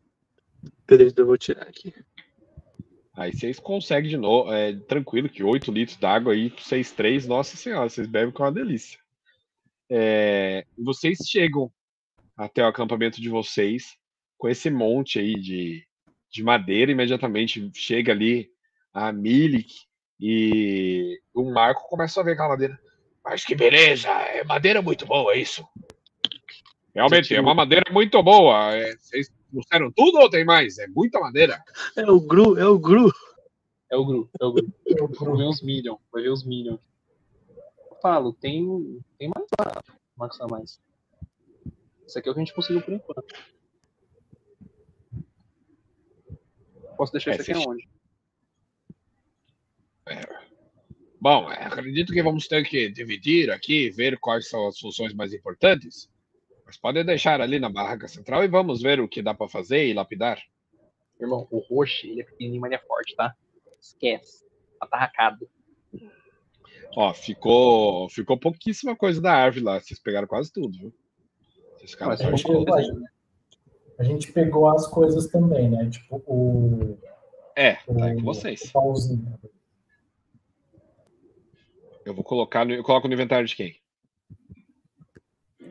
Beleza, 0.87 1.15
eu 1.17 1.25
vou 1.25 1.37
tirar 1.37 1.63
aqui. 1.63 1.93
Aí 3.15 3.31
vocês 3.31 3.59
conseguem 3.59 4.09
de 4.09 4.17
novo, 4.17 4.51
é, 4.51 4.73
tranquilo, 4.73 5.29
que 5.29 5.43
8 5.43 5.71
litros 5.71 5.97
d'água 5.97 6.33
aí, 6.33 6.49
vocês 6.49 6.91
três, 6.91 7.27
nossa 7.27 7.55
senhora, 7.55 7.87
vocês 7.87 8.07
bebem 8.07 8.33
com 8.33 8.43
uma 8.43 8.51
delícia. 8.51 8.99
É, 9.89 10.65
vocês 10.77 11.19
chegam 11.27 11.71
até 12.35 12.63
o 12.63 12.67
acampamento 12.67 13.21
de 13.21 13.29
vocês 13.29 13.95
com 14.37 14.49
esse 14.49 14.71
monte 14.71 15.19
aí 15.19 15.35
de, 15.35 15.85
de 16.31 16.43
madeira, 16.43 16.91
imediatamente 16.91 17.71
chega 17.75 18.11
ali 18.11 18.49
a 18.91 19.11
Milik 19.11 19.71
e 20.19 21.19
o 21.33 21.51
Marco 21.51 21.87
começa 21.87 22.19
a 22.19 22.23
ver 22.23 22.31
aquela 22.31 22.49
madeira. 22.49 22.79
Mas 23.23 23.45
que 23.45 23.55
beleza, 23.55 24.09
é 24.09 24.43
madeira 24.43 24.81
muito 24.81 25.05
boa, 25.05 25.33
é 25.33 25.39
isso? 25.39 25.65
Realmente, 26.95 27.33
é 27.33 27.39
uma 27.39 27.53
madeira 27.53 27.91
muito 27.91 28.21
boa. 28.21 28.75
é, 28.75 28.95
vocês 28.97 29.31
trouxeram 29.53 29.91
tudo 29.91 30.17
ou 30.17 30.29
tem 30.29 30.43
mais? 30.43 30.79
É 30.79 30.87
muita 30.87 31.19
madeira. 31.19 31.63
É 31.95 32.09
o 32.09 32.19
Gru, 32.19 32.57
é 32.57 32.65
o 32.65 32.79
Gru. 32.79 33.11
É 33.89 33.95
o 33.95 34.03
Gru, 34.03 34.29
é 34.41 34.45
o 34.45 34.51
Gru. 34.51 34.73
Vai 35.19 35.37
ver 35.37 35.47
uns 35.47 35.61
Minion, 35.61 35.97
vai 36.11 36.23
ver 36.23 36.31
uns 36.31 36.43
Minion. 36.43 36.77
Eu 37.89 37.97
falo, 38.01 38.33
tem, 38.33 38.65
tem 39.17 39.29
mais 39.29 39.47
lá, 39.59 39.83
Marcos 40.17 40.41
a 40.41 40.47
mais. 40.47 40.81
Isso 42.07 42.17
aqui 42.17 42.27
é 42.27 42.31
o 42.31 42.33
que 42.33 42.39
a 42.39 42.43
gente 42.43 42.55
conseguiu 42.55 42.81
por 42.81 42.93
enquanto. 42.93 43.33
Posso 46.97 47.11
deixar 47.11 47.31
É, 47.31 47.35
isso 47.35 47.51
aqui 47.51 47.53
aonde? 47.53 47.87
Bom, 51.19 51.49
é, 51.51 51.63
acredito 51.65 52.11
que 52.11 52.21
vamos 52.21 52.47
ter 52.47 52.67
que 52.67 52.89
dividir 52.89 53.49
aqui, 53.49 53.89
ver 53.89 54.19
quais 54.19 54.49
são 54.49 54.67
as 54.67 54.77
funções 54.77 55.13
mais 55.13 55.33
importantes. 55.33 56.09
Mas 56.73 56.77
podem 56.79 57.05
deixar 57.05 57.39
ali 57.39 57.59
na 57.59 57.69
barraca 57.69 58.07
central 58.07 58.43
e 58.43 58.47
vamos 58.47 58.81
ver 58.81 58.99
o 58.99 59.07
que 59.07 59.21
dá 59.21 59.31
pra 59.31 59.47
fazer 59.47 59.85
e 59.85 59.93
lapidar. 59.93 60.41
Irmão, 61.21 61.47
o 61.51 61.59
Roche, 61.59 62.09
ele 62.09 62.21
é 62.21 62.23
pequenininho, 62.23 62.61
mas 62.61 62.71
ele 62.71 62.81
é 62.81 62.87
forte, 62.87 63.15
tá? 63.15 63.35
Esquece. 63.79 64.43
Atarracado. 64.81 65.47
Ó, 66.95 67.13
ficou, 67.13 68.09
ficou 68.09 68.39
pouquíssima 68.39 68.95
coisa 68.95 69.21
da 69.21 69.33
árvore 69.33 69.63
lá. 69.63 69.79
Vocês 69.79 69.99
pegaram 69.99 70.27
quase 70.27 70.51
tudo, 70.51 70.75
viu? 70.75 70.93
Vocês 71.77 71.91
só 71.91 72.09
a, 72.09 72.15
gente, 72.15 72.43
pouco. 72.43 72.73
a 73.99 74.03
gente 74.03 74.31
pegou 74.31 74.67
as 74.67 74.87
coisas 74.87 75.27
também, 75.27 75.69
né? 75.69 75.87
Tipo, 75.91 76.23
o, 76.25 76.97
É, 77.55 77.73
tá 77.73 78.05
aí 78.05 78.15
com 78.15 78.21
o, 78.21 78.25
vocês. 78.25 78.63
o 78.63 78.71
pauzinho. 78.71 79.39
Eu 82.03 82.15
vou 82.15 82.23
colocar 82.23 82.65
no, 82.65 82.73
eu 82.73 82.83
coloco 82.83 83.07
no 83.07 83.13
inventário 83.13 83.47
de 83.47 83.55
quem? 83.55 83.79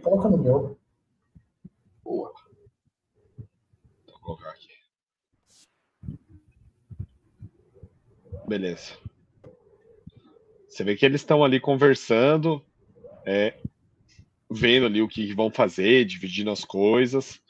Coloca 0.01 0.29
no 0.29 0.39
meu. 0.39 0.82
Vou 4.07 4.21
colocar 4.21 4.51
aqui. 4.51 4.69
Beleza. 8.47 8.99
Você 10.69 10.85
vê 10.85 10.97
que 10.97 11.05
eles 11.05 11.21
estão 11.21 11.45
ali 11.45 11.61
conversando, 11.61 12.65
é, 13.27 13.59
vendo 14.51 14.87
ali 14.87 15.03
o 15.03 15.09
que 15.09 15.35
vão 15.35 15.51
fazer, 15.51 16.05
dividindo 16.05 16.51
as 16.51 16.65
coisas. 16.65 17.41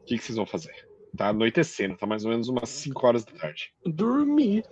O 0.00 0.04
que, 0.04 0.18
que 0.18 0.24
vocês 0.24 0.36
vão 0.36 0.46
fazer? 0.46 0.88
Tá 1.16 1.28
anoitecendo, 1.28 1.96
tá 1.96 2.06
mais 2.06 2.24
ou 2.24 2.30
menos 2.30 2.48
umas 2.48 2.68
5 2.68 3.06
horas 3.06 3.24
da 3.24 3.32
tarde. 3.32 3.72
Dormir. 3.84 4.64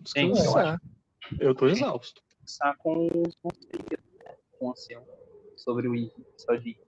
Descansar. 0.00 0.80
Eu 1.38 1.54
tô 1.54 1.66
exausto. 1.66 2.22
Conversar 2.38 2.76
com 2.78 3.06
os 3.06 3.34
conselheiros, 3.42 4.04
né? 4.24 4.36
com 4.58 4.66
o 4.66 4.70
ancião, 4.70 5.04
sobre 5.56 5.88
o 5.88 5.94
I, 5.94 6.10
só 6.36 6.54
de 6.54 6.78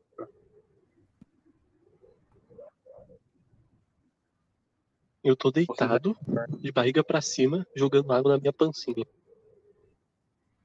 Eu 5.23 5.37
tô 5.37 5.51
deitado, 5.51 6.17
de 6.59 6.73
barriga 6.73 7.05
pra 7.05 7.21
cima, 7.21 7.67
jogando 7.77 8.13
água 8.13 8.33
na 8.33 8.39
minha 8.39 8.53
pancinha. 8.53 9.05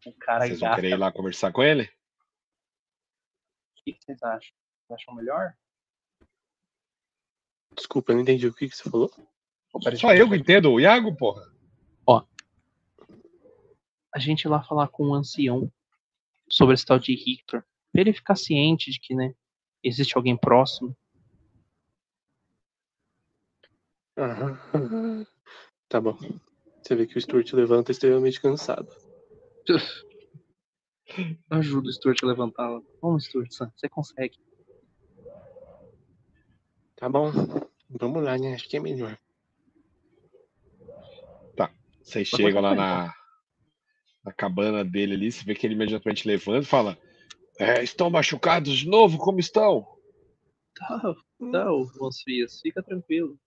o 0.05 0.13
cara 0.13 0.47
Vocês 0.47 0.59
vão 0.59 0.69
gasta. 0.69 0.81
querer 0.81 0.93
ir 0.93 0.99
lá 0.99 1.11
conversar 1.11 1.51
com 1.51 1.61
ele? 1.61 1.83
O 1.83 3.83
que 3.83 3.97
vocês 3.99 4.23
acham? 4.23 4.55
Vocês 4.87 4.91
acham 4.91 5.15
melhor? 5.15 5.53
Desculpa, 7.75 8.11
eu 8.11 8.15
não 8.15 8.23
entendi 8.23 8.47
o 8.47 8.53
que, 8.53 8.69
que 8.69 8.75
você 8.75 8.89
falou. 8.89 9.11
Só 9.97 10.13
eu 10.13 10.29
que 10.29 10.37
entendo, 10.37 10.71
o 10.71 10.79
Iago, 10.79 11.15
porra. 11.15 11.53
a 14.13 14.19
gente 14.19 14.43
ir 14.43 14.47
lá 14.47 14.63
falar 14.63 14.87
com 14.87 15.09
o 15.09 15.13
ancião 15.13 15.69
sobre 16.49 16.75
esse 16.75 16.85
tal 16.85 16.97
de 16.97 17.13
Victor. 17.13 17.65
Pra 17.91 17.99
ele 17.99 18.13
ficar 18.13 18.37
ciente 18.37 18.89
de 18.89 19.01
que, 19.01 19.13
né, 19.13 19.35
existe 19.83 20.15
alguém 20.15 20.37
próximo. 20.37 20.95
Ah, 24.17 25.25
tá 25.89 25.99
bom. 25.99 26.17
Você 26.81 26.95
vê 26.95 27.05
que 27.05 27.17
o 27.17 27.21
Stuart 27.21 27.51
levanta 27.53 27.91
extremamente 27.91 28.41
cansado. 28.41 28.87
Ajuda 31.49 31.89
o 31.89 31.93
Stuart 31.93 32.23
a 32.23 32.27
levantá-la. 32.27 32.81
Vamos, 33.01 33.25
Stuart, 33.25 33.51
você 33.51 33.89
consegue. 33.89 34.37
Tá 36.95 37.09
bom. 37.09 37.31
Vamos 37.89 38.23
lá, 38.23 38.37
né? 38.37 38.53
Acho 38.53 38.67
que 38.69 38.77
é 38.77 38.79
melhor. 38.79 39.17
Vocês 42.05 42.29
Mas 42.31 42.39
chegam 42.39 42.61
lá 42.61 42.75
na, 42.75 43.15
na 44.23 44.31
cabana 44.31 44.85
dele 44.85 45.15
ali, 45.15 45.31
você 45.31 45.43
vê 45.43 45.55
que 45.55 45.65
ele 45.65 45.73
imediatamente 45.73 46.27
levanta 46.27 46.61
e 46.61 46.69
fala: 46.69 46.97
É, 47.59 47.83
estão 47.83 48.11
machucados 48.11 48.77
de 48.77 48.87
novo? 48.87 49.17
Como 49.17 49.39
estão? 49.39 49.87
Tá, 50.77 51.15
tá, 51.51 51.73
ô, 51.73 51.89
Monsias, 51.99 52.61
fica 52.61 52.83
tranquilo. 52.83 53.39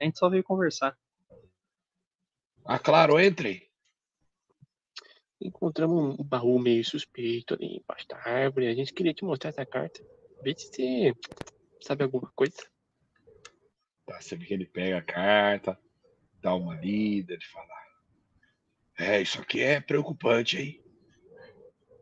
A 0.00 0.04
gente 0.04 0.18
só 0.18 0.28
veio 0.28 0.44
conversar. 0.44 0.96
Ah, 2.64 2.78
claro, 2.78 3.18
entrem. 3.18 3.66
Encontramos 5.40 6.18
um 6.18 6.24
baú 6.24 6.58
meio 6.58 6.84
suspeito 6.84 7.54
ali 7.54 7.76
embaixo 7.78 8.06
da 8.08 8.18
árvore. 8.18 8.68
A 8.68 8.74
gente 8.74 8.92
queria 8.92 9.14
te 9.14 9.24
mostrar 9.24 9.50
essa 9.50 9.64
carta. 9.64 10.04
Vê 10.42 10.54
se 10.56 10.66
você 10.66 11.12
sabe 11.80 12.04
alguma 12.04 12.30
coisa. 12.34 12.56
Tá, 14.04 14.20
você 14.20 14.36
vê 14.36 14.46
que 14.46 14.54
ele 14.54 14.66
pega 14.66 14.98
a 14.98 15.02
carta, 15.02 15.78
dá 16.42 16.54
uma 16.54 16.74
lida, 16.74 17.32
ele 17.32 17.44
fala: 17.44 17.68
É, 18.98 19.20
isso 19.20 19.40
aqui 19.40 19.62
é 19.62 19.80
preocupante, 19.80 20.58
hein? 20.58 20.84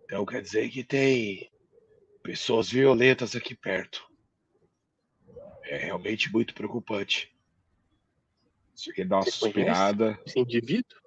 Então 0.05 0.25
quer 0.25 0.41
dizer 0.41 0.71
que 0.71 0.83
tem 0.83 1.51
pessoas 2.23 2.71
violentas 2.71 3.37
aqui 3.37 3.55
perto. 3.55 4.05
É 5.65 5.77
realmente 5.77 6.33
muito 6.33 6.55
preocupante. 6.55 7.36
Isso 8.77 8.91
aqui 8.91 9.05
dá 9.05 9.17
uma 9.17 9.23
Você 9.23 9.31
suspirada. 9.31 10.21
Esse 10.27 10.39
indivíduo? 10.39 10.99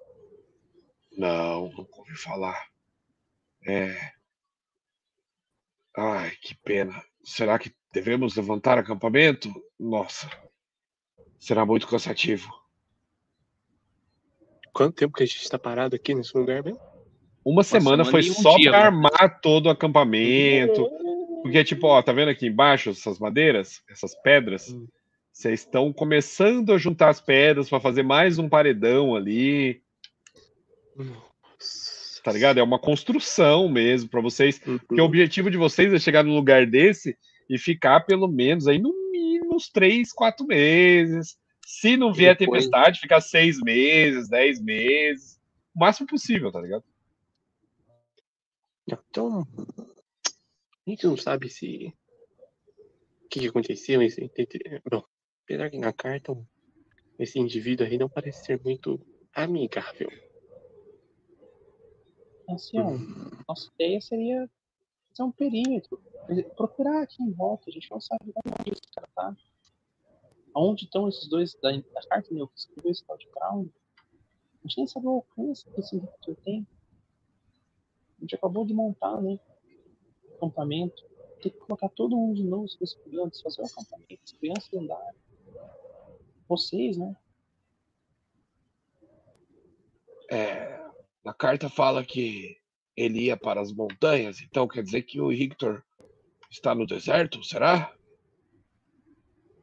Não, 1.16 1.70
nunca 1.70 1.98
ouvi 1.98 2.16
falar. 2.16 2.66
É. 3.66 3.96
Ai, 5.96 6.32
que 6.42 6.56
pena. 6.56 7.00
Será 7.22 7.58
que 7.58 7.72
devemos 7.92 8.34
levantar 8.34 8.76
acampamento? 8.76 9.48
Nossa. 9.78 10.28
Será 11.38 11.64
muito 11.64 11.86
cansativo. 11.86 12.50
Quanto 14.72 14.96
tempo 14.96 15.14
que 15.14 15.22
a 15.22 15.26
gente 15.26 15.48
tá 15.48 15.58
parado 15.58 15.94
aqui 15.94 16.14
nesse 16.14 16.36
lugar 16.36 16.64
mesmo? 16.64 16.80
Uma 17.44 17.62
semana 17.62 18.04
semana 18.04 18.04
foi 18.04 18.30
um 18.30 18.34
só 18.34 18.56
né? 18.58 18.68
armar 18.68 19.40
todo 19.40 19.66
o 19.66 19.70
acampamento, 19.70 20.88
Porque, 21.42 21.64
tipo, 21.64 21.86
ó, 21.86 22.02
tá 22.02 22.12
vendo 22.12 22.28
aqui 22.28 22.46
embaixo 22.46 22.90
essas 22.90 23.18
madeiras, 23.18 23.82
essas 23.88 24.14
pedras? 24.22 24.68
Hum. 24.68 24.86
Vocês 25.40 25.60
estão 25.60 25.90
começando 25.90 26.70
a 26.70 26.76
juntar 26.76 27.08
as 27.08 27.18
pedras 27.18 27.66
para 27.66 27.80
fazer 27.80 28.02
mais 28.02 28.38
um 28.38 28.46
paredão 28.46 29.16
ali, 29.16 29.82
Nossa. 30.94 32.22
tá 32.22 32.30
ligado? 32.30 32.60
É 32.60 32.62
uma 32.62 32.78
construção 32.78 33.66
mesmo 33.66 34.10
para 34.10 34.20
vocês. 34.20 34.60
Uhum. 34.66 34.78
Porque 34.80 35.00
o 35.00 35.04
objetivo 35.06 35.50
de 35.50 35.56
vocês 35.56 35.94
é 35.94 35.98
chegar 35.98 36.22
num 36.22 36.34
lugar 36.34 36.66
desse 36.66 37.16
e 37.48 37.56
ficar 37.56 38.00
pelo 38.00 38.28
menos 38.28 38.68
aí 38.68 38.78
no 38.78 38.92
mínimo 39.10 39.56
uns 39.56 39.70
três, 39.70 40.12
quatro 40.12 40.46
meses. 40.46 41.38
Se 41.64 41.96
não 41.96 42.12
vier 42.12 42.36
depois- 42.36 42.66
tempestade, 42.66 43.00
ficar 43.00 43.22
seis 43.22 43.58
meses, 43.62 44.28
dez 44.28 44.60
meses. 44.60 45.40
O 45.74 45.80
máximo 45.80 46.06
possível, 46.06 46.52
tá 46.52 46.60
ligado? 46.60 46.84
Então, 48.86 49.48
a 50.86 50.90
gente 50.90 51.06
não 51.06 51.16
sabe 51.16 51.48
se. 51.48 51.94
O 53.24 53.28
que, 53.30 53.40
que 53.40 53.48
aconteceu. 53.48 54.02
Esse, 54.02 54.30
bom, 54.90 55.02
apesar 55.50 55.68
que 55.68 55.78
na 55.78 55.92
carta 55.92 56.36
esse 57.18 57.40
indivíduo 57.40 57.84
aí 57.84 57.98
não 57.98 58.08
parece 58.08 58.44
ser 58.44 58.62
muito 58.62 59.04
amigável. 59.34 60.08
Ancião, 62.48 62.96
nossa 63.48 63.68
ideia 63.74 64.00
seria 64.00 64.48
fazer 65.08 65.22
um 65.24 65.32
perímetro. 65.32 66.00
Procurar 66.56 67.02
aqui 67.02 67.20
em 67.20 67.32
volta, 67.32 67.68
a 67.68 67.72
gente 67.72 67.90
não 67.90 68.00
sabe 68.00 68.32
onde 68.46 68.70
esse 68.70 68.92
cara 68.94 69.08
tá. 69.12 69.36
Aonde 70.54 70.84
estão 70.84 71.08
esses 71.08 71.28
dois 71.28 71.54
da, 71.60 71.72
da 71.72 72.02
carta, 72.08 72.32
né? 72.32 72.46
Escreveu 72.54 72.92
esse 72.92 73.04
tal 73.04 73.18
de 73.18 73.26
Crown? 73.28 73.68
A 74.62 74.68
gente 74.68 74.78
nem 74.78 74.86
sabe 74.86 75.06
o 75.06 75.10
alcance 75.10 75.64
que 75.68 75.80
esse 75.80 75.98
Victor 75.98 76.36
tem. 76.44 76.66
A 78.18 78.20
gente 78.20 78.36
acabou 78.36 78.64
de 78.64 78.72
montar, 78.72 79.20
né? 79.20 79.38
Acampamento. 80.36 81.04
Tem 81.42 81.50
que 81.50 81.58
colocar 81.58 81.88
todo 81.88 82.16
mundo 82.16 82.36
de 82.36 82.44
novo, 82.44 82.64
os 82.64 82.78
estudantes, 82.80 83.40
fazer 83.40 83.62
o 83.62 83.66
acampamento, 83.66 84.20
as 84.24 84.32
crianças 84.32 84.72
andarem. 84.74 85.29
Vocês, 86.50 86.96
né? 86.96 87.14
É, 90.28 90.84
na 91.24 91.32
carta 91.32 91.68
fala 91.68 92.04
que 92.04 92.56
ele 92.96 93.26
ia 93.26 93.36
para 93.36 93.60
as 93.60 93.72
montanhas, 93.72 94.40
então 94.40 94.66
quer 94.66 94.82
dizer 94.82 95.02
que 95.02 95.20
o 95.20 95.28
Victor 95.28 95.84
está 96.50 96.74
no 96.74 96.84
deserto, 96.84 97.44
será? 97.44 97.94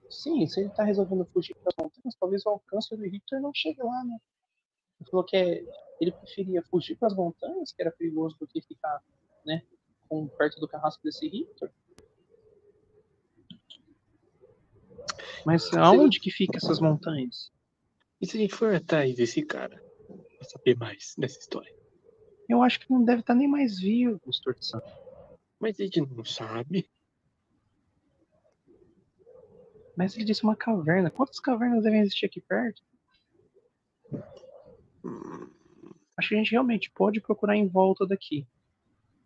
Sim, 0.10 0.48
se 0.48 0.62
ele 0.62 0.70
tá 0.70 0.86
resolvendo 0.86 1.26
fugir 1.26 1.54
para 1.56 1.74
as 1.76 1.84
montanhas, 1.84 2.16
talvez 2.18 2.46
o 2.46 2.50
alcance 2.52 2.96
do 2.96 3.02
Victor 3.02 3.42
não 3.42 3.52
chegue 3.54 3.84
lá, 3.84 4.06
né? 4.06 4.18
Ele 5.02 5.10
falou 5.10 5.26
que 5.26 5.36
é- 5.36 5.66
ele 6.00 6.14
preferia 6.14 6.64
fugir 6.64 6.96
para 6.96 7.10
as 7.10 7.16
montanhas, 7.16 7.74
que 7.74 7.82
era 7.82 7.92
perigoso, 7.92 8.38
do 8.40 8.48
que 8.48 8.62
ficar, 8.62 9.04
né, 9.46 9.62
com, 10.08 10.26
perto 10.30 10.58
do 10.62 10.70
carrasco 10.70 11.04
desse 11.04 11.28
Victor. 11.28 11.70
Mas 15.46 15.72
aonde 15.74 16.20
que 16.20 16.32
fica 16.32 16.58
essas 16.58 16.80
montanhas? 16.80 17.52
E 18.22 18.26
se 18.28 18.38
a 18.38 18.40
gente 18.42 18.54
for 18.56 18.74
atrás 18.74 19.16
desse 19.16 19.44
cara, 19.46 19.82
pra 20.08 20.48
saber 20.50 20.76
mais 20.78 21.14
dessa 21.18 21.40
história? 21.40 21.72
Eu 22.50 22.62
acho 22.64 22.80
que 22.80 22.90
não 22.92 23.04
deve 23.04 23.22
estar 23.22 23.36
nem 23.36 23.48
mais 23.48 23.80
vivo, 23.80 24.20
os 24.26 24.40
Tortsan. 24.40 24.82
Mas 25.60 25.80
a 25.80 25.84
gente 25.84 26.02
não 26.02 26.24
sabe. 26.24 26.90
Mas 29.96 30.16
ele 30.16 30.26
disse 30.26 30.44
uma 30.44 30.56
caverna. 30.56 31.10
Quantas 31.10 31.40
cavernas 31.40 31.84
devem 31.84 32.02
existir 32.02 32.26
aqui 32.26 32.40
perto? 32.42 32.82
Hum, 35.04 35.50
Acho 36.18 36.30
que 36.30 36.36
a 36.36 36.38
gente 36.38 36.52
realmente 36.52 36.90
pode 36.92 37.22
procurar 37.22 37.56
em 37.56 37.68
volta 37.68 38.06
daqui. 38.06 38.48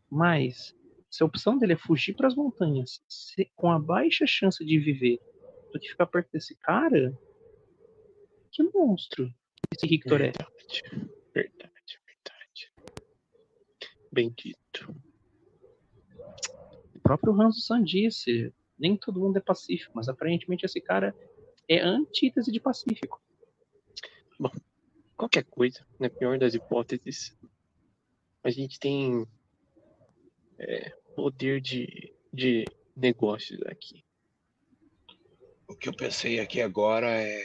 Mas, 0.09 0.75
se 1.09 1.23
a 1.23 1.25
opção 1.25 1.57
dele 1.57 1.73
é 1.73 1.77
fugir 1.77 2.13
para 2.15 2.27
as 2.27 2.35
montanhas, 2.35 3.01
se- 3.07 3.49
com 3.55 3.71
a 3.71 3.79
baixa 3.79 4.25
chance 4.27 4.63
de 4.65 4.77
viver, 4.79 5.19
do 5.71 5.79
que 5.79 5.89
ficar 5.89 6.05
perto 6.05 6.29
desse 6.31 6.55
cara, 6.55 7.17
que 8.51 8.63
monstro 8.63 9.33
esse 9.73 9.87
Victor 9.87 10.19
é. 10.21 10.31
verdade, 10.31 10.83
verdade, 11.33 11.99
verdade. 12.05 12.71
Bem 14.11 14.29
dito. 14.37 14.93
O 16.95 16.99
próprio 17.01 17.33
Hanzo 17.39 17.61
San 17.61 17.83
disse, 17.83 18.53
nem 18.77 18.97
todo 18.97 19.19
mundo 19.19 19.37
é 19.37 19.41
pacífico, 19.41 19.93
mas 19.95 20.09
aparentemente 20.09 20.65
esse 20.65 20.81
cara 20.81 21.15
é 21.67 21.79
antítese 21.79 22.51
de 22.51 22.59
pacífico. 22.59 23.21
Qualquer 25.15 25.43
coisa, 25.45 25.85
na 25.99 26.09
pior 26.09 26.37
das 26.37 26.53
hipóteses, 26.53 27.37
a 28.43 28.49
gente 28.49 28.79
tem 28.79 29.25
é, 30.57 30.89
poder 31.15 31.61
de, 31.61 32.13
de 32.33 32.65
negócios 32.95 33.61
aqui. 33.67 34.03
O 35.71 35.75
que 35.75 35.87
eu 35.87 35.93
pensei 35.93 36.37
aqui 36.39 36.61
agora 36.61 37.09
é: 37.09 37.43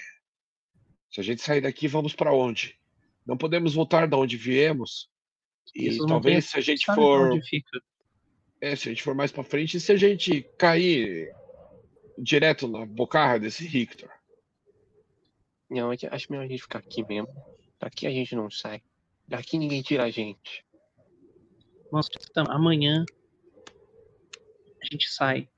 se 1.10 1.20
a 1.20 1.22
gente 1.22 1.40
sair 1.40 1.60
daqui, 1.60 1.86
vamos 1.86 2.12
para 2.12 2.32
onde? 2.32 2.76
Não 3.24 3.36
podemos 3.36 3.74
voltar 3.74 4.08
da 4.08 4.16
onde 4.16 4.36
viemos. 4.36 5.08
E 5.74 5.88
Essas 5.88 6.06
talvez 6.06 6.46
se 6.46 6.58
a 6.58 6.60
gente 6.60 6.86
for, 6.86 7.40
é, 8.60 8.74
se 8.74 8.88
a 8.88 8.92
gente 8.92 9.02
for 9.02 9.14
mais 9.14 9.30
para 9.30 9.44
frente, 9.44 9.76
e 9.76 9.80
se 9.80 9.92
a 9.92 9.96
gente 9.96 10.42
cair 10.58 11.32
direto 12.18 12.66
na 12.66 12.84
bocarra 12.84 13.38
desse 13.38 13.66
Victor. 13.66 14.10
Não, 15.70 15.92
é 15.92 15.96
acho 16.10 16.30
melhor 16.30 16.44
a 16.44 16.48
gente 16.48 16.62
ficar 16.62 16.80
aqui 16.80 17.06
mesmo. 17.06 17.28
Daqui 17.78 18.08
a 18.08 18.10
gente 18.10 18.34
não 18.34 18.50
sai. 18.50 18.82
Daqui 19.26 19.56
ninguém 19.56 19.82
tira 19.82 20.04
a 20.04 20.10
gente. 20.10 20.64
Nossa, 21.92 22.10
então, 22.28 22.44
amanhã 22.48 23.04
a 24.82 24.86
gente 24.90 25.08
sai, 25.08 25.48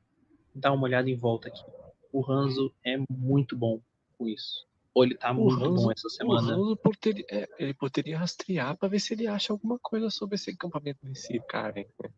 dá 0.55 0.71
uma 0.73 0.85
olhada 0.85 1.09
em 1.09 1.17
volta 1.17 1.49
aqui. 1.49 1.78
O 2.13 2.25
Hanzo 2.31 2.73
é 2.85 2.97
muito 3.11 3.57
bom 3.57 3.81
com 4.17 4.27
isso. 4.29 4.67
Ou 4.95 5.05
ele 5.05 5.15
tá 5.15 5.31
O 5.31 5.35
muito 5.35 5.65
Hanzo- 5.65 5.75
bom 5.87 5.93
essa 5.93 6.07
O 6.07 6.11
semana. 6.11 6.55
Hanzo 6.55 6.77
poderia, 6.77 7.25
é, 7.31 7.49
ele 7.59 7.75
poderia 7.75 8.19
rastrear 8.19 8.77
pra 8.77 8.89
ver 8.89 8.99
se 9.01 9.15
ele 9.15 9.27
acha 9.27 9.53
alguma 9.53 9.79
coisa 9.79 10.11
sobre 10.11 10.35
esse 10.37 10.51
acampamento 10.51 10.99
desse 11.05 11.39
cara. 11.49 11.79
hein, 11.79 11.87
né? 12.03 12.11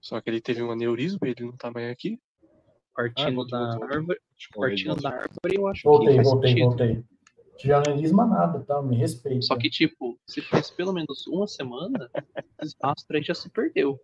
Só 0.00 0.20
que 0.20 0.30
ele 0.30 0.40
teve 0.40 0.62
um 0.62 0.70
aneurisma, 0.70 1.18
ele 1.26 1.44
não 1.44 1.56
tá 1.56 1.70
mais 1.70 1.90
aqui. 1.90 2.20
Partindo 2.94 3.34
voltou, 3.34 3.58
da 3.58 3.74
árvore, 3.84 4.20
de 4.36 4.48
partindo 4.54 4.96
da 5.02 5.10
árvore, 5.10 5.54
eu 5.56 5.66
acho 5.68 5.82
que 5.82 5.88
Voltei, 5.88 6.14
faz 6.16 6.28
voltei, 6.28 6.50
sentido. 6.50 6.66
voltei. 6.66 7.04
Jornalismo 7.60 8.24
nada, 8.26 8.60
tá? 8.60 8.80
Me 8.80 8.96
respeita. 8.96 9.42
Só 9.42 9.56
que, 9.56 9.68
tipo, 9.68 10.18
se 10.26 10.40
faz 10.40 10.70
pelo 10.70 10.92
menos 10.92 11.26
uma 11.26 11.46
semana, 11.48 12.08
esse 12.62 12.76
rastro 12.82 13.16
aí 13.16 13.22
já 13.22 13.34
se 13.34 13.50
perdeu. 13.50 14.00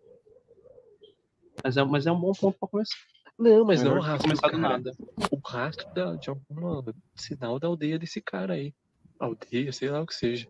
Mas 1.62 1.76
é, 1.76 1.84
mas 1.84 2.06
é 2.06 2.12
um 2.12 2.18
bom 2.20 2.32
ponto 2.32 2.58
pra 2.58 2.68
começar. 2.68 2.96
Não, 3.38 3.64
mas 3.64 3.82
não 3.82 3.96
o 3.96 4.00
rastro, 4.00 4.22
começar 4.28 4.48
do 4.48 4.58
nada. 4.58 4.92
O 5.30 5.36
rastro 5.44 5.92
da, 5.92 6.14
de 6.14 6.30
algum 6.30 6.82
sinal 7.16 7.58
da 7.58 7.66
aldeia 7.66 7.98
desse 7.98 8.20
cara 8.20 8.54
aí. 8.54 8.72
Aldeia, 9.18 9.72
sei 9.72 9.90
lá 9.90 10.00
o 10.02 10.06
que 10.06 10.14
seja. 10.14 10.48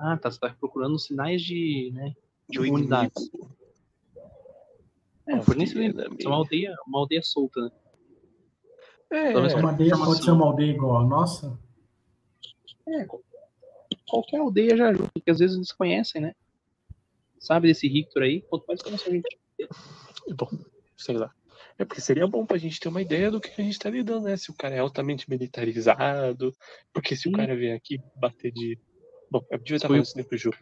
Ah, 0.00 0.16
tá. 0.16 0.30
Você 0.30 0.38
tá 0.40 0.54
procurando 0.58 0.98
sinais 0.98 1.42
de, 1.42 1.90
né, 1.92 2.14
de 2.48 2.58
comunidades. 2.58 3.28
inimigo. 3.28 3.56
É, 5.26 5.36
por 5.40 5.54
nem 5.56 5.66
se 5.66 5.74
lembra. 5.76 6.08
da 6.08 6.14
Isso 6.14 6.26
é 6.26 6.30
uma 6.30 6.36
aldeia, 6.36 6.74
uma 6.86 6.98
aldeia 7.00 7.22
solta, 7.22 7.60
né? 7.60 7.70
É, 9.10 9.32
Talvez 9.32 9.54
Uma 9.54 9.70
aldeia 9.70 9.96
pode 9.96 10.24
ser 10.24 10.30
uma 10.30 10.46
aldeia 10.46 10.70
igual 10.72 10.96
a 10.98 11.04
nossa? 11.06 11.58
É, 12.86 13.04
qual- 13.04 13.22
qualquer 14.08 14.38
aldeia 14.40 14.76
já 14.76 14.88
ajuda, 14.88 15.10
porque 15.12 15.30
às 15.30 15.38
vezes 15.38 15.56
eles 15.56 15.72
conhecem, 15.72 16.22
né? 16.22 16.34
Sabe 17.38 17.68
desse 17.68 17.88
Victor 17.88 18.22
aí? 18.22 18.40
Quanto 18.42 18.64
mais 18.66 18.80
conhece 18.82 19.08
a 19.08 19.12
gente. 19.12 19.38
bom, 20.34 20.48
sei 20.96 21.16
lá. 21.16 21.34
É 21.78 21.84
porque 21.84 22.00
seria 22.00 22.26
bom 22.26 22.44
pra 22.44 22.58
gente 22.58 22.80
ter 22.80 22.88
uma 22.88 23.00
ideia 23.00 23.30
do 23.30 23.40
que 23.40 23.48
a 23.60 23.64
gente 23.64 23.78
tá 23.78 23.88
lidando, 23.88 24.26
né? 24.26 24.36
Se 24.36 24.50
o 24.50 24.54
cara 24.54 24.74
é 24.74 24.78
altamente 24.80 25.30
militarizado. 25.30 26.52
Porque 26.92 27.14
se 27.14 27.28
o 27.28 27.30
Sim. 27.30 27.36
cara 27.36 27.54
vem 27.56 27.72
aqui 27.72 28.00
bater 28.16 28.50
de. 28.52 28.76
Bom, 29.30 29.44
eu 29.50 29.58
devia 29.58 29.76
estar 29.76 29.86
o- 29.86 29.90
falando 29.90 30.04
isso 30.04 30.16
dentro 30.16 30.30
do 30.30 30.36
jogo. 30.38 30.56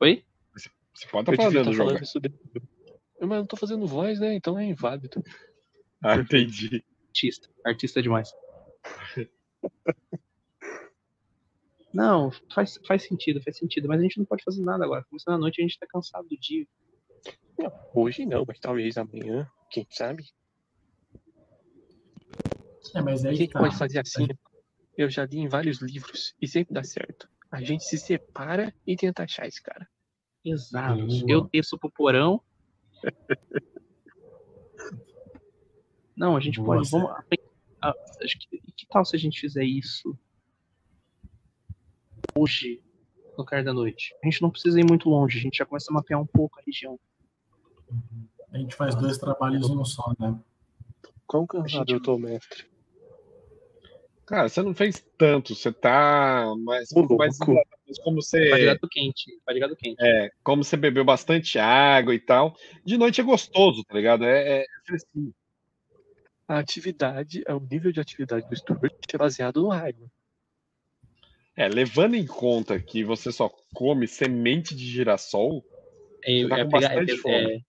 Oi? 0.00 0.24
Você 0.94 1.06
pode 1.10 1.28
Eu 1.30 1.34
estar 1.34 1.50
jogo. 1.50 1.74
falando 1.76 2.02
isso 2.02 2.20
dentro 2.20 2.38
do 2.38 2.52
jogo. 2.60 2.68
Eu- 3.20 3.26
Mas 3.28 3.36
eu 3.36 3.40
não 3.40 3.46
tô 3.46 3.56
fazendo 3.56 3.86
voz, 3.86 4.20
né? 4.20 4.34
Então 4.34 4.58
é 4.58 4.64
inválido. 4.64 5.22
Ah, 6.02 6.16
entendi. 6.16 6.84
Artista. 7.08 7.48
Artista 7.64 8.02
demais. 8.02 8.32
Não, 11.92 12.30
faz, 12.52 12.78
faz 12.86 13.02
sentido, 13.04 13.42
faz 13.42 13.56
sentido. 13.56 13.88
Mas 13.88 14.00
a 14.00 14.02
gente 14.02 14.18
não 14.18 14.26
pode 14.26 14.44
fazer 14.44 14.62
nada 14.62 14.84
agora. 14.84 15.04
Começando 15.08 15.34
a 15.34 15.38
noite, 15.38 15.60
a 15.60 15.62
gente 15.62 15.78
tá 15.78 15.86
cansado 15.86 16.28
do 16.28 16.36
dia. 16.36 16.66
Não, 17.58 17.72
hoje 17.94 18.24
não, 18.24 18.44
mas 18.46 18.60
talvez 18.60 18.96
amanhã, 18.96 19.50
quem 19.70 19.86
sabe? 19.90 20.24
É, 22.94 23.02
mas 23.02 23.24
A 23.24 23.30
aí 23.30 23.36
gente 23.36 23.52
tá. 23.52 23.58
pode 23.58 23.76
fazer 23.76 23.98
assim. 24.00 24.28
Eu 24.96 25.10
já 25.10 25.24
li 25.24 25.38
em 25.38 25.48
vários 25.48 25.80
livros 25.80 26.34
e 26.40 26.46
sempre 26.46 26.74
dá 26.74 26.82
certo. 26.84 27.28
A 27.50 27.62
gente 27.62 27.84
se 27.84 27.96
separa 27.96 28.74
e 28.86 28.96
tenta 28.96 29.24
achar 29.24 29.46
esse 29.46 29.62
cara. 29.62 29.88
Exato. 30.44 31.06
Boa. 31.06 31.24
Eu 31.26 31.48
desço 31.52 31.78
pro 31.78 31.90
porão. 31.90 32.42
Não, 36.16 36.36
a 36.36 36.40
gente 36.40 36.60
Boa, 36.60 36.76
pode. 36.76 36.90
Vamos, 36.90 37.10
ah, 37.80 37.94
acho 38.22 38.38
que, 38.38 38.60
que 38.76 38.86
tal 38.88 39.04
se 39.04 39.14
a 39.14 39.18
gente 39.18 39.40
fizer 39.40 39.64
isso 39.64 40.18
hoje? 42.40 42.80
no 43.38 43.44
cair 43.44 43.64
da 43.64 43.72
noite. 43.72 44.14
A 44.22 44.26
gente 44.26 44.42
não 44.42 44.50
precisa 44.50 44.80
ir 44.80 44.84
muito 44.84 45.08
longe, 45.08 45.38
a 45.38 45.40
gente 45.40 45.58
já 45.58 45.64
começa 45.64 45.92
a 45.92 45.94
mapear 45.94 46.20
um 46.20 46.26
pouco 46.26 46.58
a 46.58 46.62
região. 46.66 46.98
A 48.52 48.58
gente 48.58 48.74
faz 48.74 48.96
dois 48.96 49.16
trabalhos 49.16 49.70
em 49.70 49.76
um 49.76 49.84
só, 49.84 50.12
né? 50.18 50.36
Quão 51.26 51.46
cansado 51.46 51.90
eu 51.92 52.02
tô, 52.02 52.18
mestre? 52.18 52.66
Cara, 54.26 54.48
você 54.48 54.60
não 54.60 54.74
fez 54.74 55.02
tanto, 55.16 55.54
você 55.54 55.72
tá 55.72 56.52
mais, 56.58 56.90
louco. 56.90 57.16
mais 57.16 57.38
como 57.38 57.54
Vai 57.54 58.14
você 58.14 58.38
ligado 58.38 58.88
quente, 58.90 59.40
vai 59.46 59.54
ligado 59.54 59.76
quente. 59.76 59.96
é, 59.98 60.30
como 60.42 60.62
você 60.62 60.76
bebeu 60.76 61.04
bastante 61.04 61.58
água 61.58 62.14
e 62.14 62.18
tal. 62.20 62.54
De 62.84 62.98
noite 62.98 63.20
é 63.20 63.24
gostoso, 63.24 63.82
tá 63.84 63.94
ligado? 63.94 64.24
É, 64.24 64.62
é 64.62 64.66
fresquinho. 64.84 65.32
A 66.46 66.58
atividade, 66.58 67.42
o 67.48 67.60
nível 67.60 67.92
de 67.92 68.00
atividade 68.00 68.46
do 68.48 68.56
Stuart 68.56 68.92
é 69.10 69.18
baseado 69.18 69.62
no 69.62 69.72
água. 69.72 70.10
É, 71.58 71.66
levando 71.68 72.14
em 72.14 72.24
conta 72.24 72.78
que 72.80 73.02
você 73.02 73.32
só 73.32 73.48
come 73.74 74.06
semente 74.06 74.76
de 74.76 74.86
girassol, 74.86 75.64
É, 76.24 76.42
Você 76.42 76.48
tá 76.48 76.58
é 76.58 76.64
com 76.64 76.70
pegar- 76.70 76.88
bastante 76.88 77.12
é- 77.12 77.16
fome. 77.16 77.54
é- 77.54 77.62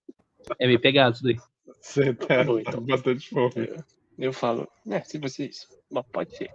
é 0.60 0.68
meio 0.68 0.80
pegado 0.80 1.16
isso 1.16 1.24
daí. 1.24 1.38
você 1.82 2.14
tá, 2.14 2.44
Bom, 2.44 2.56
tá 2.56 2.62
então. 2.62 2.74
com 2.82 2.86
bastante 2.86 3.30
fome. 3.30 3.84
Eu 4.18 4.34
falo, 4.34 4.68
né, 4.86 5.02
se 5.02 5.18
vocês. 5.18 5.68
Bom, 5.90 6.04
pode 6.04 6.36
ser. 6.36 6.52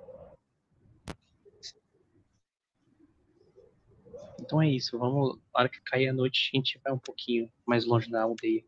Então 4.41 4.61
é 4.61 4.69
isso, 4.69 4.99
vamos. 4.99 5.37
Na 5.55 5.61
hora 5.61 5.69
que 5.69 5.81
cair 5.83 6.09
a 6.09 6.13
noite, 6.13 6.51
a 6.53 6.57
gente 6.57 6.79
vai 6.85 6.93
um 6.93 6.99
pouquinho 6.99 7.51
mais 7.67 7.85
longe 7.85 8.11
da 8.11 8.23
aldeia. 8.23 8.65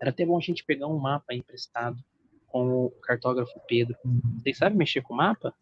Era 0.00 0.10
até 0.10 0.24
bom 0.26 0.36
a 0.36 0.40
gente 0.40 0.64
pegar 0.64 0.86
um 0.88 0.98
mapa 0.98 1.34
emprestado 1.34 2.02
com 2.46 2.86
o 2.86 2.90
cartógrafo 3.02 3.60
Pedro. 3.68 3.96
Vocês 4.42 4.56
sabem 4.58 4.76
mexer 4.78 5.02
com 5.02 5.14
mapa? 5.14 5.54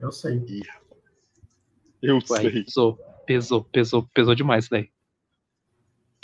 Eu 0.00 0.12
sei. 0.12 0.42
Eu 2.02 2.16
Ué, 2.16 2.20
sei. 2.40 2.50
pesou, 2.64 2.96
pesou, 3.26 3.64
pesou, 3.64 4.02
pesou 4.14 4.34
demais 4.34 4.64
isso 4.64 4.70
daí. 4.70 4.90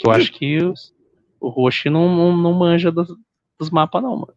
Eu 0.03 0.11
acho 0.11 0.31
que 0.31 0.57
os- 0.63 0.93
o 1.39 1.49
Roshi 1.49 1.89
não, 1.89 2.07
não, 2.15 2.37
não 2.37 2.53
manja 2.53 2.91
dos, 2.91 3.07
dos 3.59 3.69
mapas, 3.69 4.01
não, 4.03 4.17
mano. 4.17 4.35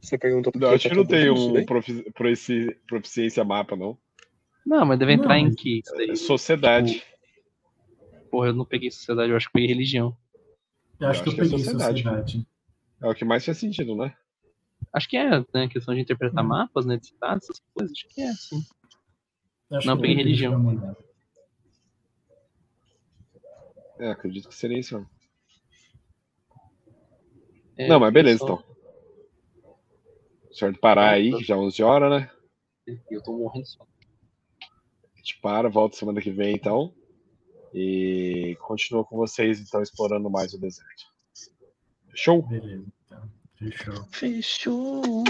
Você 0.00 0.16
perguntou 0.18 0.50
por 0.52 0.60
Não, 0.60 0.68
que 0.70 0.74
acho 0.74 0.82
que 0.84 0.88
tá 0.90 0.94
não 0.96 1.06
tem 1.06 1.30
um 1.30 1.64
profi- 1.66 2.10
profici- 2.12 2.74
proficiência 2.86 3.44
mapa, 3.44 3.76
não. 3.76 3.98
Não, 4.64 4.84
mas 4.86 4.98
deve 4.98 5.12
entrar 5.12 5.38
Não, 5.38 5.46
em 5.46 5.54
que? 5.54 5.80
Isso 5.80 5.94
daí? 5.94 6.10
É 6.10 6.16
sociedade. 6.16 7.02
Porra, 8.30 8.48
eu 8.48 8.54
não 8.54 8.64
peguei 8.64 8.90
sociedade, 8.90 9.30
eu 9.30 9.36
acho 9.36 9.46
que 9.46 9.52
peguei 9.52 9.68
religião. 9.68 10.16
Eu 10.98 11.08
acho 11.08 11.20
Eu 11.20 11.24
que 11.24 11.28
eu 11.28 11.32
acho 11.32 11.36
que 11.36 11.40
é 11.40 11.44
peguei 11.44 11.58
sociedade. 11.58 12.02
sociedade. 12.02 12.46
É 13.02 13.08
o 13.08 13.14
que 13.14 13.24
mais 13.24 13.44
faz 13.44 13.58
sentido, 13.58 13.94
né? 13.94 14.16
Acho 14.94 15.08
que 15.08 15.16
é, 15.16 15.28
né? 15.52 15.68
Questão 15.68 15.92
de 15.92 16.00
interpretar 16.00 16.44
mapas, 16.44 16.86
né? 16.86 16.96
De 16.96 17.08
cidades, 17.08 17.50
essas 17.50 17.62
coisas. 17.74 17.92
Acho 17.92 18.08
que 18.08 18.22
é, 18.22 18.32
sim. 18.32 18.64
Acho 19.72 19.86
Não, 19.88 19.96
que 19.96 19.98
eu 19.98 20.02
peguei 20.02 20.16
religião. 20.16 20.96
É, 23.98 24.10
acredito 24.10 24.48
que 24.48 24.54
seria 24.54 24.78
isso. 24.78 25.04
É, 27.76 27.88
não, 27.88 27.98
mas 27.98 28.12
beleza, 28.12 28.38
só- 28.38 28.44
então. 28.44 28.74
Certo 30.52 30.78
parar 30.78 31.10
aí, 31.10 31.36
que 31.36 31.42
já 31.42 31.56
é 31.56 31.58
11 31.58 31.82
horas, 31.82 32.10
né? 32.12 32.30
Eu 33.10 33.20
tô 33.20 33.36
morrendo 33.36 33.66
só. 33.66 33.82
A 33.82 35.16
gente 35.16 35.40
para, 35.40 35.68
volta 35.68 35.96
semana 35.96 36.20
que 36.20 36.30
vem, 36.30 36.54
então. 36.54 36.94
E 37.72 38.56
continua 38.60 39.04
com 39.04 39.16
vocês, 39.16 39.58
então, 39.60 39.82
explorando 39.82 40.30
mais 40.30 40.54
o 40.54 40.60
deserto. 40.60 41.04
Fechou? 42.10 42.42
Beleza. 42.46 42.86
Fechou. 43.70 44.06
Fechou. 44.12 45.14